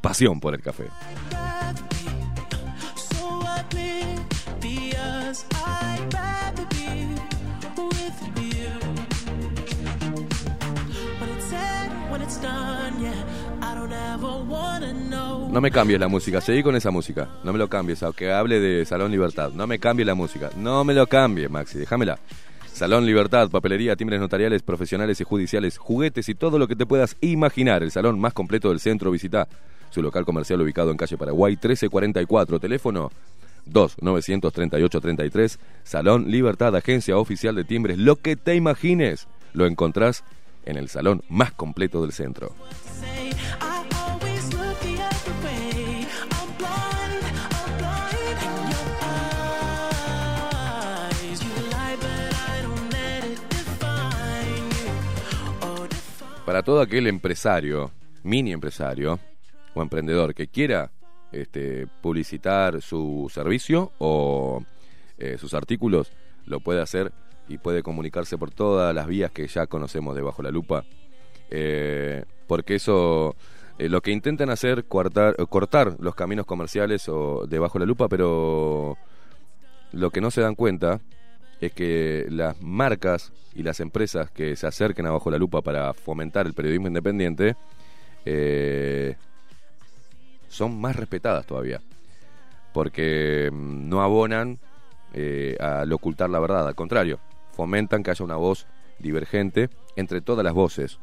Pasión 0.00 0.40
por 0.40 0.54
el 0.54 0.62
café. 0.62 0.84
No 15.56 15.60
me 15.62 15.70
cambies 15.70 15.98
la 15.98 16.08
música, 16.08 16.40
seguí 16.42 16.62
con 16.62 16.76
esa 16.76 16.90
música. 16.90 17.28
No 17.42 17.50
me 17.50 17.58
lo 17.58 17.68
cambies, 17.68 18.02
aunque 18.02 18.30
hable 18.30 18.60
de 18.60 18.84
Salón 18.84 19.10
Libertad. 19.10 19.52
No 19.52 19.66
me 19.66 19.78
cambies 19.78 20.06
la 20.06 20.14
música. 20.14 20.50
No 20.54 20.84
me 20.84 20.92
lo 20.92 21.06
cambies, 21.06 21.50
Maxi, 21.50 21.78
déjamela. 21.78 22.18
Salón 22.76 23.06
Libertad, 23.06 23.48
papelería, 23.48 23.96
timbres 23.96 24.20
notariales, 24.20 24.62
profesionales 24.62 25.18
y 25.18 25.24
judiciales, 25.24 25.78
juguetes 25.78 26.28
y 26.28 26.34
todo 26.34 26.58
lo 26.58 26.68
que 26.68 26.76
te 26.76 26.84
puedas 26.84 27.16
imaginar. 27.22 27.82
El 27.82 27.90
salón 27.90 28.20
más 28.20 28.34
completo 28.34 28.68
del 28.68 28.80
centro. 28.80 29.10
Visita 29.10 29.48
su 29.88 30.02
local 30.02 30.26
comercial 30.26 30.60
ubicado 30.60 30.90
en 30.90 30.98
calle 30.98 31.16
Paraguay 31.16 31.52
1344. 31.52 32.60
Teléfono 32.60 33.10
2-938-33. 33.72 35.58
Salón 35.84 36.30
Libertad, 36.30 36.76
agencia 36.76 37.16
oficial 37.16 37.54
de 37.54 37.64
timbres. 37.64 37.96
Lo 37.96 38.16
que 38.16 38.36
te 38.36 38.54
imagines 38.54 39.26
lo 39.54 39.64
encontrás 39.64 40.22
en 40.66 40.76
el 40.76 40.90
salón 40.90 41.22
más 41.30 41.52
completo 41.52 42.02
del 42.02 42.12
centro. 42.12 42.52
Para 56.46 56.62
todo 56.62 56.80
aquel 56.80 57.08
empresario, 57.08 57.90
mini 58.22 58.52
empresario 58.52 59.18
o 59.74 59.82
emprendedor 59.82 60.32
que 60.32 60.46
quiera 60.46 60.92
este, 61.32 61.88
publicitar 62.00 62.80
su 62.80 63.28
servicio 63.34 63.90
o 63.98 64.62
eh, 65.18 65.38
sus 65.38 65.54
artículos, 65.54 66.12
lo 66.46 66.60
puede 66.60 66.80
hacer 66.80 67.12
y 67.48 67.58
puede 67.58 67.82
comunicarse 67.82 68.38
por 68.38 68.52
todas 68.52 68.94
las 68.94 69.08
vías 69.08 69.32
que 69.32 69.48
ya 69.48 69.66
conocemos 69.66 70.14
de 70.14 70.22
Bajo 70.22 70.40
la 70.42 70.52
Lupa. 70.52 70.84
Eh, 71.50 72.24
porque 72.46 72.76
eso, 72.76 73.34
eh, 73.78 73.88
lo 73.88 74.00
que 74.00 74.12
intentan 74.12 74.48
hacer, 74.48 74.84
cortar, 74.84 75.34
cortar 75.48 75.96
los 75.98 76.14
caminos 76.14 76.46
comerciales 76.46 77.08
o 77.08 77.44
de 77.48 77.58
Bajo 77.58 77.80
la 77.80 77.86
Lupa, 77.86 78.08
pero 78.08 78.96
lo 79.90 80.10
que 80.10 80.20
no 80.20 80.30
se 80.30 80.42
dan 80.42 80.54
cuenta 80.54 81.00
es 81.60 81.72
que 81.72 82.26
las 82.30 82.60
marcas 82.60 83.32
y 83.54 83.62
las 83.62 83.80
empresas 83.80 84.30
que 84.30 84.56
se 84.56 84.66
acerquen 84.66 85.06
a 85.06 85.10
Bajo 85.10 85.30
la 85.30 85.38
Lupa 85.38 85.62
para 85.62 85.94
fomentar 85.94 86.46
el 86.46 86.54
periodismo 86.54 86.88
independiente 86.88 87.56
eh, 88.24 89.16
son 90.48 90.78
más 90.80 90.96
respetadas 90.96 91.46
todavía, 91.46 91.80
porque 92.72 93.50
mm, 93.52 93.88
no 93.88 94.02
abonan 94.02 94.58
eh, 95.14 95.56
al 95.60 95.92
ocultar 95.92 96.28
la 96.28 96.40
verdad, 96.40 96.66
al 96.66 96.74
contrario, 96.74 97.18
fomentan 97.52 98.02
que 98.02 98.10
haya 98.10 98.24
una 98.24 98.36
voz 98.36 98.66
divergente 98.98 99.70
entre 99.96 100.20
todas 100.20 100.44
las 100.44 100.52
voces 100.52 100.98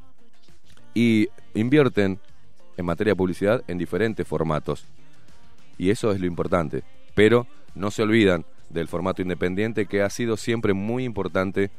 y 0.94 1.30
invierten 1.56 2.20
en 2.78 2.86
materia 2.86 3.12
de 3.12 3.18
publicidad 3.18 3.64
en 3.68 3.78
diferentes 3.78 4.28
formatos. 4.28 4.86
Y 5.78 5.90
eso 5.90 6.12
es 6.12 6.20
lo 6.20 6.28
importante, 6.28 6.84
pero 7.16 7.48
no 7.74 7.90
se 7.90 8.04
olvidan 8.04 8.46
del 8.74 8.88
formato 8.88 9.22
independiente 9.22 9.86
que 9.86 10.02
ha 10.02 10.10
sido 10.10 10.36
siempre 10.38 10.74
muy 10.74 11.04
importante 11.04 11.70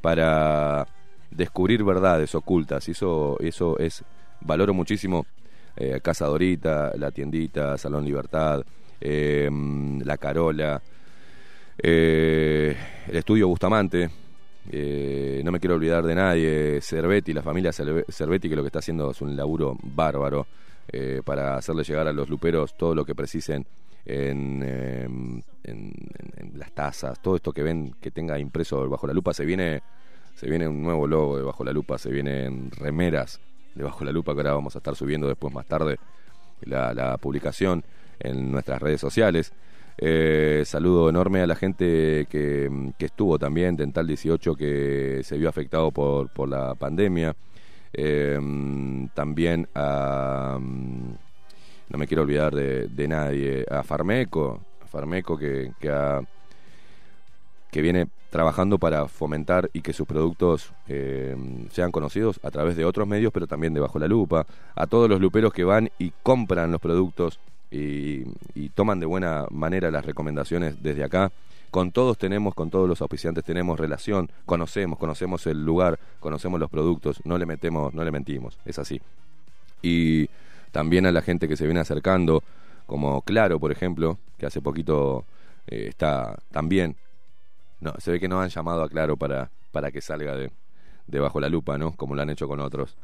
para 0.00 0.86
descubrir 1.30 1.82
verdades 1.82 2.34
ocultas. 2.34 2.88
Y 2.88 2.92
eso, 2.92 3.36
eso 3.40 3.78
es, 3.78 4.04
valoro 4.40 4.74
muchísimo 4.74 5.26
eh, 5.76 6.00
Casa 6.02 6.26
Dorita, 6.26 6.92
La 6.96 7.10
Tiendita, 7.10 7.78
Salón 7.78 8.04
Libertad, 8.04 8.62
eh, 9.00 9.50
La 10.04 10.18
Carola, 10.18 10.82
eh, 11.78 12.76
el 13.08 13.16
Estudio 13.16 13.48
Bustamante, 13.48 14.10
eh, 14.70 15.40
no 15.44 15.50
me 15.50 15.58
quiero 15.58 15.74
olvidar 15.74 16.04
de 16.04 16.14
nadie, 16.14 16.80
Cervetti, 16.80 17.32
la 17.32 17.42
familia 17.42 17.72
Cerve- 17.72 18.04
Cervetti, 18.08 18.48
que 18.48 18.54
lo 18.56 18.62
que 18.62 18.68
está 18.68 18.78
haciendo 18.78 19.10
es 19.10 19.20
un 19.20 19.34
laburo 19.34 19.76
bárbaro 19.82 20.46
eh, 20.92 21.22
para 21.24 21.56
hacerle 21.56 21.82
llegar 21.82 22.06
a 22.06 22.12
los 22.12 22.28
luperos 22.28 22.76
todo 22.76 22.94
lo 22.94 23.04
que 23.04 23.14
precisen 23.14 23.66
en, 24.04 24.62
eh, 24.64 25.08
en- 25.64 25.92
las 26.54 26.72
tazas, 26.72 27.20
todo 27.22 27.36
esto 27.36 27.52
que 27.52 27.62
ven 27.62 27.94
que 28.00 28.10
tenga 28.10 28.38
impreso 28.38 28.88
bajo 28.88 29.06
la 29.06 29.14
lupa, 29.14 29.32
se 29.32 29.44
viene, 29.44 29.82
se 30.34 30.48
viene 30.48 30.68
un 30.68 30.82
nuevo 30.82 31.06
logo 31.06 31.38
de 31.38 31.42
bajo 31.44 31.64
la 31.64 31.72
lupa, 31.72 31.98
se 31.98 32.10
vienen 32.10 32.70
remeras 32.70 33.40
de 33.74 33.84
bajo 33.84 34.04
la 34.04 34.12
lupa 34.12 34.34
que 34.34 34.40
ahora 34.40 34.54
vamos 34.54 34.74
a 34.76 34.78
estar 34.78 34.94
subiendo 34.96 35.28
después 35.28 35.52
más 35.52 35.66
tarde 35.66 35.98
la, 36.62 37.16
publicación 37.18 37.84
en 38.20 38.52
nuestras 38.52 38.80
redes 38.80 39.00
sociales. 39.00 39.52
Eh, 39.98 40.62
saludo 40.64 41.08
enorme 41.08 41.42
a 41.42 41.46
la 41.46 41.54
gente 41.54 42.26
que, 42.30 42.92
que 42.98 43.06
estuvo 43.06 43.38
también, 43.38 43.76
Dental 43.76 44.06
18, 44.06 44.54
que 44.54 45.20
se 45.22 45.38
vio 45.38 45.48
afectado 45.48 45.90
por, 45.90 46.28
por 46.32 46.48
la 46.48 46.74
pandemia. 46.74 47.34
Eh, 47.92 48.38
también 49.14 49.68
a. 49.74 50.58
No 51.92 51.98
me 51.98 52.06
quiero 52.06 52.22
olvidar 52.22 52.54
de, 52.54 52.88
de 52.88 53.06
nadie. 53.06 53.66
A 53.70 53.82
Farmeco, 53.82 54.60
a 54.82 54.86
Farmeco 54.86 55.36
que, 55.36 55.72
que, 55.78 57.82
viene 57.82 58.08
trabajando 58.30 58.78
para 58.78 59.06
fomentar 59.08 59.68
y 59.74 59.82
que 59.82 59.92
sus 59.92 60.06
productos 60.06 60.72
eh, 60.88 61.36
sean 61.70 61.92
conocidos 61.92 62.40
a 62.42 62.50
través 62.50 62.76
de 62.76 62.86
otros 62.86 63.06
medios, 63.06 63.30
pero 63.30 63.46
también 63.46 63.74
de 63.74 63.80
Bajo 63.80 63.98
la 63.98 64.08
Lupa. 64.08 64.46
A 64.74 64.86
todos 64.86 65.06
los 65.06 65.20
luperos 65.20 65.52
que 65.52 65.64
van 65.64 65.90
y 65.98 66.14
compran 66.22 66.72
los 66.72 66.80
productos 66.80 67.38
y, 67.70 68.22
y 68.54 68.70
toman 68.70 68.98
de 68.98 69.04
buena 69.04 69.44
manera 69.50 69.90
las 69.90 70.06
recomendaciones 70.06 70.82
desde 70.82 71.04
acá. 71.04 71.30
Con 71.70 71.92
todos 71.92 72.16
tenemos, 72.16 72.54
con 72.54 72.70
todos 72.70 72.88
los 72.88 73.02
auspiciantes 73.02 73.44
tenemos 73.44 73.78
relación, 73.78 74.30
conocemos, 74.46 74.98
conocemos 74.98 75.46
el 75.46 75.62
lugar, 75.62 75.98
conocemos 76.20 76.58
los 76.58 76.70
productos, 76.70 77.20
no 77.24 77.36
le 77.36 77.44
metemos, 77.44 77.92
no 77.92 78.02
le 78.02 78.10
mentimos, 78.10 78.58
es 78.64 78.78
así. 78.78 78.98
Y 79.82 80.30
también 80.72 81.06
a 81.06 81.12
la 81.12 81.22
gente 81.22 81.46
que 81.46 81.56
se 81.56 81.66
viene 81.66 81.80
acercando, 81.80 82.42
como 82.86 83.22
Claro, 83.22 83.60
por 83.60 83.70
ejemplo, 83.70 84.18
que 84.38 84.46
hace 84.46 84.60
poquito 84.60 85.24
eh, 85.68 85.86
está 85.88 86.36
también. 86.50 86.96
No, 87.80 87.94
se 87.98 88.10
ve 88.10 88.20
que 88.20 88.28
no 88.28 88.40
han 88.40 88.48
llamado 88.48 88.82
a 88.82 88.88
Claro 88.88 89.16
para, 89.16 89.50
para 89.70 89.90
que 89.92 90.00
salga 90.00 90.34
de, 90.34 90.50
de 91.06 91.20
bajo 91.20 91.40
la 91.40 91.48
lupa, 91.48 91.78
¿no? 91.78 91.92
Como 91.94 92.14
lo 92.14 92.22
han 92.22 92.30
hecho 92.30 92.48
con 92.48 92.60
otros. 92.60 92.96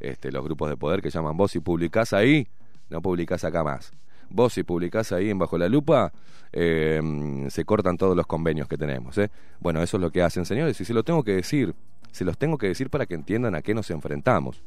Este, 0.00 0.30
los 0.30 0.44
grupos 0.44 0.68
de 0.70 0.76
poder 0.76 1.02
que 1.02 1.10
llaman 1.10 1.36
vos 1.36 1.50
si 1.50 1.60
publicás 1.60 2.12
ahí, 2.12 2.46
no 2.90 3.00
publicás 3.02 3.44
acá 3.44 3.64
más. 3.64 3.92
Vos 4.28 4.52
si 4.52 4.62
publicás 4.62 5.12
ahí 5.12 5.30
en 5.30 5.38
Bajo 5.38 5.56
la 5.56 5.68
Lupa, 5.68 6.12
eh, 6.52 7.46
se 7.48 7.64
cortan 7.64 7.96
todos 7.96 8.16
los 8.16 8.26
convenios 8.26 8.68
que 8.68 8.76
tenemos. 8.76 9.16
¿eh? 9.18 9.30
Bueno, 9.60 9.82
eso 9.82 9.96
es 9.96 10.00
lo 10.00 10.10
que 10.10 10.22
hacen, 10.22 10.44
señores, 10.44 10.80
y 10.80 10.84
se 10.84 10.94
lo 10.94 11.02
tengo 11.02 11.22
que 11.22 11.32
decir. 11.32 11.74
Se 12.12 12.24
los 12.24 12.38
tengo 12.38 12.56
que 12.56 12.68
decir 12.68 12.90
para 12.90 13.06
que 13.06 13.14
entiendan 13.14 13.54
a 13.54 13.62
qué 13.62 13.74
nos 13.74 13.90
enfrentamos. 13.90 14.62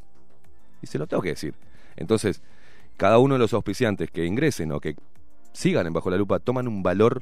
Y 0.82 0.88
se 0.88 0.98
lo 0.98 1.08
tengo 1.08 1.22
que 1.22 1.30
decir. 1.30 1.54
Entonces, 1.96 2.42
cada 2.98 3.18
uno 3.20 3.36
de 3.36 3.40
los 3.40 3.54
auspiciantes 3.54 4.10
que 4.12 4.26
ingresen 4.26 4.72
o 4.72 4.80
que 4.80 4.96
sigan 5.54 5.88
en 5.88 5.94
Bajo 5.94 6.10
la 6.10 6.18
Lupa 6.18 6.40
toman 6.40 6.68
un 6.68 6.84
valor 6.84 7.22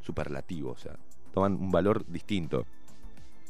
superlativo, 0.00 0.70
o 0.72 0.76
sea, 0.78 0.92
toman 1.32 1.54
un 1.54 1.70
valor 1.70 2.04
distinto. 2.06 2.64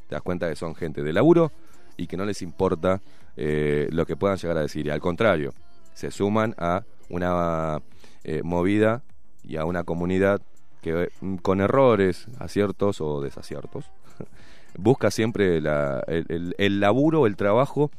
Te 0.08 0.14
das 0.16 0.22
cuenta 0.22 0.48
que 0.48 0.56
son 0.56 0.74
gente 0.74 1.02
de 1.02 1.12
laburo 1.12 1.50
y 1.96 2.06
que 2.06 2.16
no 2.16 2.24
les 2.24 2.42
importa 2.42 3.00
eh, 3.36 3.88
lo 3.92 4.04
que 4.06 4.16
puedan 4.16 4.36
llegar 4.36 4.58
a 4.58 4.62
decir. 4.62 4.86
Y 4.86 4.90
al 4.90 5.00
contrario, 5.00 5.52
se 5.94 6.10
suman 6.10 6.54
a 6.58 6.82
una 7.08 7.80
eh, 8.24 8.42
movida 8.42 9.02
y 9.44 9.56
a 9.56 9.64
una 9.64 9.84
comunidad 9.84 10.40
que 10.82 11.10
mm, 11.20 11.36
con 11.36 11.60
errores, 11.60 12.26
aciertos 12.38 13.00
o 13.00 13.20
desaciertos, 13.20 13.86
busca 14.76 15.10
siempre 15.10 15.60
la- 15.60 16.02
el, 16.06 16.26
el- 16.28 16.54
el 16.58 16.80
laburo, 16.80 17.26
el 17.26 17.36
trabajo 17.36 17.90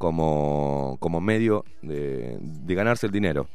como, 0.00 0.96
como 0.98 1.20
medio 1.20 1.66
de, 1.82 2.38
de 2.40 2.74
ganarse 2.74 3.04
el 3.04 3.12
dinero 3.12 3.48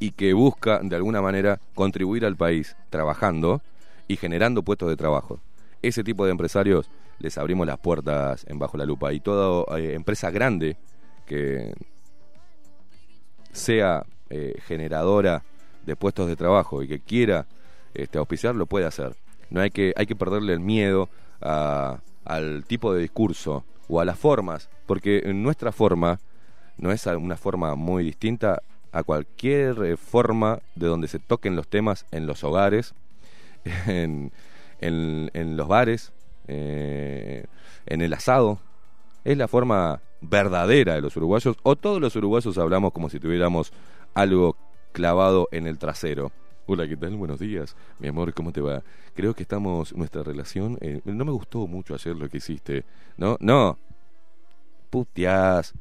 y 0.00 0.10
que 0.10 0.32
busca 0.32 0.80
de 0.82 0.96
alguna 0.96 1.22
manera 1.22 1.60
contribuir 1.76 2.24
al 2.26 2.34
país 2.36 2.74
trabajando 2.90 3.62
y 4.08 4.16
generando 4.16 4.64
puestos 4.64 4.88
de 4.88 4.96
trabajo. 4.96 5.38
Ese 5.80 6.02
tipo 6.02 6.24
de 6.24 6.32
empresarios 6.32 6.90
les 7.20 7.38
abrimos 7.38 7.68
las 7.68 7.78
puertas 7.78 8.44
en 8.48 8.58
Bajo 8.58 8.76
la 8.78 8.84
Lupa 8.84 9.12
y 9.12 9.20
toda 9.20 9.78
eh, 9.78 9.94
empresa 9.94 10.32
grande 10.32 10.76
que 11.24 11.72
sea 13.52 14.04
eh, 14.30 14.54
generadora 14.66 15.44
de 15.86 15.94
puestos 15.94 16.26
de 16.26 16.34
trabajo 16.34 16.82
y 16.82 16.88
que 16.88 16.98
quiera 16.98 17.46
este, 17.94 18.18
auspiciar 18.18 18.56
lo 18.56 18.66
puede 18.66 18.86
hacer. 18.86 19.14
No 19.50 19.60
hay 19.60 19.70
que, 19.70 19.92
hay 19.94 20.06
que 20.06 20.16
perderle 20.16 20.52
el 20.52 20.60
miedo 20.60 21.08
a- 21.40 22.00
al 22.24 22.64
tipo 22.66 22.92
de 22.92 23.02
discurso 23.02 23.62
o 23.88 24.00
a 24.00 24.04
las 24.04 24.18
formas, 24.18 24.68
porque 24.86 25.22
nuestra 25.34 25.72
forma 25.72 26.20
no 26.76 26.92
es 26.92 27.06
una 27.06 27.36
forma 27.36 27.74
muy 27.74 28.04
distinta 28.04 28.62
a 28.92 29.02
cualquier 29.02 29.82
eh, 29.84 29.96
forma 29.96 30.60
de 30.74 30.86
donde 30.86 31.08
se 31.08 31.18
toquen 31.18 31.56
los 31.56 31.68
temas 31.68 32.06
en 32.10 32.26
los 32.26 32.44
hogares, 32.44 32.94
en, 33.86 34.32
en- 34.80 35.56
los 35.56 35.68
bares, 35.68 36.12
eh, 36.46 37.44
en 37.86 38.00
el 38.02 38.12
asado. 38.14 38.60
Es 39.24 39.36
la 39.36 39.48
forma 39.48 40.00
verdadera 40.20 40.94
de 40.94 41.00
los 41.00 41.16
uruguayos, 41.16 41.56
o 41.62 41.76
todos 41.76 42.00
los 42.00 42.16
uruguayos 42.16 42.56
hablamos 42.58 42.92
como 42.92 43.10
si 43.10 43.20
tuviéramos 43.20 43.72
algo 44.14 44.56
clavado 44.92 45.48
en 45.52 45.66
el 45.66 45.78
trasero. 45.78 46.32
Hola, 46.70 46.86
¿qué 46.86 46.96
tal? 46.98 47.16
Buenos 47.16 47.40
días. 47.40 47.74
Mi 47.98 48.08
amor, 48.08 48.34
¿cómo 48.34 48.52
te 48.52 48.60
va? 48.60 48.82
Creo 49.14 49.32
que 49.34 49.42
estamos, 49.42 49.94
nuestra 49.96 50.22
relación, 50.22 50.76
eh, 50.82 51.00
no 51.04 51.24
me 51.24 51.32
gustó 51.32 51.66
mucho 51.66 51.94
ayer 51.94 52.14
lo 52.14 52.28
que 52.28 52.36
hiciste. 52.36 52.84
No, 53.16 53.38
no. 53.40 53.78
Puteás. 54.90 55.74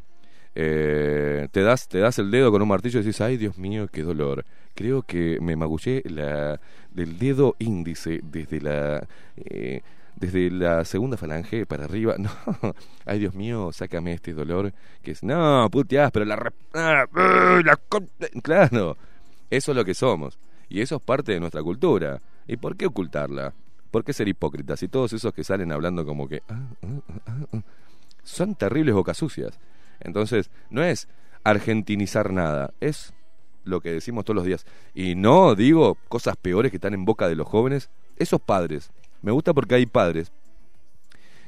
Eh, 0.55 1.47
te 1.51 1.61
das 1.61 1.88
te 1.88 1.99
das 1.99 2.19
el 2.19 2.31
dedo 2.31 2.51
con 2.51 2.61
un 2.61 2.68
martillo 2.69 2.99
y 2.99 3.03
dices, 3.03 3.22
ay 3.22 3.38
Dios 3.38 3.57
mío, 3.57 3.88
qué 3.91 4.03
dolor. 4.03 4.45
Creo 4.76 5.03
que 5.03 5.39
me 5.41 5.55
magullé 5.55 6.03
la, 6.05 6.59
del 6.91 7.19
dedo 7.19 7.55
índice 7.59 8.22
desde 8.23 8.61
la 8.61 9.07
eh, 9.38 9.81
desde 10.15 10.49
la 10.51 10.85
segunda 10.85 11.18
falange 11.18 11.65
para 11.65 11.85
arriba. 11.85 12.15
No, 12.19 12.31
ay 13.05 13.19
Dios 13.19 13.35
mío, 13.35 13.72
sácame 13.73 14.14
este 14.14 14.34
dolor 14.34 14.73
que 15.03 15.11
es 15.11 15.23
no, 15.23 15.69
puteás, 15.72 16.11
pero 16.11 16.26
la, 16.26 16.53
ah, 16.73 17.05
la 17.64 17.76
con- 17.77 18.09
claro, 18.43 18.97
eso 19.49 19.72
es 19.72 19.77
lo 19.77 19.85
que 19.85 19.93
somos 19.93 20.39
y 20.69 20.81
eso 20.81 20.98
es 20.98 21.02
parte 21.02 21.31
de 21.31 21.39
nuestra 21.39 21.64
cultura. 21.64 22.22
¿Y 22.48 22.57
por 22.57 22.76
qué 22.76 22.85
ocultarla? 22.85 23.53
¿Por 23.91 24.03
qué 24.03 24.14
ser 24.14 24.27
hipócritas? 24.27 24.84
Y 24.84 24.88
todos 24.88 25.14
esos 25.14 25.34
que 25.34 25.44
salen 25.44 25.72
hablando 25.72 26.06
como 26.06 26.27
que 26.27 26.44
ah, 26.49 26.68
ah, 26.84 27.02
ah, 27.26 27.45
ah, 27.53 27.61
son 28.23 28.56
terribles 28.56 28.94
bocas 28.94 29.18
sucias. 29.18 29.60
Entonces, 29.99 30.52
no 30.69 30.84
es 30.84 31.07
argentinizar 31.44 32.31
nada, 32.31 32.73
es 32.81 33.14
lo 33.64 33.81
que 33.81 33.91
decimos 33.91 34.26
todos 34.26 34.35
los 34.35 34.45
días. 34.45 34.65
Y 34.94 35.15
no 35.15 35.56
digo 35.56 35.98
cosas 36.10 36.35
peores 36.38 36.72
que 36.72 36.77
están 36.77 36.94
en 36.94 37.06
boca 37.06 37.27
de 37.27 37.35
los 37.35 37.48
jóvenes, 37.48 37.89
esos 38.18 38.41
padres. 38.41 38.91
Me 39.22 39.31
gusta 39.31 39.53
porque 39.53 39.76
hay 39.76 39.85
padres 39.85 40.31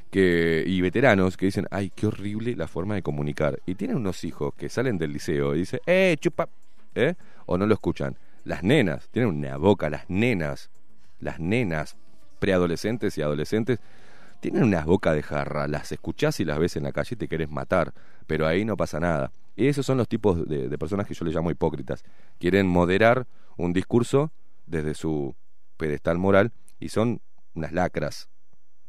que 0.10 0.64
y 0.66 0.82
veteranos 0.82 1.38
que 1.38 1.46
dicen, 1.46 1.68
ay, 1.72 1.92
qué 1.96 2.08
horrible 2.08 2.56
la 2.56 2.68
forma 2.68 2.96
de 2.96 3.02
comunicar. 3.02 3.60
Y 3.66 3.76
tienen 3.76 3.98
unos 3.98 4.24
hijos 4.24 4.54
que 4.56 4.70
salen 4.70 4.98
del 4.98 5.14
liceo 5.14 5.56
y 5.56 5.60
dicen, 5.60 5.80
eh, 5.86 6.16
chupa, 6.20 6.50
¿eh? 6.96 7.16
O 7.46 7.58
no 7.58 7.66
lo 7.66 7.74
escuchan. 7.74 8.18
Las 8.44 8.64
nenas, 8.64 9.10
tienen 9.10 9.30
una 9.30 9.58
boca, 9.58 9.90
las 9.90 10.10
nenas, 10.10 10.70
las 11.20 11.40
nenas 11.40 11.98
preadolescentes 12.40 13.18
y 13.18 13.22
adolescentes, 13.22 13.80
tienen 14.40 14.64
unas 14.64 14.86
bocas 14.86 15.16
de 15.16 15.24
jarra, 15.24 15.68
las 15.68 15.92
escuchás 15.92 16.40
y 16.40 16.46
las 16.46 16.60
ves 16.60 16.78
en 16.78 16.84
la 16.84 16.92
calle 16.92 17.16
y 17.16 17.18
te 17.18 17.28
querés 17.28 17.50
matar, 17.50 17.94
pero 18.26 18.48
ahí 18.48 18.64
no 18.64 18.78
pasa 18.78 19.00
nada. 19.00 19.32
Y 19.56 19.68
esos 19.68 19.86
son 19.86 19.98
los 19.98 20.08
tipos 20.08 20.48
de, 20.48 20.78
personas 20.78 21.06
que 21.06 21.14
yo 21.14 21.26
les 21.26 21.36
llamo 21.36 21.52
hipócritas. 21.52 22.06
Quieren 22.40 22.68
moderar 22.68 23.28
un 23.58 23.74
discurso 23.74 24.32
desde 24.66 24.94
su 24.94 25.36
pedestal 25.76 26.18
moral 26.18 26.54
y 26.80 26.90
son 26.90 27.20
unas 27.56 27.74
lacras 27.74 28.30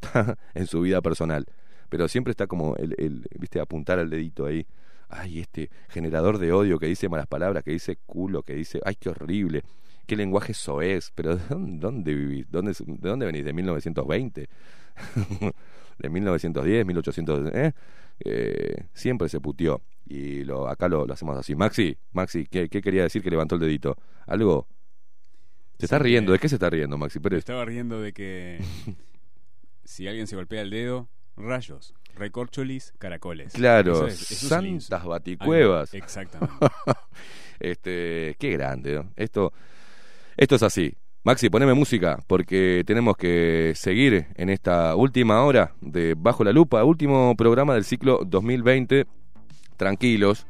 en 0.55 0.66
su 0.68 0.81
vida 0.82 1.01
personal. 1.01 1.47
Pero 1.89 2.06
siempre 2.06 2.31
está 2.31 2.47
como 2.47 2.77
el, 2.77 2.94
el, 2.98 3.27
viste, 3.36 3.59
apuntar 3.59 3.98
al 3.98 4.10
dedito 4.10 4.47
ahí. 4.47 4.64
Ay, 5.10 5.40
este 5.40 5.70
generador 5.88 6.38
de 6.38 6.52
odio 6.52 6.78
que 6.78 6.86
dice 6.86 7.08
malas 7.08 7.26
palabras, 7.26 7.64
que 7.64 7.72
dice 7.72 7.98
culo, 8.06 8.42
que 8.42 8.54
dice, 8.54 8.80
ay, 8.84 8.94
qué 8.94 9.08
horrible, 9.08 9.62
qué 10.06 10.16
lenguaje 10.16 10.54
soez, 10.54 11.10
pero 11.14 11.36
¿de 11.36 11.42
dónde, 11.48 12.14
vivís? 12.14 12.50
¿Dónde, 12.50 12.72
¿De 12.72 13.08
dónde 13.08 13.26
venís? 13.26 13.44
¿De 13.44 13.52
1920? 13.52 14.48
¿De 15.98 16.08
1910, 16.08 16.86
1800? 16.86 17.50
¿eh? 17.54 17.72
Eh, 18.24 18.84
siempre 18.94 19.28
se 19.28 19.40
puteó. 19.40 19.82
Y 20.06 20.44
lo, 20.44 20.68
acá 20.68 20.88
lo, 20.88 21.06
lo 21.06 21.12
hacemos 21.12 21.36
así. 21.36 21.54
Maxi, 21.54 21.96
Maxi, 22.12 22.46
¿qué, 22.46 22.68
¿qué 22.68 22.80
quería 22.80 23.02
decir 23.02 23.22
que 23.22 23.30
levantó 23.30 23.56
el 23.56 23.60
dedito? 23.60 23.96
¿Algo? 24.26 24.66
¿Se 25.78 25.86
está 25.86 25.98
riendo? 25.98 26.32
eh, 26.32 26.34
¿De 26.34 26.38
qué 26.38 26.48
se 26.48 26.56
está 26.56 26.70
riendo, 26.70 26.98
Maxi 26.98 27.18
Pérez? 27.20 27.38
estaba 27.38 27.64
riendo 27.64 28.00
de 28.00 28.12
que 28.12 28.60
si 29.84 30.06
alguien 30.08 30.26
se 30.26 30.36
golpea 30.36 30.62
el 30.62 30.70
dedo, 30.70 31.08
rayos, 31.36 31.94
recorcholis, 32.16 32.92
caracoles. 32.98 33.52
Claro, 33.52 34.06
es- 34.06 34.30
eso 34.30 34.48
santas 34.48 35.04
baticuevas. 35.04 35.94
Exactamente. 35.94 36.54
este, 37.60 38.36
qué 38.38 38.50
grande, 38.52 38.94
¿no? 38.96 39.10
Esto, 39.16 39.52
esto 40.36 40.54
es 40.56 40.62
así. 40.62 40.94
Maxi, 41.22 41.50
poneme 41.50 41.74
música, 41.74 42.18
porque 42.26 42.82
tenemos 42.86 43.14
que 43.16 43.72
seguir 43.76 44.28
en 44.36 44.48
esta 44.48 44.96
última 44.96 45.42
hora 45.44 45.74
de 45.82 46.14
Bajo 46.16 46.44
la 46.44 46.52
Lupa, 46.52 46.82
último 46.82 47.34
programa 47.36 47.74
del 47.74 47.84
ciclo 47.84 48.20
2020. 48.26 49.06
Tranquilos, 49.76 50.46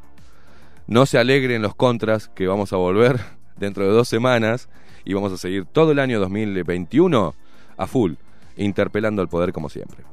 no 0.86 1.06
se 1.06 1.18
alegren 1.18 1.62
los 1.62 1.74
contras, 1.74 2.28
que 2.28 2.46
vamos 2.46 2.72
a 2.72 2.76
volver 2.76 3.18
dentro 3.56 3.84
de 3.84 3.90
dos 3.92 4.08
semanas 4.08 4.68
y 5.04 5.12
vamos 5.14 5.32
a 5.32 5.36
seguir 5.38 5.64
todo 5.64 5.90
el 5.92 5.98
año 5.98 6.20
2021 6.20 7.34
a 7.76 7.86
full, 7.88 8.12
interpelando 8.56 9.22
al 9.22 9.28
poder 9.28 9.52
como 9.52 9.68
siempre. 9.68 10.04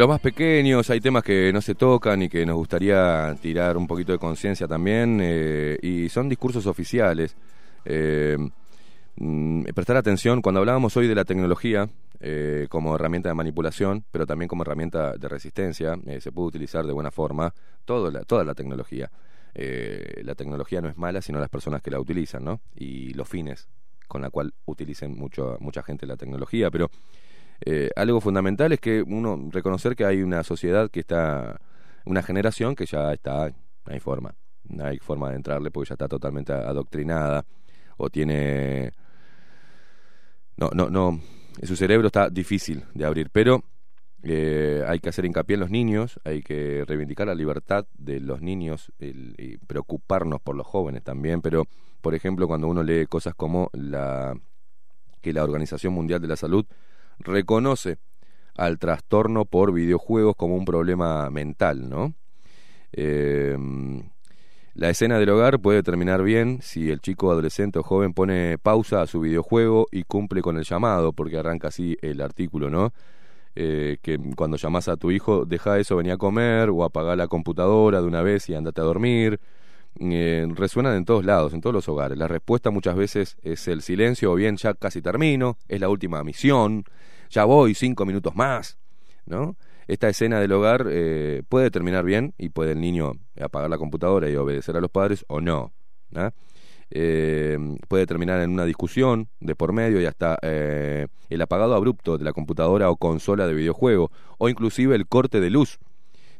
Los 0.00 0.08
más 0.08 0.20
pequeños, 0.20 0.88
hay 0.88 0.98
temas 0.98 1.22
que 1.22 1.52
no 1.52 1.60
se 1.60 1.74
tocan 1.74 2.22
y 2.22 2.30
que 2.30 2.46
nos 2.46 2.56
gustaría 2.56 3.36
tirar 3.42 3.76
un 3.76 3.86
poquito 3.86 4.12
de 4.12 4.18
conciencia 4.18 4.66
también, 4.66 5.18
eh, 5.20 5.78
y 5.82 6.08
son 6.08 6.26
discursos 6.26 6.64
oficiales. 6.66 7.36
Eh, 7.84 8.38
mm, 9.16 9.64
prestar 9.74 9.98
atención, 9.98 10.40
cuando 10.40 10.60
hablábamos 10.60 10.96
hoy 10.96 11.06
de 11.06 11.14
la 11.14 11.26
tecnología 11.26 11.86
eh, 12.18 12.66
como 12.70 12.94
herramienta 12.94 13.28
de 13.28 13.34
manipulación, 13.34 14.02
pero 14.10 14.24
también 14.26 14.48
como 14.48 14.62
herramienta 14.62 15.18
de 15.18 15.28
resistencia, 15.28 15.98
eh, 16.06 16.22
se 16.22 16.32
puede 16.32 16.48
utilizar 16.48 16.86
de 16.86 16.94
buena 16.94 17.10
forma 17.10 17.52
todo 17.84 18.10
la- 18.10 18.22
toda 18.24 18.42
la 18.42 18.54
tecnología. 18.54 19.10
La 19.52 20.34
tecnología 20.34 20.80
no 20.80 20.88
es 20.88 20.96
mala, 20.96 21.20
sino 21.20 21.40
las 21.40 21.50
personas 21.50 21.82
que 21.82 21.90
la 21.90 22.00
utilizan, 22.00 22.44
¿no? 22.44 22.60
Y 22.74 23.12
los 23.14 23.28
fines 23.28 23.68
con 24.08 24.22
la 24.22 24.30
cual 24.30 24.54
utilicen 24.64 25.14
mucho, 25.16 25.56
mucha 25.60 25.82
gente 25.82 26.06
la 26.06 26.16
tecnología, 26.16 26.70
pero 26.70 26.88
eh, 27.62 27.90
algo 27.96 28.20
fundamental 28.20 28.72
es 28.72 28.80
que 28.80 29.02
uno 29.02 29.48
reconocer 29.50 29.94
que 29.94 30.04
hay 30.04 30.22
una 30.22 30.42
sociedad 30.42 30.90
que 30.90 31.00
está, 31.00 31.60
una 32.04 32.22
generación 32.22 32.74
que 32.74 32.86
ya 32.86 33.12
está, 33.12 33.48
no 33.48 33.92
hay 33.92 34.00
forma, 34.00 34.34
no 34.64 34.84
hay 34.84 34.98
forma 34.98 35.30
de 35.30 35.36
entrarle 35.36 35.70
porque 35.70 35.90
ya 35.90 35.94
está 35.94 36.08
totalmente 36.08 36.52
adoctrinada 36.52 37.44
o 37.98 38.08
tiene, 38.08 38.92
no, 40.56 40.70
no, 40.72 40.88
no, 40.88 41.20
su 41.62 41.76
cerebro 41.76 42.06
está 42.06 42.30
difícil 42.30 42.84
de 42.94 43.04
abrir, 43.04 43.28
pero 43.30 43.62
eh, 44.22 44.82
hay 44.86 44.98
que 44.98 45.10
hacer 45.10 45.26
hincapié 45.26 45.54
en 45.54 45.60
los 45.60 45.70
niños, 45.70 46.18
hay 46.24 46.42
que 46.42 46.84
reivindicar 46.86 47.26
la 47.26 47.34
libertad 47.34 47.86
de 47.98 48.20
los 48.20 48.40
niños 48.40 48.90
y 48.98 49.58
preocuparnos 49.58 50.40
por 50.40 50.56
los 50.56 50.66
jóvenes 50.66 51.02
también, 51.02 51.42
pero 51.42 51.66
por 52.00 52.14
ejemplo 52.14 52.46
cuando 52.46 52.68
uno 52.68 52.82
lee 52.82 53.06
cosas 53.06 53.34
como 53.34 53.68
la 53.74 54.34
que 55.20 55.34
la 55.34 55.44
Organización 55.44 55.92
Mundial 55.92 56.22
de 56.22 56.28
la 56.28 56.36
Salud 56.36 56.64
reconoce 57.20 57.98
al 58.56 58.78
trastorno 58.78 59.44
por 59.44 59.72
videojuegos 59.72 60.36
como 60.36 60.56
un 60.56 60.64
problema 60.64 61.30
mental, 61.30 61.88
¿no? 61.88 62.14
Eh, 62.92 63.56
la 64.74 64.88
escena 64.88 65.18
del 65.18 65.28
hogar 65.30 65.60
puede 65.60 65.82
terminar 65.82 66.22
bien 66.22 66.60
si 66.62 66.90
el 66.90 67.00
chico, 67.00 67.30
adolescente 67.30 67.78
o 67.78 67.82
joven 67.82 68.14
pone 68.14 68.56
pausa 68.56 69.02
a 69.02 69.06
su 69.06 69.20
videojuego 69.20 69.88
y 69.90 70.04
cumple 70.04 70.42
con 70.42 70.58
el 70.58 70.64
llamado, 70.64 71.12
porque 71.12 71.36
arranca 71.36 71.68
así 71.68 71.96
el 72.02 72.20
artículo, 72.20 72.70
¿no? 72.70 72.92
Eh, 73.56 73.98
que 74.00 74.18
cuando 74.36 74.56
llamas 74.56 74.88
a 74.88 74.96
tu 74.96 75.10
hijo, 75.10 75.44
deja 75.44 75.78
eso, 75.78 75.96
venía 75.96 76.14
a 76.14 76.18
comer 76.18 76.70
o 76.70 76.84
apaga 76.84 77.16
la 77.16 77.26
computadora 77.26 78.00
de 78.00 78.06
una 78.06 78.22
vez 78.22 78.48
y 78.48 78.54
andate 78.54 78.80
a 78.80 78.84
dormir. 78.84 79.40
Eh, 79.98 80.46
resuenan 80.54 80.96
en 80.96 81.04
todos 81.04 81.24
lados, 81.24 81.52
en 81.52 81.60
todos 81.60 81.74
los 81.74 81.88
hogares. 81.88 82.16
La 82.16 82.28
respuesta 82.28 82.70
muchas 82.70 82.94
veces 82.94 83.36
es 83.42 83.66
el 83.66 83.82
silencio 83.82 84.32
o 84.32 84.34
bien 84.36 84.56
ya 84.56 84.74
casi 84.74 85.02
termino, 85.02 85.58
es 85.68 85.80
la 85.80 85.88
última 85.88 86.22
misión, 86.22 86.84
ya 87.30 87.44
voy 87.44 87.74
cinco 87.74 88.04
minutos 88.04 88.34
más, 88.34 88.78
¿no? 89.24 89.56
Esta 89.86 90.08
escena 90.08 90.38
del 90.38 90.52
hogar 90.52 90.86
eh, 90.88 91.42
puede 91.48 91.70
terminar 91.70 92.04
bien 92.04 92.34
y 92.38 92.50
puede 92.50 92.72
el 92.72 92.80
niño 92.80 93.12
apagar 93.40 93.68
la 93.70 93.78
computadora 93.78 94.30
y 94.30 94.36
obedecer 94.36 94.76
a 94.76 94.80
los 94.80 94.90
padres 94.90 95.24
o 95.26 95.40
no. 95.40 95.72
¿no? 96.10 96.30
Eh, 96.92 97.58
puede 97.88 98.06
terminar 98.06 98.40
en 98.40 98.50
una 98.50 98.64
discusión 98.64 99.28
de 99.40 99.56
por 99.56 99.72
medio 99.72 100.00
y 100.00 100.06
hasta 100.06 100.38
eh, 100.42 101.08
el 101.28 101.42
apagado 101.42 101.74
abrupto 101.74 102.18
de 102.18 102.24
la 102.24 102.32
computadora 102.32 102.88
o 102.88 102.96
consola 102.96 103.48
de 103.48 103.54
videojuego 103.54 104.12
o 104.38 104.48
inclusive 104.48 104.94
el 104.94 105.08
corte 105.08 105.40
de 105.40 105.50
luz 105.50 105.78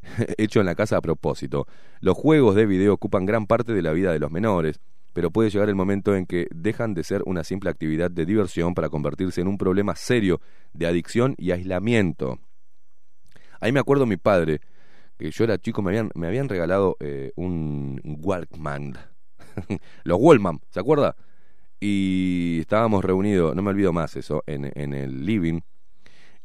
hecho 0.38 0.60
en 0.60 0.66
la 0.66 0.74
casa 0.74 0.96
a 0.96 1.00
propósito. 1.00 1.66
Los 2.00 2.16
juegos 2.16 2.54
de 2.54 2.66
video 2.66 2.94
ocupan 2.94 3.26
gran 3.26 3.46
parte 3.46 3.72
de 3.72 3.82
la 3.82 3.92
vida 3.92 4.12
de 4.12 4.20
los 4.20 4.30
menores, 4.30 4.80
pero 5.12 5.30
puede 5.30 5.50
llegar 5.50 5.68
el 5.68 5.74
momento 5.74 6.14
en 6.14 6.26
que 6.26 6.46
dejan 6.54 6.94
de 6.94 7.04
ser 7.04 7.22
una 7.26 7.44
simple 7.44 7.70
actividad 7.70 8.10
de 8.10 8.26
diversión 8.26 8.74
para 8.74 8.88
convertirse 8.88 9.40
en 9.40 9.48
un 9.48 9.58
problema 9.58 9.94
serio 9.96 10.40
de 10.72 10.86
adicción 10.86 11.34
y 11.38 11.50
aislamiento. 11.50 12.38
Ahí 13.60 13.72
me 13.72 13.80
acuerdo 13.80 14.06
mi 14.06 14.16
padre, 14.16 14.60
que 15.18 15.30
yo 15.30 15.44
era 15.44 15.58
chico, 15.58 15.82
me 15.82 15.90
habían, 15.90 16.10
me 16.14 16.26
habían 16.26 16.48
regalado 16.48 16.96
eh, 17.00 17.32
un 17.36 18.00
Walkman, 18.04 18.96
los 20.04 20.18
Wallman, 20.20 20.60
¿se 20.70 20.80
acuerda? 20.80 21.16
Y 21.78 22.58
estábamos 22.60 23.04
reunidos, 23.04 23.54
no 23.54 23.62
me 23.62 23.70
olvido 23.70 23.92
más 23.92 24.16
eso, 24.16 24.42
en, 24.46 24.70
en 24.74 24.94
el 24.94 25.24
living, 25.24 25.60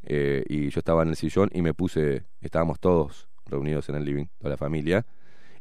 eh, 0.03 0.43
y 0.47 0.69
yo 0.69 0.79
estaba 0.79 1.03
en 1.03 1.09
el 1.09 1.15
sillón 1.15 1.49
y 1.53 1.61
me 1.61 1.73
puse, 1.73 2.25
estábamos 2.39 2.79
todos 2.79 3.27
reunidos 3.45 3.89
en 3.89 3.95
el 3.95 4.05
living, 4.05 4.25
toda 4.37 4.51
la 4.51 4.57
familia, 4.57 5.05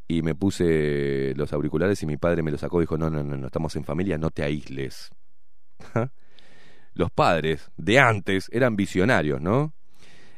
y 0.06 0.22
me 0.22 0.34
puse 0.34 1.32
los 1.36 1.52
auriculares 1.52 2.02
y 2.02 2.06
mi 2.06 2.16
padre 2.16 2.42
me 2.42 2.50
los 2.50 2.60
sacó 2.60 2.80
y 2.80 2.84
dijo, 2.84 2.98
no, 2.98 3.10
no, 3.10 3.22
no, 3.22 3.36
no 3.36 3.46
estamos 3.46 3.74
en 3.76 3.84
familia, 3.84 4.18
no 4.18 4.30
te 4.30 4.42
aísles. 4.42 5.10
los 6.94 7.10
padres 7.10 7.70
de 7.76 7.98
antes 7.98 8.48
eran 8.52 8.76
visionarios, 8.76 9.40
¿no? 9.40 9.74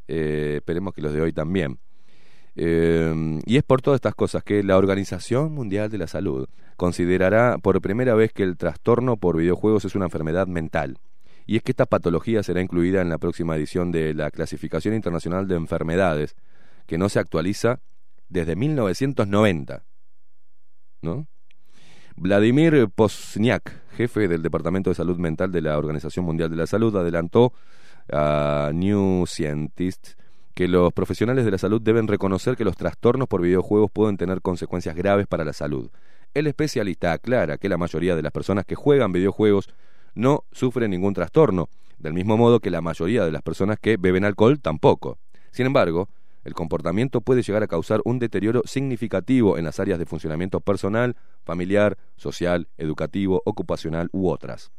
Eh, 0.09 0.55
esperemos 0.57 0.95
que 0.95 1.03
los 1.03 1.13
de 1.13 1.21
hoy 1.21 1.33
también. 1.33 1.79
Eh, 2.55 3.41
y 3.45 3.57
es 3.57 3.63
por 3.65 3.83
todas 3.83 3.99
estas 3.99 4.15
cosas 4.15 4.43
que 4.43 4.63
la 4.63 4.79
Organización 4.79 5.53
Mundial 5.53 5.91
de 5.91 5.99
la 5.99 6.07
Salud 6.07 6.49
considerará 6.77 7.59
por 7.59 7.81
primera 7.83 8.15
vez 8.15 8.33
que 8.33 8.45
el 8.45 8.57
trastorno 8.57 9.17
por 9.17 9.37
videojuegos 9.37 9.85
es 9.85 9.95
una 9.95 10.07
enfermedad 10.07 10.47
mental. 10.47 10.99
Y 11.47 11.57
es 11.57 11.63
que 11.63 11.73
esta 11.73 11.87
patología 11.87 12.43
será 12.43 12.61
incluida 12.61 13.03
en 13.03 13.09
la 13.09 13.19
próxima 13.19 13.57
edición 13.57 13.93
de 13.93 14.15
la 14.15 14.31
Clasificación 14.31 14.95
Internacional 14.95 15.47
de 15.47 15.57
Enfermedades, 15.57 16.35
que 16.87 16.99
no 16.99 17.09
se 17.09 17.19
actualiza 17.19 17.81
desde 18.29 18.57
1990. 18.57 19.85
¿No? 21.03 21.27
Vladimir 22.17 22.89
Posniak, 22.95 23.93
jefe 23.93 24.27
del 24.27 24.43
Departamento 24.43 24.91
de 24.91 24.95
Salud 24.95 25.19
Mental 25.19 25.53
de 25.53 25.61
la 25.61 25.77
Organización 25.77 26.25
Mundial 26.25 26.51
de 26.51 26.57
la 26.57 26.67
Salud, 26.67 26.97
adelantó 26.97 27.53
a 28.11 28.71
New 28.73 29.27
Scientist 29.27 30.19
que 30.55 30.69
los 30.69 30.93
profesionales 30.95 31.45
de 31.45 31.51
la 31.51 31.59
salud 31.59 31.83
deben 31.83 32.09
reconocer 32.09 32.57
que 32.57 32.65
los 32.65 32.77
trastornos 32.77 33.29
por 33.29 33.43
videojuegos 33.43 33.91
pueden 33.91 34.17
tener 34.17 34.41
consecuencias 34.41 34.97
graves 34.97 35.27
para 35.27 35.45
la 35.45 35.53
salud. 35.53 35.91
El 36.33 36.47
especialista 36.47 37.13
aclara 37.13 37.59
que 37.59 37.69
la 37.69 37.77
mayoría 37.77 38.17
de 38.17 38.23
las 38.23 38.33
personas 38.33 38.65
que 38.65 38.75
juegan 38.75 39.13
videojuegos 39.13 39.69
no 40.15 40.45
sufren 40.53 40.93
ningún 40.93 41.13
trastorno, 41.13 41.69
del 41.99 42.15
mismo 42.15 42.39
modo 42.39 42.61
que 42.61 42.71
la 42.71 42.81
mayoría 42.81 43.27
de 43.27 43.33
las 43.33 43.43
personas 43.43 43.79
que 43.79 43.99
beben 43.99 44.25
alcohol 44.25 44.59
tampoco. 44.59 45.19
Sin 45.51 45.67
embargo, 45.67 46.09
el 46.47 46.55
comportamiento 46.55 47.23
puede 47.23 47.43
llegar 47.43 47.65
a 47.65 47.67
causar 47.67 48.01
un 48.05 48.21
deterioro 48.21 48.63
significativo 48.67 49.59
en 49.59 49.65
las 49.65 49.81
áreas 49.81 49.99
de 49.99 50.07
funcionamiento 50.07 50.61
personal, 50.61 51.17
familiar, 51.43 51.99
social, 52.15 52.69
educativo, 52.79 53.43
ocupacional 53.45 54.09
u 54.13 54.29
otras. 54.29 54.71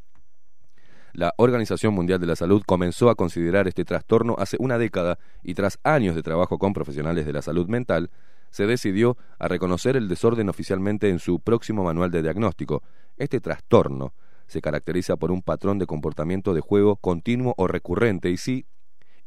La 1.11 1.34
Organización 1.35 1.94
Mundial 1.94 2.22
de 2.22 2.27
la 2.27 2.38
Salud 2.38 2.64
comenzó 2.65 3.10
a 3.10 3.15
considerar 3.15 3.68
este 3.68 3.84
trastorno 3.84 4.35
hace 4.39 4.56
una 4.61 4.77
década 4.77 5.19
y 5.44 5.56
tras 5.56 5.77
años 5.84 6.15
de 6.15 6.23
trabajo 6.23 6.57
con 6.57 6.72
profesionales 6.72 7.26
de 7.26 7.34
la 7.34 7.41
salud 7.41 7.68
mental, 7.68 8.11
se 8.49 8.65
decidió 8.65 9.18
a 9.38 9.49
reconocer 9.49 9.98
el 9.98 10.07
desorden 10.07 10.48
oficialmente 10.48 11.10
en 11.10 11.19
su 11.19 11.41
próximo 11.41 11.84
manual 11.84 12.11
de 12.11 12.22
diagnóstico. 12.22 12.81
Este 13.18 13.41
trastorno 13.41 14.14
se 14.48 14.61
caracteriza 14.61 15.18
por 15.18 15.31
un 15.31 15.41
patrón 15.41 15.80
de 15.80 15.85
comportamiento 15.85 16.53
de 16.53 16.61
juego 16.61 16.95
continuo 16.95 17.56
o 17.57 17.68
recurrente 17.68 18.30
y 18.30 18.38
si, 18.38 18.65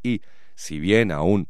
y 0.01 0.21
si 0.55 0.79
bien 0.79 1.11
aún 1.11 1.47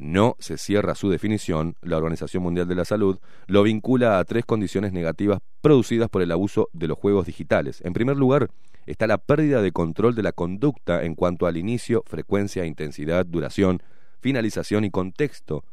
no 0.00 0.34
se 0.38 0.56
cierra 0.56 0.94
su 0.94 1.10
definición, 1.10 1.76
la 1.82 1.98
Organización 1.98 2.42
Mundial 2.42 2.66
de 2.66 2.74
la 2.74 2.84
Salud 2.84 3.18
lo 3.46 3.62
vincula 3.62 4.18
a 4.18 4.24
tres 4.24 4.46
condiciones 4.46 4.92
negativas 4.92 5.40
producidas 5.60 6.08
por 6.08 6.22
el 6.22 6.32
abuso 6.32 6.68
de 6.72 6.88
los 6.88 6.98
juegos 6.98 7.26
digitales. 7.26 7.82
En 7.84 7.92
primer 7.92 8.16
lugar, 8.16 8.48
está 8.86 9.06
la 9.06 9.18
pérdida 9.18 9.60
de 9.60 9.72
control 9.72 10.14
de 10.14 10.22
la 10.22 10.32
conducta 10.32 11.04
en 11.04 11.14
cuanto 11.14 11.46
al 11.46 11.58
inicio, 11.58 12.02
frecuencia, 12.06 12.64
intensidad, 12.64 13.26
duración, 13.26 13.82
finalización 14.20 14.84
y 14.84 14.90
contexto 14.90 15.64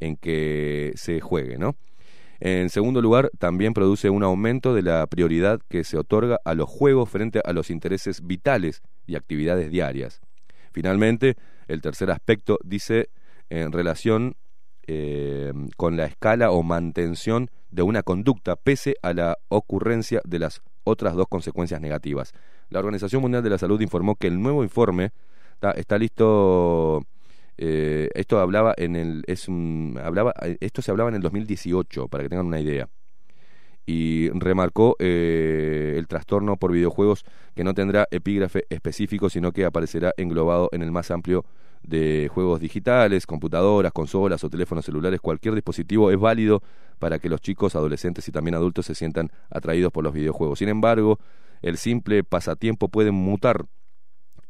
en 0.00 0.16
que 0.16 0.92
se 0.96 1.20
juegue, 1.20 1.58
¿no? 1.58 1.76
En 2.40 2.68
segundo 2.70 3.00
lugar, 3.00 3.30
también 3.38 3.74
produce 3.74 4.10
un 4.10 4.24
aumento 4.24 4.74
de 4.74 4.82
la 4.82 5.06
prioridad 5.06 5.60
que 5.68 5.84
se 5.84 5.96
otorga 5.96 6.40
a 6.44 6.54
los 6.54 6.68
juegos 6.68 7.08
frente 7.08 7.40
a 7.44 7.52
los 7.52 7.70
intereses 7.70 8.26
vitales 8.26 8.82
y 9.06 9.14
actividades 9.14 9.70
diarias. 9.70 10.20
Finalmente, 10.72 11.36
el 11.68 11.80
tercer 11.80 12.10
aspecto 12.10 12.58
dice 12.64 13.08
en 13.50 13.72
relación 13.72 14.36
eh, 14.86 15.52
con 15.76 15.96
la 15.96 16.04
escala 16.04 16.50
o 16.50 16.62
mantención 16.62 17.50
de 17.70 17.82
una 17.82 18.02
conducta 18.02 18.56
pese 18.56 18.96
a 19.02 19.14
la 19.14 19.38
ocurrencia 19.48 20.20
de 20.24 20.38
las 20.38 20.62
otras 20.84 21.14
dos 21.14 21.26
consecuencias 21.28 21.80
negativas. 21.80 22.32
La 22.68 22.80
Organización 22.80 23.22
Mundial 23.22 23.42
de 23.42 23.50
la 23.50 23.58
Salud 23.58 23.80
informó 23.80 24.16
que 24.16 24.26
el 24.26 24.40
nuevo 24.40 24.62
informe 24.62 25.12
está, 25.74 25.98
listo. 25.98 27.02
eh, 27.56 28.10
esto 28.14 28.38
hablaba 28.38 28.74
en 28.76 28.96
el 28.96 29.22
es 29.26 29.48
un, 29.48 29.98
hablaba 30.02 30.34
esto 30.60 30.82
se 30.82 30.90
hablaba 30.90 31.08
en 31.08 31.16
el 31.16 31.22
2018 31.22 32.08
para 32.08 32.24
que 32.24 32.28
tengan 32.28 32.46
una 32.46 32.60
idea 32.60 32.88
y 33.86 34.30
remarcó 34.30 34.96
eh, 34.98 35.94
el 35.96 36.08
trastorno 36.08 36.56
por 36.56 36.72
videojuegos 36.72 37.24
que 37.54 37.64
no 37.64 37.74
tendrá 37.74 38.08
epígrafe 38.10 38.64
específico 38.70 39.30
sino 39.30 39.52
que 39.52 39.64
aparecerá 39.64 40.12
englobado 40.16 40.68
en 40.72 40.82
el 40.82 40.90
más 40.90 41.10
amplio 41.10 41.44
de 41.84 42.28
juegos 42.32 42.60
digitales, 42.60 43.26
computadoras, 43.26 43.92
consolas 43.92 44.42
o 44.42 44.50
teléfonos 44.50 44.84
celulares, 44.84 45.20
cualquier 45.20 45.54
dispositivo 45.54 46.10
es 46.10 46.18
válido 46.18 46.62
para 46.98 47.18
que 47.18 47.28
los 47.28 47.40
chicos, 47.40 47.76
adolescentes 47.76 48.26
y 48.28 48.32
también 48.32 48.54
adultos 48.54 48.86
se 48.86 48.94
sientan 48.94 49.30
atraídos 49.50 49.92
por 49.92 50.02
los 50.02 50.14
videojuegos. 50.14 50.58
Sin 50.58 50.68
embargo, 50.68 51.18
el 51.62 51.76
simple 51.76 52.24
pasatiempo 52.24 52.88
puede 52.88 53.10
mutar 53.10 53.66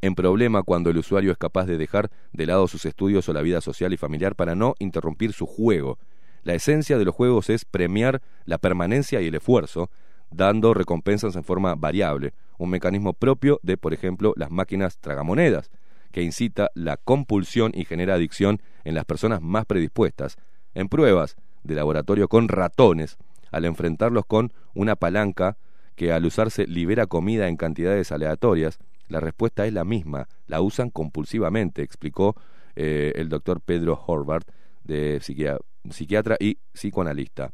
en 0.00 0.14
problema 0.14 0.62
cuando 0.62 0.90
el 0.90 0.98
usuario 0.98 1.32
es 1.32 1.38
capaz 1.38 1.66
de 1.66 1.78
dejar 1.78 2.10
de 2.32 2.46
lado 2.46 2.68
sus 2.68 2.84
estudios 2.84 3.28
o 3.28 3.32
la 3.32 3.42
vida 3.42 3.60
social 3.60 3.92
y 3.92 3.96
familiar 3.96 4.36
para 4.36 4.54
no 4.54 4.74
interrumpir 4.78 5.32
su 5.32 5.46
juego. 5.46 5.98
La 6.42 6.54
esencia 6.54 6.98
de 6.98 7.06
los 7.06 7.14
juegos 7.14 7.48
es 7.48 7.64
premiar 7.64 8.20
la 8.44 8.58
permanencia 8.58 9.22
y 9.22 9.28
el 9.28 9.34
esfuerzo, 9.34 9.90
dando 10.30 10.74
recompensas 10.74 11.36
en 11.36 11.44
forma 11.44 11.74
variable, 11.74 12.34
un 12.58 12.70
mecanismo 12.70 13.14
propio 13.14 13.60
de, 13.62 13.78
por 13.78 13.94
ejemplo, 13.94 14.34
las 14.36 14.50
máquinas 14.50 14.98
tragamonedas, 14.98 15.70
que 16.14 16.22
incita 16.22 16.70
la 16.74 16.96
compulsión 16.96 17.72
y 17.74 17.84
genera 17.84 18.14
adicción 18.14 18.62
en 18.84 18.94
las 18.94 19.04
personas 19.04 19.42
más 19.42 19.66
predispuestas. 19.66 20.36
En 20.72 20.88
pruebas 20.88 21.34
de 21.64 21.74
laboratorio 21.74 22.28
con 22.28 22.46
ratones, 22.46 23.18
al 23.50 23.64
enfrentarlos 23.64 24.24
con 24.24 24.52
una 24.74 24.94
palanca 24.94 25.56
que 25.96 26.12
al 26.12 26.24
usarse 26.24 26.68
libera 26.68 27.08
comida 27.08 27.48
en 27.48 27.56
cantidades 27.56 28.12
aleatorias, 28.12 28.78
la 29.08 29.18
respuesta 29.18 29.66
es 29.66 29.72
la 29.72 29.82
misma, 29.84 30.28
la 30.46 30.60
usan 30.60 30.90
compulsivamente, 30.90 31.82
explicó 31.82 32.36
eh, 32.76 33.12
el 33.16 33.28
doctor 33.28 33.60
Pedro 33.60 34.00
Horvath, 34.06 34.44
de 34.84 35.20
psiquia- 35.20 35.58
psiquiatra 35.90 36.36
y 36.38 36.58
psicoanalista. 36.72 37.50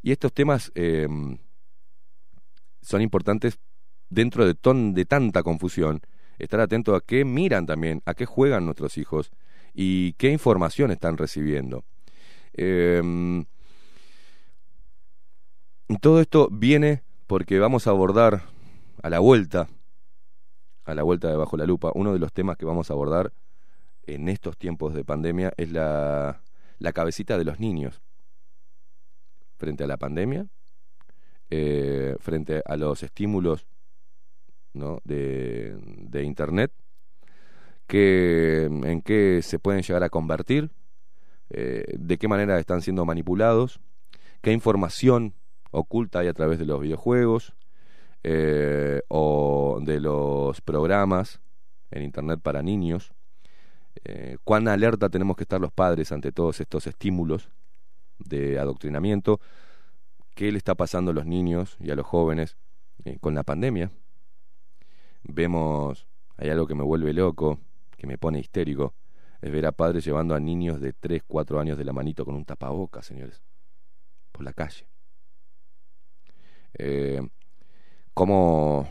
Y 0.00 0.12
estos 0.12 0.32
temas 0.32 0.70
eh, 0.76 1.08
son 2.82 3.02
importantes 3.02 3.58
dentro 4.10 4.46
de 4.46 5.04
tanta 5.06 5.42
confusión, 5.42 6.02
estar 6.42 6.60
atento 6.60 6.94
a 6.94 7.00
qué 7.00 7.24
miran 7.24 7.66
también, 7.66 8.02
a 8.06 8.14
qué 8.14 8.26
juegan 8.26 8.64
nuestros 8.64 8.98
hijos 8.98 9.30
y 9.74 10.14
qué 10.14 10.30
información 10.30 10.90
están 10.90 11.16
recibiendo. 11.16 11.84
Eh, 12.54 13.44
todo 16.00 16.20
esto 16.20 16.48
viene 16.50 17.02
porque 17.26 17.58
vamos 17.58 17.86
a 17.86 17.90
abordar 17.90 18.42
a 19.02 19.10
la 19.10 19.18
vuelta, 19.18 19.68
a 20.84 20.94
la 20.94 21.02
vuelta 21.02 21.28
de 21.28 21.36
bajo 21.36 21.56
la 21.56 21.66
lupa, 21.66 21.90
uno 21.94 22.12
de 22.12 22.18
los 22.18 22.32
temas 22.32 22.56
que 22.56 22.64
vamos 22.64 22.90
a 22.90 22.94
abordar 22.94 23.32
en 24.06 24.28
estos 24.28 24.56
tiempos 24.56 24.94
de 24.94 25.04
pandemia 25.04 25.52
es 25.56 25.70
la, 25.70 26.42
la 26.78 26.92
cabecita 26.92 27.38
de 27.38 27.44
los 27.44 27.60
niños 27.60 28.02
frente 29.56 29.84
a 29.84 29.86
la 29.86 29.98
pandemia, 29.98 30.46
eh, 31.50 32.16
frente 32.18 32.62
a 32.64 32.76
los 32.76 33.02
estímulos 33.02 33.66
¿no? 34.72 35.00
de, 35.04 35.76
de 35.82 36.22
Internet, 36.24 36.72
que, 37.86 38.64
en 38.64 39.02
qué 39.02 39.40
se 39.42 39.58
pueden 39.58 39.82
llegar 39.82 40.04
a 40.04 40.10
convertir, 40.10 40.70
eh, 41.50 41.84
de 41.98 42.18
qué 42.18 42.28
manera 42.28 42.58
están 42.60 42.80
siendo 42.80 43.04
manipulados, 43.04 43.80
qué 44.40 44.52
información 44.52 45.34
oculta 45.72 46.20
hay 46.20 46.28
a 46.28 46.32
través 46.32 46.60
de 46.60 46.64
los 46.64 46.80
videojuegos 46.80 47.54
eh, 48.22 49.02
o 49.08 49.80
de 49.82 49.98
los 49.98 50.60
programas 50.60 51.40
en 51.90 52.04
Internet 52.04 52.40
para 52.40 52.62
niños, 52.62 53.12
eh, 54.04 54.36
cuán 54.44 54.68
alerta 54.68 55.08
tenemos 55.08 55.36
que 55.36 55.42
estar 55.42 55.60
los 55.60 55.72
padres 55.72 56.12
ante 56.12 56.30
todos 56.30 56.60
estos 56.60 56.86
estímulos 56.86 57.50
de 58.20 58.60
adoctrinamiento, 58.60 59.40
qué 60.36 60.52
le 60.52 60.58
está 60.58 60.76
pasando 60.76 61.10
a 61.10 61.14
los 61.14 61.26
niños 61.26 61.76
y 61.80 61.90
a 61.90 61.96
los 61.96 62.06
jóvenes 62.06 62.56
con 63.20 63.34
la 63.34 63.42
pandemia. 63.42 63.90
Vemos, 65.22 66.06
hay 66.36 66.50
algo 66.50 66.66
que 66.66 66.74
me 66.74 66.82
vuelve 66.82 67.12
loco, 67.12 67.60
que 67.96 68.06
me 68.06 68.18
pone 68.18 68.40
histérico, 68.40 68.94
es 69.40 69.50
ver 69.50 69.66
a 69.66 69.72
padres 69.72 70.04
llevando 70.04 70.34
a 70.34 70.40
niños 70.40 70.80
de 70.80 70.92
3, 70.92 71.22
4 71.26 71.60
años 71.60 71.78
de 71.78 71.84
la 71.84 71.92
manito 71.92 72.24
con 72.24 72.34
un 72.34 72.44
tapabocas, 72.44 73.06
señores, 73.06 73.42
por 74.32 74.44
la 74.44 74.52
calle. 74.52 74.86
Eh, 76.74 77.20
¿Cómo, 78.14 78.88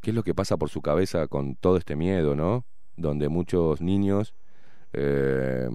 qué 0.00 0.10
es 0.10 0.14
lo 0.14 0.22
que 0.22 0.34
pasa 0.34 0.56
por 0.56 0.68
su 0.68 0.82
cabeza 0.82 1.26
con 1.26 1.56
todo 1.56 1.76
este 1.76 1.96
miedo, 1.96 2.36
no? 2.36 2.64
Donde 2.96 3.28
muchos 3.28 3.80
niños, 3.80 4.34
eh, 4.92 5.68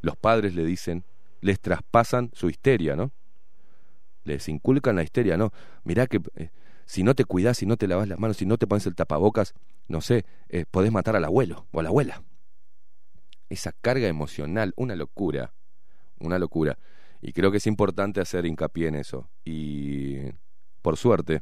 los 0.00 0.16
padres 0.16 0.54
le 0.54 0.64
dicen, 0.64 1.04
les 1.40 1.60
traspasan 1.60 2.30
su 2.32 2.48
histeria, 2.48 2.96
¿no? 2.96 3.12
Les 4.24 4.48
inculcan 4.48 4.96
la 4.96 5.02
histeria, 5.02 5.36
¿no? 5.36 5.52
Mirá 5.84 6.06
que 6.06 6.20
eh, 6.36 6.50
si 6.92 7.04
no 7.04 7.14
te 7.14 7.24
cuidas, 7.24 7.56
si 7.56 7.64
no 7.64 7.78
te 7.78 7.88
lavas 7.88 8.06
las 8.06 8.18
manos, 8.18 8.36
si 8.36 8.44
no 8.44 8.58
te 8.58 8.66
pones 8.66 8.86
el 8.86 8.94
tapabocas, 8.94 9.54
no 9.88 10.02
sé, 10.02 10.26
eh, 10.50 10.66
podés 10.70 10.92
matar 10.92 11.16
al 11.16 11.24
abuelo 11.24 11.66
o 11.72 11.80
a 11.80 11.82
la 11.82 11.88
abuela. 11.88 12.22
Esa 13.48 13.72
carga 13.72 14.08
emocional, 14.08 14.74
una 14.76 14.94
locura, 14.94 15.54
una 16.18 16.38
locura. 16.38 16.76
Y 17.22 17.32
creo 17.32 17.50
que 17.50 17.56
es 17.56 17.66
importante 17.66 18.20
hacer 18.20 18.44
hincapié 18.44 18.88
en 18.88 18.96
eso. 18.96 19.30
Y 19.42 20.18
por 20.82 20.98
suerte, 20.98 21.40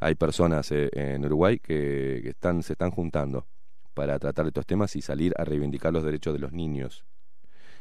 hay 0.00 0.14
personas 0.14 0.72
eh, 0.72 0.88
en 0.94 1.22
Uruguay 1.26 1.58
que, 1.58 2.34
se 2.62 2.72
están 2.72 2.90
juntando 2.92 3.46
para 3.92 4.18
tratar 4.18 4.46
estos 4.46 4.64
temas 4.64 4.96
y 4.96 5.02
salir 5.02 5.34
a 5.36 5.44
reivindicar 5.44 5.92
los 5.92 6.02
derechos 6.02 6.32
de 6.32 6.38
los 6.38 6.52
niños 6.52 7.04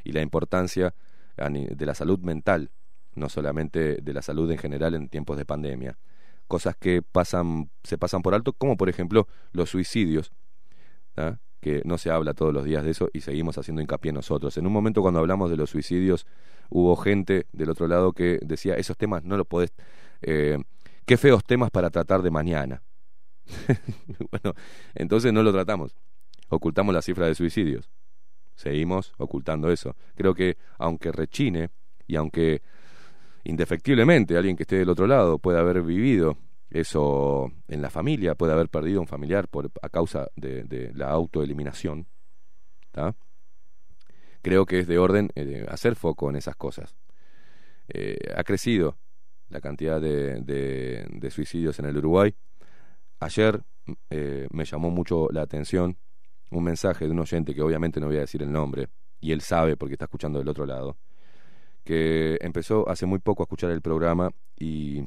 y 0.04 0.12
la 0.12 0.22
importancia 0.22 0.94
de 1.38 1.86
la 1.86 1.96
salud 1.96 2.20
mental, 2.20 2.70
no 3.16 3.30
solamente 3.30 4.02
de 4.02 4.14
la 4.14 4.22
salud 4.22 4.52
en 4.52 4.58
general 4.58 4.94
en 4.94 5.08
tiempos 5.08 5.38
de 5.38 5.46
pandemia. 5.46 5.98
Cosas 6.52 6.76
que 6.76 7.02
pasan, 7.02 7.72
se 7.82 7.98
pasan 7.98 8.22
por 8.22 8.36
alto, 8.36 8.52
como 8.52 8.76
por 8.76 8.90
ejemplo 8.90 9.26
los 9.54 9.70
suicidios, 9.70 10.34
que 11.62 11.82
no 11.86 11.98
se 11.98 12.12
habla 12.12 12.34
todos 12.34 12.54
los 12.54 12.66
días 12.66 12.84
de 12.84 12.92
eso 12.92 13.10
y 13.14 13.22
seguimos 13.22 13.58
haciendo 13.58 13.82
hincapié 13.82 14.12
nosotros. 14.12 14.58
En 14.58 14.68
un 14.68 14.74
momento 14.74 15.02
cuando 15.02 15.22
hablamos 15.22 15.50
de 15.50 15.56
los 15.56 15.70
suicidios, 15.70 16.28
hubo 16.70 16.98
gente 16.98 17.48
del 17.54 17.70
otro 17.70 17.88
lado 17.88 18.12
que 18.12 18.38
decía, 18.42 18.74
esos 18.74 18.98
temas 18.98 19.24
no 19.24 19.38
los 19.38 19.48
podés... 19.48 19.72
eh, 20.24 20.58
qué 21.06 21.16
feos 21.16 21.42
temas 21.46 21.72
para 21.72 21.90
tratar 21.90 22.22
de 22.22 22.32
mañana. 22.32 22.84
bueno, 24.30 24.54
entonces 24.94 25.32
no 25.32 25.44
lo 25.44 25.54
tratamos. 25.54 25.96
Ocultamos 26.50 26.94
la 26.94 27.02
cifra 27.02 27.28
de 27.28 27.36
suicidios. 27.36 27.90
Seguimos 28.56 29.14
ocultando 29.18 29.72
eso. 29.72 29.96
Creo 30.16 30.36
que 30.36 30.58
aunque 30.78 31.14
rechine 31.14 31.70
y 32.08 32.18
aunque 32.18 32.62
indefectiblemente 33.44 34.38
alguien 34.38 34.56
que 34.56 34.64
esté 34.64 34.78
del 34.78 34.90
otro 34.90 35.08
lado 35.08 35.40
pueda 35.40 35.60
haber 35.60 35.82
vivido 35.82 36.38
eso 36.70 37.52
en 37.68 37.82
la 37.82 37.90
familia, 37.90 38.36
puede 38.36 38.54
haber 38.54 38.70
perdido 38.70 39.02
un 39.02 39.08
familiar 39.08 39.48
por, 39.48 39.72
a 39.82 39.90
causa 39.90 40.30
de, 40.36 40.92
la 40.96 41.10
autoeliminación, 41.10 42.08
creo 44.42 44.66
que 44.66 44.80
es 44.80 44.88
de 44.88 44.98
orden 44.98 45.30
eh, 45.36 45.66
hacer 45.70 45.96
foco 45.96 46.30
en 46.30 46.38
esas 46.38 46.56
cosas. 46.56 46.96
Eh, 47.88 48.18
ha 48.36 48.44
crecido 48.44 48.98
la 49.50 49.60
cantidad 49.60 50.00
de, 50.00 51.30
suicidios 51.30 51.78
en 51.80 51.86
el 51.86 51.98
Uruguay. 51.98 52.34
ayer 53.20 53.62
eh, 54.10 54.48
me 54.52 54.64
llamó 54.64 54.90
mucho 54.90 55.28
la 55.32 55.42
atención 55.42 55.98
un 56.52 56.64
mensaje 56.64 57.06
de 57.06 57.12
un 57.12 57.20
oyente 57.20 57.54
que 57.54 57.62
obviamente 57.62 58.00
no 58.00 58.08
voy 58.08 58.18
a 58.18 58.22
decir 58.22 58.42
el 58.44 58.52
nombre, 58.52 58.88
y 59.20 59.32
él 59.32 59.42
sabe 59.42 59.78
porque 59.78 59.94
está 59.94 60.06
escuchando 60.06 60.40
del 60.40 60.50
otro 60.50 60.66
lado, 60.66 60.98
que 61.84 62.38
empezó 62.42 62.88
hace 62.90 63.06
muy 63.06 63.20
poco 63.20 63.44
a 63.44 63.46
escuchar 63.46 63.72
el 63.72 63.82
programa 63.82 64.32
y, 64.58 65.04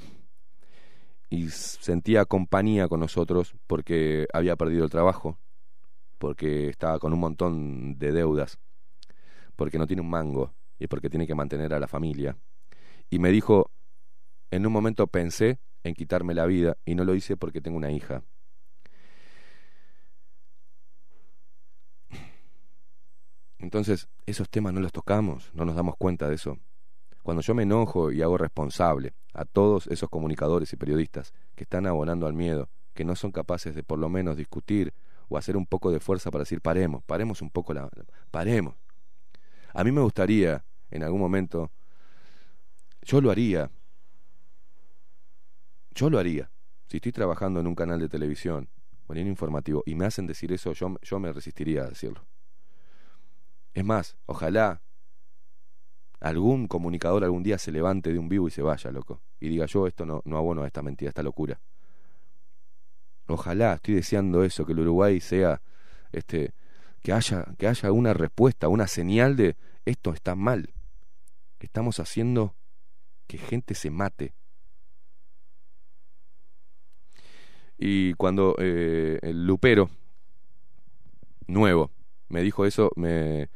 y 1.31 1.49
sentía 1.49 2.25
compañía 2.25 2.89
con 2.89 3.01
nosotros 3.01 3.55
porque 3.67 4.27
había 4.33 4.57
perdido 4.57 4.85
el 4.85 4.91
trabajo, 4.91 5.39
porque 6.19 6.69
estaba 6.69 6.99
con 6.99 7.13
un 7.13 7.21
montón 7.21 7.99
de 7.99 8.13
deudas, 8.13 8.59
porque 9.57 9.79
no 9.79 9.87
tiene 9.87 10.03
un 10.03 10.11
mango 10.11 10.55
y 10.79 10.87
porque 10.87 11.11
tiene 11.11 11.27
que 11.27 11.35
mantener 11.35 11.75
a 11.75 11.81
la 11.81 11.89
familia. 11.89 12.37
Y 13.11 13.19
me 13.19 13.31
dijo, 13.31 13.71
en 14.51 14.67
un 14.67 14.73
momento 14.73 15.07
pensé 15.07 15.59
en 15.85 15.95
quitarme 15.95 16.35
la 16.35 16.47
vida 16.47 16.77
y 16.85 16.95
no 16.95 17.05
lo 17.05 17.15
hice 17.15 17.37
porque 17.37 17.61
tengo 17.61 17.77
una 17.77 17.93
hija. 17.93 18.23
Entonces, 23.65 24.09
esos 24.27 24.51
temas 24.51 24.75
no 24.75 24.81
los 24.81 24.93
tocamos, 24.93 25.51
no 25.55 25.65
nos 25.65 25.75
damos 25.75 25.97
cuenta 25.97 26.29
de 26.29 26.35
eso. 26.35 26.59
Cuando 27.23 27.41
yo 27.41 27.55
me 27.55 27.63
enojo 27.63 28.13
y 28.13 28.21
hago 28.21 28.37
responsable 28.37 29.15
a 29.33 29.47
todos 29.47 29.87
esos 29.87 30.11
comunicadores 30.11 30.71
y 30.75 30.77
periodistas 30.77 31.33
que 31.55 31.65
están 31.65 31.87
abonando 31.87 32.27
al 32.27 32.35
miedo, 32.35 32.69
que 32.93 33.07
no 33.07 33.17
son 33.17 33.33
capaces 33.33 33.75
de 33.75 33.83
por 33.83 33.99
lo 33.99 34.11
menos 34.11 34.37
discutir 34.37 34.93
o 35.29 35.39
hacer 35.39 35.57
un 35.57 35.65
poco 35.65 35.91
de 35.91 35.99
fuerza 35.99 36.31
para 36.31 36.43
decir 36.43 36.61
paremos, 36.61 37.03
paremos 37.05 37.41
un 37.41 37.49
poco 37.49 37.73
la 37.73 37.89
paremos. 38.31 38.75
A 39.73 39.83
mí 39.83 39.93
me 39.93 40.03
gustaría 40.03 40.63
en 40.91 41.03
algún 41.03 41.21
momento 41.21 41.71
yo 43.01 43.23
lo 43.23 43.31
haría. 43.31 43.71
Yo 45.95 46.11
lo 46.11 46.19
haría. 46.19 46.51
Si 46.89 46.99
estoy 46.99 47.13
trabajando 47.13 47.61
en 47.61 47.67
un 47.67 47.75
canal 47.75 47.99
de 47.99 48.11
televisión 48.11 48.69
o 49.07 49.15
en 49.15 49.23
un 49.23 49.29
informativo 49.29 49.83
y 49.87 49.95
me 49.95 50.05
hacen 50.05 50.27
decir 50.27 50.53
eso, 50.53 50.75
yo, 50.75 50.97
yo 51.01 51.19
me 51.19 51.33
resistiría 51.33 51.85
a 51.85 51.89
decirlo. 51.89 52.27
Es 53.75 53.85
más, 53.85 54.17
ojalá 54.27 54.81
algún 56.21 56.69
comunicador 56.69 57.23
algún 57.25 57.43
día 57.43 57.59
se 57.59 57.71
levante 57.71 58.13
de 58.13 58.19
un 58.19 58.29
vivo 58.29 58.49
y 58.49 58.51
se 58.51 58.63
vaya, 58.63 58.91
loco. 58.91 59.21
Y 59.41 59.49
diga, 59.49 59.67
yo 59.67 59.87
esto 59.87 60.07
no, 60.07 60.23
no 60.25 60.39
abono 60.39 60.63
a 60.63 60.67
esta 60.67 60.81
mentira, 60.81 61.09
a 61.09 61.11
esta 61.11 61.23
locura. 61.23 61.61
Ojalá, 63.27 63.75
estoy 63.75 63.95
deseando 63.95 64.45
eso, 64.45 64.65
que 64.65 64.73
el 64.73 64.81
Uruguay 64.81 65.21
sea, 65.21 65.61
este, 66.13 66.55
que 67.03 67.13
haya, 67.13 67.45
que 67.59 67.67
haya 67.67 67.93
una 67.93 68.15
respuesta, 68.15 68.69
una 68.69 68.87
señal 68.87 69.37
de 69.37 69.57
esto 69.85 70.13
está 70.15 70.35
mal. 70.35 70.71
Estamos 71.59 72.01
haciendo 72.01 72.55
que 73.27 73.39
gente 73.39 73.75
se 73.75 73.91
mate. 73.91 74.35
Y 77.77 78.15
cuando 78.15 78.55
eh, 78.59 79.19
el 79.23 79.47
lupero 79.47 79.91
nuevo 81.47 81.91
me 82.29 82.43
dijo 82.43 82.65
eso, 82.65 82.91
me... 82.97 83.51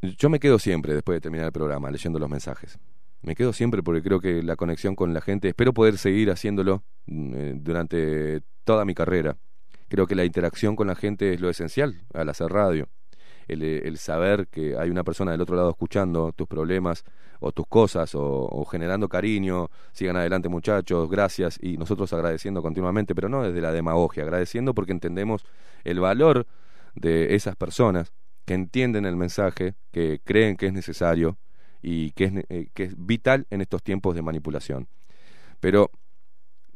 Yo 0.00 0.28
me 0.28 0.38
quedo 0.38 0.60
siempre, 0.60 0.94
después 0.94 1.16
de 1.16 1.20
terminar 1.20 1.46
el 1.46 1.52
programa, 1.52 1.90
leyendo 1.90 2.20
los 2.20 2.30
mensajes. 2.30 2.78
Me 3.20 3.34
quedo 3.34 3.52
siempre 3.52 3.82
porque 3.82 4.00
creo 4.00 4.20
que 4.20 4.44
la 4.44 4.54
conexión 4.54 4.94
con 4.94 5.12
la 5.12 5.20
gente, 5.20 5.48
espero 5.48 5.72
poder 5.72 5.98
seguir 5.98 6.30
haciéndolo 6.30 6.84
mm, 7.06 7.34
eh, 7.34 7.54
durante 7.56 8.42
toda 8.62 8.84
mi 8.84 8.94
carrera. 8.94 9.36
Creo 9.88 10.06
que 10.06 10.14
la 10.14 10.24
interacción 10.24 10.76
con 10.76 10.86
la 10.86 10.94
gente 10.94 11.34
es 11.34 11.40
lo 11.40 11.50
esencial 11.50 12.02
al 12.14 12.28
hacer 12.28 12.48
radio. 12.52 12.88
El, 13.48 13.62
el, 13.62 13.96
saber 13.98 14.46
que 14.48 14.76
hay 14.76 14.90
una 14.90 15.02
persona 15.02 15.32
del 15.32 15.40
otro 15.40 15.56
lado 15.56 15.70
escuchando 15.70 16.32
tus 16.32 16.46
problemas 16.46 17.02
o 17.40 17.50
tus 17.50 17.66
cosas 17.66 18.12
o, 18.14 18.64
generando 18.70 19.08
cariño, 19.08 19.70
sigan 19.92 20.16
adelante 20.16 20.48
muchachos, 20.48 21.08
gracias 21.08 21.58
y 21.62 21.78
nosotros 21.78 22.12
agradeciendo 22.12 22.62
continuamente, 22.62 23.14
pero 23.14 23.28
no 23.30 23.42
desde 23.42 23.60
la 23.62 23.72
demagogia, 23.72 24.22
agradeciendo 24.22 24.74
porque 24.74 24.92
entendemos 24.92 25.44
el 25.84 25.98
valor 25.98 26.46
de 26.94 27.34
esas 27.34 27.56
personas 27.56 28.12
que 28.48 28.54
entienden 28.54 29.04
el 29.04 29.14
mensaje, 29.14 29.74
que 29.92 30.22
creen 30.24 30.56
que 30.56 30.68
es 30.68 30.72
necesario 30.72 31.36
y 31.82 32.12
que 32.12 32.24
es, 32.24 32.32
eh, 32.48 32.68
que 32.72 32.84
es 32.84 32.94
vital 32.96 33.46
en 33.50 33.60
estos 33.60 33.82
tiempos 33.82 34.14
de 34.14 34.22
manipulación. 34.22 34.88
Pero 35.60 35.90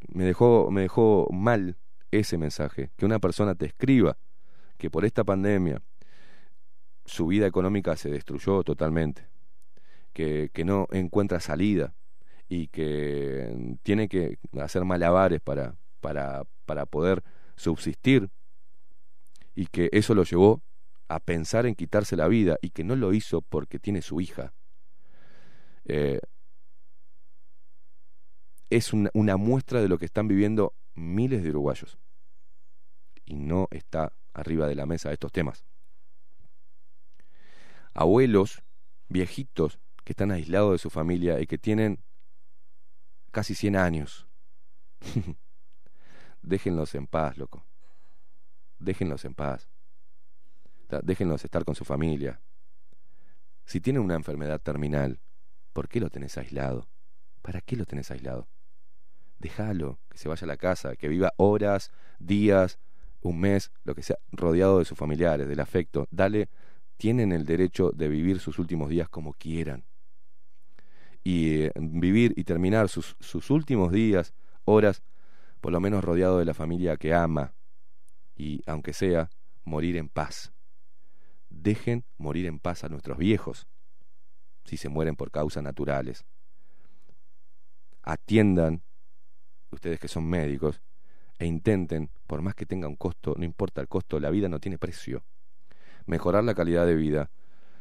me 0.08 0.24
dejó, 0.24 0.70
me 0.70 0.82
dejó 0.82 1.30
mal 1.32 1.78
ese 2.10 2.36
mensaje, 2.36 2.90
que 2.98 3.06
una 3.06 3.20
persona 3.20 3.54
te 3.54 3.64
escriba 3.64 4.18
que 4.76 4.90
por 4.90 5.06
esta 5.06 5.24
pandemia 5.24 5.80
su 7.06 7.28
vida 7.28 7.46
económica 7.46 7.96
se 7.96 8.10
destruyó 8.10 8.62
totalmente, 8.64 9.26
que, 10.12 10.50
que 10.52 10.66
no 10.66 10.88
encuentra 10.92 11.40
salida 11.40 11.94
y 12.50 12.66
que 12.66 13.78
tiene 13.82 14.10
que 14.10 14.36
hacer 14.60 14.84
malabares 14.84 15.40
para, 15.40 15.76
para, 16.02 16.42
para 16.66 16.84
poder 16.84 17.22
subsistir 17.56 18.28
y 19.54 19.68
que 19.68 19.88
eso 19.90 20.14
lo 20.14 20.24
llevó 20.24 20.60
a 21.14 21.20
pensar 21.20 21.66
en 21.66 21.74
quitarse 21.74 22.16
la 22.16 22.28
vida 22.28 22.58
y 22.62 22.70
que 22.70 22.84
no 22.84 22.96
lo 22.96 23.12
hizo 23.12 23.42
porque 23.42 23.78
tiene 23.78 24.02
su 24.02 24.20
hija. 24.20 24.54
Eh, 25.84 26.20
es 28.70 28.92
una, 28.92 29.10
una 29.12 29.36
muestra 29.36 29.80
de 29.82 29.88
lo 29.88 29.98
que 29.98 30.06
están 30.06 30.28
viviendo 30.28 30.74
miles 30.94 31.42
de 31.42 31.50
uruguayos 31.50 31.98
y 33.24 33.34
no 33.34 33.68
está 33.70 34.12
arriba 34.32 34.66
de 34.66 34.74
la 34.74 34.86
mesa 34.86 35.12
estos 35.12 35.32
temas. 35.32 35.64
Abuelos, 37.94 38.62
viejitos, 39.08 39.78
que 40.04 40.12
están 40.12 40.30
aislados 40.30 40.72
de 40.72 40.78
su 40.78 40.90
familia 40.90 41.40
y 41.40 41.46
que 41.46 41.58
tienen 41.58 42.02
casi 43.30 43.54
100 43.54 43.76
años. 43.76 44.26
Déjenlos 46.42 46.94
en 46.94 47.06
paz, 47.06 47.36
loco. 47.36 47.64
Déjenlos 48.78 49.24
en 49.24 49.34
paz. 49.34 49.71
Déjenlos 51.00 51.44
estar 51.44 51.64
con 51.64 51.74
su 51.74 51.84
familia. 51.84 52.40
Si 53.64 53.80
tienen 53.80 54.02
una 54.02 54.14
enfermedad 54.14 54.60
terminal, 54.60 55.20
¿por 55.72 55.88
qué 55.88 56.00
lo 56.00 56.10
tenés 56.10 56.36
aislado? 56.36 56.88
¿Para 57.40 57.60
qué 57.60 57.76
lo 57.76 57.86
tenés 57.86 58.10
aislado? 58.10 58.48
Déjalo, 59.38 59.98
que 60.08 60.18
se 60.18 60.28
vaya 60.28 60.44
a 60.44 60.48
la 60.48 60.56
casa, 60.56 60.96
que 60.96 61.08
viva 61.08 61.32
horas, 61.36 61.90
días, 62.18 62.78
un 63.20 63.40
mes, 63.40 63.72
lo 63.84 63.94
que 63.94 64.02
sea, 64.02 64.18
rodeado 64.30 64.78
de 64.78 64.84
sus 64.84 64.98
familiares, 64.98 65.48
del 65.48 65.60
afecto. 65.60 66.06
Dale, 66.10 66.48
tienen 66.96 67.32
el 67.32 67.44
derecho 67.44 67.90
de 67.92 68.08
vivir 68.08 68.40
sus 68.40 68.58
últimos 68.58 68.88
días 68.90 69.08
como 69.08 69.32
quieran. 69.32 69.84
Y 71.24 71.62
eh, 71.62 71.72
vivir 71.76 72.34
y 72.36 72.44
terminar 72.44 72.88
sus, 72.88 73.16
sus 73.20 73.50
últimos 73.50 73.92
días, 73.92 74.34
horas, 74.64 75.02
por 75.60 75.72
lo 75.72 75.80
menos 75.80 76.04
rodeado 76.04 76.38
de 76.38 76.44
la 76.44 76.54
familia 76.54 76.96
que 76.96 77.14
ama. 77.14 77.54
Y, 78.36 78.60
aunque 78.66 78.92
sea, 78.92 79.30
morir 79.64 79.96
en 79.96 80.08
paz. 80.08 80.52
Dejen 81.62 82.04
morir 82.18 82.46
en 82.46 82.58
paz 82.58 82.82
a 82.82 82.88
nuestros 82.88 83.18
viejos, 83.18 83.68
si 84.64 84.76
se 84.76 84.88
mueren 84.88 85.14
por 85.14 85.30
causas 85.30 85.62
naturales. 85.62 86.24
Atiendan, 88.02 88.82
ustedes 89.70 90.00
que 90.00 90.08
son 90.08 90.28
médicos, 90.28 90.82
e 91.38 91.46
intenten, 91.46 92.10
por 92.26 92.42
más 92.42 92.56
que 92.56 92.66
tenga 92.66 92.88
un 92.88 92.96
costo, 92.96 93.36
no 93.38 93.44
importa 93.44 93.80
el 93.80 93.86
costo, 93.86 94.18
la 94.18 94.30
vida 94.30 94.48
no 94.48 94.58
tiene 94.58 94.76
precio, 94.76 95.22
mejorar 96.04 96.42
la 96.42 96.56
calidad 96.56 96.84
de 96.84 96.96
vida 96.96 97.30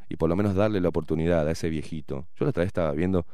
y 0.10 0.16
por 0.16 0.30
lo 0.30 0.36
menos 0.36 0.54
darle 0.54 0.80
la 0.80 0.90
oportunidad 0.90 1.48
a 1.48 1.52
ese 1.52 1.70
viejito. 1.70 2.28
Yo 2.36 2.46
la 2.46 2.52
otra 2.52 2.62
vez 2.62 2.68
estaba 2.68 2.92
viendo 2.92 3.26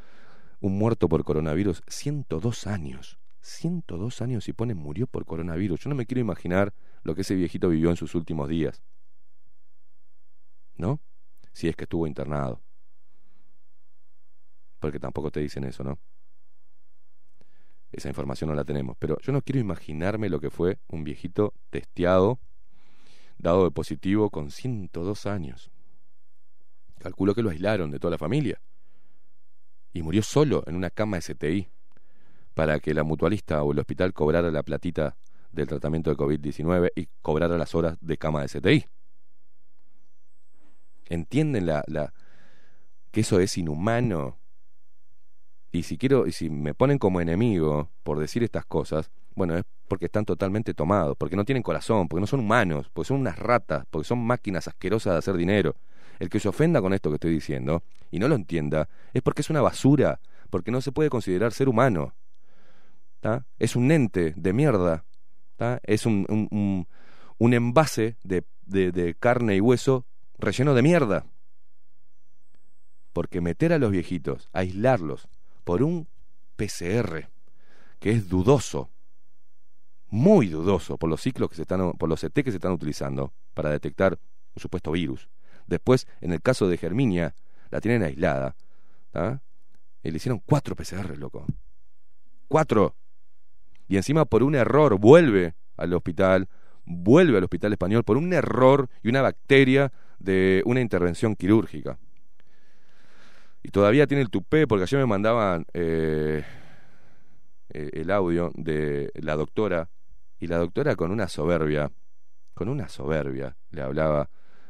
un 0.62 0.78
muerto 0.78 1.10
por 1.10 1.26
coronavirus, 1.26 1.84
102 1.88 2.68
años. 2.68 3.20
102 3.42 4.22
años 4.22 4.48
y 4.48 4.54
pone 4.54 4.76
murió 4.76 5.08
por 5.08 5.26
coronavirus. 5.26 5.82
Yo 5.82 5.90
no 5.90 5.96
me 5.96 6.06
quiero 6.06 6.22
imaginar 6.22 6.74
lo 7.04 7.16
que 7.16 7.22
ese 7.22 7.36
viejito 7.36 7.68
vivió 7.68 7.90
en 7.90 7.98
sus 7.98 8.16
últimos 8.16 8.48
días. 8.48 8.82
¿No? 10.78 11.02
Si 11.54 11.68
es 11.68 11.76
que 11.76 11.86
estuvo 11.86 12.08
internado. 12.08 12.62
Porque 14.80 15.00
tampoco 15.00 15.32
te 15.32 15.40
dicen 15.40 15.64
eso, 15.64 15.84
¿no? 15.84 16.00
Esa 17.92 18.10
información 18.10 18.50
no 18.50 18.56
la 18.56 18.66
tenemos. 18.66 18.96
Pero 19.00 19.18
yo 19.22 19.32
no 19.32 19.42
quiero 19.42 19.60
imaginarme 19.60 20.30
lo 20.30 20.40
que 20.40 20.50
fue 20.50 20.80
un 20.88 21.04
viejito 21.04 21.54
testeado, 21.70 22.40
dado 23.38 23.64
de 23.64 23.72
positivo 23.72 24.30
con 24.30 24.52
102 24.52 25.26
años. 25.26 25.72
Calculo 27.00 27.34
que 27.34 27.44
lo 27.44 27.50
aislaron 27.50 27.92
de 27.92 28.00
toda 28.00 28.12
la 28.12 28.18
familia. 28.18 28.62
Y 29.94 30.02
murió 30.02 30.22
solo 30.22 30.64
en 30.68 30.76
una 30.76 30.90
cama 30.90 31.20
STI 31.20 31.70
para 32.54 32.80
que 32.80 32.94
la 32.94 33.04
mutualista 33.04 33.64
o 33.64 33.72
el 33.72 33.80
hospital 33.80 34.14
cobrara 34.14 34.52
la 34.52 34.64
platita 34.64 35.16
del 35.52 35.68
tratamiento 35.68 36.10
de 36.10 36.18
COVID-19 36.18 36.92
y 36.96 37.08
cobrara 37.22 37.58
las 37.58 37.74
horas 37.74 37.98
de 38.02 38.18
cama 38.18 38.42
de 38.42 38.48
STI. 38.48 38.86
¿Entienden 41.10 41.66
la, 41.66 41.84
la, 41.88 42.14
que 43.12 43.22
eso 43.22 43.40
es 43.40 43.58
inhumano? 43.58 44.38
Y 45.72 45.84
si 45.84 45.98
quiero, 45.98 46.28
y 46.28 46.32
si 46.32 46.50
me 46.50 46.74
ponen 46.74 46.98
como 46.98 47.22
enemigo 47.22 47.90
por 48.04 48.20
decir 48.20 48.44
estas 48.44 48.66
cosas, 48.66 49.12
bueno, 49.36 49.58
es 49.58 49.64
porque 49.88 50.06
están 50.06 50.26
totalmente 50.26 50.74
tomados, 50.74 51.16
porque 51.18 51.36
no 51.36 51.46
tienen 51.46 51.64
corazón, 51.64 52.08
porque 52.08 52.22
no 52.22 52.28
son 52.28 52.40
humanos, 52.42 52.90
porque 52.94 53.08
son 53.10 53.20
unas 53.20 53.38
ratas, 53.38 53.86
porque 53.90 54.08
son 54.08 54.20
máquinas 54.26 54.68
asquerosas 54.68 55.14
de 55.14 55.20
hacer 55.20 55.38
dinero. 55.38 55.76
El 56.20 56.30
que 56.30 56.40
se 56.40 56.50
ofenda 56.50 56.82
con 56.82 56.94
esto 56.94 57.10
que 57.10 57.16
estoy 57.16 57.32
diciendo 57.32 57.84
y 58.10 58.20
no 58.20 58.28
lo 58.28 58.36
entienda 58.36 58.90
es 59.14 59.22
porque 59.22 59.42
es 59.42 59.50
una 59.50 59.62
basura, 59.62 60.20
porque 60.50 60.72
no 60.72 60.82
se 60.82 60.92
puede 60.92 61.10
considerar 61.10 61.52
ser 61.54 61.70
humano. 61.70 62.16
¿tá? 63.20 63.46
Es 63.60 63.76
un 63.76 63.92
ente 63.92 64.34
de 64.36 64.54
mierda. 64.54 65.06
¿tá? 65.58 65.80
Es 65.84 66.06
un, 66.06 66.26
un, 66.30 66.88
un- 67.40 67.54
envase 67.54 68.18
de- 68.24 68.44
de 68.92 69.16
carne 69.16 69.56
y 69.56 69.62
hueso 69.62 70.06
relleno 70.38 70.74
de 70.74 70.82
mierda. 70.82 71.26
Porque 73.14 73.42
meter 73.42 73.74
a 73.74 73.80
los 73.80 73.92
viejitos, 73.92 74.50
aislarlos 74.54 75.28
por 75.64 75.84
un 75.84 76.08
PCR, 76.56 77.30
que 78.00 78.12
es 78.12 78.30
dudoso, 78.30 78.90
muy 80.10 80.48
dudoso 80.48 80.98
por 80.98 81.10
los 81.10 81.22
ciclos 81.22 81.50
que 81.50 81.56
se 81.56 81.64
están, 81.64 81.94
por 81.94 82.10
los 82.10 82.22
CT 82.22 82.44
que 82.44 82.52
se 82.52 82.58
están 82.58 82.72
utilizando 82.72 83.34
para 83.54 83.70
detectar 83.70 84.20
un 84.56 84.62
supuesto 84.62 84.92
virus. 84.92 85.30
Después, 85.66 86.08
en 86.22 86.32
el 86.32 86.42
caso 86.42 86.68
de 86.68 86.78
Germinia, 86.78 87.36
la 87.70 87.82
tienen 87.82 88.04
aislada. 88.04 88.56
¿tá? 89.12 89.42
Y 90.04 90.12
le 90.12 90.18
hicieron 90.18 90.40
cuatro 90.40 90.76
PCR, 90.76 91.18
loco. 91.18 91.46
Cuatro. 92.48 92.96
Y 93.88 93.98
encima 93.98 94.26
por 94.26 94.44
un 94.44 94.56
error 94.56 94.98
vuelve 94.98 95.56
al 95.76 95.94
hospital, 95.94 96.48
vuelve 96.88 97.38
al 97.38 97.44
hospital 97.44 97.74
español 97.74 98.04
por 98.04 98.18
un 98.18 98.34
error 98.34 98.90
y 99.04 99.10
una 99.10 99.22
bacteria 99.22 99.92
de 100.20 100.64
una 100.66 100.82
intervención 100.82 101.36
quirúrgica. 101.36 102.00
Y 103.62 103.70
todavía 103.70 104.08
tiene 104.08 104.24
el 104.24 104.30
tupé, 104.30 104.66
porque 104.66 104.84
ayer 104.84 105.00
me 105.00 105.06
mandaban 105.06 105.66
eh, 105.74 106.44
eh, 107.70 107.90
el 107.94 108.10
audio 108.12 108.52
de 108.56 109.12
la 109.16 109.36
doctora, 109.36 109.90
y 110.40 110.48
la 110.48 110.58
doctora 110.58 110.96
con 110.96 111.12
una 111.12 111.28
soberbia, 111.28 111.92
con 112.54 112.70
una 112.70 112.88
soberbia, 112.88 113.58
le 113.72 113.82
hablaba 113.82 114.30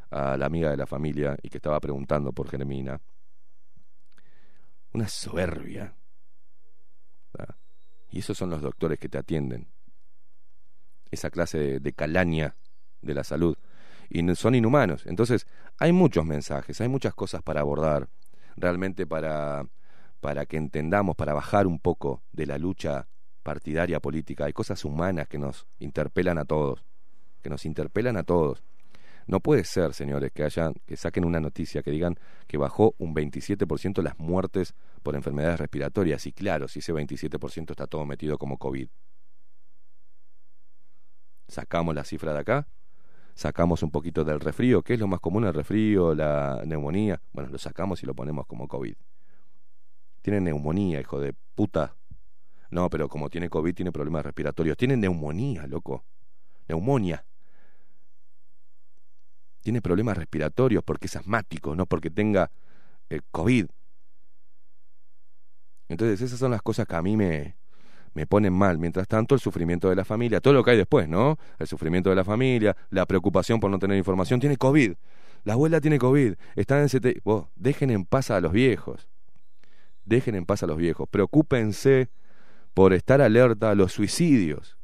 a 0.09 0.37
la 0.37 0.45
amiga 0.45 0.71
de 0.71 0.77
la 0.77 0.87
familia 0.87 1.37
y 1.41 1.49
que 1.49 1.57
estaba 1.57 1.79
preguntando 1.79 2.31
por 2.31 2.49
Germina. 2.49 2.99
Una 4.93 5.07
soberbia. 5.07 5.93
Y 8.09 8.19
esos 8.19 8.37
son 8.37 8.49
los 8.49 8.61
doctores 8.61 8.97
que 8.97 9.09
te 9.09 9.17
atienden. 9.17 9.67
Esa 11.11 11.29
clase 11.29 11.79
de, 11.79 11.93
calaña 11.93 12.55
de 13.01 13.13
la 13.13 13.23
salud. 13.23 13.57
Y 14.09 14.23
son 14.35 14.55
inhumanos. 14.55 15.05
Entonces, 15.05 15.47
hay 15.79 15.91
muchos 15.91 16.25
mensajes, 16.25 16.79
hay 16.81 16.87
muchas 16.87 17.13
cosas 17.13 17.41
para 17.41 17.61
abordar, 17.61 18.07
realmente 18.55 19.05
para, 19.05 19.65
para 20.21 20.45
que 20.45 20.57
entendamos, 20.57 21.15
para 21.15 21.33
bajar 21.33 21.67
un 21.67 21.79
poco 21.79 22.23
de 22.31 22.45
la 22.45 22.57
lucha 22.57 23.07
partidaria 23.43 23.99
política. 23.99 24.45
Hay 24.45 24.53
cosas 24.53 24.83
humanas 24.85 25.27
que 25.27 25.37
nos 25.37 25.67
interpelan 25.79 26.37
a 26.37 26.45
todos, 26.45 26.83
que 27.41 27.49
nos 27.49 27.65
interpelan 27.65 28.17
a 28.17 28.23
todos. 28.23 28.63
No 29.27 29.41
puede 29.41 29.65
ser, 29.65 29.93
señores, 29.93 30.31
que 30.31 30.43
hayan, 30.43 30.73
que 30.85 30.95
saquen 30.95 31.25
una 31.25 31.41
noticia 31.41 31.83
que 31.83 31.91
digan 31.91 32.15
que 32.47 32.57
bajó 32.57 32.95
un 32.97 33.13
27% 33.13 34.01
las 34.01 34.17
muertes 34.17 34.73
por 35.03 35.15
enfermedades 35.15 35.59
respiratorias. 35.59 36.25
Y 36.25 36.31
claro, 36.31 36.69
si 36.69 36.79
ese 36.79 36.93
27% 36.93 37.71
está 37.71 37.87
todo 37.87 38.05
metido 38.05 38.37
como 38.37 38.57
COVID. 38.57 38.87
Sacamos 41.47 41.95
la 41.95 42.03
cifra 42.03 42.33
de 42.33 42.39
acá, 42.39 42.67
sacamos 43.33 43.83
un 43.83 43.91
poquito 43.91 44.23
del 44.25 44.39
resfrío, 44.39 44.81
que 44.81 44.95
es 44.95 44.99
lo 44.99 45.07
más 45.07 45.19
común 45.19 45.45
el 45.45 45.53
resfrío, 45.53 46.13
la 46.13 46.61
neumonía. 46.65 47.21
Bueno, 47.31 47.49
lo 47.49 47.57
sacamos 47.57 48.03
y 48.03 48.05
lo 48.05 48.13
ponemos 48.13 48.45
como 48.47 48.67
COVID. 48.67 48.95
Tiene 50.21 50.41
neumonía, 50.41 50.99
hijo 50.99 51.19
de 51.19 51.33
puta. 51.55 51.95
No, 52.69 52.89
pero 52.89 53.07
como 53.07 53.29
tiene 53.29 53.49
COVID, 53.49 53.73
tiene 53.73 53.91
problemas 53.91 54.25
respiratorios. 54.25 54.75
Tiene 54.75 54.97
neumonía, 54.97 55.67
loco. 55.67 56.03
Neumonía 56.67 57.23
tiene 59.67 59.81
problemas 59.81 60.15
respiratorios 60.15 60.81
porque 60.81 61.07
es 61.07 61.15
asmático, 61.17 61.75
no 61.75 61.87
porque 61.87 62.09
tenga 62.09 62.49
eh, 63.09 63.19
COVID. 63.31 63.65
Entonces 65.89 66.21
esas 66.21 66.39
son 66.39 66.51
las 66.51 66.61
cosas 66.61 66.87
que 66.87 66.95
a 66.95 67.01
mí 67.01 67.17
me, 67.17 67.56
me 68.17 68.25
ponen 68.25 68.51
mal. 68.51 68.79
Mientras 68.79 69.07
tanto, 69.07 69.35
el 69.35 69.41
sufrimiento 69.41 69.89
de 69.89 69.95
la 69.95 70.03
familia, 70.03 70.41
todo 70.41 70.55
lo 70.55 70.63
que 70.63 70.71
hay 70.71 70.77
después, 70.77 71.07
¿no? 71.07 71.37
El 71.59 71.67
sufrimiento 71.67 72.09
de 72.09 72.15
la 72.15 72.23
familia, 72.23 72.75
la 72.89 73.05
preocupación 73.05 73.59
por 73.59 73.69
no 73.69 73.77
tener 73.77 73.95
información, 73.95 74.39
tiene 74.39 74.57
COVID. 74.57 74.93
La 75.43 75.53
abuela 75.53 75.79
tiene 75.79 75.99
COVID, 75.99 76.33
está 76.55 76.81
en 76.81 76.87
CT. 76.87 77.21
Vos, 77.23 77.45
dejen 77.55 77.91
en 77.91 78.05
paz 78.05 78.31
a 78.31 78.41
los 78.41 78.51
viejos. 78.51 79.07
Dejen 80.03 80.33
en 80.33 80.47
paz 80.47 80.63
a 80.63 80.65
los 80.65 80.77
viejos. 80.77 81.07
Preocúpense 81.07 82.09
por 82.73 82.91
estar 82.93 83.21
alerta 83.21 83.69
a 83.69 83.75
los 83.75 83.93
suicidios. 83.93 84.79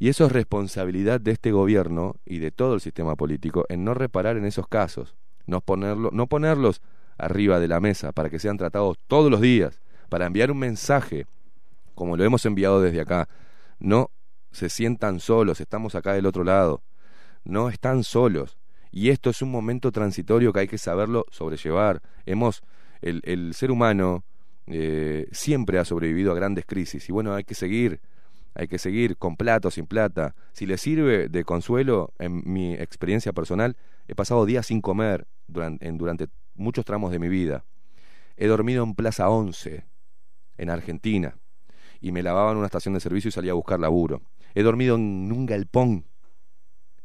Y 0.00 0.08
eso 0.08 0.26
es 0.26 0.32
responsabilidad 0.32 1.20
de 1.20 1.30
este 1.30 1.52
gobierno 1.52 2.16
y 2.24 2.40
de 2.40 2.50
todo 2.50 2.74
el 2.74 2.80
sistema 2.80 3.14
político 3.14 3.64
en 3.68 3.84
no 3.84 3.94
reparar 3.94 4.36
en 4.36 4.44
esos 4.44 4.66
casos, 4.66 5.14
no, 5.46 5.60
ponerlo, 5.60 6.10
no 6.12 6.26
ponerlos 6.26 6.82
arriba 7.16 7.60
de 7.60 7.68
la 7.68 7.78
mesa 7.78 8.10
para 8.10 8.28
que 8.28 8.40
sean 8.40 8.56
tratados 8.56 8.98
todos 9.06 9.30
los 9.30 9.40
días, 9.40 9.80
para 10.08 10.26
enviar 10.26 10.50
un 10.50 10.58
mensaje, 10.58 11.26
como 11.98 12.16
lo 12.16 12.24
hemos 12.24 12.46
enviado 12.46 12.80
desde 12.80 13.00
acá. 13.00 13.28
No 13.80 14.12
se 14.52 14.68
sientan 14.68 15.18
solos, 15.18 15.60
estamos 15.60 15.96
acá 15.96 16.14
del 16.14 16.26
otro 16.26 16.44
lado. 16.44 16.82
No 17.44 17.68
están 17.68 18.04
solos. 18.04 18.56
Y 18.92 19.10
esto 19.10 19.30
es 19.30 19.42
un 19.42 19.50
momento 19.50 19.90
transitorio 19.90 20.52
que 20.52 20.60
hay 20.60 20.68
que 20.68 20.78
saberlo 20.78 21.26
sobrellevar. 21.30 22.00
Hemos, 22.24 22.62
el, 23.02 23.52
ser 23.52 23.72
humano 23.72 24.24
eh, 24.68 25.26
siempre 25.32 25.80
ha 25.80 25.84
sobrevivido 25.84 26.30
a 26.30 26.36
grandes 26.36 26.66
crisis 26.66 27.08
y 27.08 27.12
bueno, 27.12 27.34
hay 27.34 27.44
que 27.44 27.54
seguir 27.54 28.00
hay 28.54 28.66
que 28.66 28.78
seguir 28.78 29.16
con 29.16 29.36
plata 29.36 29.68
o 29.68 29.70
sin 29.70 29.86
plata. 29.86 30.34
Si 30.52 30.66
le 30.66 30.78
sirve 30.78 31.28
de 31.28 31.44
consuelo, 31.44 32.12
en 32.18 32.42
mi 32.44 32.74
experiencia 32.74 33.32
personal, 33.32 33.76
he 34.08 34.16
pasado 34.16 34.46
días 34.46 34.66
sin 34.66 34.80
comer 34.80 35.28
durante 35.46 36.28
muchos 36.54 36.84
tramos 36.84 37.12
de 37.12 37.20
mi 37.20 37.28
vida. 37.28 37.64
He 38.36 38.48
dormido 38.48 38.82
en 38.82 38.94
Plaza 38.96 39.28
11, 39.28 39.84
en 40.56 40.70
Argentina, 40.70 41.36
y 42.00 42.12
me 42.12 42.22
lavaba 42.22 42.52
en 42.52 42.58
una 42.58 42.66
estación 42.66 42.94
de 42.94 43.00
servicio 43.00 43.28
y 43.28 43.32
salía 43.32 43.52
a 43.52 43.54
buscar 43.54 43.80
laburo. 43.80 44.22
He 44.54 44.62
dormido 44.62 44.96
en 44.96 45.30
un 45.32 45.46
galpón, 45.46 46.06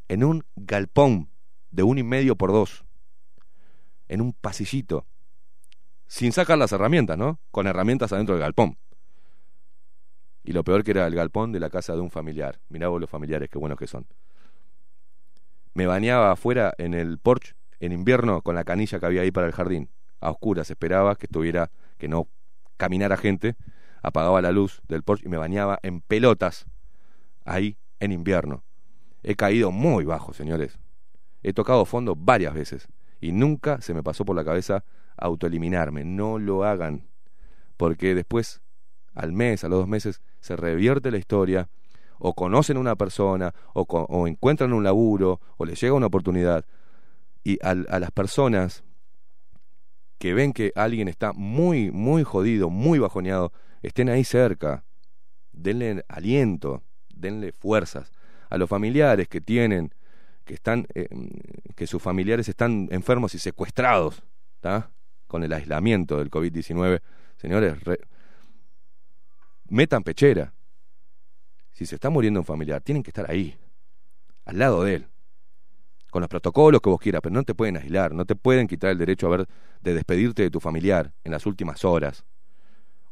en 0.08 0.24
un 0.24 0.44
galpón 0.56 1.30
de 1.72 1.84
un 1.84 1.98
y 1.98 2.04
medio 2.04 2.36
por 2.36 2.52
dos, 2.52 2.86
en 4.08 4.22
un 4.22 4.34
pasillito, 4.34 5.06
sin 6.08 6.32
sacar 6.32 6.58
las 6.58 6.72
herramientas, 6.72 7.18
¿no? 7.18 7.40
Con 7.52 7.68
herramientas 7.68 8.14
adentro 8.14 8.36
del 8.36 8.42
galpón. 8.42 8.78
Y 10.44 10.52
lo 10.52 10.64
peor 10.64 10.84
que 10.84 10.92
era 10.92 11.08
el 11.08 11.16
galpón 11.16 11.52
de 11.52 11.60
la 11.60 11.70
casa 11.70 11.94
de 11.94 12.02
un 12.02 12.12
familiar. 12.12 12.60
Mirá 12.70 12.90
vos 12.90 13.00
los 13.00 13.10
familiares, 13.10 13.50
qué 13.50 13.58
buenos 13.58 13.80
que 13.80 13.88
son. 13.88 14.06
Me 15.74 15.88
bañaba 15.88 16.32
afuera 16.32 16.74
en 16.78 16.94
el 16.94 17.18
porche 17.18 17.56
en 17.80 17.92
invierno 17.92 18.42
con 18.42 18.56
la 18.56 18.64
canilla 18.64 19.00
que 19.00 19.06
había 19.06 19.22
ahí 19.22 19.32
para 19.32 19.48
el 19.48 19.54
jardín. 19.54 19.90
A 20.22 20.30
oscuras 20.32 20.70
esperaba 20.70 21.16
que 21.16 21.26
estuviera, 21.26 21.72
que 21.98 22.08
no 22.08 22.28
caminara 22.78 23.18
gente. 23.18 23.56
Apagaba 24.04 24.42
la 24.42 24.52
luz 24.52 24.82
del 24.88 25.02
porche 25.02 25.26
y 25.26 25.30
me 25.30 25.38
bañaba 25.38 25.80
en 25.82 26.02
pelotas 26.02 26.68
ahí 27.46 27.78
en 28.00 28.12
invierno. 28.12 28.64
He 29.24 29.36
caído 29.36 29.72
muy 29.72 30.04
bajo, 30.06 30.34
señores. 30.34 30.78
He 31.42 31.54
tocado 31.54 31.86
fondo 31.86 32.16
varias 32.16 32.54
veces 32.54 32.88
y 33.22 33.32
nunca 33.32 33.82
se 33.82 33.94
me 33.94 34.04
pasó 34.04 34.26
por 34.26 34.36
la 34.36 34.44
cabeza 34.44 34.84
autoeliminarme. 35.18 36.04
No 36.04 36.38
lo 36.38 36.66
hagan, 36.66 37.08
porque 37.78 38.14
después, 38.14 38.62
al 39.14 39.32
mes, 39.32 39.64
a 39.64 39.70
los 39.70 39.80
dos 39.80 39.88
meses, 39.88 40.22
se 40.42 40.56
revierte 40.58 41.10
la 41.10 41.18
historia, 41.18 41.70
o 42.20 42.34
conocen 42.34 42.78
a 42.78 42.80
una 42.82 42.96
persona, 42.96 43.54
o, 43.74 44.28
encuentran 44.28 44.74
un 44.74 44.84
laburo, 44.84 45.40
o 45.58 45.66
les 45.66 45.80
llega 45.82 45.94
una 45.94 46.08
oportunidad. 46.08 46.66
Y 47.44 47.58
al- 47.62 47.88
a 47.90 48.00
las 48.00 48.12
personas 48.12 48.84
que 50.18 50.34
ven 50.34 50.54
que 50.54 50.72
alguien 50.76 51.08
está 51.08 51.34
muy, 51.34 51.92
muy 51.92 52.24
jodido, 52.24 52.70
muy 52.70 53.00
bajoneado, 53.00 53.52
estén 53.88 54.10
ahí 54.10 54.24
cerca, 54.24 54.84
denle 55.52 56.04
aliento, 56.08 56.84
denle 57.14 57.52
fuerzas. 57.52 58.12
A 58.50 58.58
los 58.58 58.70
familiares 58.70 59.28
que 59.28 59.42
tienen, 59.42 59.94
que 60.46 60.54
están, 60.54 60.88
eh, 60.94 61.08
que 61.76 61.88
sus 61.88 62.02
familiares 62.02 62.48
están 62.50 62.88
enfermos 62.92 63.34
y 63.36 63.40
secuestrados, 63.40 64.24
¿tá? 64.60 64.92
con 65.28 65.44
el 65.44 65.54
aislamiento 65.54 66.18
del 66.18 66.30
COVID-19, 66.30 67.02
señores, 67.38 67.84
re- 67.84 68.00
metan 69.70 70.04
pechera. 70.04 70.54
Si 71.72 71.86
se 71.86 71.96
está 71.96 72.10
muriendo 72.10 72.40
un 72.40 72.46
familiar, 72.46 72.82
tienen 72.82 73.02
que 73.02 73.10
estar 73.10 73.30
ahí, 73.30 73.58
al 74.46 74.60
lado 74.60 74.84
de 74.84 74.96
él, 74.96 75.08
con 76.12 76.22
los 76.22 76.30
protocolos 76.30 76.82
que 76.82 76.90
vos 76.90 77.00
quieras, 77.00 77.22
pero 77.24 77.34
no 77.34 77.44
te 77.44 77.56
pueden 77.56 77.78
aislar, 77.78 78.14
no 78.14 78.26
te 78.26 78.36
pueden 78.36 78.68
quitar 78.68 78.92
el 78.92 79.00
derecho 79.00 79.26
a 79.28 79.38
ver, 79.38 79.48
de 79.82 79.94
despedirte 79.96 80.44
de 80.44 80.52
tu 80.52 80.60
familiar 80.60 81.12
en 81.24 81.32
las 81.32 81.48
últimas 81.48 81.84
horas, 81.84 82.24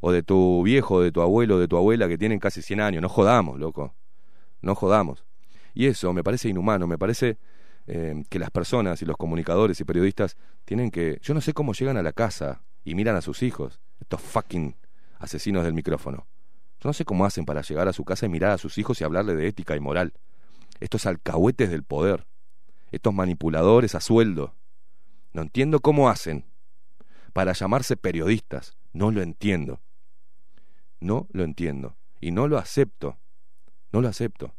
o 0.02 0.12
de 0.12 0.24
tu 0.24 0.64
viejo, 0.64 1.02
de 1.02 1.12
tu 1.12 1.22
abuelo, 1.22 1.60
de 1.60 1.68
tu 1.68 1.78
abuela 1.78 2.08
que 2.08 2.18
tienen 2.18 2.40
casi 2.40 2.62
100 2.62 2.82
años. 2.82 3.02
No 3.02 3.10
jodamos, 3.10 3.60
loco, 3.60 3.96
no 4.62 4.76
jodamos. 4.76 5.24
Y 5.74 5.86
eso 5.86 6.12
me 6.12 6.24
parece 6.24 6.50
inhumano, 6.50 6.88
me 6.88 6.98
parece 6.98 7.38
eh, 7.88 8.24
que 8.30 8.40
las 8.40 8.52
personas 8.52 9.02
y 9.02 9.06
los 9.06 9.16
comunicadores 9.16 9.80
y 9.80 9.86
periodistas 9.86 10.36
tienen 10.66 10.92
que... 10.92 11.20
Yo 11.22 11.34
no 11.34 11.42
sé 11.42 11.54
cómo 11.54 11.74
llegan 11.74 11.98
a 11.98 12.04
la 12.04 12.12
casa 12.12 12.64
y 12.84 12.96
miran 12.96 13.16
a 13.16 13.22
sus 13.22 13.44
hijos, 13.44 13.80
estos 14.00 14.22
fucking 14.22 14.76
asesinos 15.20 15.64
del 15.64 15.74
micrófono. 15.74 16.28
Yo 16.82 16.90
no 16.90 16.94
sé 16.94 17.06
cómo 17.06 17.26
hacen 17.26 17.46
para 17.46 17.62
llegar 17.62 17.88
a 17.88 17.94
su 17.94 18.04
casa 18.04 18.26
y 18.26 18.30
mirar 18.30 18.52
a 18.52 18.58
sus 18.58 18.80
hijos 18.80 19.00
y 19.00 19.04
hablarle 19.04 19.36
de 19.36 19.48
ética 19.48 19.76
y 19.76 19.80
moral. 19.80 20.14
Estos 20.80 21.06
alcahuetes 21.06 21.70
del 21.70 21.84
poder, 21.84 22.26
estos 22.92 23.14
manipuladores 23.14 23.94
a 23.94 24.02
sueldo. 24.02 24.56
No 25.32 25.44
entiendo 25.44 25.80
cómo 25.80 26.10
hacen 26.10 26.46
para 27.34 27.54
llamarse 27.54 27.98
periodistas. 27.98 28.78
No 28.94 29.12
lo 29.12 29.22
entiendo. 29.22 29.80
No 31.02 31.28
lo 31.32 31.44
entiendo. 31.44 31.98
Y 32.22 32.32
no 32.32 32.48
lo 32.48 32.58
acepto. 32.58 33.18
No 33.92 34.02
lo 34.02 34.08
acepto. 34.08 34.56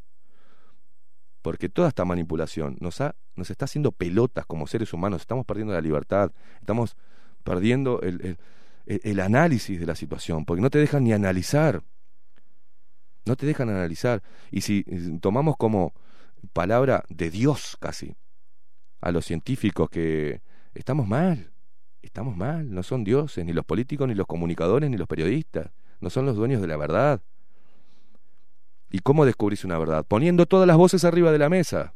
Porque 1.41 1.69
toda 1.69 1.89
esta 1.89 2.05
manipulación 2.05 2.77
nos, 2.81 3.01
ha, 3.01 3.17
nos 3.35 3.51
está 3.51 3.65
haciendo 3.65 3.93
pelotas 3.93 4.45
como 4.47 4.67
seres 4.67 4.93
humanos. 4.93 5.23
Estamos 5.23 5.47
perdiendo 5.47 5.73
la 5.73 5.81
libertad. 5.81 6.31
Estamos 6.61 6.97
perdiendo 7.43 8.01
el, 8.03 8.39
el, 8.87 9.01
el- 9.05 9.21
análisis 9.21 9.81
de 9.81 9.87
la 9.87 9.95
situación. 9.97 10.45
Porque 10.45 10.61
no 10.61 10.71
te 10.71 10.79
dejan 10.79 11.05
ni 11.05 11.13
analizar. 11.13 11.83
No 13.25 13.37
te 13.37 13.47
dejan 13.47 13.71
analizar. 13.71 14.23
Y 14.51 14.61
si 14.63 14.85
tomamos 15.21 15.57
como 15.57 15.95
palabra 16.53 17.05
de 17.09 17.31
Dios 17.31 17.77
casi 17.81 18.17
a 19.01 19.13
los 19.13 19.25
científicos 19.25 19.89
que 19.91 20.43
estamos 20.75 21.07
mal. 21.07 21.53
Estamos 22.03 22.37
mal. 22.37 22.73
No 22.73 22.83
son 22.83 23.05
dioses, 23.05 23.45
ni 23.45 23.53
los 23.53 23.65
políticos, 23.65 24.09
ni 24.09 24.15
los 24.15 24.27
comunicadores, 24.27 24.91
ni 24.91 24.97
los 24.97 25.07
periodistas. 25.09 25.71
No 26.03 26.11
son 26.11 26.27
los 26.27 26.35
dueños 26.35 26.61
de 26.61 26.67
la 26.67 26.77
verdad. 26.77 27.23
¿Y 28.91 28.99
cómo 28.99 29.25
descubrís 29.25 29.65
una 29.65 29.79
verdad? 29.79 30.05
Poniendo 30.05 30.47
todas 30.47 30.67
las 30.67 30.77
voces 30.77 31.05
arriba 31.05 31.31
de 31.31 31.39
la 31.39 31.49
mesa. 31.49 31.95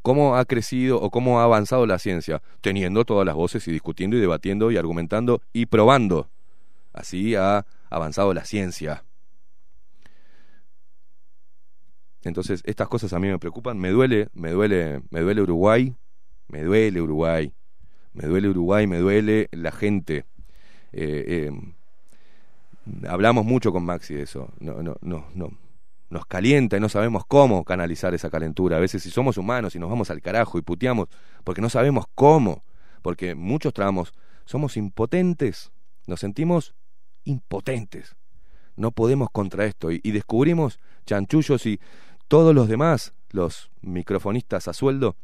¿Cómo 0.00 0.36
ha 0.36 0.44
crecido 0.46 0.98
o 1.00 1.10
cómo 1.10 1.38
ha 1.38 1.44
avanzado 1.44 1.86
la 1.86 1.98
ciencia? 1.98 2.42
Teniendo 2.62 3.04
todas 3.04 3.26
las 3.26 3.34
voces 3.34 3.68
y 3.68 3.72
discutiendo 3.72 4.16
y 4.16 4.20
debatiendo 4.20 4.70
y 4.70 4.78
argumentando 4.78 5.42
y 5.52 5.66
probando. 5.66 6.30
Así 6.94 7.34
ha 7.34 7.66
avanzado 7.90 8.32
la 8.32 8.46
ciencia. 8.46 9.04
Entonces, 12.22 12.62
estas 12.64 12.88
cosas 12.88 13.12
a 13.12 13.18
mí 13.18 13.28
me 13.28 13.38
preocupan. 13.38 13.78
Me 13.78 13.90
duele, 13.90 14.30
me 14.32 14.50
duele, 14.50 15.02
me 15.10 15.20
duele 15.20 15.42
Uruguay. 15.42 15.94
Me 16.48 16.62
duele 16.62 17.02
Uruguay. 17.02 17.52
Me 18.14 18.26
duele 18.26 18.48
Uruguay, 18.48 18.86
me 18.86 18.96
duele 18.96 19.50
la 19.52 19.72
gente. 19.72 20.24
Eh, 20.92 21.50
eh, 21.50 21.74
hablamos 23.08 23.44
mucho 23.44 23.72
con 23.72 23.84
Maxi 23.84 24.14
de 24.14 24.22
eso. 24.22 24.52
No, 24.60 24.82
no, 24.82 24.96
no, 25.00 25.26
no. 25.34 25.50
Nos 26.10 26.26
calienta 26.26 26.76
y 26.76 26.80
no 26.80 26.88
sabemos 26.88 27.24
cómo 27.26 27.64
canalizar 27.64 28.14
esa 28.14 28.30
calentura. 28.30 28.76
A 28.76 28.80
veces 28.80 29.02
si 29.02 29.10
somos 29.10 29.38
humanos 29.38 29.74
y 29.74 29.78
nos 29.78 29.88
vamos 29.88 30.10
al 30.10 30.20
carajo 30.20 30.58
y 30.58 30.62
puteamos 30.62 31.08
porque 31.44 31.62
no 31.62 31.70
sabemos 31.70 32.04
cómo. 32.14 32.64
Porque 33.00 33.34
muchos 33.34 33.72
tramos 33.72 34.12
somos 34.44 34.76
impotentes. 34.76 35.72
Nos 36.06 36.20
sentimos 36.20 36.74
impotentes. 37.24 38.16
No 38.76 38.90
podemos 38.90 39.30
contra 39.30 39.64
esto. 39.64 39.90
Y, 39.90 40.00
y 40.02 40.10
descubrimos 40.12 40.78
chanchullos 41.06 41.64
y 41.66 41.80
todos 42.28 42.54
los 42.54 42.68
demás, 42.68 43.14
los 43.30 43.70
microfonistas 43.80 44.68
a 44.68 44.72
sueldo, 44.72 45.16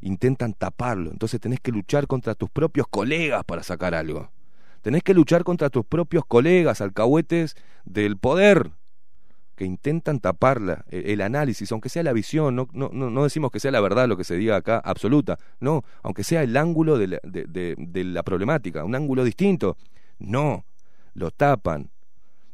intentan 0.00 0.52
taparlo. 0.52 1.10
Entonces 1.10 1.40
tenés 1.40 1.60
que 1.60 1.72
luchar 1.72 2.06
contra 2.06 2.34
tus 2.34 2.50
propios 2.50 2.86
colegas 2.88 3.44
para 3.44 3.62
sacar 3.62 3.94
algo. 3.94 4.30
Tenés 4.86 5.02
que 5.02 5.14
luchar 5.14 5.42
contra 5.42 5.68
tus 5.68 5.84
propios 5.84 6.24
colegas, 6.24 6.80
alcahuetes 6.80 7.56
del 7.84 8.18
poder, 8.18 8.70
que 9.56 9.64
intentan 9.64 10.20
taparla, 10.20 10.84
el, 10.88 11.10
el 11.10 11.20
análisis, 11.22 11.72
aunque 11.72 11.88
sea 11.88 12.04
la 12.04 12.12
visión, 12.12 12.54
no, 12.54 12.68
no, 12.72 12.90
no, 12.92 13.24
decimos 13.24 13.50
que 13.50 13.58
sea 13.58 13.72
la 13.72 13.80
verdad 13.80 14.06
lo 14.06 14.16
que 14.16 14.22
se 14.22 14.36
diga 14.36 14.54
acá, 14.54 14.78
absoluta, 14.78 15.40
no, 15.58 15.82
aunque 16.04 16.22
sea 16.22 16.44
el 16.44 16.56
ángulo 16.56 16.98
de 16.98 18.04
la 18.04 18.22
problemática, 18.22 18.84
un 18.84 18.94
ángulo 18.94 19.24
distinto, 19.24 19.76
no, 20.20 20.64
lo 21.14 21.32
tapan, 21.32 21.90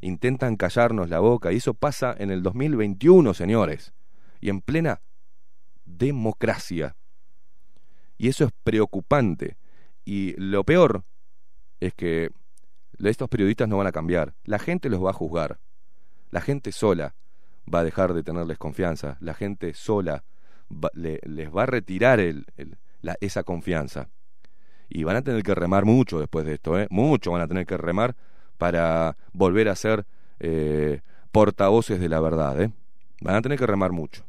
intentan 0.01 0.57
callarnos 0.57 1.11
la 1.11 1.19
boca, 1.21 1.53
y 1.53 1.57
eso 1.57 1.75
pasa 1.75 2.17
en 2.19 2.31
el 2.31 2.43
2021, 2.43 3.35
señores, 3.35 3.93
y 4.41 4.49
en 4.49 4.63
plena 4.63 5.03
democracia. 5.85 6.97
Y 8.17 8.29
eso 8.29 8.47
es 8.47 8.53
preocupante. 8.65 9.59
Y 10.07 10.35
lo 10.39 10.65
peor 10.65 11.05
es 11.87 11.95
que 11.95 12.31
estos 13.03 13.29
periodistas 13.29 13.69
no 13.69 13.79
van 13.79 13.87
a 13.89 13.93
cambiar. 13.93 14.35
La 14.45 14.59
gente 14.59 14.89
los 14.89 15.05
va 15.05 15.11
a 15.11 15.15
juzgar. 15.15 15.59
La 16.31 16.41
gente 16.41 16.71
sola 16.71 17.15
va 17.73 17.81
a 17.81 17.85
dejar 17.85 18.15
de 18.15 18.23
tenerles 18.23 18.59
confianza. 18.59 19.17
La 19.21 19.35
gente 19.35 19.75
sola 19.75 20.25
le- 20.95 21.21
les 21.25 21.51
va 21.55 21.65
a 21.65 21.67
retirar 21.67 22.21
esa 23.21 23.43
confianza. 23.43 24.09
Y 24.89 25.05
van 25.05 25.17
a 25.17 25.23
tener 25.23 25.43
que 25.43 25.55
remar 25.55 25.85
mucho 25.85 26.21
después 26.21 26.45
de 26.47 26.55
esto. 26.55 26.79
¿eh? 26.79 26.87
Mucho 26.91 27.33
van 27.33 27.43
a 27.43 27.49
tener 27.49 27.67
que 27.67 27.77
remar 27.77 28.15
para 28.59 29.17
volver 29.33 29.69
a 29.69 29.75
ser 29.75 30.07
eh, 30.39 31.01
portavoces 31.33 31.99
de 31.99 32.09
la 32.09 32.21
verdad. 32.21 32.61
¿eh? 32.63 32.71
Van 33.21 33.35
a 33.35 33.43
tener 33.43 33.59
que 33.59 33.67
remar 33.67 33.91
mucho. 33.91 34.25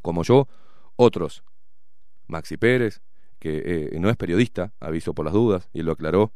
Como 0.00 0.22
yo, 0.22 0.48
otros. 0.96 1.42
Maxi 2.28 2.56
Pérez, 2.56 3.02
que 3.38 3.90
no 4.00 4.08
es 4.08 4.16
periodista, 4.16 4.72
aviso 4.80 5.12
por 5.14 5.24
las 5.26 5.34
dudas, 5.34 5.68
y 5.72 5.82
lo 5.82 5.92
aclaró, 5.92 6.32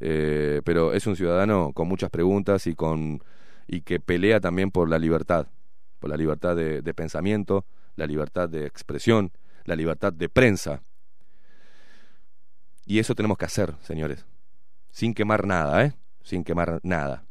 eh, 0.00 0.62
pero 0.64 0.92
es 0.92 1.06
un 1.06 1.16
ciudadano 1.16 1.72
con 1.72 1.88
muchas 1.88 2.10
preguntas 2.10 2.66
y, 2.66 2.74
con, 2.74 3.22
y 3.66 3.82
que 3.82 4.00
pelea 4.00 4.40
también 4.40 4.70
por 4.70 4.88
la 4.88 4.98
libertad, 4.98 5.46
por 5.98 6.10
la 6.10 6.16
libertad 6.16 6.56
de, 6.56 6.82
de 6.82 6.94
pensamiento, 6.94 7.66
la 7.96 8.06
libertad 8.06 8.48
de 8.48 8.66
expresión, 8.66 9.32
la 9.64 9.76
libertad 9.76 10.12
de 10.12 10.28
prensa. 10.28 10.82
Y 12.86 12.98
eso 12.98 13.14
tenemos 13.14 13.38
que 13.38 13.44
hacer, 13.44 13.74
señores, 13.82 14.26
sin 14.90 15.14
quemar 15.14 15.46
nada, 15.46 15.84
¿eh? 15.84 15.94
Sin 16.22 16.42
quemar 16.42 16.80
nada. 16.82 17.24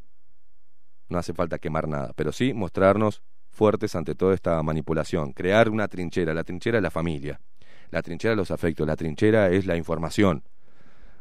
No 1.09 1.17
hace 1.17 1.33
falta 1.33 1.57
quemar 1.57 1.87
nada, 1.87 2.13
pero 2.15 2.31
sí 2.31 2.53
mostrarnos 2.53 3.23
fuertes 3.51 3.95
ante 3.95 4.15
toda 4.15 4.35
esta 4.35 4.61
manipulación, 4.63 5.33
crear 5.33 5.69
una 5.69 5.87
trinchera, 5.87 6.33
la 6.33 6.43
trinchera 6.43 6.77
es 6.77 6.83
la 6.83 6.91
familia, 6.91 7.41
la 7.89 8.01
trinchera 8.01 8.35
los 8.35 8.51
afectos, 8.51 8.87
la 8.87 8.95
trinchera 8.95 9.49
es 9.49 9.65
la 9.65 9.75
información. 9.75 10.43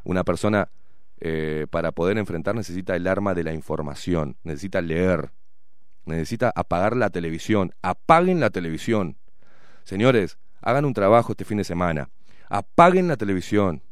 Una 0.03 0.23
persona 0.23 0.69
eh, 1.21 1.67
para 1.69 1.91
poder 1.91 2.17
enfrentar 2.17 2.55
necesita 2.55 2.95
el 2.95 3.07
arma 3.07 3.33
de 3.33 3.43
la 3.43 3.53
información, 3.53 4.37
necesita 4.43 4.81
leer, 4.81 5.31
necesita 6.05 6.51
apagar 6.55 6.95
la 6.95 7.09
televisión, 7.09 7.73
apaguen 7.81 8.39
la 8.39 8.49
televisión. 8.49 9.17
Señores, 9.83 10.37
hagan 10.61 10.85
un 10.85 10.93
trabajo 10.93 11.33
este 11.33 11.45
fin 11.45 11.57
de 11.57 11.63
semana, 11.63 12.09
apaguen 12.49 13.07
la 13.07 13.17
televisión, 13.17 13.83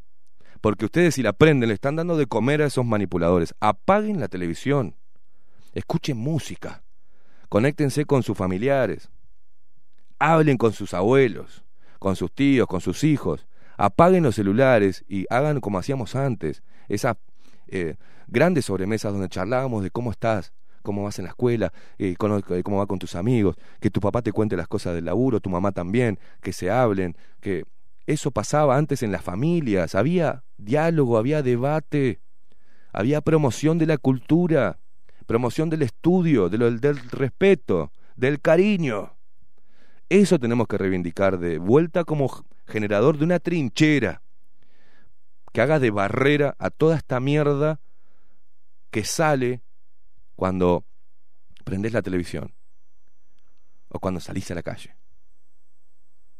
porque 0.61 0.85
ustedes 0.85 1.15
si 1.15 1.21
la 1.21 1.33
prenden 1.33 1.69
le 1.69 1.75
están 1.75 1.95
dando 1.95 2.17
de 2.17 2.27
comer 2.27 2.61
a 2.61 2.67
esos 2.67 2.85
manipuladores, 2.85 3.53
apaguen 3.59 4.19
la 4.19 4.27
televisión, 4.27 4.95
escuchen 5.73 6.17
música, 6.17 6.83
conéctense 7.49 8.05
con 8.05 8.23
sus 8.23 8.37
familiares, 8.37 9.09
hablen 10.19 10.57
con 10.57 10.73
sus 10.73 10.93
abuelos, 10.93 11.63
con 11.99 12.15
sus 12.15 12.31
tíos, 12.31 12.67
con 12.67 12.81
sus 12.81 13.03
hijos, 13.03 13.47
apaguen 13.77 14.23
los 14.23 14.35
celulares 14.35 15.05
y 15.07 15.25
hagan 15.29 15.59
como 15.61 15.77
hacíamos 15.77 16.15
antes, 16.15 16.63
esas 16.87 17.17
eh, 17.67 17.95
grandes 18.27 18.65
sobremesas 18.65 19.11
donde 19.11 19.29
charlábamos 19.29 19.83
de 19.83 19.91
cómo 19.91 20.11
estás, 20.11 20.53
cómo 20.81 21.03
vas 21.03 21.19
en 21.19 21.25
la 21.25 21.31
escuela, 21.31 21.73
eh, 21.97 22.15
eh, 22.17 22.63
cómo 22.63 22.77
va 22.77 22.85
con 22.85 22.99
tus 22.99 23.15
amigos, 23.15 23.57
que 23.79 23.89
tu 23.89 23.99
papá 23.99 24.21
te 24.21 24.31
cuente 24.31 24.55
las 24.55 24.67
cosas 24.67 24.95
del 24.95 25.05
laburo, 25.05 25.39
tu 25.39 25.49
mamá 25.49 25.71
también, 25.71 26.19
que 26.41 26.53
se 26.53 26.69
hablen, 26.69 27.15
que 27.41 27.65
eso 28.05 28.31
pasaba 28.31 28.77
antes 28.77 29.03
en 29.03 29.11
las 29.11 29.21
familias, 29.21 29.95
había 29.95 30.43
diálogo, 30.57 31.17
había 31.17 31.43
debate, 31.43 32.21
había 32.93 33.19
promoción 33.21 33.77
de 33.77 33.85
la 33.85 33.97
cultura, 33.97 34.79
promoción 35.25 35.69
del 35.69 35.81
estudio, 35.81 36.47
del 36.47 36.81
respeto, 37.11 37.91
del 38.15 38.39
cariño. 38.39 39.13
Eso 40.07 40.39
tenemos 40.39 40.67
que 40.67 40.77
reivindicar 40.77 41.37
de 41.37 41.57
vuelta 41.57 42.05
como 42.05 42.45
generador 42.65 43.17
de 43.17 43.25
una 43.25 43.39
trinchera 43.39 44.21
que 45.57 45.61
haga 45.63 45.79
de 45.79 45.89
barrera 45.89 46.55
a 46.59 46.69
toda 46.69 46.95
esta 46.95 47.19
mierda 47.19 47.79
que 48.91 49.03
sale 49.03 49.63
cuando 50.35 50.85
prendes 51.63 51.93
la 51.93 52.03
televisión 52.03 52.53
o 53.87 53.99
cuando 53.99 54.19
salís 54.19 54.51
a 54.51 54.53
la 54.53 54.61
calle. 54.61 54.95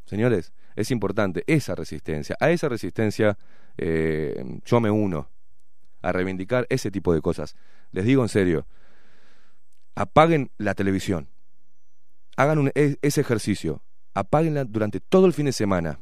Señores, 0.05 0.53
es 0.75 0.91
importante 0.91 1.43
esa 1.47 1.73
resistencia. 1.73 2.37
A 2.39 2.51
esa 2.51 2.69
resistencia 2.69 3.39
eh, 3.79 4.59
yo 4.63 4.79
me 4.81 4.91
uno 4.91 5.31
a 6.03 6.11
reivindicar 6.11 6.67
ese 6.69 6.91
tipo 6.91 7.11
de 7.11 7.21
cosas. 7.21 7.55
Les 7.91 8.05
digo 8.05 8.21
en 8.21 8.29
serio, 8.29 8.67
apaguen 9.95 10.51
la 10.59 10.75
televisión, 10.75 11.27
hagan 12.35 12.71
e- 12.75 12.99
ese 13.01 13.21
ejercicio, 13.21 13.81
apáguenla 14.13 14.63
durante 14.63 14.99
todo 14.99 15.25
el 15.25 15.33
fin 15.33 15.47
de 15.47 15.53
semana. 15.53 16.01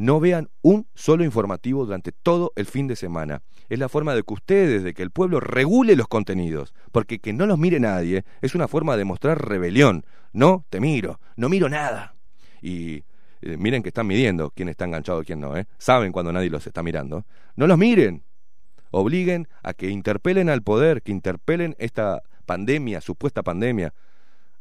No 0.00 0.18
vean 0.18 0.48
un 0.62 0.86
solo 0.94 1.24
informativo 1.24 1.84
durante 1.84 2.10
todo 2.10 2.54
el 2.56 2.64
fin 2.64 2.86
de 2.86 2.96
semana. 2.96 3.42
Es 3.68 3.78
la 3.78 3.90
forma 3.90 4.14
de 4.14 4.22
que 4.22 4.32
ustedes, 4.32 4.82
de 4.82 4.94
que 4.94 5.02
el 5.02 5.10
pueblo 5.10 5.40
regule 5.40 5.94
los 5.94 6.08
contenidos, 6.08 6.72
porque 6.90 7.18
que 7.18 7.34
no 7.34 7.44
los 7.44 7.58
mire 7.58 7.80
nadie 7.80 8.24
es 8.40 8.54
una 8.54 8.66
forma 8.66 8.96
de 8.96 9.04
mostrar 9.04 9.46
rebelión. 9.46 10.06
No 10.32 10.64
te 10.70 10.80
miro, 10.80 11.20
no 11.36 11.50
miro 11.50 11.68
nada. 11.68 12.14
Y 12.62 13.04
eh, 13.42 13.58
miren 13.58 13.82
que 13.82 13.90
están 13.90 14.06
midiendo 14.06 14.50
quién 14.52 14.70
está 14.70 14.86
enganchado 14.86 15.20
y 15.20 15.26
quién 15.26 15.38
no, 15.38 15.54
¿eh? 15.54 15.66
Saben 15.76 16.12
cuando 16.12 16.32
nadie 16.32 16.48
los 16.48 16.66
está 16.66 16.82
mirando. 16.82 17.26
No 17.54 17.66
los 17.66 17.76
miren. 17.76 18.24
Obliguen 18.92 19.48
a 19.62 19.74
que 19.74 19.90
interpelen 19.90 20.48
al 20.48 20.62
poder, 20.62 21.02
que 21.02 21.12
interpelen 21.12 21.76
esta 21.78 22.22
pandemia, 22.46 23.02
supuesta 23.02 23.42
pandemia. 23.42 23.92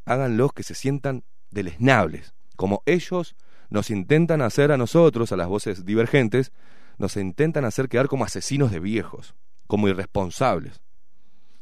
Háganlos 0.04 0.52
que 0.52 0.64
se 0.64 0.76
sientan 0.76 1.24
deleznables, 1.50 2.34
como 2.58 2.84
ellos 2.86 3.38
nos 3.70 3.90
intentan 3.90 4.42
hacer 4.42 4.72
a 4.72 4.78
nosotros, 4.78 5.32
a 5.32 5.38
las 5.38 5.48
voces 5.48 5.86
divergentes, 5.86 6.52
nos 6.98 7.16
intentan 7.16 7.66
hacer 7.66 7.88
quedar 7.88 8.08
como 8.08 8.26
asesinos 8.26 8.72
de 8.72 8.80
viejos, 8.80 9.36
como 9.68 9.88
irresponsables, 9.88 10.82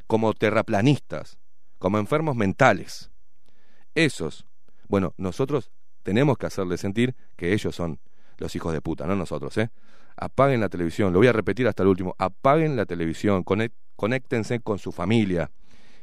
como 0.07 0.34
terraplanistas, 0.34 1.38
como 1.77 1.99
enfermos 1.99 2.35
mentales. 2.35 3.11
Esos, 3.93 4.45
bueno, 4.88 5.13
nosotros 5.17 5.71
tenemos 6.03 6.38
que 6.38 6.45
hacerles 6.45 6.79
sentir 6.79 7.15
que 7.35 7.53
ellos 7.53 7.75
son 7.75 7.99
los 8.38 8.55
hijos 8.55 8.73
de 8.73 8.81
puta, 8.81 9.05
no 9.05 9.15
nosotros, 9.15 9.57
¿eh? 9.57 9.69
Apaguen 10.15 10.61
la 10.61 10.69
televisión, 10.69 11.13
lo 11.13 11.19
voy 11.19 11.27
a 11.27 11.34
repetir 11.34 11.67
hasta 11.67 11.84
el 11.84 11.89
último, 11.89 12.15
apaguen 12.17 12.75
la 12.75 12.85
televisión, 12.85 13.43
conéctense 13.95 14.59
con 14.61 14.79
su 14.79 14.91
familia 14.91 15.51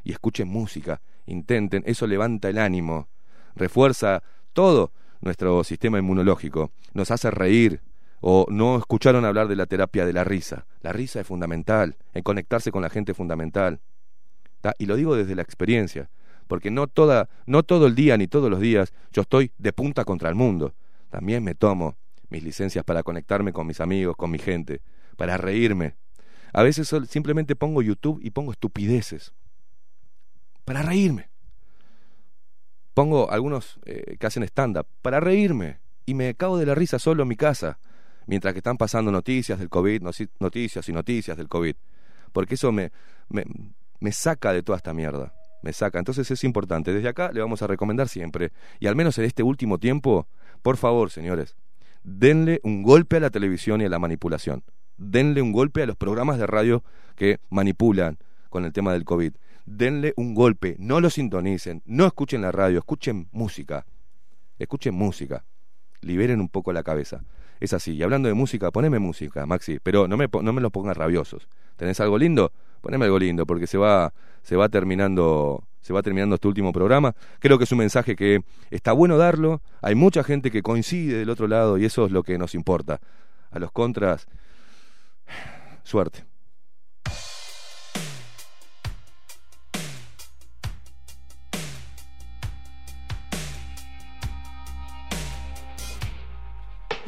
y 0.04 0.12
escuchen 0.12 0.46
música, 0.46 1.00
intenten, 1.26 1.82
eso 1.86 2.06
levanta 2.06 2.48
el 2.48 2.58
ánimo, 2.58 3.08
refuerza 3.56 4.22
todo 4.52 4.92
nuestro 5.24 5.64
sistema 5.64 5.98
inmunológico, 5.98 6.70
nos 6.92 7.10
hace 7.10 7.30
reír, 7.30 7.80
o 8.20 8.46
no 8.48 8.76
escucharon 8.78 9.24
hablar 9.24 9.48
de 9.48 9.56
la 9.56 9.66
terapia 9.66 10.06
de 10.06 10.12
la 10.12 10.22
risa. 10.22 10.66
La 10.82 10.92
risa 10.92 11.20
es 11.20 11.26
fundamental, 11.26 11.96
en 12.12 12.22
conectarse 12.22 12.70
con 12.70 12.82
la 12.82 12.90
gente 12.90 13.12
es 13.12 13.18
fundamental. 13.18 13.80
Y 14.78 14.86
lo 14.86 14.96
digo 14.96 15.16
desde 15.16 15.34
la 15.34 15.42
experiencia, 15.42 16.08
porque 16.46 16.70
no, 16.70 16.86
toda, 16.86 17.28
no 17.46 17.62
todo 17.62 17.86
el 17.86 17.94
día 17.94 18.16
ni 18.16 18.26
todos 18.26 18.50
los 18.50 18.60
días 18.60 18.92
yo 19.12 19.22
estoy 19.22 19.50
de 19.58 19.72
punta 19.72 20.04
contra 20.04 20.28
el 20.28 20.34
mundo. 20.34 20.74
También 21.10 21.44
me 21.44 21.54
tomo 21.54 21.96
mis 22.30 22.42
licencias 22.42 22.84
para 22.84 23.02
conectarme 23.02 23.52
con 23.52 23.66
mis 23.66 23.80
amigos, 23.80 24.16
con 24.16 24.30
mi 24.30 24.38
gente, 24.38 24.80
para 25.16 25.36
reírme. 25.36 25.96
A 26.52 26.62
veces 26.62 26.94
simplemente 27.08 27.56
pongo 27.56 27.82
YouTube 27.82 28.20
y 28.22 28.30
pongo 28.30 28.52
estupideces, 28.52 29.34
para 30.64 30.82
reírme. 30.82 31.33
Pongo 32.94 33.30
algunos 33.30 33.78
eh, 33.84 34.16
que 34.18 34.26
hacen 34.26 34.44
stand-up, 34.44 34.86
para 35.02 35.20
reírme. 35.20 35.78
Y 36.06 36.14
me 36.14 36.34
cago 36.34 36.58
de 36.58 36.66
la 36.66 36.74
risa 36.74 36.98
solo 36.98 37.22
en 37.22 37.28
mi 37.28 37.36
casa, 37.36 37.78
mientras 38.26 38.54
que 38.54 38.58
están 38.58 38.76
pasando 38.76 39.10
noticias 39.10 39.58
del 39.58 39.68
COVID, 39.68 40.02
noticias 40.38 40.88
y 40.88 40.92
noticias 40.92 41.36
del 41.36 41.48
COVID. 41.48 41.74
Porque 42.32 42.54
eso 42.54 42.72
me, 42.72 42.92
me, 43.28 43.44
me 44.00 44.12
saca 44.12 44.52
de 44.52 44.62
toda 44.62 44.76
esta 44.76 44.94
mierda. 44.94 45.34
Me 45.62 45.72
saca. 45.72 45.98
Entonces 45.98 46.30
es 46.30 46.44
importante. 46.44 46.92
Desde 46.92 47.08
acá 47.08 47.32
le 47.32 47.40
vamos 47.40 47.62
a 47.62 47.66
recomendar 47.66 48.08
siempre. 48.08 48.52
Y 48.80 48.86
al 48.86 48.96
menos 48.96 49.18
en 49.18 49.24
este 49.24 49.42
último 49.42 49.78
tiempo, 49.78 50.28
por 50.62 50.76
favor, 50.76 51.10
señores, 51.10 51.56
denle 52.04 52.60
un 52.62 52.82
golpe 52.82 53.16
a 53.16 53.20
la 53.20 53.30
televisión 53.30 53.80
y 53.80 53.86
a 53.86 53.88
la 53.88 53.98
manipulación. 53.98 54.62
Denle 54.98 55.42
un 55.42 55.52
golpe 55.52 55.82
a 55.82 55.86
los 55.86 55.96
programas 55.96 56.38
de 56.38 56.46
radio 56.46 56.84
que 57.16 57.40
manipulan 57.50 58.18
con 58.50 58.64
el 58.64 58.72
tema 58.72 58.92
del 58.92 59.04
COVID. 59.04 59.32
Denle 59.66 60.12
un 60.16 60.34
golpe. 60.34 60.76
No 60.78 61.00
lo 61.00 61.10
sintonicen. 61.10 61.82
No 61.86 62.06
escuchen 62.06 62.42
la 62.42 62.52
radio. 62.52 62.78
Escuchen 62.78 63.28
música. 63.32 63.86
Escuchen 64.58 64.94
música. 64.94 65.44
Liberen 66.00 66.40
un 66.40 66.48
poco 66.48 66.72
la 66.72 66.82
cabeza. 66.82 67.22
Es 67.60 67.72
así. 67.72 67.92
Y 67.92 68.02
hablando 68.02 68.28
de 68.28 68.34
música, 68.34 68.70
poneme 68.70 68.98
música, 68.98 69.46
Maxi. 69.46 69.78
Pero 69.82 70.06
no 70.06 70.16
me, 70.16 70.28
no 70.42 70.52
me 70.52 70.60
los 70.60 70.70
pongas 70.70 70.96
rabiosos. 70.96 71.48
¿Tenés 71.76 72.00
algo 72.00 72.18
lindo? 72.18 72.52
Poneme 72.80 73.06
algo 73.06 73.18
lindo, 73.18 73.46
porque 73.46 73.66
se 73.66 73.78
va, 73.78 74.12
se 74.42 74.56
va 74.56 74.68
terminando, 74.68 75.64
se 75.80 75.92
va 75.92 76.02
terminando 76.02 76.34
este 76.34 76.48
último 76.48 76.72
programa. 76.72 77.14
Creo 77.38 77.56
que 77.56 77.64
es 77.64 77.72
un 77.72 77.78
mensaje 77.78 78.14
que 78.14 78.40
está 78.70 78.92
bueno 78.92 79.16
darlo. 79.16 79.62
Hay 79.80 79.94
mucha 79.94 80.22
gente 80.22 80.50
que 80.50 80.62
coincide 80.62 81.18
del 81.18 81.30
otro 81.30 81.48
lado 81.48 81.78
y 81.78 81.86
eso 81.86 82.04
es 82.04 82.12
lo 82.12 82.22
que 82.22 82.36
nos 82.36 82.54
importa. 82.54 83.00
A 83.50 83.58
los 83.58 83.72
contras, 83.72 84.26
suerte. 85.84 86.24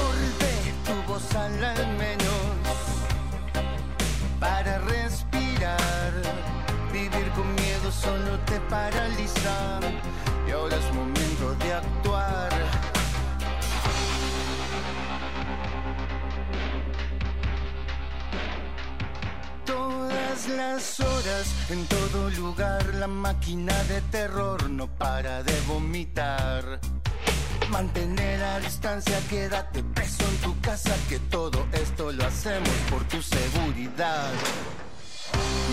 Morde 0.00 0.54
tu 0.86 1.12
voz 1.12 1.34
al 1.34 1.52
menos 1.98 2.40
para 4.38 4.78
respirar. 4.78 6.12
Vivir 6.92 7.30
con 7.36 7.54
miedo 7.54 7.92
solo 7.92 8.38
te 8.46 8.58
paraliza 8.68 9.80
y 10.46 10.50
ahora 10.50 10.76
es 10.76 10.94
momento 10.94 11.54
de 11.62 11.72
actuar. 11.74 12.50
Todas 19.64 20.48
las 20.48 21.00
horas, 21.00 21.70
en 21.70 21.86
todo 21.86 22.30
lugar, 22.30 22.94
la 22.94 23.06
máquina 23.06 23.74
de 23.84 24.00
terror 24.10 24.68
no 24.68 24.86
para 24.88 25.42
de 25.42 25.60
vomitar. 25.68 26.99
Mantener 27.70 28.42
a 28.42 28.58
distancia, 28.58 29.16
quédate 29.28 29.84
preso 29.94 30.24
en 30.24 30.36
tu 30.38 30.60
casa, 30.60 30.92
que 31.08 31.20
todo 31.30 31.66
esto 31.72 32.10
lo 32.10 32.26
hacemos 32.26 32.68
por 32.90 33.04
tu 33.04 33.22
seguridad. 33.22 34.30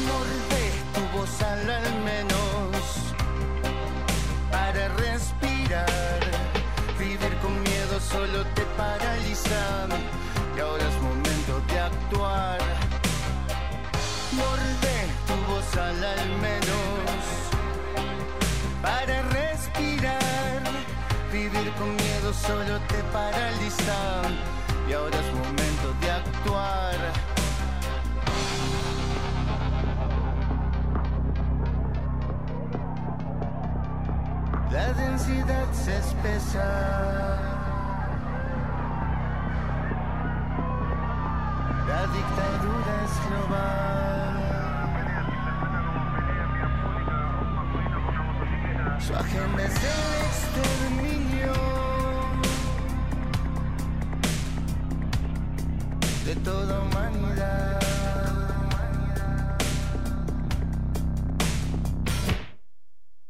Morde 0.05 0.63
tu 0.93 1.17
voz 1.17 1.41
al 1.41 1.69
al 1.69 1.95
menos 2.03 2.77
para 4.51 4.87
respirar. 4.89 6.19
Vivir 6.99 7.35
con 7.41 7.63
miedo 7.63 7.99
solo 7.99 8.45
te 8.53 8.61
paraliza 8.77 9.87
y 10.55 10.59
ahora 10.59 10.83
es 10.87 11.01
momento 11.01 11.61
de 11.67 11.79
actuar. 11.79 12.59
Morde 14.33 14.95
tu 15.27 15.51
voz 15.51 15.77
al 15.77 16.03
al 16.03 16.29
menos 16.45 17.17
para 18.83 19.21
respirar. 19.23 19.36
Vivir 21.57 21.73
con 21.73 21.95
miedo 21.95 22.33
solo 22.33 22.79
te 22.87 23.01
paraliza 23.11 24.21
y 24.87 24.93
ahora 24.93 25.17
es 25.17 25.33
momento 25.33 25.93
de 26.01 26.11
actuar. 26.11 26.95
La 34.71 34.93
densidad 34.93 35.65
se 35.73 35.97
espesa. 35.97 36.65
La 41.87 42.07
dictadura 42.17 43.03
es 43.05 43.13
global. 43.29 43.87
Su 48.99 49.15
agenda 49.15 49.63
es 49.63 49.75
el 49.75 50.15
exterminio 50.27 51.26
de 56.27 56.35
toda 56.35 56.79
humanidad. 56.81 57.79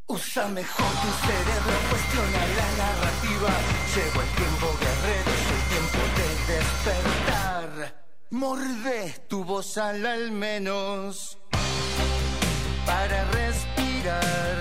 Usa 0.08 0.48
mejor 0.48 0.92
tu 1.04 1.12
cerebro, 1.28 1.76
cuestiona 1.92 2.42
la 2.60 2.70
narrativa. 2.84 3.52
Llegó 3.94 4.20
el 4.26 4.32
tiempo 4.42 4.68
guerrero, 4.82 5.30
es 5.40 5.48
el 5.58 5.64
tiempo 5.74 6.00
de 6.18 6.28
despertar. 6.54 7.70
Morde 8.32 9.16
tu 9.30 9.44
voz 9.44 9.78
al 9.78 10.04
al 10.04 10.32
menos 10.32 11.38
para 12.88 13.26
respirar. 13.26 14.58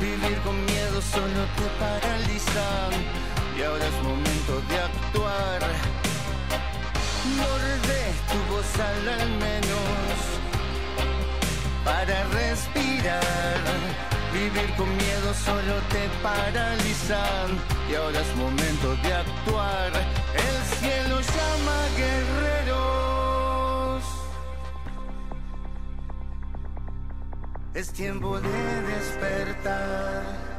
Vivir 0.00 0.38
con 0.42 0.56
miedo 0.66 1.00
solo 1.00 1.40
te 1.56 1.66
paraliza 1.80 2.66
y 3.56 3.62
ahora 3.62 3.86
es 3.86 4.02
momento 4.02 4.52
de 4.68 4.76
actuar. 4.90 5.93
Morde 7.24 8.02
tu 8.30 8.38
voz 8.52 8.70
al 8.78 9.00
menos 9.38 10.16
para 11.84 12.16
respirar. 12.24 13.64
Vivir 14.32 14.74
con 14.76 14.88
miedo 14.96 15.32
solo 15.32 15.74
te 15.90 16.08
paraliza 16.22 17.24
y 17.90 17.94
ahora 17.94 18.20
es 18.20 18.36
momento 18.36 18.96
de 19.02 19.14
actuar. 19.14 19.92
El 20.34 20.56
cielo 20.76 21.20
llama 21.20 21.78
guerreros. 21.96 23.24
Es 27.74 27.92
tiempo 27.92 28.38
de 28.40 28.82
despertar. 28.82 30.53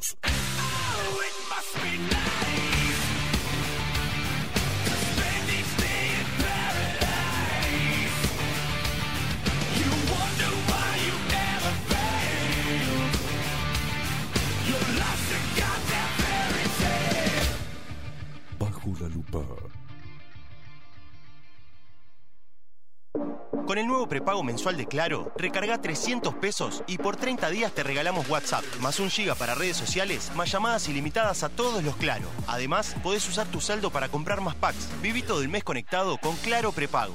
Volvemos. 0.00 0.16
Bajo 18.58 18.92
la 19.00 19.08
lupa. 19.08 19.69
Con 23.70 23.78
el 23.78 23.86
nuevo 23.86 24.08
prepago 24.08 24.42
mensual 24.42 24.76
de 24.76 24.86
Claro, 24.86 25.32
recarga 25.36 25.80
300 25.80 26.34
pesos 26.34 26.82
y 26.88 26.98
por 26.98 27.14
30 27.14 27.50
días 27.50 27.70
te 27.72 27.84
regalamos 27.84 28.28
WhatsApp, 28.28 28.64
más 28.80 28.98
un 28.98 29.10
giga 29.10 29.36
para 29.36 29.54
redes 29.54 29.76
sociales, 29.76 30.32
más 30.34 30.50
llamadas 30.50 30.88
ilimitadas 30.88 31.44
a 31.44 31.50
todos 31.50 31.84
los 31.84 31.94
Claro. 31.94 32.26
Además, 32.48 32.96
podés 33.00 33.28
usar 33.28 33.46
tu 33.46 33.60
saldo 33.60 33.90
para 33.90 34.08
comprar 34.08 34.40
más 34.40 34.56
packs. 34.56 34.88
Viví 35.02 35.22
todo 35.22 35.40
el 35.40 35.48
mes 35.48 35.62
conectado 35.62 36.18
con 36.18 36.34
Claro 36.38 36.72
Prepago. 36.72 37.14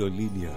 en 0.07 0.17
línea. 0.17 0.51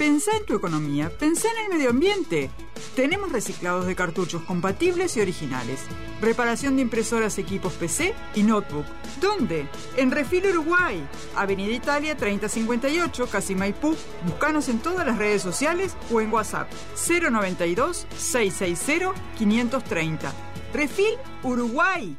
Pensá 0.00 0.34
en 0.34 0.46
tu 0.46 0.54
economía, 0.54 1.10
pensá 1.18 1.48
en 1.50 1.64
el 1.64 1.76
medio 1.76 1.90
ambiente. 1.90 2.50
Tenemos 2.96 3.32
reciclados 3.32 3.84
de 3.84 3.94
cartuchos 3.94 4.42
compatibles 4.44 5.14
y 5.18 5.20
originales. 5.20 5.80
Reparación 6.22 6.76
de 6.76 6.82
impresoras, 6.82 7.36
equipos 7.36 7.74
PC 7.74 8.14
y 8.34 8.42
notebook. 8.42 8.86
¿Dónde? 9.20 9.66
En 9.98 10.10
Refil 10.10 10.46
Uruguay, 10.46 11.06
Avenida 11.36 11.72
Italia 11.72 12.16
3058, 12.16 13.28
Casi 13.30 13.54
Maipú. 13.54 13.94
Búscanos 14.24 14.70
en 14.70 14.78
todas 14.78 15.06
las 15.06 15.18
redes 15.18 15.42
sociales 15.42 15.94
o 16.10 16.22
en 16.22 16.32
WhatsApp 16.32 16.70
092 16.96 18.06
660 18.16 19.12
530. 19.36 20.32
Refil 20.72 21.18
Uruguay. 21.42 22.16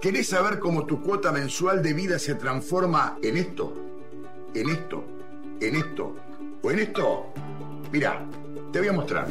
¿Querés 0.00 0.28
saber 0.28 0.60
cómo 0.60 0.86
tu 0.86 1.02
cuota 1.02 1.32
mensual 1.32 1.82
de 1.82 1.92
vida 1.92 2.18
se 2.18 2.36
transforma 2.36 3.18
en 3.22 3.36
esto? 3.36 3.72
¿En 4.54 4.70
esto? 4.70 5.04
¿En 5.60 5.74
esto? 5.74 6.14
¿O 6.62 6.70
en 6.70 6.78
esto? 6.78 7.32
Mira, 7.90 8.24
te 8.72 8.78
voy 8.78 8.88
a 8.88 8.92
mostrar. 8.92 9.26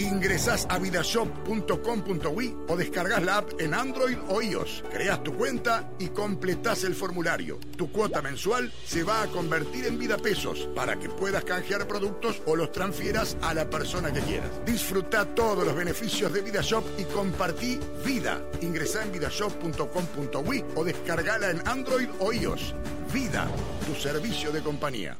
Ingresás 0.00 0.66
a 0.70 0.78
vidashop.com.uy 0.78 2.56
o 2.68 2.76
descargas 2.76 3.22
la 3.22 3.36
app 3.36 3.60
en 3.60 3.74
Android 3.74 4.16
o 4.28 4.40
iOS. 4.40 4.82
Creas 4.90 5.22
tu 5.22 5.34
cuenta 5.34 5.92
y 5.98 6.08
completás 6.08 6.84
el 6.84 6.94
formulario. 6.94 7.58
Tu 7.76 7.92
cuota 7.92 8.22
mensual 8.22 8.72
se 8.84 9.02
va 9.02 9.22
a 9.22 9.26
convertir 9.26 9.84
en 9.84 9.98
vida 9.98 10.16
pesos 10.16 10.70
para 10.74 10.98
que 10.98 11.10
puedas 11.10 11.44
canjear 11.44 11.86
productos 11.86 12.40
o 12.46 12.56
los 12.56 12.72
transfieras 12.72 13.36
a 13.42 13.52
la 13.52 13.68
persona 13.68 14.10
que 14.10 14.20
quieras. 14.20 14.50
Disfruta 14.64 15.26
todos 15.34 15.66
los 15.66 15.76
beneficios 15.76 16.32
de 16.32 16.40
VidaShop 16.40 16.84
y 16.98 17.04
compartí 17.04 17.78
vida. 18.02 18.42
Ingresá 18.62 19.04
en 19.04 19.12
vidashop.com.uy 19.12 20.64
o 20.76 20.84
descargala 20.84 21.50
en 21.50 21.60
Android 21.68 22.08
o 22.20 22.32
iOS. 22.32 22.74
Vida, 23.12 23.50
tu 23.86 23.94
servicio 23.94 24.50
de 24.50 24.62
compañía. 24.62 25.18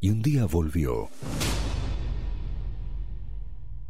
Y 0.00 0.10
un 0.10 0.20
día 0.20 0.44
volvió. 0.44 1.08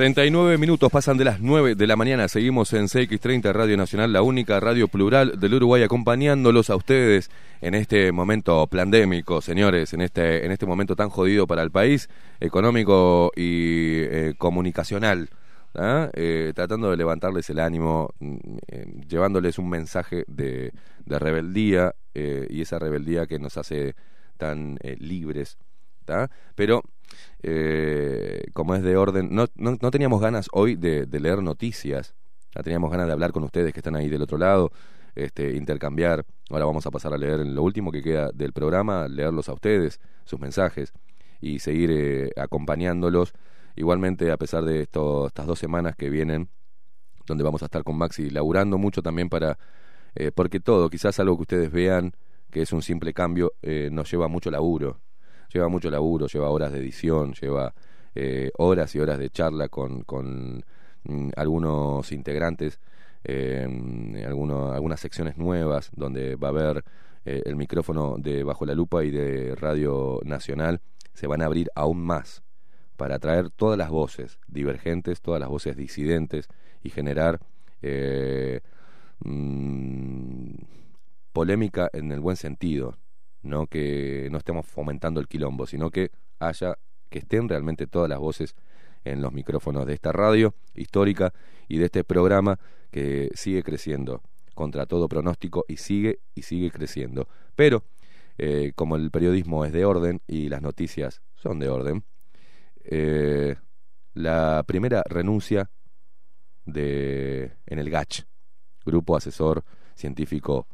Treinta 0.00 0.24
y 0.24 0.30
nueve 0.30 0.56
minutos 0.56 0.90
pasan 0.90 1.18
de 1.18 1.26
las 1.26 1.40
9 1.40 1.74
de 1.74 1.86
la 1.86 1.94
mañana. 1.94 2.26
Seguimos 2.26 2.72
en 2.72 2.86
CX30 2.86 3.52
Radio 3.52 3.76
Nacional, 3.76 4.10
la 4.10 4.22
única 4.22 4.58
radio 4.58 4.88
plural 4.88 5.38
del 5.38 5.52
Uruguay, 5.52 5.82
acompañándolos 5.82 6.70
a 6.70 6.76
ustedes 6.76 7.30
en 7.60 7.74
este 7.74 8.10
momento 8.10 8.66
pandémico, 8.66 9.42
señores, 9.42 9.92
en 9.92 10.00
este, 10.00 10.46
en 10.46 10.52
este 10.52 10.64
momento 10.64 10.96
tan 10.96 11.10
jodido 11.10 11.46
para 11.46 11.62
el 11.62 11.70
país, 11.70 12.08
económico 12.40 13.30
y 13.36 13.98
eh, 14.04 14.34
comunicacional. 14.38 15.28
¿ah? 15.74 16.08
Eh, 16.14 16.52
tratando 16.54 16.90
de 16.90 16.96
levantarles 16.96 17.50
el 17.50 17.58
ánimo, 17.58 18.08
mm, 18.20 18.36
eh, 18.68 18.86
llevándoles 19.06 19.58
un 19.58 19.68
mensaje 19.68 20.24
de, 20.28 20.72
de 21.04 21.18
rebeldía 21.18 21.94
y 22.14 22.62
esa 22.62 22.78
rebeldía 22.78 23.26
que 23.26 23.38
nos 23.38 23.58
hace 23.58 23.94
tan 24.38 24.78
libres. 24.98 25.58
¿tá? 26.06 26.30
Pero 26.54 26.84
eh, 27.42 28.44
como 28.52 28.74
es 28.74 28.82
de 28.82 28.96
orden, 28.96 29.34
no, 29.34 29.46
no, 29.56 29.78
no 29.80 29.90
teníamos 29.90 30.20
ganas 30.20 30.48
hoy 30.52 30.76
de, 30.76 31.06
leer 31.10 31.42
noticias, 31.42 32.14
ya 32.54 32.62
teníamos 32.62 32.90
ganas 32.90 33.06
de 33.06 33.12
hablar 33.12 33.32
con 33.32 33.44
ustedes 33.44 33.72
que 33.72 33.80
están 33.80 33.96
ahí 33.96 34.08
del 34.08 34.22
otro 34.22 34.38
lado, 34.38 34.72
este, 35.14 35.56
intercambiar. 35.56 36.24
Ahora 36.50 36.64
vamos 36.64 36.86
a 36.86 36.90
pasar 36.90 37.14
a 37.14 37.18
leer 37.18 37.46
lo 37.46 37.62
último 37.62 37.92
que 37.92 38.02
queda 38.02 38.30
del 38.32 38.52
programa, 38.52 39.08
leerlos 39.08 39.48
a 39.48 39.52
ustedes, 39.52 40.00
sus 40.24 40.40
mensajes 40.40 40.92
y 41.40 41.60
seguir 41.60 41.90
eh, 41.92 42.30
acompañándolos. 42.36 43.32
Igualmente, 43.76 44.30
a 44.30 44.36
pesar 44.36 44.64
de 44.64 44.82
esto, 44.82 45.28
estas 45.28 45.46
dos 45.46 45.58
semanas 45.58 45.96
que 45.96 46.10
vienen, 46.10 46.48
donde 47.26 47.44
vamos 47.44 47.62
a 47.62 47.66
estar 47.66 47.84
con 47.84 47.96
Maxi 47.96 48.30
laburando 48.30 48.78
mucho 48.78 49.02
también 49.02 49.28
para, 49.28 49.58
eh, 50.14 50.32
porque 50.34 50.60
todo, 50.60 50.90
quizás 50.90 51.18
algo 51.20 51.36
que 51.36 51.42
ustedes 51.42 51.70
vean 51.70 52.12
que 52.50 52.62
es 52.62 52.72
un 52.72 52.82
simple 52.82 53.14
cambio, 53.14 53.52
eh, 53.62 53.88
nos 53.92 54.10
lleva 54.10 54.26
mucho 54.26 54.50
laburo 54.50 55.00
lleva 55.52 55.68
mucho 55.68 55.90
laburo, 55.90 56.26
lleva 56.26 56.50
horas 56.50 56.72
de 56.72 56.78
edición, 56.78 57.32
lleva 57.34 57.74
eh, 58.14 58.50
horas 58.58 58.94
y 58.94 59.00
horas 59.00 59.18
de 59.18 59.30
charla 59.30 59.68
con, 59.68 60.02
con 60.02 60.64
mm, 61.04 61.30
algunos 61.36 62.10
integrantes, 62.12 62.80
eh, 63.24 63.66
alguno- 64.26 64.72
algunas 64.72 65.00
secciones 65.00 65.36
nuevas 65.36 65.90
donde 65.94 66.36
va 66.36 66.48
a 66.48 66.50
haber 66.50 66.84
eh, 67.24 67.42
el 67.44 67.56
micrófono 67.56 68.16
de 68.18 68.42
Bajo 68.44 68.64
la 68.66 68.74
Lupa 68.74 69.04
y 69.04 69.10
de 69.10 69.54
Radio 69.56 70.20
Nacional, 70.24 70.80
se 71.14 71.26
van 71.26 71.42
a 71.42 71.46
abrir 71.46 71.68
aún 71.74 72.00
más 72.02 72.42
para 72.96 73.18
traer 73.18 73.50
todas 73.50 73.78
las 73.78 73.90
voces 73.90 74.38
divergentes, 74.46 75.20
todas 75.20 75.40
las 75.40 75.48
voces 75.48 75.76
disidentes 75.76 76.48
y 76.82 76.90
generar 76.90 77.40
mm, 79.24 80.54
polémica 81.32 81.88
en 81.92 82.12
el 82.12 82.20
buen 82.20 82.36
sentido, 82.36 82.96
no 83.42 83.66
que 83.66 84.28
no 84.30 84.38
estemos 84.38 84.66
fomentando 84.66 85.20
el 85.20 85.28
quilombo, 85.28 85.66
sino 85.66 85.90
que 85.90 86.10
haya 86.38 86.76
que 87.08 87.18
estén 87.18 87.48
realmente 87.48 87.86
todas 87.86 88.08
las 88.08 88.18
voces 88.18 88.54
en 89.04 89.22
los 89.22 89.32
micrófonos 89.32 89.86
de 89.86 89.94
esta 89.94 90.12
radio 90.12 90.54
histórica 90.74 91.32
y 91.68 91.78
de 91.78 91.86
este 91.86 92.04
programa 92.04 92.58
que 92.90 93.30
sigue 93.34 93.62
creciendo 93.62 94.22
contra 94.54 94.86
todo 94.86 95.08
pronóstico 95.08 95.64
y 95.68 95.76
sigue 95.76 96.20
y 96.34 96.42
sigue 96.42 96.70
creciendo. 96.70 97.28
Pero 97.56 97.84
eh, 98.38 98.72
como 98.74 98.96
el 98.96 99.10
periodismo 99.10 99.64
es 99.64 99.72
de 99.72 99.84
orden 99.84 100.20
y 100.26 100.48
las 100.48 100.62
noticias 100.62 101.22
son 101.34 101.58
de 101.58 101.68
orden, 101.68 102.04
eh, 102.84 103.56
la 104.14 104.64
primera 104.66 105.02
renuncia 105.08 105.70
de 106.64 107.52
en 107.66 107.78
el 107.78 107.90
GACH, 107.90 108.24
Grupo 108.84 109.16
Asesor 109.16 109.64
Científico 109.94 110.66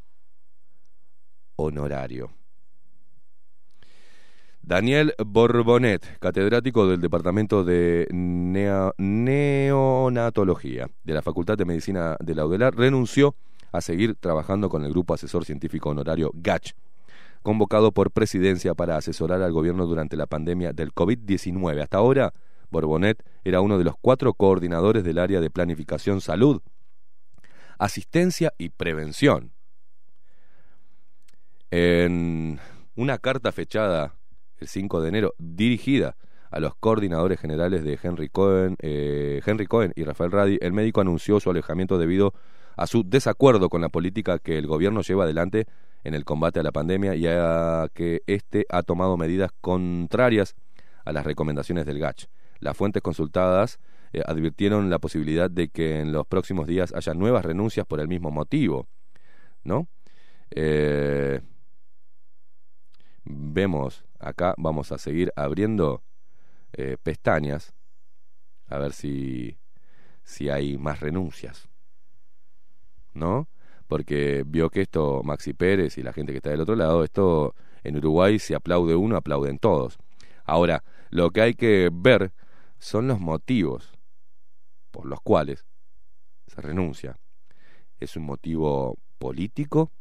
Honorario. 1.57 2.31
Daniel 4.67 5.15
Borbonet, 5.25 6.19
catedrático 6.19 6.87
del 6.89 7.01
Departamento 7.01 7.63
de 7.63 8.09
Neonatología 8.11 10.91
de 11.05 11.15
la 11.15 11.23
Facultad 11.23 11.57
de 11.57 11.65
Medicina 11.65 12.17
de 12.19 12.35
la 12.35 12.45
UDELAR, 12.45 12.75
renunció 12.75 13.37
a 13.71 13.81
seguir 13.81 14.17
trabajando 14.17 14.69
con 14.69 14.85
el 14.85 14.91
Grupo 14.91 15.15
Asesor 15.15 15.45
Científico 15.45 15.91
Honorario 15.91 16.33
GACH, 16.35 16.73
convocado 17.43 17.93
por 17.93 18.11
presidencia 18.11 18.75
para 18.75 18.97
asesorar 18.97 19.41
al 19.41 19.53
gobierno 19.53 19.87
durante 19.87 20.17
la 20.17 20.27
pandemia 20.27 20.73
del 20.73 20.93
COVID-19. 20.93 21.83
Hasta 21.83 21.99
ahora, 21.99 22.35
Borbonet 22.69 23.25
era 23.45 23.61
uno 23.61 23.79
de 23.79 23.85
los 23.85 23.95
cuatro 24.01 24.35
coordinadores 24.35 25.05
del 25.05 25.21
área 25.21 25.41
de 25.41 25.49
planificación 25.49 26.21
salud, 26.21 26.61
asistencia 27.79 28.53
y 28.59 28.71
prevención. 28.71 29.53
En 31.71 32.59
una 32.97 33.19
carta 33.19 33.53
fechada 33.53 34.17
el 34.59 34.69
5 34.69 35.01
de 35.01 35.09
enero, 35.09 35.35
dirigida 35.39 36.17
a 36.51 36.61
los 36.61 36.75
coordinadores 36.77 37.41
generales 37.41 37.85
de 37.85 37.99
Henry 38.03 38.29
Cohen, 38.29 38.77
eh, 38.81 39.41
Henry 39.45 39.67
Cohen 39.67 39.93
y 39.97 40.05
Rafael 40.05 40.33
Radi, 40.33 40.59
el 40.61 40.73
médico 40.73 41.01
anunció 41.01 41.41
su 41.41 41.51
alejamiento 41.51 41.99
debido 41.99 42.35
a 42.77 42.87
su 42.87 43.03
desacuerdo 43.09 43.69
con 43.69 43.81
la 43.81 43.89
política 43.89 44.39
que 44.39 44.59
el 44.59 44.67
gobierno 44.67 45.03
lleva 45.03 45.25
adelante 45.25 45.67
en 46.05 46.15
el 46.15 46.25
combate 46.25 46.61
a 46.61 46.63
la 46.63 46.73
pandemia 46.73 47.15
y 47.15 47.27
a 47.27 47.89
que 47.93 48.23
éste 48.27 48.67
ha 48.69 48.83
tomado 48.83 49.17
medidas 49.17 49.51
contrarias 49.61 50.55
a 51.05 51.13
las 51.13 51.25
recomendaciones 51.25 51.87
del 51.87 51.99
GACH. 51.99 52.27
Las 52.61 52.77
fuentes 52.77 53.03
consultadas 53.03 53.79
eh, 54.13 54.23
advirtieron 54.25 54.89
la 54.89 54.99
posibilidad 54.99 55.51
de 55.51 55.69
que 55.69 56.01
en 56.01 56.13
los 56.13 56.27
próximos 56.27 56.67
días 56.67 56.95
haya 56.95 57.15
nuevas 57.15 57.45
renuncias 57.45 57.87
por 57.87 58.01
el 58.01 58.09
mismo 58.09 58.31
motivo, 58.31 58.87
¿no? 59.65 59.89
Eh, 60.51 61.41
vemos 63.27 64.05
acá, 64.19 64.55
vamos 64.57 64.93
a 64.93 64.99
seguir 64.99 65.33
abriendo 65.37 66.03
eh, 66.73 66.97
pestañas 67.03 67.75
a 68.69 68.79
ver 68.79 68.93
si, 68.93 69.59
si 70.23 70.49
hay 70.49 70.79
más 70.79 71.01
renuncias, 71.01 71.69
¿no? 73.15 73.49
Porque 73.87 74.43
vio 74.47 74.71
que 74.71 74.83
esto, 74.83 75.23
Maxi 75.23 75.53
Pérez 75.53 75.99
y 75.99 76.03
la 76.03 76.13
gente 76.13 76.33
que 76.33 76.39
está 76.39 76.51
del 76.51 76.61
otro 76.61 76.75
lado, 76.75 77.05
esto 77.05 77.55
en 77.85 77.97
Uruguay 77.97 78.39
si 78.39 78.55
aplaude 78.55 78.97
uno, 78.97 79.17
aplauden 79.17 79.59
todos. 79.59 79.99
Ahora, 80.45 80.83
lo 81.11 81.31
que 81.31 81.41
hay 81.41 81.55
que 81.55 81.91
ver 81.93 82.33
son 82.79 83.09
los 83.09 83.21
motivos 83.21 83.93
por 84.91 85.07
los 85.07 85.21
cuales 85.21 85.67
se 86.47 86.61
renuncia. 86.61 87.19
¿Es 87.99 88.17
un 88.17 88.25
motivo 88.25 88.99
político? 89.19 89.93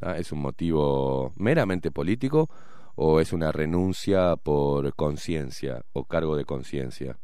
¿Es 0.00 0.32
un 0.32 0.40
motivo 0.40 1.32
meramente 1.36 1.90
político 1.90 2.48
o 2.94 3.20
es 3.20 3.32
una 3.32 3.50
renuncia 3.52 4.36
por 4.36 4.94
conciencia 4.94 5.82
o 5.92 6.04
cargo 6.04 6.36
de 6.36 6.44
conciencia 6.44 7.18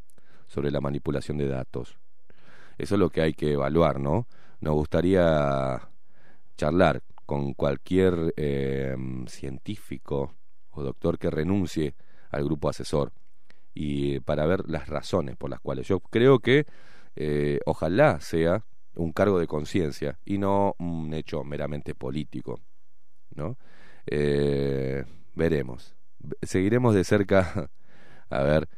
sobre 0.46 0.70
la 0.70 0.80
manipulación 0.80 1.38
de 1.38 1.48
datos? 1.48 1.96
Eso 2.76 2.96
es 2.96 2.98
lo 2.98 3.10
que 3.10 3.20
hay 3.20 3.34
que 3.34 3.52
evaluar, 3.52 4.00
¿no? 4.00 4.26
Nos 4.60 4.74
gustaría 4.74 5.88
charlar 6.56 7.02
con 7.26 7.54
cualquier 7.54 8.34
eh, 8.36 8.96
científico 9.26 10.34
o 10.70 10.82
doctor 10.82 11.18
que 11.18 11.30
renuncie 11.30 11.94
al 12.30 12.44
grupo 12.44 12.68
asesor 12.68 13.12
y 13.72 14.20
para 14.20 14.46
ver 14.46 14.68
las 14.68 14.88
razones 14.88 15.36
por 15.36 15.50
las 15.50 15.60
cuales 15.60 15.86
yo 15.88 16.00
creo 16.00 16.40
que 16.40 16.66
eh, 17.16 17.60
ojalá 17.66 18.20
sea 18.20 18.64
un 18.96 19.12
cargo 19.12 19.38
de 19.38 19.46
conciencia 19.46 20.18
y 20.24 20.38
no 20.38 20.74
un 20.78 21.12
hecho 21.14 21.44
meramente 21.44 21.94
político, 21.94 22.60
¿no? 23.34 23.56
Eh, 24.06 25.04
veremos, 25.34 25.96
seguiremos 26.42 26.94
de 26.94 27.04
cerca 27.04 27.70
a 28.30 28.42
ver 28.42 28.68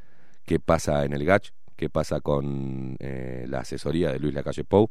qué 0.45 0.61
pasa 0.61 1.05
en 1.05 1.13
el 1.13 1.25
GACH, 1.25 1.53
qué 1.77 1.91
pasa 1.91 2.21
con 2.21 2.97
eh, 3.01 3.45
la 3.49 3.61
asesoría 3.61 4.13
de 4.13 4.19
Luis 4.19 4.35
Lacalle 4.35 4.65
Pou. 4.65 4.91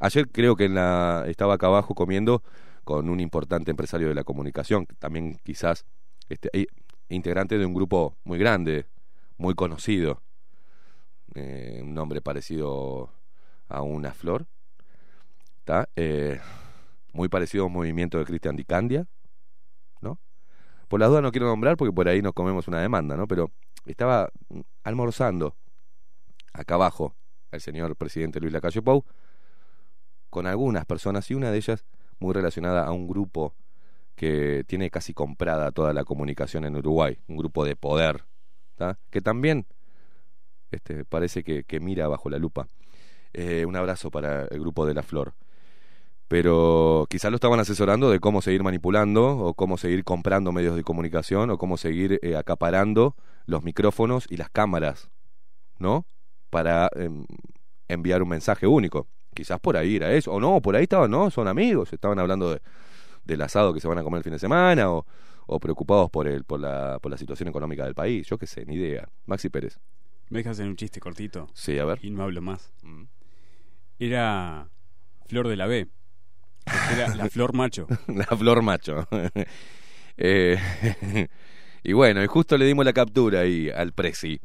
Ayer 0.00 0.28
creo 0.30 0.56
que 0.56 0.64
en 0.64 0.74
la, 0.74 1.24
estaba 1.28 1.54
acá 1.54 1.66
abajo 1.68 1.94
comiendo 1.94 2.42
con 2.84 3.08
un 3.08 3.20
importante 3.20 3.70
empresario 3.70 4.08
de 4.08 4.14
la 4.14 4.24
comunicación, 4.24 4.86
también 4.98 5.38
quizás 5.42 5.86
este, 6.28 6.50
eh, 6.52 6.66
integrante 7.08 7.58
de 7.58 7.66
un 7.66 7.74
grupo 7.74 8.16
muy 8.24 8.38
grande, 8.38 8.86
muy 9.36 9.54
conocido, 9.54 10.22
eh, 11.34 11.80
un 11.82 11.94
nombre 11.94 12.20
parecido 12.20 13.10
a 13.68 13.82
una 13.82 14.12
flor, 14.12 14.46
¿tá? 15.64 15.88
Eh, 15.96 16.40
muy 17.12 17.28
parecido 17.28 17.64
a 17.64 17.66
un 17.66 17.72
movimiento 17.72 18.18
de 18.18 18.24
Cristian 18.24 18.56
Di 18.56 18.64
Candia, 18.64 19.06
¿no? 20.00 20.18
Por 20.88 21.00
las 21.00 21.08
dudas 21.08 21.22
no 21.22 21.32
quiero 21.32 21.46
nombrar 21.46 21.76
porque 21.76 21.92
por 21.92 22.08
ahí 22.08 22.22
nos 22.22 22.32
comemos 22.32 22.68
una 22.68 22.80
demanda, 22.80 23.16
¿no? 23.16 23.26
Pero 23.26 23.50
estaba 23.86 24.30
almorzando 24.82 25.56
acá 26.52 26.74
abajo 26.74 27.14
el 27.50 27.60
señor 27.60 27.96
presidente 27.96 28.40
Luis 28.40 28.52
Lacalle 28.52 28.82
Pou 28.82 29.04
con 30.30 30.46
algunas 30.46 30.84
personas 30.84 31.30
y 31.30 31.34
una 31.34 31.50
de 31.50 31.58
ellas 31.58 31.84
muy 32.18 32.32
relacionada 32.32 32.84
a 32.84 32.92
un 32.92 33.06
grupo 33.06 33.54
que 34.16 34.64
tiene 34.66 34.90
casi 34.90 35.14
comprada 35.14 35.72
toda 35.72 35.92
la 35.92 36.04
comunicación 36.04 36.64
en 36.64 36.76
Uruguay, 36.76 37.18
un 37.28 37.36
grupo 37.36 37.64
de 37.64 37.76
poder, 37.76 38.24
¿tá? 38.76 38.98
que 39.10 39.20
también 39.20 39.66
este, 40.70 41.04
parece 41.04 41.42
que, 41.44 41.64
que 41.64 41.80
mira 41.80 42.08
bajo 42.08 42.30
la 42.30 42.38
lupa. 42.38 42.68
Eh, 43.32 43.64
un 43.66 43.76
abrazo 43.76 44.10
para 44.10 44.46
el 44.46 44.60
grupo 44.60 44.86
de 44.86 44.94
La 44.94 45.02
Flor. 45.02 45.34
Pero 46.28 47.06
quizás 47.10 47.30
lo 47.30 47.36
estaban 47.36 47.60
asesorando 47.60 48.10
de 48.10 48.18
cómo 48.18 48.40
seguir 48.40 48.62
manipulando 48.62 49.38
o 49.38 49.54
cómo 49.54 49.76
seguir 49.76 50.04
comprando 50.04 50.52
medios 50.52 50.74
de 50.74 50.82
comunicación 50.82 51.50
o 51.50 51.58
cómo 51.58 51.76
seguir 51.76 52.18
eh, 52.22 52.36
acaparando 52.36 53.14
los 53.46 53.62
micrófonos 53.62 54.26
y 54.30 54.36
las 54.36 54.48
cámaras, 54.48 55.10
¿no? 55.78 56.06
Para 56.50 56.88
em, 56.96 57.26
enviar 57.88 58.22
un 58.22 58.28
mensaje 58.30 58.66
único. 58.66 59.06
Quizás 59.34 59.60
por 59.60 59.76
ahí 59.76 59.96
era 59.96 60.12
eso. 60.12 60.32
O 60.32 60.40
no, 60.40 60.62
por 60.62 60.76
ahí 60.76 60.84
estaban, 60.84 61.10
¿no? 61.10 61.30
Son 61.30 61.46
amigos, 61.46 61.92
estaban 61.92 62.18
hablando 62.18 62.52
de, 62.52 62.62
del 63.24 63.42
asado 63.42 63.74
que 63.74 63.80
se 63.80 63.88
van 63.88 63.98
a 63.98 64.02
comer 64.02 64.18
el 64.18 64.24
fin 64.24 64.32
de 64.32 64.38
semana 64.38 64.90
o, 64.90 65.06
o 65.46 65.60
preocupados 65.60 66.10
por, 66.10 66.26
el, 66.26 66.44
por, 66.44 66.60
la, 66.60 66.98
por 67.00 67.10
la 67.10 67.18
situación 67.18 67.48
económica 67.48 67.84
del 67.84 67.94
país. 67.94 68.26
Yo 68.26 68.38
qué 68.38 68.46
sé, 68.46 68.64
ni 68.64 68.76
idea. 68.76 69.08
Maxi 69.26 69.50
Pérez. 69.50 69.78
¿Me 70.30 70.38
dejas 70.38 70.58
en 70.58 70.68
un 70.68 70.76
chiste 70.76 71.00
cortito? 71.00 71.48
Sí, 71.52 71.78
a 71.78 71.84
ver. 71.84 71.98
Y 72.02 72.10
no 72.10 72.22
hablo 72.22 72.40
más. 72.40 72.72
Mm. 72.82 73.04
Era 73.98 74.70
Flor 75.26 75.48
de 75.48 75.56
la 75.56 75.66
B. 75.66 75.88
La 77.16 77.28
Flor 77.28 77.54
Macho. 77.54 77.86
la 78.08 78.24
flor 78.24 78.62
macho. 78.62 79.06
Eh, 80.16 80.56
y 81.82 81.92
bueno, 81.92 82.22
y 82.22 82.28
justo 82.28 82.56
le 82.56 82.64
dimos 82.66 82.84
la 82.84 82.92
captura 82.92 83.40
ahí 83.40 83.68
al 83.68 83.92
Presi. 83.92 84.40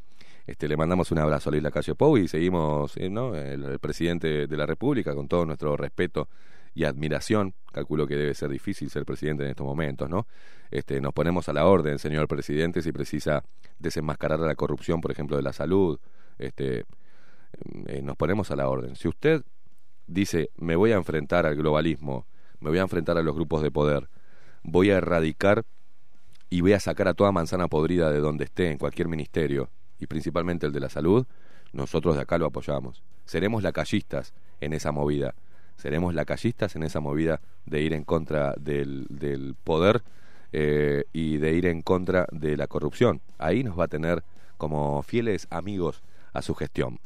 Este, 0.48 0.68
le 0.68 0.76
mandamos 0.76 1.12
un 1.12 1.20
abrazo 1.20 1.50
a 1.50 1.52
Luis 1.52 1.62
Lacalle 1.62 1.94
Pou 1.94 2.18
y 2.18 2.28
seguimos, 2.28 2.98
eh, 2.98 3.08
¿no? 3.08 3.36
El, 3.36 3.64
el 3.64 3.78
presidente 3.78 4.48
de 4.48 4.58
la 4.58 4.66
República, 4.66 5.14
con 5.14 5.28
todo 5.28 5.46
nuestro 5.46 5.78
respeto 5.78 6.28
y 6.74 6.86
admiración. 6.86 7.54
Calculo 7.72 8.08
que 8.08 8.16
debe 8.16 8.34
ser 8.34 8.50
difícil 8.50 8.90
ser 8.90 9.06
presidente 9.06 9.44
en 9.44 9.52
estos 9.52 9.66
momentos, 9.66 10.10
¿no? 10.10 10.26
Este, 10.72 11.00
nos 11.02 11.14
ponemos 11.14 11.50
a 11.50 11.54
la 11.54 11.66
orden, 11.66 12.00
señor 12.00 12.28
presidente, 12.28 12.82
si 12.82 12.92
precisa 12.92 13.44
desenmascarar 13.78 14.40
la 14.40 14.56
corrupción, 14.56 15.02
por 15.02 15.12
ejemplo, 15.12 15.38
de 15.38 15.44
la 15.44 15.54
salud. 15.54 16.00
Este, 16.40 16.86
eh, 17.88 18.02
nos 18.02 18.16
ponemos 18.16 18.50
a 18.52 18.56
la 18.56 18.70
orden. 18.70 18.96
Si 18.96 19.08
usted 19.08 19.44
dice, 20.10 20.50
me 20.58 20.76
voy 20.76 20.92
a 20.92 20.96
enfrentar 20.96 21.46
al 21.46 21.56
globalismo, 21.56 22.26
me 22.60 22.70
voy 22.70 22.80
a 22.80 22.84
enfrentar 22.84 23.18
a 23.18 23.24
los 23.24 23.36
grupos 23.36 23.62
de 23.62 23.72
poder, 23.72 24.10
voy 24.64 24.92
a 24.92 24.98
erradicar 24.98 25.66
y 26.50 26.62
voy 26.62 26.74
a 26.74 26.80
sacar 26.80 27.08
a 27.08 27.14
toda 27.14 27.32
manzana 27.32 27.68
podrida 27.68 28.12
de 28.12 28.20
donde 28.20 28.46
esté, 28.46 28.72
en 28.72 28.78
cualquier 28.78 29.08
ministerio, 29.08 29.70
y 30.00 30.08
principalmente 30.08 30.66
el 30.66 30.74
de 30.74 30.80
la 30.80 30.90
salud, 30.90 31.26
nosotros 31.72 32.16
de 32.16 32.22
acá 32.22 32.38
lo 32.38 32.48
apoyamos. 32.48 33.04
Seremos 33.26 33.62
lacayistas 33.62 34.34
en 34.60 34.74
esa 34.74 34.92
movida, 34.92 35.36
seremos 35.78 36.14
lacayistas 36.14 36.76
en 36.76 36.84
esa 36.84 37.00
movida 37.00 37.40
de 37.66 37.82
ir 37.82 37.94
en 37.94 38.04
contra 38.04 38.56
del, 38.60 39.06
del 39.10 39.56
poder 39.64 40.02
eh, 40.52 41.04
y 41.14 41.38
de 41.38 41.54
ir 41.54 41.68
en 41.68 41.84
contra 41.84 42.28
de 42.32 42.58
la 42.58 42.68
corrupción. 42.68 43.22
Ahí 43.38 43.64
nos 43.64 43.80
va 43.80 43.84
a 43.84 43.88
tener 43.88 44.24
como 44.58 45.04
fieles 45.04 45.48
amigos 45.52 46.02
a 46.34 46.42
su 46.42 46.56
gestión. 46.56 47.00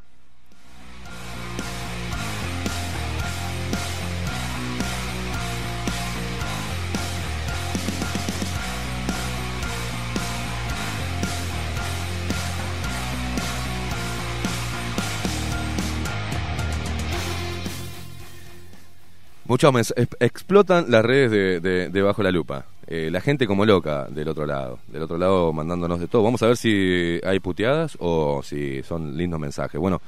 Muchos 19.46 19.94
explotan 20.20 20.86
las 20.90 21.04
redes 21.04 21.32
de, 21.32 21.60
de- 21.60 21.90
de 21.90 22.02
Bajo 22.02 22.24
la 22.24 22.32
Lupa. 22.32 22.66
Eh, 22.88 23.10
la 23.12 23.22
gente 23.22 23.46
como 23.48 23.66
loca 23.66 24.08
del 24.10 24.28
otro 24.30 24.46
lado. 24.46 24.80
Del 24.88 25.04
otro 25.04 25.18
lado 25.18 25.52
mandándonos 25.54 26.00
de 26.00 26.08
todo. 26.08 26.24
Vamos 26.24 26.42
a 26.44 26.48
ver 26.48 26.58
si 26.58 27.20
hay 27.26 27.40
puteadas 27.40 27.98
o 28.00 28.42
si 28.44 28.84
son 28.84 29.18
lindos 29.18 29.40
mensajes. 29.40 29.80
Bueno, 29.80 30.02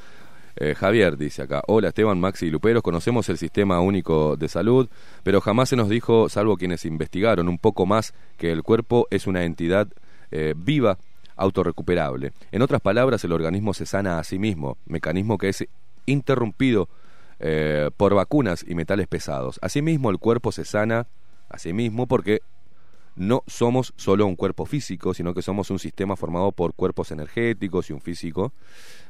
eh, 0.58 0.74
Javier 0.74 1.18
dice 1.18 1.42
acá, 1.42 1.62
hola 1.68 1.90
Esteban, 1.90 2.20
Maxi 2.20 2.46
y 2.46 2.50
Luperos, 2.50 2.82
conocemos 2.82 3.28
el 3.28 3.38
sistema 3.38 3.82
único 3.82 4.38
de 4.38 4.48
salud, 4.48 4.88
pero 5.24 5.42
jamás 5.42 5.68
se 5.68 5.76
nos 5.76 5.90
dijo, 5.90 6.30
salvo 6.30 6.56
quienes 6.56 6.86
investigaron 6.86 7.50
un 7.50 7.58
poco 7.58 7.86
más, 7.86 8.14
que 8.38 8.54
el 8.54 8.64
cuerpo 8.64 9.06
es 9.12 9.28
una 9.28 9.44
entidad 9.44 9.88
eh, 10.32 10.54
viva, 10.56 10.98
autorrecuperable. 11.36 12.32
En 12.54 12.62
otras 12.62 12.80
palabras, 12.80 13.22
el 13.26 13.34
organismo 13.34 13.74
se 13.74 13.86
sana 13.86 14.18
a 14.18 14.24
sí 14.24 14.40
mismo, 14.40 14.78
mecanismo 14.86 15.38
que 15.38 15.50
es 15.50 15.66
interrumpido 16.06 16.88
eh, 17.40 17.90
por 17.98 18.14
vacunas 18.14 18.66
y 18.68 18.76
metales 18.76 19.08
pesados. 19.08 19.60
Asimismo, 19.62 20.10
el 20.10 20.18
cuerpo 20.18 20.52
se 20.52 20.66
sana 20.66 21.08
a 21.50 21.58
porque 22.08 22.42
no 23.16 23.44
somos 23.48 23.94
solo 23.96 24.26
un 24.26 24.36
cuerpo 24.36 24.66
físico, 24.66 25.14
sino 25.14 25.34
que 25.34 25.42
somos 25.42 25.70
un 25.72 25.80
sistema 25.80 26.16
formado 26.16 26.52
por 26.52 26.74
cuerpos 26.74 27.12
energéticos 27.12 27.90
y 27.90 27.94
un 27.94 28.02
físico. 28.02 28.52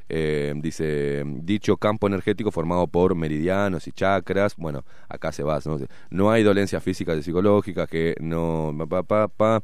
Eh, 0.08 0.54
dice, 0.58 1.24
dicho 1.26 1.78
campo 1.78 2.06
energético 2.06 2.52
formado 2.52 2.86
por 2.86 3.16
meridianos 3.16 3.88
y 3.88 3.92
chakras. 3.92 4.56
Bueno, 4.58 4.86
acá 5.10 5.32
se 5.32 5.42
va. 5.42 5.60
No, 5.66 5.80
no 6.12 6.32
hay 6.32 6.44
dolencias 6.44 6.84
físicas 6.84 7.18
y 7.18 7.24
psicológicas 7.24 7.90
que 7.90 8.16
no... 8.20 8.76
Pa, 8.88 9.02
pa, 9.02 9.28
pa, 9.28 9.64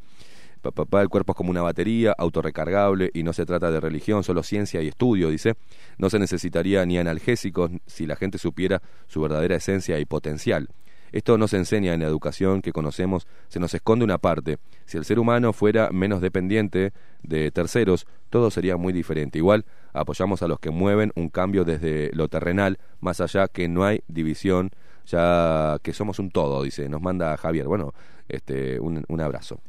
pa, 0.61 0.71
pa, 0.71 0.85
pa, 0.85 1.01
el 1.01 1.09
cuerpo 1.09 1.33
es 1.33 1.35
como 1.35 1.51
una 1.51 1.61
batería 1.61 2.13
autorrecargable 2.17 3.11
y 3.13 3.23
no 3.23 3.33
se 3.33 3.45
trata 3.45 3.71
de 3.71 3.79
religión, 3.79 4.23
solo 4.23 4.43
ciencia 4.43 4.81
y 4.81 4.87
estudio, 4.87 5.29
dice. 5.29 5.55
No 5.97 6.09
se 6.09 6.19
necesitaría 6.19 6.85
ni 6.85 6.97
analgésicos 6.97 7.71
si 7.85 8.05
la 8.05 8.15
gente 8.15 8.37
supiera 8.37 8.81
su 9.07 9.21
verdadera 9.21 9.55
esencia 9.55 9.99
y 9.99 10.05
potencial. 10.05 10.69
Esto 11.11 11.37
no 11.37 11.47
se 11.49 11.57
enseña 11.57 11.93
en 11.93 11.99
la 11.99 12.07
educación 12.07 12.61
que 12.61 12.71
conocemos, 12.71 13.27
se 13.49 13.59
nos 13.59 13.73
esconde 13.73 14.05
una 14.05 14.17
parte. 14.17 14.59
Si 14.85 14.97
el 14.97 15.03
ser 15.03 15.19
humano 15.19 15.51
fuera 15.51 15.89
menos 15.91 16.21
dependiente 16.21 16.93
de 17.21 17.51
terceros, 17.51 18.07
todo 18.29 18.49
sería 18.49 18.77
muy 18.77 18.93
diferente. 18.93 19.37
Igual 19.37 19.65
apoyamos 19.91 20.41
a 20.41 20.47
los 20.47 20.59
que 20.59 20.71
mueven 20.71 21.11
un 21.15 21.29
cambio 21.29 21.65
desde 21.65 22.11
lo 22.13 22.29
terrenal, 22.29 22.79
más 23.01 23.19
allá 23.19 23.49
que 23.49 23.67
no 23.67 23.83
hay 23.83 24.03
división, 24.07 24.71
ya 25.05 25.79
que 25.83 25.91
somos 25.91 26.19
un 26.19 26.31
todo, 26.31 26.63
dice, 26.63 26.87
nos 26.87 27.01
manda 27.01 27.35
Javier. 27.35 27.67
Bueno, 27.67 27.93
este, 28.29 28.79
un 28.79 29.21
abrazo. 29.21 29.59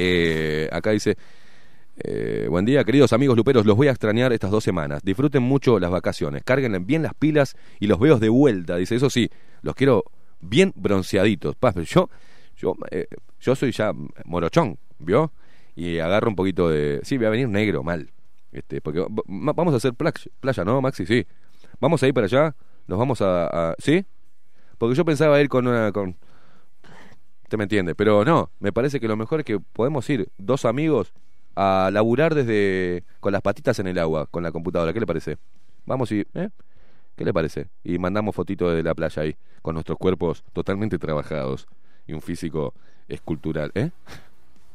Eh, 0.00 0.68
acá 0.70 0.90
dice, 0.92 1.16
eh, 2.04 2.46
buen 2.48 2.64
día, 2.64 2.84
queridos 2.84 3.12
amigos 3.12 3.36
luperos, 3.36 3.66
los 3.66 3.76
voy 3.76 3.88
a 3.88 3.90
extrañar 3.90 4.32
estas 4.32 4.52
dos 4.52 4.62
semanas. 4.62 5.02
Disfruten 5.02 5.42
mucho 5.42 5.80
las 5.80 5.90
vacaciones, 5.90 6.42
carguen 6.44 6.86
bien 6.86 7.02
las 7.02 7.14
pilas 7.14 7.56
y 7.80 7.88
los 7.88 7.98
veo 7.98 8.18
de 8.20 8.28
vuelta. 8.28 8.76
Dice, 8.76 8.94
eso 8.94 9.10
sí, 9.10 9.28
los 9.62 9.74
quiero 9.74 10.04
bien 10.40 10.72
bronceaditos. 10.76 11.56
Pa, 11.56 11.72
pero 11.72 11.84
yo, 11.84 12.08
yo, 12.56 12.74
eh, 12.92 13.08
yo 13.40 13.56
soy 13.56 13.72
ya 13.72 13.92
morochón, 14.24 14.78
¿vio? 15.00 15.32
Y 15.74 15.98
agarro 15.98 16.28
un 16.28 16.36
poquito 16.36 16.68
de... 16.68 17.00
Sí, 17.02 17.16
voy 17.16 17.26
a 17.26 17.30
venir 17.30 17.48
negro, 17.48 17.82
mal. 17.82 18.08
Este, 18.52 18.80
porque 18.80 19.00
va- 19.00 19.06
va- 19.08 19.52
vamos 19.52 19.74
a 19.74 19.78
hacer 19.78 19.94
playa, 19.94 20.64
¿no, 20.64 20.80
Maxi? 20.80 21.06
Sí. 21.06 21.26
Vamos 21.80 22.02
a 22.02 22.06
ir 22.08 22.14
para 22.14 22.26
allá, 22.26 22.54
nos 22.86 22.98
vamos 22.98 23.20
a... 23.22 23.46
a- 23.70 23.74
¿Sí? 23.78 24.04
Porque 24.78 24.94
yo 24.94 25.04
pensaba 25.04 25.40
ir 25.40 25.48
con 25.48 25.66
una... 25.66 25.90
Con, 25.90 26.16
Usted 27.48 27.56
me 27.56 27.64
entiende, 27.64 27.94
pero 27.94 28.26
no, 28.26 28.50
me 28.60 28.72
parece 28.74 29.00
que 29.00 29.08
lo 29.08 29.16
mejor 29.16 29.40
es 29.40 29.46
que 29.46 29.58
podemos 29.58 30.08
ir 30.10 30.28
dos 30.36 30.66
amigos 30.66 31.14
a 31.56 31.88
laburar 31.90 32.34
desde 32.34 33.04
con 33.20 33.32
las 33.32 33.40
patitas 33.40 33.78
en 33.78 33.86
el 33.86 33.98
agua, 33.98 34.26
con 34.26 34.42
la 34.42 34.52
computadora. 34.52 34.92
¿Qué 34.92 35.00
le 35.00 35.06
parece? 35.06 35.38
Vamos 35.86 36.12
y 36.12 36.26
¿eh? 36.34 36.50
¿Qué 37.16 37.24
le 37.24 37.32
parece? 37.32 37.68
Y 37.82 37.98
mandamos 37.98 38.34
fotitos 38.34 38.76
de 38.76 38.82
la 38.82 38.94
playa 38.94 39.22
ahí, 39.22 39.34
con 39.62 39.72
nuestros 39.72 39.96
cuerpos 39.96 40.44
totalmente 40.52 40.98
trabajados 40.98 41.66
y 42.06 42.12
un 42.12 42.20
físico 42.20 42.74
escultural, 43.08 43.72
¿eh? 43.74 43.92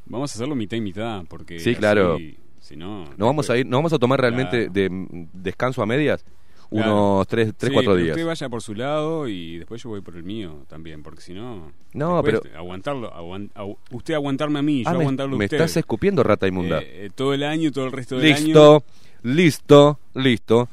Vamos 0.07 0.31
a 0.31 0.33
hacerlo 0.35 0.55
mitad 0.55 0.75
y 0.75 0.81
mitad, 0.81 1.25
porque. 1.29 1.59
Sí, 1.59 1.69
así, 1.73 1.79
claro. 1.79 2.17
Si 2.59 2.75
no. 2.75 3.05
No 3.17 3.27
vamos 3.27 3.51
a 3.51 3.57
ir, 3.57 3.67
no 3.67 3.77
vamos 3.77 3.93
a 3.93 3.99
tomar 3.99 4.19
realmente 4.19 4.71
Claro. 4.71 4.73
de 4.73 5.27
descanso 5.33 5.83
a 5.83 5.85
medias 5.85 6.25
Claro. 6.69 7.13
unos 7.13 7.27
tres, 7.27 7.53
tres 7.57 7.69
Sí, 7.69 7.73
cuatro 7.73 7.93
pero 7.93 8.03
días. 8.03 8.15
Usted 8.17 8.27
vaya 8.27 8.49
por 8.49 8.61
su 8.61 8.73
lado 8.75 9.27
y 9.27 9.57
después 9.59 9.81
yo 9.83 9.89
voy 9.89 10.01
por 10.01 10.15
el 10.15 10.23
mío 10.23 10.65
también, 10.67 11.03
porque 11.03 11.21
si 11.21 11.33
no. 11.33 11.71
No, 11.93 12.21
pero- 12.23 12.41
Aguantarlo, 12.57 13.13
aguan- 13.13 13.51
agu- 13.55 13.77
usted 13.91 14.13
aguantarme 14.15 14.59
a 14.59 14.61
mí, 14.61 14.83
yo 14.83 14.89
Ah, 14.89 14.93
me, 14.93 14.99
aguantarlo 15.01 15.35
a 15.35 15.39
me 15.39 15.45
usted. 15.45 15.57
estás 15.57 15.77
escupiendo, 15.77 16.23
rata 16.23 16.47
inmunda. 16.47 16.79
Eh, 16.81 17.05
eh, 17.05 17.09
todo 17.13 17.33
el 17.33 17.43
año, 17.43 17.71
todo 17.71 17.85
el 17.85 17.91
resto 17.91 18.17
del 18.17 18.33
año. 18.33 18.45
listo, 18.45 18.83
listo, 19.23 19.99
listo. 20.15 20.69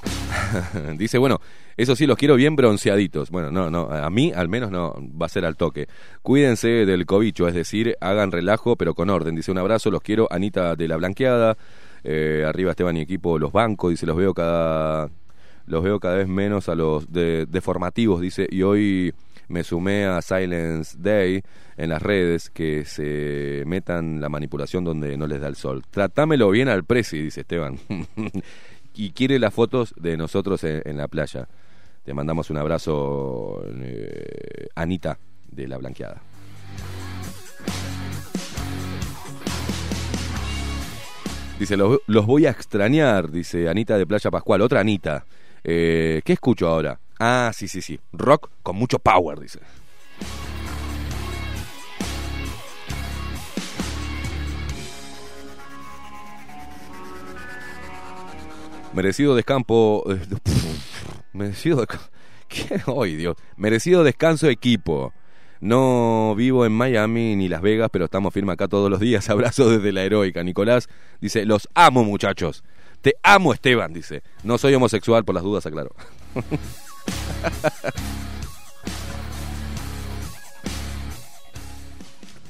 Dice, 0.96 1.18
bueno, 1.18 1.40
eso 1.82 1.96
sí, 1.96 2.06
los 2.06 2.16
quiero 2.18 2.36
bien 2.36 2.56
bronceaditos. 2.56 3.30
Bueno, 3.30 3.50
no, 3.50 3.70
no, 3.70 3.90
a 3.90 4.10
mí 4.10 4.32
al 4.34 4.48
menos 4.48 4.70
no, 4.70 4.94
va 5.20 5.26
a 5.26 5.28
ser 5.28 5.44
al 5.44 5.56
toque. 5.56 5.88
Cuídense 6.22 6.68
del 6.68 7.06
cobicho, 7.06 7.48
es 7.48 7.54
decir, 7.54 7.96
hagan 8.00 8.32
relajo, 8.32 8.76
pero 8.76 8.94
con 8.94 9.10
orden. 9.10 9.34
Dice, 9.34 9.50
un 9.50 9.58
abrazo, 9.58 9.90
los 9.90 10.02
quiero, 10.02 10.28
Anita 10.30 10.76
de 10.76 10.88
la 10.88 10.96
Blanqueada. 10.96 11.56
Eh, 12.02 12.44
arriba 12.46 12.70
Esteban 12.70 12.96
y 12.96 13.00
equipo, 13.00 13.38
los 13.38 13.52
bancos, 13.52 13.90
dice, 13.90 14.06
los 14.06 14.16
veo 14.16 14.32
cada, 14.32 15.10
los 15.66 15.82
veo 15.82 16.00
cada 16.00 16.16
vez 16.16 16.28
menos 16.28 16.68
a 16.68 16.74
los 16.74 17.12
de, 17.12 17.46
deformativos, 17.46 18.20
dice, 18.20 18.46
y 18.50 18.62
hoy 18.62 19.12
me 19.48 19.64
sumé 19.64 20.06
a 20.06 20.22
Silence 20.22 20.96
Day 20.98 21.42
en 21.76 21.90
las 21.90 22.00
redes 22.00 22.50
que 22.50 22.84
se 22.84 23.64
metan 23.66 24.20
la 24.20 24.28
manipulación 24.28 24.84
donde 24.84 25.16
no 25.16 25.26
les 25.26 25.40
da 25.40 25.48
el 25.48 25.56
sol. 25.56 25.82
Tratámelo 25.90 26.50
bien 26.50 26.68
al 26.68 26.84
presi, 26.84 27.20
dice 27.20 27.40
Esteban. 27.40 27.78
y 28.94 29.10
quiere 29.10 29.38
las 29.38 29.52
fotos 29.52 29.92
de 29.96 30.16
nosotros 30.16 30.62
en, 30.64 30.82
en 30.84 30.96
la 30.96 31.08
playa. 31.08 31.48
Te 32.04 32.14
mandamos 32.14 32.48
un 32.50 32.56
abrazo, 32.56 33.62
eh, 33.82 34.68
Anita, 34.74 35.18
de 35.48 35.68
La 35.68 35.76
Blanqueada. 35.76 36.22
Dice, 41.58 41.76
los, 41.76 41.98
los 42.06 42.24
voy 42.24 42.46
a 42.46 42.50
extrañar, 42.50 43.30
dice 43.30 43.68
Anita 43.68 43.98
de 43.98 44.06
Playa 44.06 44.30
Pascual. 44.30 44.62
Otra 44.62 44.80
Anita. 44.80 45.26
Eh, 45.62 46.22
¿Qué 46.24 46.32
escucho 46.32 46.66
ahora? 46.66 46.98
Ah, 47.18 47.50
sí, 47.54 47.68
sí, 47.68 47.82
sí. 47.82 48.00
Rock 48.12 48.48
con 48.62 48.76
mucho 48.76 48.98
power, 48.98 49.38
dice. 49.38 49.60
Merecido 58.94 59.34
descampo. 59.36 60.02
merecido. 61.32 61.86
¿Qué? 62.48 62.82
Dios. 63.16 63.36
Merecido 63.56 64.04
descanso 64.04 64.48
equipo. 64.48 65.12
No 65.60 66.34
vivo 66.36 66.64
en 66.64 66.72
Miami 66.72 67.36
ni 67.36 67.48
Las 67.48 67.60
Vegas, 67.60 67.90
pero 67.92 68.06
estamos 68.06 68.32
firmes 68.32 68.54
acá 68.54 68.66
todos 68.66 68.90
los 68.90 68.98
días. 69.00 69.28
Abrazo 69.30 69.70
desde 69.70 69.92
la 69.92 70.02
heroica. 70.02 70.42
Nicolás 70.42 70.88
dice: 71.20 71.44
Los 71.44 71.68
amo, 71.74 72.04
muchachos. 72.04 72.64
Te 73.02 73.14
amo, 73.22 73.52
Esteban, 73.52 73.92
dice. 73.92 74.22
No 74.42 74.58
soy 74.58 74.74
homosexual, 74.74 75.24
por 75.24 75.34
las 75.34 75.44
dudas, 75.44 75.64
aclaro. 75.66 75.94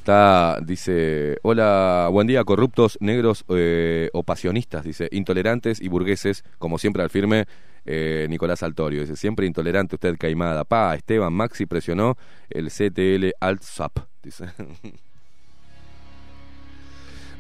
Está, 0.01 0.59
dice, 0.65 1.37
hola, 1.43 2.09
buen 2.11 2.27
día, 2.27 2.43
corruptos, 2.43 2.97
negros 3.01 3.45
eh, 3.51 4.09
o 4.15 4.23
pasionistas, 4.23 4.83
dice, 4.83 5.11
intolerantes 5.13 5.79
y 5.79 5.89
burgueses, 5.89 6.43
como 6.59 6.79
siempre 6.79 7.03
al 7.03 7.11
firme, 7.11 7.45
eh, 7.87 8.27
Nicolás 8.29 8.63
Altorio, 8.63 9.01
dice, 9.01 9.17
siempre 9.17 9.47
intolerante 9.47 9.97
usted, 9.97 10.17
Caimada. 10.19 10.65
Pa, 10.65 10.95
Esteban 10.95 11.33
Maxi 11.33 11.67
presionó 11.67 12.17
el 12.49 12.69
CTL 12.69 13.33
Alt-SAP, 13.41 13.99
dice. 14.23 14.47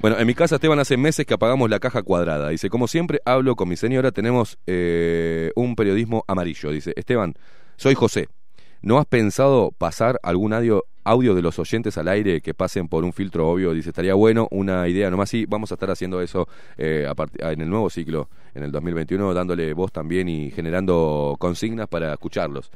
Bueno, 0.01 0.19
en 0.19 0.27
mi 0.27 0.35
casa, 0.35 0.55
Esteban, 0.55 0.78
hace 0.78 0.97
meses 0.97 1.27
que 1.27 1.35
apagamos 1.35 1.69
la 1.69 1.78
caja 1.78 2.02
cuadrada. 2.02 2.49
Dice, 2.49 2.70
como 2.70 2.89
siempre 2.89 3.20
hablo 3.27 3.55
con 3.55 3.69
mi 3.69 3.77
señora, 3.77 4.12
tenemos 4.12 4.57
eh, 4.67 5.52
un 5.55 5.77
periodismo 5.77 6.25
amarillo. 6.27 6.70
Dice, 6.70 6.94
Esteban, 6.97 7.35
soy 7.77 7.94
José. 7.94 8.28
¿No 8.83 8.99
has 8.99 9.05
pensado 9.05 9.73
pasar 9.76 10.18
algún 10.23 10.55
audio, 10.55 10.84
audio 11.05 11.34
de 11.34 11.42
los 11.42 11.59
oyentes 11.59 11.99
al 11.99 12.09
aire 12.09 12.41
que 12.41 12.55
pasen 12.55 12.89
por 12.89 13.05
un 13.05 13.12
filtro 13.12 13.50
obvio? 13.50 13.75
Dice, 13.75 13.91
estaría 13.91 14.15
bueno, 14.15 14.49
una 14.50 14.89
idea 14.89 15.10
nomás. 15.10 15.28
Sí, 15.28 15.44
vamos 15.47 15.70
a 15.70 15.75
estar 15.75 15.91
haciendo 15.91 16.23
eso 16.23 16.49
eh, 16.78 17.07
a 17.07 17.50
en 17.52 17.60
el 17.60 17.68
nuevo 17.68 17.91
ciclo, 17.91 18.31
en 18.55 18.62
el 18.62 18.73
2021, 18.73 19.34
dándole 19.34 19.75
voz 19.75 19.92
también 19.92 20.31
y 20.31 20.50
generando 20.50 21.36
consignas 21.39 21.89
para 21.89 22.15
escucharlos 22.15 22.70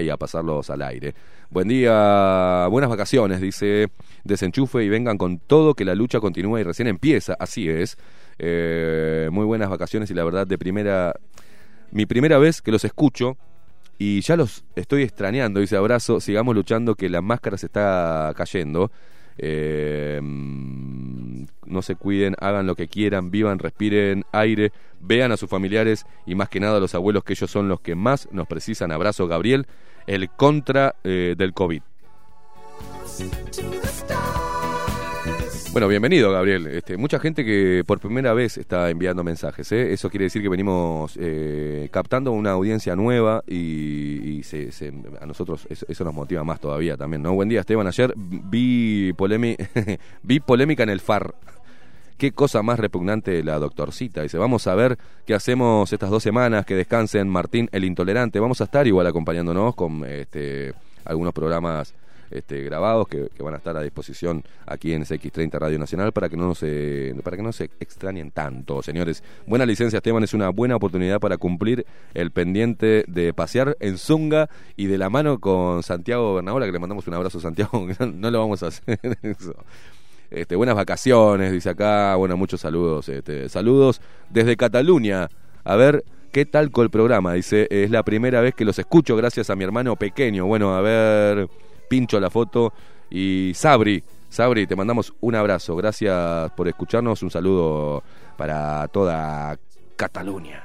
y 0.00 0.08
a 0.08 0.16
pasarlos 0.16 0.70
al 0.70 0.82
aire. 0.82 1.14
Buen 1.50 1.68
día, 1.68 2.66
buenas 2.70 2.90
vacaciones, 2.90 3.40
dice, 3.40 3.88
desenchufe 4.24 4.82
y 4.82 4.88
vengan 4.88 5.18
con 5.18 5.38
todo, 5.38 5.74
que 5.74 5.84
la 5.84 5.94
lucha 5.94 6.20
continúa 6.20 6.60
y 6.60 6.64
recién 6.64 6.88
empieza, 6.88 7.36
así 7.38 7.68
es. 7.68 7.96
Eh, 8.38 9.28
muy 9.30 9.44
buenas 9.44 9.68
vacaciones 9.68 10.10
y 10.10 10.14
la 10.14 10.24
verdad 10.24 10.46
de 10.46 10.58
primera, 10.58 11.14
mi 11.92 12.06
primera 12.06 12.38
vez 12.38 12.62
que 12.62 12.72
los 12.72 12.84
escucho 12.84 13.36
y 14.06 14.20
ya 14.20 14.36
los 14.36 14.64
estoy 14.76 15.02
extrañando, 15.02 15.60
dice 15.60 15.78
abrazo, 15.78 16.20
sigamos 16.20 16.54
luchando 16.54 16.94
que 16.94 17.08
la 17.08 17.22
máscara 17.22 17.56
se 17.56 17.64
está 17.64 18.34
cayendo. 18.36 18.90
Mm, 20.20 21.44
no 21.64 21.80
se 21.80 21.96
cuiden, 21.96 22.36
hagan 22.38 22.66
lo 22.66 22.76
que 22.76 22.86
quieran, 22.86 23.30
vivan, 23.30 23.58
respiren 23.58 24.24
aire, 24.30 24.72
vean 25.00 25.32
a 25.32 25.38
sus 25.38 25.48
familiares 25.48 26.04
y 26.26 26.34
más 26.34 26.50
que 26.50 26.60
nada 26.60 26.76
a 26.76 26.80
los 26.80 26.94
abuelos 26.94 27.24
que 27.24 27.32
ellos 27.32 27.50
son 27.50 27.66
los 27.66 27.80
que 27.80 27.94
más 27.94 28.28
nos 28.30 28.46
precisan. 28.46 28.92
Abrazo 28.92 29.26
Gabriel, 29.26 29.66
el 30.06 30.28
contra 30.28 30.96
eh, 31.02 31.34
del 31.38 31.54
COVID. 31.54 31.80
Bueno, 35.74 35.88
bienvenido 35.88 36.30
Gabriel. 36.30 36.68
Este, 36.68 36.96
mucha 36.96 37.18
gente 37.18 37.44
que 37.44 37.82
por 37.84 37.98
primera 37.98 38.32
vez 38.32 38.58
está 38.58 38.90
enviando 38.90 39.24
mensajes. 39.24 39.72
¿eh? 39.72 39.92
Eso 39.92 40.08
quiere 40.08 40.26
decir 40.26 40.40
que 40.40 40.48
venimos 40.48 41.18
eh, 41.20 41.88
captando 41.90 42.30
una 42.30 42.52
audiencia 42.52 42.94
nueva 42.94 43.42
y, 43.44 44.36
y 44.38 44.42
se- 44.44 44.70
se- 44.70 44.92
a 45.20 45.26
nosotros 45.26 45.66
eso, 45.68 46.04
nos 46.04 46.14
motiva 46.14 46.44
más 46.44 46.60
todavía 46.60 46.96
también. 46.96 47.22
¿no? 47.24 47.32
Buen 47.34 47.48
día 47.48 47.58
Esteban. 47.58 47.88
Ayer 47.88 48.14
vi 48.16 49.12
polémica 50.46 50.84
en 50.84 50.90
el 50.90 51.00
FAR. 51.00 51.34
Qué 52.18 52.30
cosa 52.30 52.62
más 52.62 52.78
repugnante 52.78 53.42
la 53.42 53.58
doctorcita. 53.58 54.22
Dice, 54.22 54.38
vamos 54.38 54.68
a 54.68 54.76
ver 54.76 54.96
qué 55.26 55.34
hacemos 55.34 55.92
estas 55.92 56.08
dos 56.10 56.22
semanas, 56.22 56.64
que 56.64 56.76
descansen 56.76 57.28
Martín 57.28 57.68
el 57.72 57.84
Intolerante. 57.84 58.38
Vamos 58.38 58.60
a 58.60 58.64
estar 58.64 58.86
igual 58.86 59.08
acompañándonos 59.08 59.74
con 59.74 60.04
este, 60.04 60.72
algunos 61.04 61.34
programas 61.34 61.92
este, 62.30 62.62
grabados 62.62 63.08
que, 63.08 63.28
van 63.38 63.54
a 63.54 63.58
estar 63.58 63.76
a 63.76 63.82
disposición 63.82 64.42
aquí 64.66 64.92
en 64.92 65.02
CX30 65.02 65.58
Radio 65.58 65.78
Nacional 65.78 66.12
para 66.12 66.28
que 66.28 66.36
no 66.36 66.54
se 66.54 67.14
para 67.22 67.36
que 67.36 67.42
no 67.42 67.52
se 67.52 67.70
extrañen 67.80 68.30
tanto, 68.30 68.82
señores. 68.82 69.22
Buena 69.46 69.66
licencia, 69.66 69.98
Esteban, 69.98 70.24
es 70.24 70.34
una 70.34 70.48
buena 70.48 70.76
oportunidad 70.76 71.20
para 71.20 71.36
cumplir 71.36 71.86
el 72.14 72.30
pendiente 72.30 73.04
de 73.06 73.34
pasear 73.34 73.76
en 73.80 73.98
Zunga 73.98 74.48
y 74.76 74.86
de 74.86 74.98
la 74.98 75.10
mano 75.10 75.38
con 75.38 75.82
Santiago 75.82 76.34
Bernabola, 76.34 76.66
que 76.66 76.72
le 76.72 76.78
mandamos 76.78 77.06
un 77.06 77.14
abrazo 77.14 77.40
Santiago, 77.40 77.86
no 77.98 78.30
lo 78.30 78.38
vamos 78.38 78.62
a 78.62 78.68
hacer 78.68 78.98
eso. 79.22 79.54
Este, 80.30 80.56
buenas 80.56 80.74
vacaciones, 80.74 81.52
dice 81.52 81.70
acá. 81.70 82.16
Bueno, 82.16 82.36
muchos 82.36 82.60
saludos. 82.60 83.08
Este, 83.08 83.48
saludos 83.48 84.00
desde 84.30 84.56
Cataluña. 84.56 85.28
A 85.62 85.76
ver 85.76 86.04
qué 86.32 86.44
tal 86.44 86.72
con 86.72 86.82
el 86.82 86.90
programa. 86.90 87.34
Dice, 87.34 87.68
es 87.70 87.90
la 87.90 88.02
primera 88.02 88.40
vez 88.40 88.54
que 88.54 88.64
los 88.64 88.78
escucho 88.80 89.16
gracias 89.16 89.48
a 89.48 89.54
mi 89.54 89.62
hermano 89.62 89.94
pequeño. 89.94 90.46
Bueno, 90.46 90.74
a 90.74 90.80
ver, 90.80 91.48
pincho 91.88 92.20
la 92.20 92.30
foto. 92.30 92.72
Y 93.10 93.52
Sabri, 93.54 94.02
Sabri, 94.28 94.66
te 94.66 94.76
mandamos 94.76 95.14
un 95.20 95.34
abrazo. 95.34 95.76
Gracias 95.76 96.50
por 96.52 96.68
escucharnos. 96.68 97.22
Un 97.22 97.30
saludo 97.30 98.02
para 98.36 98.88
toda 98.88 99.58
Cataluña. 99.96 100.64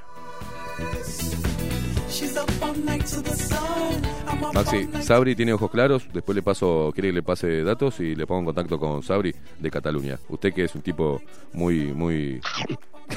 Maxi, 4.53 4.89
Sabri 5.01 5.35
tiene 5.35 5.53
ojos 5.53 5.69
claros, 5.69 6.07
después 6.11 6.35
le 6.35 6.41
paso, 6.41 6.91
quiere 6.93 7.09
que 7.09 7.13
le 7.13 7.23
pase 7.23 7.63
datos 7.63 7.99
y 7.99 8.15
le 8.15 8.25
pongo 8.25 8.39
en 8.39 8.45
contacto 8.45 8.79
con 8.79 9.03
Sabri 9.03 9.33
de 9.59 9.71
Cataluña. 9.71 10.17
Usted 10.29 10.53
que 10.53 10.63
es 10.63 10.75
un 10.75 10.81
tipo 10.81 11.21
muy, 11.53 11.93
muy... 11.93 12.41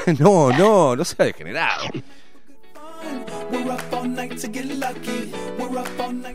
no, 0.18 0.50
no, 0.52 0.96
no 0.96 1.04
sea 1.04 1.26
degenerado. 1.26 1.84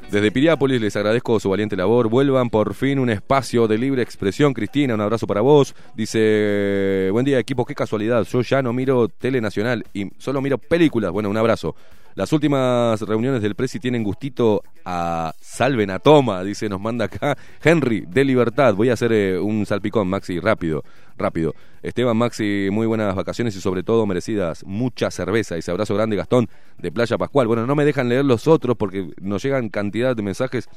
Desde 0.09 0.31
Piriápolis 0.31 0.81
les 0.81 0.95
agradezco 0.95 1.39
su 1.39 1.49
valiente 1.49 1.75
labor. 1.75 2.09
Vuelvan 2.09 2.49
por 2.49 2.73
fin 2.73 2.99
un 2.99 3.09
espacio 3.09 3.67
de 3.67 3.77
libre 3.77 4.01
expresión. 4.01 4.53
Cristina, 4.53 4.93
un 4.93 5.01
abrazo 5.01 5.27
para 5.27 5.41
vos. 5.41 5.75
Dice, 5.95 7.09
buen 7.11 7.25
día 7.25 7.39
equipo, 7.39 7.65
qué 7.65 7.75
casualidad. 7.75 8.23
Yo 8.23 8.41
ya 8.41 8.61
no 8.61 8.73
miro 8.73 9.09
tele 9.09 9.41
nacional 9.41 9.85
y 9.93 10.09
solo 10.17 10.41
miro 10.41 10.57
películas. 10.57 11.11
Bueno, 11.11 11.29
un 11.29 11.37
abrazo. 11.37 11.75
Las 12.17 12.33
últimas 12.33 12.99
reuniones 13.01 13.43
del 13.43 13.53
Presi 13.53 13.79
tienen 13.79 14.03
gustito 14.03 14.63
a 14.85 15.35
salven 15.39 15.91
a 15.91 15.99
toma, 15.99 16.43
dice, 16.43 16.67
nos 16.67 16.81
manda 16.81 17.05
acá 17.05 17.37
Henry 17.63 18.05
de 18.07 18.25
Libertad. 18.25 18.73
Voy 18.73 18.89
a 18.89 18.93
hacer 18.93 19.11
eh, 19.11 19.37
un 19.37 19.67
salpicón, 19.67 20.07
Maxi, 20.07 20.39
rápido, 20.39 20.83
rápido. 21.15 21.53
Esteban, 21.83 22.17
Maxi, 22.17 22.69
muy 22.71 22.87
buenas 22.87 23.13
vacaciones 23.13 23.55
y 23.55 23.61
sobre 23.61 23.83
todo 23.83 24.07
merecidas 24.07 24.65
mucha 24.65 25.11
cerveza. 25.11 25.53
Dice, 25.53 25.69
abrazo 25.69 25.93
grande, 25.93 26.15
Gastón, 26.15 26.49
de 26.79 26.91
Playa 26.91 27.19
Pascual. 27.19 27.45
Bueno, 27.45 27.67
no 27.67 27.75
me 27.75 27.85
dejan 27.85 28.09
leer 28.09 28.25
los 28.25 28.47
otros 28.47 28.75
porque 28.77 29.11
nos 29.21 29.43
llegan 29.43 29.69
cantidad 29.69 30.15
de 30.15 30.23
mensajes. 30.23 30.67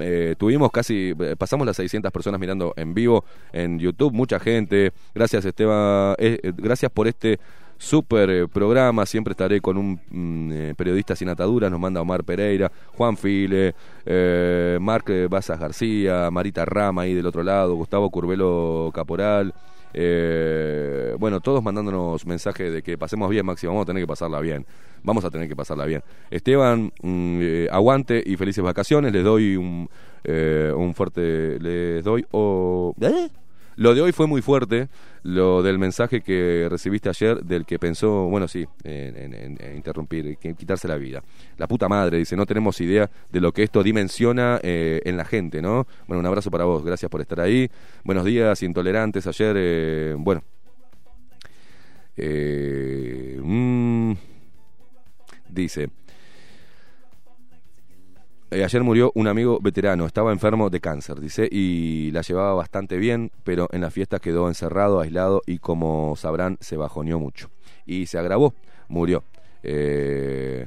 Eh, 0.00 0.36
tuvimos 0.38 0.70
casi, 0.70 1.14
eh, 1.18 1.36
pasamos 1.36 1.66
las 1.66 1.76
600 1.76 2.12
personas 2.12 2.40
mirando 2.40 2.74
en 2.76 2.94
vivo 2.94 3.24
en 3.52 3.78
YouTube, 3.78 4.12
mucha 4.12 4.38
gente. 4.38 4.92
Gracias 5.14 5.44
Esteban, 5.44 6.14
eh, 6.18 6.38
eh, 6.42 6.52
gracias 6.56 6.90
por 6.92 7.08
este 7.08 7.38
super 7.78 8.30
eh, 8.30 8.48
programa. 8.48 9.06
Siempre 9.06 9.32
estaré 9.32 9.60
con 9.60 9.76
un 9.76 10.00
mm, 10.10 10.52
eh, 10.52 10.74
periodista 10.76 11.14
sin 11.16 11.28
ataduras, 11.28 11.70
nos 11.70 11.80
manda 11.80 12.00
Omar 12.00 12.24
Pereira, 12.24 12.70
Juan 12.96 13.16
File, 13.16 13.74
eh, 14.04 14.78
Marc 14.80 15.10
eh, 15.10 15.28
Bazas 15.28 15.58
García, 15.58 16.30
Marita 16.30 16.64
Rama 16.64 17.02
ahí 17.02 17.14
del 17.14 17.26
otro 17.26 17.42
lado, 17.42 17.74
Gustavo 17.74 18.10
Curvelo 18.10 18.90
Caporal. 18.94 19.54
Eh, 19.94 21.14
bueno, 21.18 21.40
todos 21.40 21.62
mandándonos 21.62 22.26
mensajes 22.26 22.72
de 22.72 22.82
que 22.82 22.98
pasemos 22.98 23.30
bien, 23.30 23.46
Maxi, 23.46 23.66
vamos 23.66 23.82
a 23.82 23.86
tener 23.86 24.02
que 24.02 24.06
pasarla 24.06 24.40
bien. 24.40 24.66
Vamos 25.02 25.24
a 25.24 25.30
tener 25.30 25.48
que 25.48 25.56
pasarla 25.56 25.86
bien. 25.86 26.02
Esteban, 26.30 26.92
mm, 27.00 27.68
aguante 27.70 28.22
y 28.26 28.36
felices 28.36 28.62
vacaciones. 28.64 29.12
Les 29.12 29.22
doy 29.22 29.56
un, 29.56 29.88
un 30.24 30.94
fuerte. 30.94 31.58
Les 31.60 32.02
doy. 32.02 32.26
o 32.32 32.92
¿Eh? 33.00 33.28
Lo 33.76 33.94
de 33.94 34.00
hoy 34.00 34.12
fue 34.12 34.26
muy 34.26 34.40
fuerte, 34.40 34.88
lo 35.22 35.62
del 35.62 35.78
mensaje 35.78 36.22
que 36.22 36.66
recibiste 36.70 37.10
ayer, 37.10 37.42
del 37.44 37.66
que 37.66 37.78
pensó, 37.78 38.24
bueno, 38.28 38.48
sí, 38.48 38.64
en, 38.84 39.16
en- 39.34 39.58
en- 39.60 39.76
interrumpir, 39.76 40.38
quitarse 40.38 40.88
la 40.88 40.96
vida. 40.96 41.22
La 41.58 41.68
puta 41.68 41.86
madre, 41.86 42.16
dice, 42.16 42.36
no 42.36 42.46
tenemos 42.46 42.80
idea 42.80 43.10
de 43.30 43.40
lo 43.40 43.52
que 43.52 43.62
esto 43.62 43.82
dimensiona 43.82 44.58
eh, 44.62 45.02
en 45.04 45.18
la 45.18 45.26
gente, 45.26 45.60
¿no? 45.60 45.86
Bueno, 46.08 46.20
un 46.20 46.26
abrazo 46.26 46.50
para 46.50 46.64
vos, 46.64 46.82
gracias 46.84 47.10
por 47.10 47.20
estar 47.20 47.38
ahí. 47.40 47.70
Buenos 48.02 48.24
días, 48.24 48.62
intolerantes, 48.62 49.26
ayer, 49.26 49.54
eh, 49.58 50.14
bueno. 50.18 50.42
Eh, 52.16 53.38
mm, 53.42 54.12
dice, 55.50 55.90
eh, 58.56 58.64
ayer 58.64 58.82
murió 58.82 59.12
un 59.14 59.28
amigo 59.28 59.60
veterano, 59.60 60.06
estaba 60.06 60.32
enfermo 60.32 60.70
de 60.70 60.80
cáncer, 60.80 61.20
dice, 61.20 61.48
y 61.50 62.10
la 62.12 62.22
llevaba 62.22 62.54
bastante 62.54 62.96
bien, 62.96 63.30
pero 63.44 63.68
en 63.72 63.82
la 63.82 63.90
fiesta 63.90 64.18
quedó 64.18 64.48
encerrado, 64.48 65.00
aislado 65.00 65.42
y 65.46 65.58
como 65.58 66.14
sabrán 66.16 66.56
se 66.60 66.76
bajoneó 66.76 67.18
mucho. 67.18 67.50
Y 67.84 68.06
se 68.06 68.18
agravó, 68.18 68.54
murió. 68.88 69.24
Eh, 69.62 70.66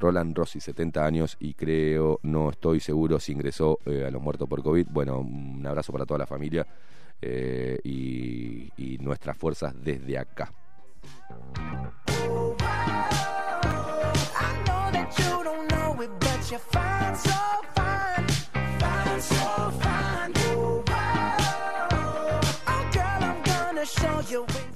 Roland 0.00 0.36
Rossi, 0.36 0.58
70 0.58 1.06
años 1.06 1.36
y 1.38 1.54
creo, 1.54 2.18
no 2.22 2.50
estoy 2.50 2.80
seguro 2.80 3.20
si 3.20 3.32
ingresó 3.32 3.78
eh, 3.86 4.04
a 4.04 4.10
los 4.10 4.20
muertos 4.20 4.48
por 4.48 4.62
COVID. 4.62 4.88
Bueno, 4.90 5.20
un 5.20 5.64
abrazo 5.64 5.92
para 5.92 6.04
toda 6.04 6.18
la 6.18 6.26
familia 6.26 6.66
eh, 7.20 7.78
y, 7.84 8.68
y 8.76 8.98
nuestras 8.98 9.36
fuerzas 9.36 9.74
desde 9.80 10.18
acá. 10.18 10.52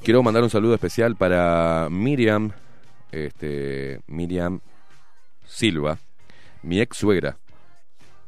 Quiero 0.06 0.22
mandar 0.22 0.44
un 0.44 0.50
saludo 0.50 0.72
especial 0.72 1.16
para 1.16 1.88
Miriam, 1.90 2.52
este, 3.10 3.98
Miriam 4.06 4.60
Silva, 5.44 5.98
mi 6.62 6.80
ex 6.80 6.96
suegra, 6.96 7.36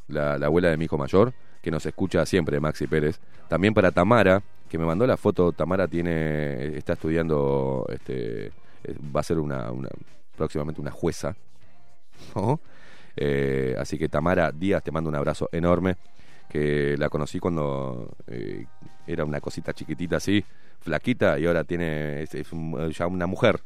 la, 0.08 0.39
la 0.39 0.47
abuela 0.47 0.70
de 0.70 0.76
mi 0.76 0.86
hijo 0.86 0.98
mayor, 0.98 1.32
que 1.62 1.70
nos 1.70 1.86
escucha 1.86 2.26
siempre, 2.26 2.58
Maxi 2.58 2.89
Pérez. 2.89 3.20
También 3.47 3.74
para 3.74 3.92
Tamara, 3.92 4.42
que 4.68 4.76
me 4.76 4.84
mandó 4.86 5.07
la 5.07 5.16
foto. 5.16 5.52
Tamara 5.52 5.86
tiene, 5.86 6.76
está 6.76 6.94
estudiando, 6.94 7.86
este, 7.90 8.50
va 9.15 9.20
a 9.20 9.23
ser 9.23 9.39
una, 9.39 9.70
una- 9.70 9.89
próximamente 10.36 10.81
una 10.81 10.90
jueza. 10.90 11.36
Eh, 13.15 13.76
así 13.78 13.97
que 13.98 14.08
Tamara 14.08 14.50
Díaz, 14.50 14.82
te 14.82 14.90
mando 14.90 15.08
un 15.08 15.15
abrazo 15.15 15.48
enorme. 15.52 15.94
Que 16.48 16.97
la 16.98 17.08
conocí 17.08 17.39
cuando 17.39 18.16
eh, 18.26 18.66
era 19.07 19.24
una 19.24 19.39
cosita 19.40 19.73
chiquitita 19.74 20.16
así, 20.16 20.42
flaquita, 20.81 21.39
y 21.39 21.47
ahora 21.47 21.65
tiene 21.65 22.23
es, 22.23 22.31
ya 22.97 23.07
una 23.07 23.26
mujer. 23.26 23.60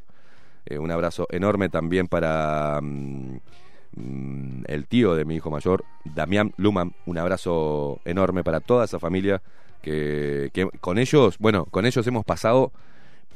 Eh, 0.66 0.78
un 0.78 0.90
abrazo 0.90 1.26
enorme 1.30 1.68
también 1.68 2.06
para 2.06 2.80
mm, 2.80 3.38
mm, 3.96 4.64
el 4.66 4.86
tío 4.86 5.14
de 5.14 5.24
mi 5.24 5.36
hijo 5.36 5.50
mayor, 5.50 5.84
Damián 6.04 6.52
Luman. 6.56 6.92
Un 7.06 7.18
abrazo 7.18 8.00
enorme 8.04 8.44
para 8.44 8.60
toda 8.60 8.84
esa 8.84 8.98
familia. 8.98 9.42
Que, 9.82 10.50
que 10.52 10.68
con 10.80 10.98
ellos, 10.98 11.38
bueno, 11.38 11.64
con 11.64 11.86
ellos 11.86 12.06
hemos 12.06 12.24
pasado 12.24 12.70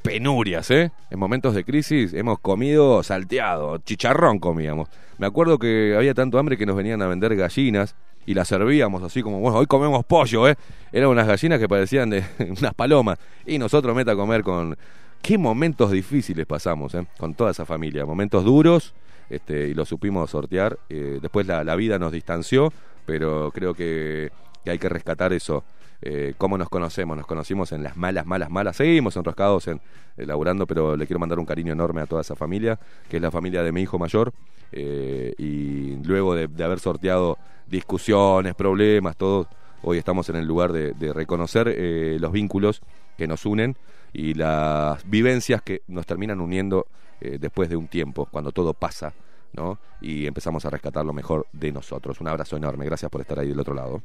penurias, 0.02 0.70
¿eh? 0.70 0.92
En 1.10 1.18
momentos 1.18 1.54
de 1.56 1.64
crisis 1.64 2.14
hemos 2.14 2.38
comido 2.38 3.02
salteado, 3.02 3.78
chicharrón 3.78 4.38
comíamos. 4.38 4.88
Me 5.18 5.26
acuerdo 5.26 5.58
que 5.58 5.94
había 5.96 6.14
tanto 6.14 6.38
hambre 6.38 6.56
que 6.56 6.64
nos 6.64 6.76
venían 6.76 7.02
a 7.02 7.08
vender 7.08 7.34
gallinas 7.34 7.96
y 8.26 8.34
las 8.34 8.48
servíamos 8.48 9.02
así 9.04 9.22
como, 9.22 9.40
bueno, 9.40 9.56
hoy 9.56 9.66
comemos 9.66 10.04
pollo, 10.04 10.48
¿eh? 10.48 10.56
Eran 10.92 11.08
unas 11.08 11.28
gallinas 11.28 11.60
que 11.60 11.68
parecían 11.68 12.10
de 12.10 12.24
unas 12.58 12.74
palomas. 12.74 13.18
Y 13.46 13.56
nosotros 13.58 13.94
meta 13.94 14.12
a 14.12 14.16
comer 14.16 14.42
con... 14.42 14.76
Qué 15.22 15.38
momentos 15.38 15.92
difíciles 15.92 16.44
pasamos, 16.44 16.94
¿eh? 16.94 17.06
Con 17.18 17.34
toda 17.34 17.52
esa 17.52 17.64
familia. 17.64 18.04
Momentos 18.04 18.44
duros 18.44 18.94
este, 19.30 19.68
y 19.68 19.74
lo 19.74 19.84
supimos 19.84 20.30
sortear. 20.30 20.78
Eh, 20.88 21.18
después 21.22 21.46
la, 21.46 21.64
la 21.64 21.76
vida 21.76 21.98
nos 21.98 22.12
distanció, 22.12 22.72
pero 23.06 23.50
creo 23.52 23.74
que, 23.74 24.30
que 24.64 24.70
hay 24.70 24.78
que 24.78 24.88
rescatar 24.88 25.32
eso. 25.32 25.64
Eh, 26.02 26.34
cómo 26.36 26.58
nos 26.58 26.68
conocemos, 26.68 27.16
nos 27.16 27.26
conocimos 27.26 27.72
en 27.72 27.82
las 27.82 27.96
malas, 27.96 28.26
malas, 28.26 28.50
malas, 28.50 28.76
seguimos 28.76 29.16
enroscados 29.16 29.66
en 29.66 29.80
eh, 30.18 30.26
laburando, 30.26 30.66
pero 30.66 30.94
le 30.94 31.06
quiero 31.06 31.18
mandar 31.18 31.38
un 31.38 31.46
cariño 31.46 31.72
enorme 31.72 32.02
a 32.02 32.06
toda 32.06 32.20
esa 32.20 32.36
familia, 32.36 32.78
que 33.08 33.16
es 33.16 33.22
la 33.22 33.30
familia 33.30 33.62
de 33.62 33.72
mi 33.72 33.80
hijo 33.82 33.98
mayor, 33.98 34.32
y 34.72 35.96
luego 36.04 36.34
de 36.34 36.64
haber 36.64 36.80
sorteado 36.80 37.38
discusiones, 37.66 38.54
problemas, 38.54 39.16
todo, 39.16 39.48
hoy 39.82 39.98
estamos 39.98 40.28
en 40.28 40.36
el 40.36 40.46
lugar 40.46 40.72
de, 40.72 41.12
reconocer 41.12 41.68
eh, 41.68 42.16
los 42.20 42.32
vínculos 42.32 42.82
que 43.16 43.26
nos 43.26 43.46
unen 43.46 43.76
y 44.12 44.34
las 44.34 45.08
vivencias 45.08 45.62
que 45.62 45.82
nos 45.86 46.06
terminan 46.06 46.40
uniendo 46.40 46.86
eh, 47.20 47.38
después 47.40 47.68
de 47.68 47.76
un 47.76 47.88
tiempo, 47.88 48.26
cuando 48.30 48.52
todo 48.52 48.74
pasa, 48.74 49.12
¿no? 49.52 49.78
Y 50.00 50.26
empezamos 50.26 50.64
a 50.66 50.70
rescatar 50.70 51.04
lo 51.04 51.12
mejor 51.12 51.46
de 51.52 51.72
nosotros. 51.72 52.20
Un 52.20 52.28
abrazo 52.28 52.56
enorme, 52.56 52.84
gracias 52.84 53.10
por 53.10 53.20
estar 53.20 53.38
ahí 53.38 53.48
del 53.48 53.60
otro 53.60 53.74
lado. 53.74 54.02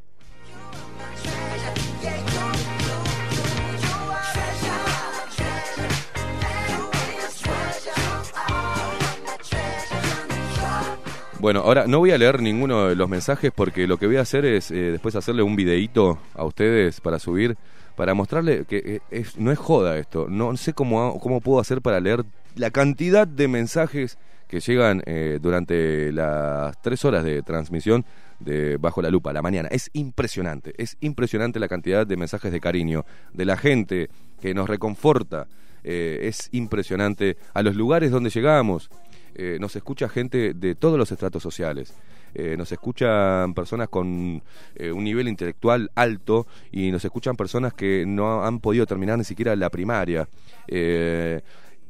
Bueno, 11.41 11.61
ahora 11.61 11.87
no 11.87 11.97
voy 11.97 12.11
a 12.11 12.19
leer 12.19 12.39
ninguno 12.39 12.89
de 12.89 12.95
los 12.95 13.09
mensajes 13.09 13.51
porque 13.51 13.87
lo 13.87 13.97
que 13.97 14.05
voy 14.05 14.17
a 14.17 14.21
hacer 14.21 14.45
es 14.45 14.69
eh, 14.69 14.91
después 14.91 15.15
hacerle 15.15 15.41
un 15.41 15.55
videíto 15.55 16.19
a 16.35 16.45
ustedes 16.45 17.01
para 17.01 17.17
subir, 17.17 17.57
para 17.95 18.13
mostrarle 18.13 18.65
que 18.65 18.77
eh, 18.77 18.99
es, 19.09 19.39
no 19.39 19.51
es 19.51 19.57
joda 19.57 19.97
esto. 19.97 20.27
No 20.29 20.55
sé 20.55 20.73
cómo, 20.73 21.19
cómo 21.19 21.41
puedo 21.41 21.59
hacer 21.59 21.81
para 21.81 21.99
leer 21.99 22.25
la 22.55 22.69
cantidad 22.69 23.27
de 23.27 23.47
mensajes 23.47 24.19
que 24.47 24.59
llegan 24.59 25.01
eh, 25.07 25.39
durante 25.41 26.11
las 26.11 26.79
tres 26.79 27.03
horas 27.05 27.23
de 27.23 27.41
transmisión 27.41 28.05
de 28.39 28.77
Bajo 28.77 29.01
la 29.01 29.09
Lupa, 29.09 29.33
la 29.33 29.41
mañana. 29.41 29.67
Es 29.71 29.89
impresionante, 29.93 30.75
es 30.77 30.95
impresionante 30.99 31.59
la 31.59 31.67
cantidad 31.67 32.05
de 32.05 32.17
mensajes 32.17 32.51
de 32.51 32.59
cariño 32.59 33.03
de 33.33 33.45
la 33.45 33.57
gente 33.57 34.11
que 34.39 34.53
nos 34.53 34.69
reconforta. 34.69 35.47
Eh, 35.83 36.19
es 36.23 36.49
impresionante 36.51 37.37
a 37.55 37.63
los 37.63 37.75
lugares 37.75 38.11
donde 38.11 38.29
llegamos. 38.29 38.91
Eh, 39.35 39.57
nos 39.59 39.75
escucha 39.75 40.09
gente 40.09 40.53
de 40.53 40.75
todos 40.75 40.97
los 40.97 41.11
estratos 41.11 41.41
sociales. 41.41 41.93
Eh, 42.33 42.55
nos 42.57 42.71
escuchan 42.71 43.53
personas 43.53 43.89
con 43.89 44.41
eh, 44.75 44.91
un 44.91 45.03
nivel 45.03 45.27
intelectual 45.27 45.91
alto 45.95 46.47
y 46.71 46.91
nos 46.91 47.03
escuchan 47.03 47.35
personas 47.35 47.73
que 47.73 48.05
no 48.05 48.43
han 48.43 48.59
podido 48.59 48.85
terminar 48.85 49.17
ni 49.17 49.23
siquiera 49.23 49.55
la 49.55 49.69
primaria. 49.69 50.27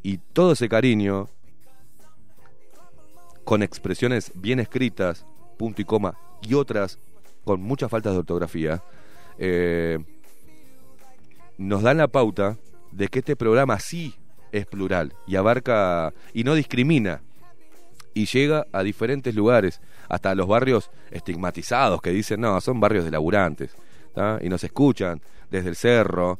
Y 0.03 0.17
todo 0.33 0.53
ese 0.53 0.67
cariño, 0.67 1.29
con 3.43 3.61
expresiones 3.61 4.31
bien 4.35 4.59
escritas, 4.59 5.25
punto 5.57 5.81
y 5.81 5.85
coma, 5.85 6.17
y 6.41 6.55
otras 6.55 6.97
con 7.43 7.61
muchas 7.61 7.91
faltas 7.91 8.13
de 8.13 8.19
ortografía, 8.19 8.83
nos 11.57 11.81
dan 11.83 11.97
la 11.97 12.07
pauta 12.07 12.57
de 12.91 13.07
que 13.07 13.19
este 13.19 13.35
programa 13.35 13.79
sí 13.79 14.15
es 14.51 14.65
plural 14.65 15.13
y 15.27 15.35
abarca 15.35 16.13
y 16.33 16.43
no 16.43 16.55
discrimina 16.55 17.21
y 18.13 18.25
llega 18.25 18.67
a 18.71 18.83
diferentes 18.83 19.35
lugares, 19.35 19.81
hasta 20.09 20.35
los 20.35 20.47
barrios 20.47 20.91
estigmatizados 21.11 22.01
que 22.01 22.11
dicen, 22.11 22.41
no, 22.41 22.59
son 22.61 22.79
barrios 22.79 23.05
de 23.05 23.11
laburantes, 23.11 23.75
y 24.41 24.49
nos 24.49 24.63
escuchan 24.63 25.21
desde 25.49 25.69
el 25.69 25.75
cerro, 25.75 26.39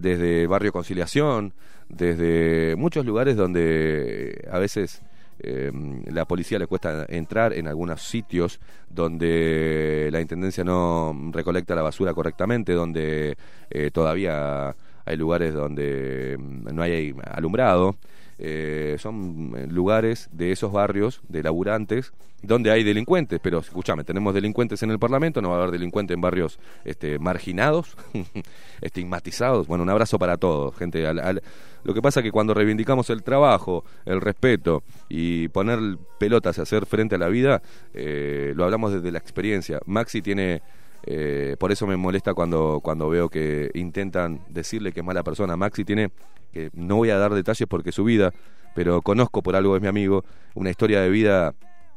desde 0.00 0.46
Barrio 0.46 0.72
Conciliación, 0.72 1.52
desde 1.88 2.74
muchos 2.76 3.06
lugares 3.06 3.36
donde 3.36 4.46
a 4.50 4.58
veces 4.58 5.02
eh, 5.38 5.70
la 6.06 6.24
policía 6.24 6.58
le 6.58 6.66
cuesta 6.66 7.04
entrar 7.08 7.52
en 7.52 7.68
algunos 7.68 8.02
sitios 8.02 8.58
donde 8.88 10.08
la 10.10 10.20
intendencia 10.20 10.64
no 10.64 11.14
recolecta 11.32 11.74
la 11.74 11.82
basura 11.82 12.14
correctamente, 12.14 12.72
donde 12.72 13.36
eh, 13.70 13.90
todavía 13.92 14.74
hay 15.04 15.16
lugares 15.16 15.52
donde 15.54 16.36
mm, 16.38 16.74
no 16.74 16.82
hay 16.82 17.14
alumbrado. 17.32 17.96
Eh, 18.38 18.96
son 18.98 19.54
eh, 19.56 19.66
lugares 19.66 20.28
de 20.32 20.52
esos 20.52 20.70
barrios 20.70 21.22
de 21.28 21.42
laburantes 21.42 22.12
donde 22.42 22.70
hay 22.70 22.84
delincuentes, 22.84 23.40
pero 23.42 23.60
escúchame, 23.60 24.04
tenemos 24.04 24.34
delincuentes 24.34 24.82
en 24.82 24.90
el 24.90 24.98
Parlamento, 24.98 25.40
no 25.40 25.48
va 25.50 25.56
a 25.56 25.58
haber 25.60 25.70
delincuentes 25.72 26.14
en 26.14 26.20
barrios 26.20 26.58
este, 26.84 27.18
marginados, 27.18 27.96
estigmatizados. 28.80 29.66
Bueno, 29.66 29.84
un 29.84 29.90
abrazo 29.90 30.18
para 30.18 30.36
todos, 30.36 30.76
gente. 30.76 31.06
Al- 31.06 31.18
al- 31.18 31.42
lo 31.84 31.94
que 31.94 32.02
pasa 32.02 32.20
es 32.20 32.24
que 32.24 32.32
cuando 32.32 32.52
reivindicamos 32.52 33.10
el 33.10 33.22
trabajo, 33.22 33.84
el 34.04 34.20
respeto 34.20 34.82
y 35.08 35.48
poner 35.48 35.78
pelotas 36.18 36.58
y 36.58 36.60
hacer 36.60 36.84
frente 36.86 37.14
a 37.14 37.18
la 37.18 37.28
vida, 37.28 37.62
eh, 37.94 38.52
lo 38.56 38.64
hablamos 38.64 38.92
desde 38.92 39.12
la 39.12 39.18
experiencia. 39.18 39.80
Maxi 39.86 40.20
tiene 40.20 40.62
eh, 41.08 41.54
por 41.60 41.70
eso 41.70 41.86
me 41.86 41.96
molesta 41.96 42.34
cuando, 42.34 42.80
cuando 42.82 43.08
veo 43.08 43.28
que 43.28 43.70
intentan 43.74 44.40
decirle 44.48 44.90
que 44.92 45.00
es 45.00 45.06
mala 45.06 45.22
persona. 45.22 45.56
Maxi 45.56 45.84
tiene, 45.84 46.10
que 46.52 46.70
no 46.74 46.96
voy 46.96 47.10
a 47.10 47.18
dar 47.18 47.32
detalles 47.34 47.66
porque 47.68 47.92
su 47.92 48.04
vida, 48.04 48.32
pero 48.74 49.02
conozco 49.02 49.42
por 49.42 49.56
algo, 49.56 49.76
es 49.76 49.82
mi 49.82 49.88
amigo, 49.88 50.24
una 50.54 50.70
historia 50.70 51.00
de 51.00 51.08
vida, 51.10 51.54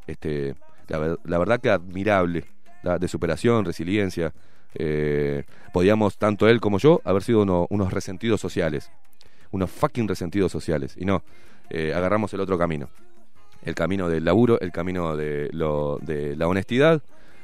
este, 0.07 0.55
la, 0.87 0.97
ver- 0.97 1.19
la 1.25 1.37
verdad 1.37 1.59
que 1.59 1.69
admirable, 1.69 2.45
de 2.83 3.07
superación, 3.07 3.65
resiliencia. 3.65 4.33
Eh, 4.75 5.43
podíamos, 5.73 6.17
tanto 6.17 6.47
él 6.47 6.61
como 6.61 6.77
yo, 6.77 7.01
haber 7.03 7.23
sido 7.23 7.41
uno- 7.41 7.67
unos 7.69 7.91
resentidos 7.91 8.39
sociales, 8.39 8.91
unos 9.51 9.69
fucking 9.71 10.07
resentidos 10.07 10.51
sociales, 10.51 10.95
y 10.97 11.05
no, 11.05 11.23
eh, 11.69 11.93
agarramos 11.93 12.33
el 12.33 12.39
otro 12.39 12.57
camino, 12.57 12.89
el 13.63 13.75
camino 13.75 14.07
del 14.07 14.23
laburo, 14.23 14.59
el 14.61 14.71
camino 14.71 15.17
de, 15.17 15.49
lo, 15.51 15.97
de 16.01 16.35
la 16.35 16.47
honestidad, 16.47 17.01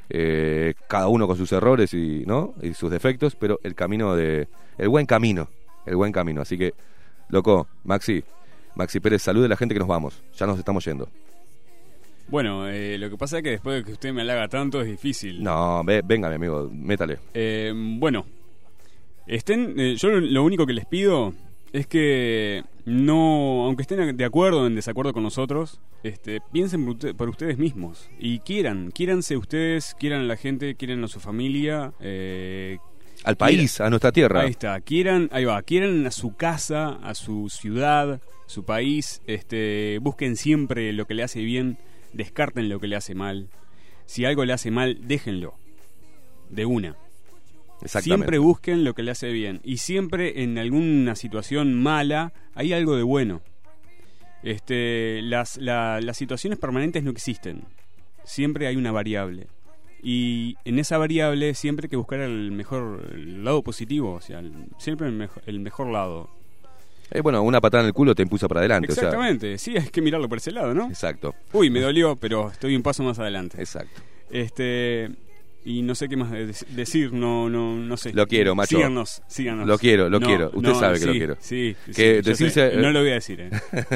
eh, 0.10 0.76
cada 0.88 1.08
uno 1.08 1.28
con 1.28 1.36
sus 1.36 1.52
errores 1.52 1.94
y, 1.94 2.24
¿no? 2.28 2.54
y 2.62 2.74
sus 2.74 2.92
defectos, 2.92 3.36
pero 3.36 3.60
el 3.64 3.74
camino 3.76 4.16
de, 4.16 4.48
el 4.78 4.88
buen 4.88 5.08
camino, 5.08 5.50
el 5.86 5.96
buen 5.96 6.12
camino. 6.12 6.42
Así 6.42 6.58
que, 6.58 6.74
loco, 7.30 7.68
Maxi, 7.84 8.24
Maxi 8.76 9.00
Pérez, 9.00 9.22
salude 9.22 9.46
a 9.46 9.50
la 9.50 9.58
gente 9.58 9.74
que 9.74 9.80
nos 9.80 9.88
vamos, 9.88 10.22
ya 10.38 10.46
nos 10.46 10.60
estamos 10.60 10.84
yendo. 10.86 11.08
Bueno, 12.28 12.68
eh, 12.68 12.98
lo 12.98 13.10
que 13.10 13.18
pasa 13.18 13.38
es 13.38 13.44
que 13.44 13.52
después 13.52 13.78
de 13.78 13.84
que 13.86 13.92
usted 13.92 14.12
me 14.12 14.22
halaga 14.22 14.48
tanto 14.48 14.82
es 14.82 14.88
difícil. 14.88 15.44
No, 15.44 15.84
ve- 15.84 16.02
venga, 16.04 16.28
mi 16.30 16.36
amigo, 16.36 16.70
métale. 16.74 17.20
Eh, 17.34 17.72
bueno, 17.76 18.26
estén, 19.28 19.80
eh, 19.80 19.96
yo 19.96 20.10
lo- 20.10 20.44
único 20.44 20.66
que 20.66 20.74
les 20.74 20.86
pido 20.86 21.34
es 21.72 21.86
que 21.88 22.64
no, 22.86 23.66
aunque 23.66 23.84
estén 23.84 24.18
de 24.18 24.26
acuerdo 24.26 24.62
o 24.64 24.68
en 24.68 24.76
desacuerdo 24.76 25.14
con 25.14 25.22
nosotros, 25.24 25.80
este, 26.04 26.40
piensen 26.52 26.84
por, 26.86 26.96
usted- 26.96 27.16
por 27.16 27.30
ustedes 27.30 27.58
mismos 27.60 28.10
y 28.20 28.40
quieran, 28.40 28.92
quieranse 28.92 29.38
ustedes, 29.38 29.96
quieran 30.00 30.22
a 30.22 30.26
la 30.26 30.36
gente, 30.36 30.76
quieran 30.76 31.04
a 31.04 31.08
su 31.08 31.20
familia, 31.20 31.94
eh, 32.00 32.78
Al 33.26 33.36
país, 33.38 33.82
a 33.82 33.90
nuestra 33.90 34.12
tierra. 34.12 34.42
Ahí 34.42 34.52
está, 34.52 34.80
quieran, 34.82 35.30
ahí 35.32 35.46
va, 35.46 35.62
quieran 35.64 36.06
a 36.06 36.12
su 36.12 36.36
casa, 36.36 36.90
a 37.04 37.14
su 37.16 37.50
ciudad, 37.50 38.22
su 38.46 38.64
país, 38.64 39.22
este, 39.28 39.98
busquen 40.02 40.36
siempre 40.36 40.94
lo 40.94 41.06
que 41.08 41.14
le 41.16 41.24
hace 41.24 41.42
bien, 41.42 41.78
descarten 42.14 42.70
lo 42.70 42.80
que 42.80 42.88
le 42.88 42.96
hace 42.96 43.16
mal. 43.16 43.50
Si 44.06 44.24
algo 44.26 44.46
le 44.46 44.54
hace 44.54 44.70
mal, 44.72 45.00
déjenlo. 45.02 45.56
De 46.50 46.66
una. 46.66 46.96
Siempre 48.04 48.38
busquen 48.38 48.84
lo 48.84 48.94
que 48.94 49.04
le 49.04 49.12
hace 49.12 49.32
bien. 49.32 49.60
Y 49.64 49.78
siempre 49.78 50.44
en 50.44 50.58
alguna 50.60 51.16
situación 51.16 51.74
mala 51.74 52.32
hay 52.54 52.72
algo 52.74 52.96
de 52.96 53.04
bueno. 53.04 53.42
Este, 54.44 55.22
las, 55.24 55.58
la- 55.58 56.00
las 56.02 56.18
situaciones 56.18 56.60
permanentes 56.60 57.04
no 57.04 57.12
existen. 57.12 57.64
Siempre 58.24 58.68
hay 58.68 58.76
una 58.76 58.92
variable. 58.92 59.48
Y 60.08 60.56
en 60.66 60.78
esa 60.78 61.00
variable 61.00 61.56
siempre 61.56 61.86
hay 61.88 61.90
que 61.90 61.96
buscar 61.96 62.20
el 62.20 62.52
mejor 62.52 63.10
el 63.16 63.44
lado 63.44 63.64
positivo, 63.64 64.14
o 64.14 64.22
sea, 64.22 64.38
el- 64.38 64.54
siempre 64.78 65.08
el 65.08 65.14
mejor, 65.14 65.42
el 65.48 65.60
mejor 65.60 65.88
lado. 65.88 66.30
Eh, 67.10 67.22
bueno, 67.22 67.42
una 67.42 67.60
patada 67.60 67.82
en 67.82 67.88
el 67.88 67.94
culo 67.94 68.14
te 68.14 68.22
impulsa 68.22 68.48
para 68.48 68.60
adelante. 68.60 68.92
o 68.92 68.96
sea, 68.96 69.06
Exactamente, 69.06 69.58
sí, 69.58 69.76
hay 69.76 69.88
que 69.90 70.02
mirarlo 70.04 70.30
por 70.30 70.38
ese 70.38 70.52
lado, 70.52 70.76
¿no? 70.76 70.86
exacto, 70.90 71.34
Uy, 71.54 71.72
me 71.72 71.80
dolió, 71.80 72.16
pero 72.18 72.52
estoy 72.52 72.76
un 72.76 72.84
paso 72.84 73.02
más 73.02 73.18
adelante. 73.18 73.60
exacto. 73.60 74.00
Este, 74.30 75.10
y 75.66 75.82
no 75.82 75.96
sé 75.96 76.08
qué 76.08 76.16
más 76.16 76.32
de- 76.32 76.54
decir, 76.70 77.12
no, 77.12 77.50
no, 77.50 77.76
no 77.76 77.98
sé. 77.98 78.14
Lo 78.14 78.28
quiero, 78.28 78.54
macho. 78.56 78.78
Síganos, 78.78 79.24
síganos. 79.28 79.68
Lo 79.68 79.78
quiero, 79.80 80.10
lo 80.10 80.20
No, 80.20 80.28
quiero. 80.28 80.52
Usted 80.54 80.62
no, 80.70 80.80
sabe 80.80 81.00
que 81.00 81.06
lo 81.08 81.12
quiero. 81.14 81.38
Sí, 81.40 81.76
Que 81.94 82.22
sí, 82.24 82.30
decirse-. 82.30 82.78
No 82.78 82.92
lo 82.92 83.00
voy 83.02 83.10
a 83.10 83.14
decir, 83.16 83.42
eh. 83.42 83.50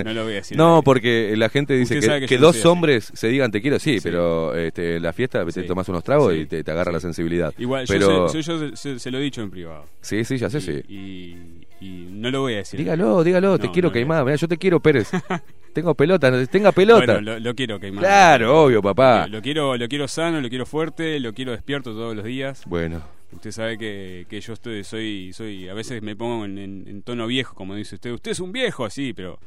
No 0.04 0.14
lo 0.14 0.24
voy 0.24 0.34
a 0.34 0.36
decir. 0.38 0.58
No, 0.58 0.82
porque 0.84 1.34
la 1.38 1.48
gente 1.50 1.76
dice 1.76 2.00
que, 2.28 2.38
dos 2.38 2.58
así. 2.58 2.68
hombres 2.68 3.12
se 3.14 3.28
digan 3.30 3.52
te 3.52 3.62
quiero, 3.62 3.80
sí, 3.80 4.00
pero 4.02 4.56
este, 4.56 4.96
en 4.98 5.04
la 5.04 5.14
fiesta 5.14 5.46
te 5.46 5.64
tomas 5.64 5.88
unos 5.90 6.04
tragos 6.04 6.34
y 6.36 6.46
te, 6.48 6.64
te 6.64 6.72
agarra 6.72 6.92
la 6.92 7.00
sensibilidad. 7.00 7.54
Igual, 7.58 7.86
pero... 7.88 8.28
yo, 8.28 8.30
sé- 8.30 8.42
yo- 8.42 8.60
yo 8.70 8.76
se, 8.76 9.00
se 9.00 9.12
lo 9.12 9.20
he 9.20 9.22
dicho 9.22 9.42
en 9.42 9.52
privado. 9.52 9.86
Sí, 10.02 10.24
sí, 10.26 10.38
ya 10.38 10.50
sé, 10.50 10.58
y, 10.58 10.62
sí. 10.62 10.72
Y, 10.90 11.38
y 11.82 12.08
no 12.10 12.30
lo 12.32 12.42
voy 12.42 12.54
a 12.54 12.58
decir. 12.58 12.80
Dígalo, 12.80 13.24
dígalo, 13.24 13.58
te 13.58 13.70
quiero 13.72 13.90
no, 13.90 13.94
queimar. 13.94 14.24
Mirá, 14.26 14.36
yo 14.36 14.48
te 14.48 14.58
quiero, 14.58 14.80
Pérez. 14.80 15.10
Tengo 15.74 15.94
pelota, 15.94 16.32
tenga 16.48 16.72
pelota. 16.72 17.14
Bueno, 17.14 17.22
lo, 17.22 17.40
lo 17.40 17.54
quiero 17.56 17.80
queimar. 17.80 18.04
Claro, 18.04 18.64
obvio, 18.64 18.82
papá. 18.82 19.28
Lo, 19.28 19.38
lo 19.38 19.42
quiero, 19.44 19.78
lo 19.78 19.88
quiero 19.88 20.08
sano, 20.08 20.42
lo 20.42 20.50
quiero 20.50 20.66
fuerte, 20.66 21.20
lo 21.20 21.32
quiero 21.34 21.52
despierto 21.52 21.92
todos 21.94 22.16
los 22.16 22.26
días. 22.26 22.64
Bueno, 22.66 23.02
Usted 23.32 23.52
sabe 23.52 23.78
que, 23.78 24.26
que 24.28 24.42
yo 24.42 24.54
estoy, 24.54 24.84
soy, 24.84 25.32
soy, 25.34 25.70
a 25.70 25.76
veces 25.76 26.02
me 26.02 26.16
pongo 26.16 26.46
en, 26.46 26.58
en- 26.58 26.86
en 26.88 27.02
tono 27.04 27.28
viejo, 27.28 27.54
como 27.54 27.76
dice 27.76 27.94
usted. 27.96 28.12
Usted 28.12 28.32
es 28.32 28.40
un 28.40 28.52
viejo, 28.52 28.90
sí, 28.90 29.14
pero 29.14 29.38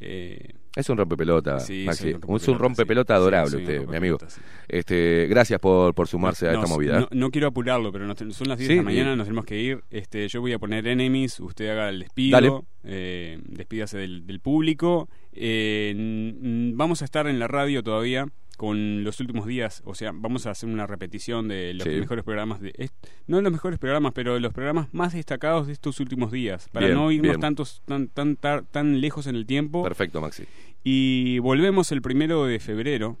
eh, 0.00 0.54
es 0.76 0.88
un 0.88 0.96
rompepelota, 0.98 1.58
Sí, 1.60 1.84
Maxi. 1.86 2.12
un 2.26 2.36
Es 2.36 2.48
un 2.48 2.58
rompepelota, 2.58 2.58
rompepelota 2.58 3.14
sí. 3.14 3.16
adorable 3.16 3.50
Sí, 3.50 3.56
usted, 3.56 3.86
mi 3.88 3.96
amigo. 3.96 4.18
rompepelota. 4.18 4.50
Este, 4.68 5.26
gracias 5.28 5.58
por, 5.60 5.94
por 5.94 6.06
sumarse 6.08 6.48
a 6.48 6.52
no, 6.52 6.58
esta 6.62 6.72
movida. 6.72 7.00
No, 7.00 7.08
no 7.10 7.30
quiero 7.30 7.48
apurarlo, 7.48 7.90
pero 7.92 8.06
nos 8.06 8.16
son 8.18 8.48
las 8.48 8.58
10 8.58 8.68
Sí, 8.68 8.74
de 8.74 8.76
la 8.76 8.82
mañana, 8.84 9.16
nos 9.16 9.26
tenemos 9.26 9.44
que 9.44 9.60
ir. 9.60 9.82
Este, 9.90 10.28
yo 10.28 10.40
voy 10.40 10.52
a 10.52 10.58
poner 10.58 10.86
enemies, 10.86 11.40
usted 11.40 11.68
haga 11.70 11.88
el 11.88 12.00
despido, 12.00 12.32
Dale. 12.36 12.52
eh, 12.84 13.38
despídase 13.46 13.98
del, 13.98 14.26
del 14.26 14.40
público. 14.40 15.08
Eh, 15.32 15.92
vamos 16.74 17.02
a 17.02 17.04
estar 17.04 17.26
en 17.26 17.38
la 17.38 17.48
radio 17.48 17.82
todavía 17.82 18.26
con 18.60 19.04
los 19.04 19.18
últimos 19.20 19.46
días, 19.46 19.82
o 19.86 19.94
sea, 19.94 20.12
vamos 20.14 20.44
a 20.46 20.50
hacer 20.50 20.68
una 20.68 20.86
repetición 20.86 21.48
de 21.48 21.72
los 21.72 21.84
Sí. 21.84 21.98
mejores 21.98 22.22
programas 22.24 22.60
de 22.60 22.90
no 23.26 23.40
los 23.40 23.50
mejores 23.50 23.78
programas, 23.78 24.12
pero 24.14 24.34
de 24.34 24.40
los 24.40 24.52
programas 24.52 24.92
más 24.92 25.14
destacados 25.14 25.66
de 25.66 25.72
estos 25.72 25.98
últimos 25.98 26.30
días, 26.30 26.68
para 26.70 26.84
Bien, 26.84 26.98
no 26.98 27.10
irnos 27.10 27.30
bien. 27.30 27.40
tantos 27.40 27.80
tan 27.86 28.08
tan 28.08 28.36
tar- 28.36 28.64
tan 28.70 29.00
lejos 29.00 29.26
en 29.26 29.34
el 29.36 29.46
tiempo. 29.46 29.82
Perfecto, 29.82 30.20
Maxi. 30.20 30.44
Y 30.84 31.38
volvemos 31.38 31.90
el 31.90 32.02
primero 32.02 32.44
de 32.44 32.60
febrero 32.60 33.16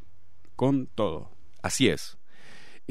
con 0.56 0.86
todo. 0.94 1.30
Así 1.62 1.88
es. 1.88 2.18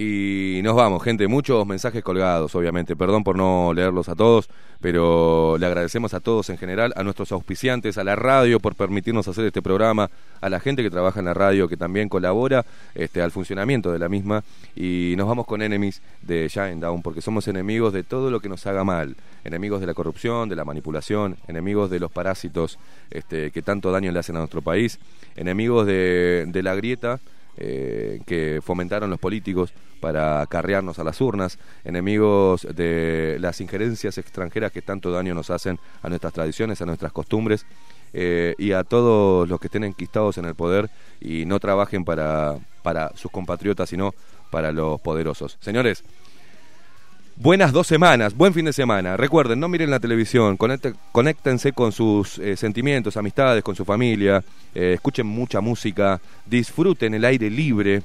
Y 0.02 0.62
nos 0.64 0.78
vamos, 0.78 1.04
gente. 1.04 1.28
Muchos 1.28 1.68
mensajes 1.68 2.02
colgados, 2.02 2.56
obviamente. 2.56 2.96
Perdón 2.96 3.26
por 3.26 3.36
no 3.36 3.74
leerlos 3.74 4.08
a 4.08 4.16
todos, 4.16 4.50
pero 4.80 5.58
le 5.58 5.66
agradecemos 5.66 6.14
a 6.14 6.22
todos 6.22 6.50
en 6.50 6.58
general, 6.58 6.94
a 6.96 7.04
nuestros 7.04 7.34
auspiciantes, 7.34 7.98
a 7.98 8.06
la 8.06 8.16
radio 8.16 8.62
por 8.62 8.76
permitirnos 8.76 9.28
hacer 9.28 9.44
este 9.44 9.62
programa, 9.62 10.10
a 10.40 10.48
la 10.48 10.62
gente 10.62 10.84
que 10.84 10.90
trabaja 10.90 11.20
en 11.20 11.26
la 11.26 11.34
radio 11.34 11.68
que 11.68 11.76
también 11.76 12.08
colabora 12.08 12.66
este, 12.96 13.22
al 13.22 13.32
funcionamiento 13.32 13.92
de 13.92 14.00
la 14.00 14.08
misma. 14.08 14.46
Y 14.74 15.16
nos 15.18 15.28
vamos 15.28 15.46
con 15.46 15.62
Enemies 15.62 16.02
de 16.22 16.48
Shinedown, 16.48 17.02
porque 17.02 17.22
somos 17.22 17.50
enemigos 17.50 17.92
de 17.92 18.04
todo 18.04 18.32
lo 18.32 18.40
que 18.40 18.48
nos 18.48 18.66
haga 18.68 18.86
mal. 18.86 19.18
Enemigos 19.44 19.82
de 19.82 19.88
la 19.88 19.94
corrupción, 19.94 20.48
de 20.48 20.56
la 20.56 20.64
manipulación, 20.64 21.36
enemigos 21.50 21.90
de 21.90 22.00
los 22.00 22.10
parásitos 22.10 22.80
este, 23.12 23.52
que 23.52 23.62
tanto 23.62 23.92
daño 23.92 24.14
le 24.14 24.20
hacen 24.20 24.38
a 24.38 24.40
nuestro 24.40 24.62
país, 24.62 24.98
enemigos 25.36 25.86
de 25.86 26.62
la 26.64 26.74
grieta 26.76 27.20
eh, 27.62 28.22
que 28.26 28.62
fomentaron 28.64 29.10
los 29.10 29.20
políticos 29.20 29.74
para 30.00 30.42
acarrearnos 30.42 30.98
a 30.98 31.04
las 31.04 31.20
urnas, 31.20 31.60
enemigos 31.84 32.66
de 32.74 33.38
las 33.42 33.60
injerencias 33.60 34.18
extranjeras 34.18 34.72
que 34.72 34.82
tanto 34.82 35.12
daño 35.12 35.34
nos 35.34 35.50
hacen 35.50 35.78
a 36.02 36.08
nuestras 36.08 36.32
tradiciones, 36.32 36.82
a 36.82 36.86
nuestras 36.86 37.12
costumbres, 37.12 37.66
eh, 38.14 38.56
y 38.58 38.72
a 38.72 38.84
todos 38.84 39.48
los 39.48 39.60
que 39.60 39.68
estén 39.68 39.84
enquistados 39.84 40.38
en 40.38 40.46
el 40.46 40.56
poder 40.56 40.90
y 41.22 41.46
no 41.46 41.60
trabajen 41.60 42.06
para, 42.06 42.58
para 42.82 43.12
sus 43.16 43.30
compatriotas, 43.30 43.90
sino 43.90 44.14
para 44.50 44.72
los 44.72 45.00
poderosos. 45.02 45.58
Señores, 45.60 46.04
Buenas 47.42 47.72
dos 47.72 47.88
semanas, 47.88 48.36
buen 48.36 48.54
fin 48.54 48.66
de 48.66 48.74
semana. 48.74 49.16
Recuerden, 49.16 49.62
no 49.62 49.70
miren 49.70 49.90
la 49.90 50.02
televisión, 50.02 50.58
conéctense 50.58 51.72
con 51.72 51.94
sus 51.94 52.38
eh, 52.38 52.58
sentimientos, 52.58 53.16
amistades, 53.16 53.64
con 53.64 53.78
su 53.78 53.86
familia, 53.86 54.44
eh, 54.76 54.92
escuchen 54.96 55.26
mucha 55.26 55.62
música, 55.62 56.20
disfruten 56.46 57.14
el 57.14 57.24
aire 57.24 57.50
libre. 57.50 58.02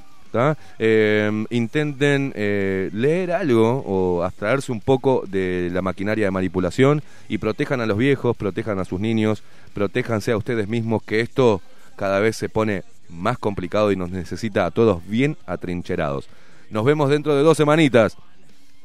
Eh, 0.79 1.45
intenten 1.49 2.31
eh, 2.35 2.89
leer 2.93 3.33
algo 3.33 3.83
o 3.85 4.23
abstraerse 4.23 4.71
un 4.71 4.79
poco 4.79 5.25
de 5.27 5.69
la 5.71 5.81
maquinaria 5.81 6.25
de 6.25 6.31
manipulación 6.31 7.01
y 7.27 7.37
protejan 7.37 7.81
a 7.81 7.85
los 7.85 7.97
viejos, 7.97 8.37
protejan 8.37 8.79
a 8.79 8.85
sus 8.85 9.01
niños, 9.01 9.43
protéjanse 9.73 10.31
a 10.31 10.37
ustedes 10.37 10.69
mismos, 10.69 11.03
que 11.03 11.19
esto 11.19 11.61
cada 11.97 12.19
vez 12.19 12.37
se 12.37 12.47
pone 12.47 12.83
más 13.09 13.37
complicado 13.37 13.91
y 13.91 13.97
nos 13.97 14.11
necesita 14.11 14.65
a 14.65 14.71
todos 14.71 15.05
bien 15.07 15.35
atrincherados. 15.45 16.29
Nos 16.69 16.85
vemos 16.85 17.09
dentro 17.09 17.35
de 17.35 17.43
dos 17.43 17.57
semanitas 17.57 18.17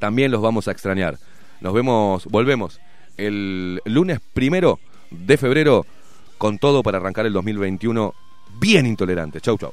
también 0.01 0.33
los 0.33 0.43
vamos 0.43 0.67
a 0.67 0.73
extrañar. 0.73 1.19
Nos 1.61 1.73
vemos, 1.73 2.27
volvemos 2.27 2.81
el 3.17 3.81
lunes 3.85 4.21
primero 4.33 4.81
de 5.11 5.37
febrero 5.37 5.87
con 6.39 6.59
todo 6.59 6.83
para 6.83 6.99
arrancar 6.99 7.27
el 7.27 7.33
2021 7.33 8.15
bien 8.59 8.87
intolerante. 8.87 9.41
Chau, 9.41 9.59
chau. 9.59 9.73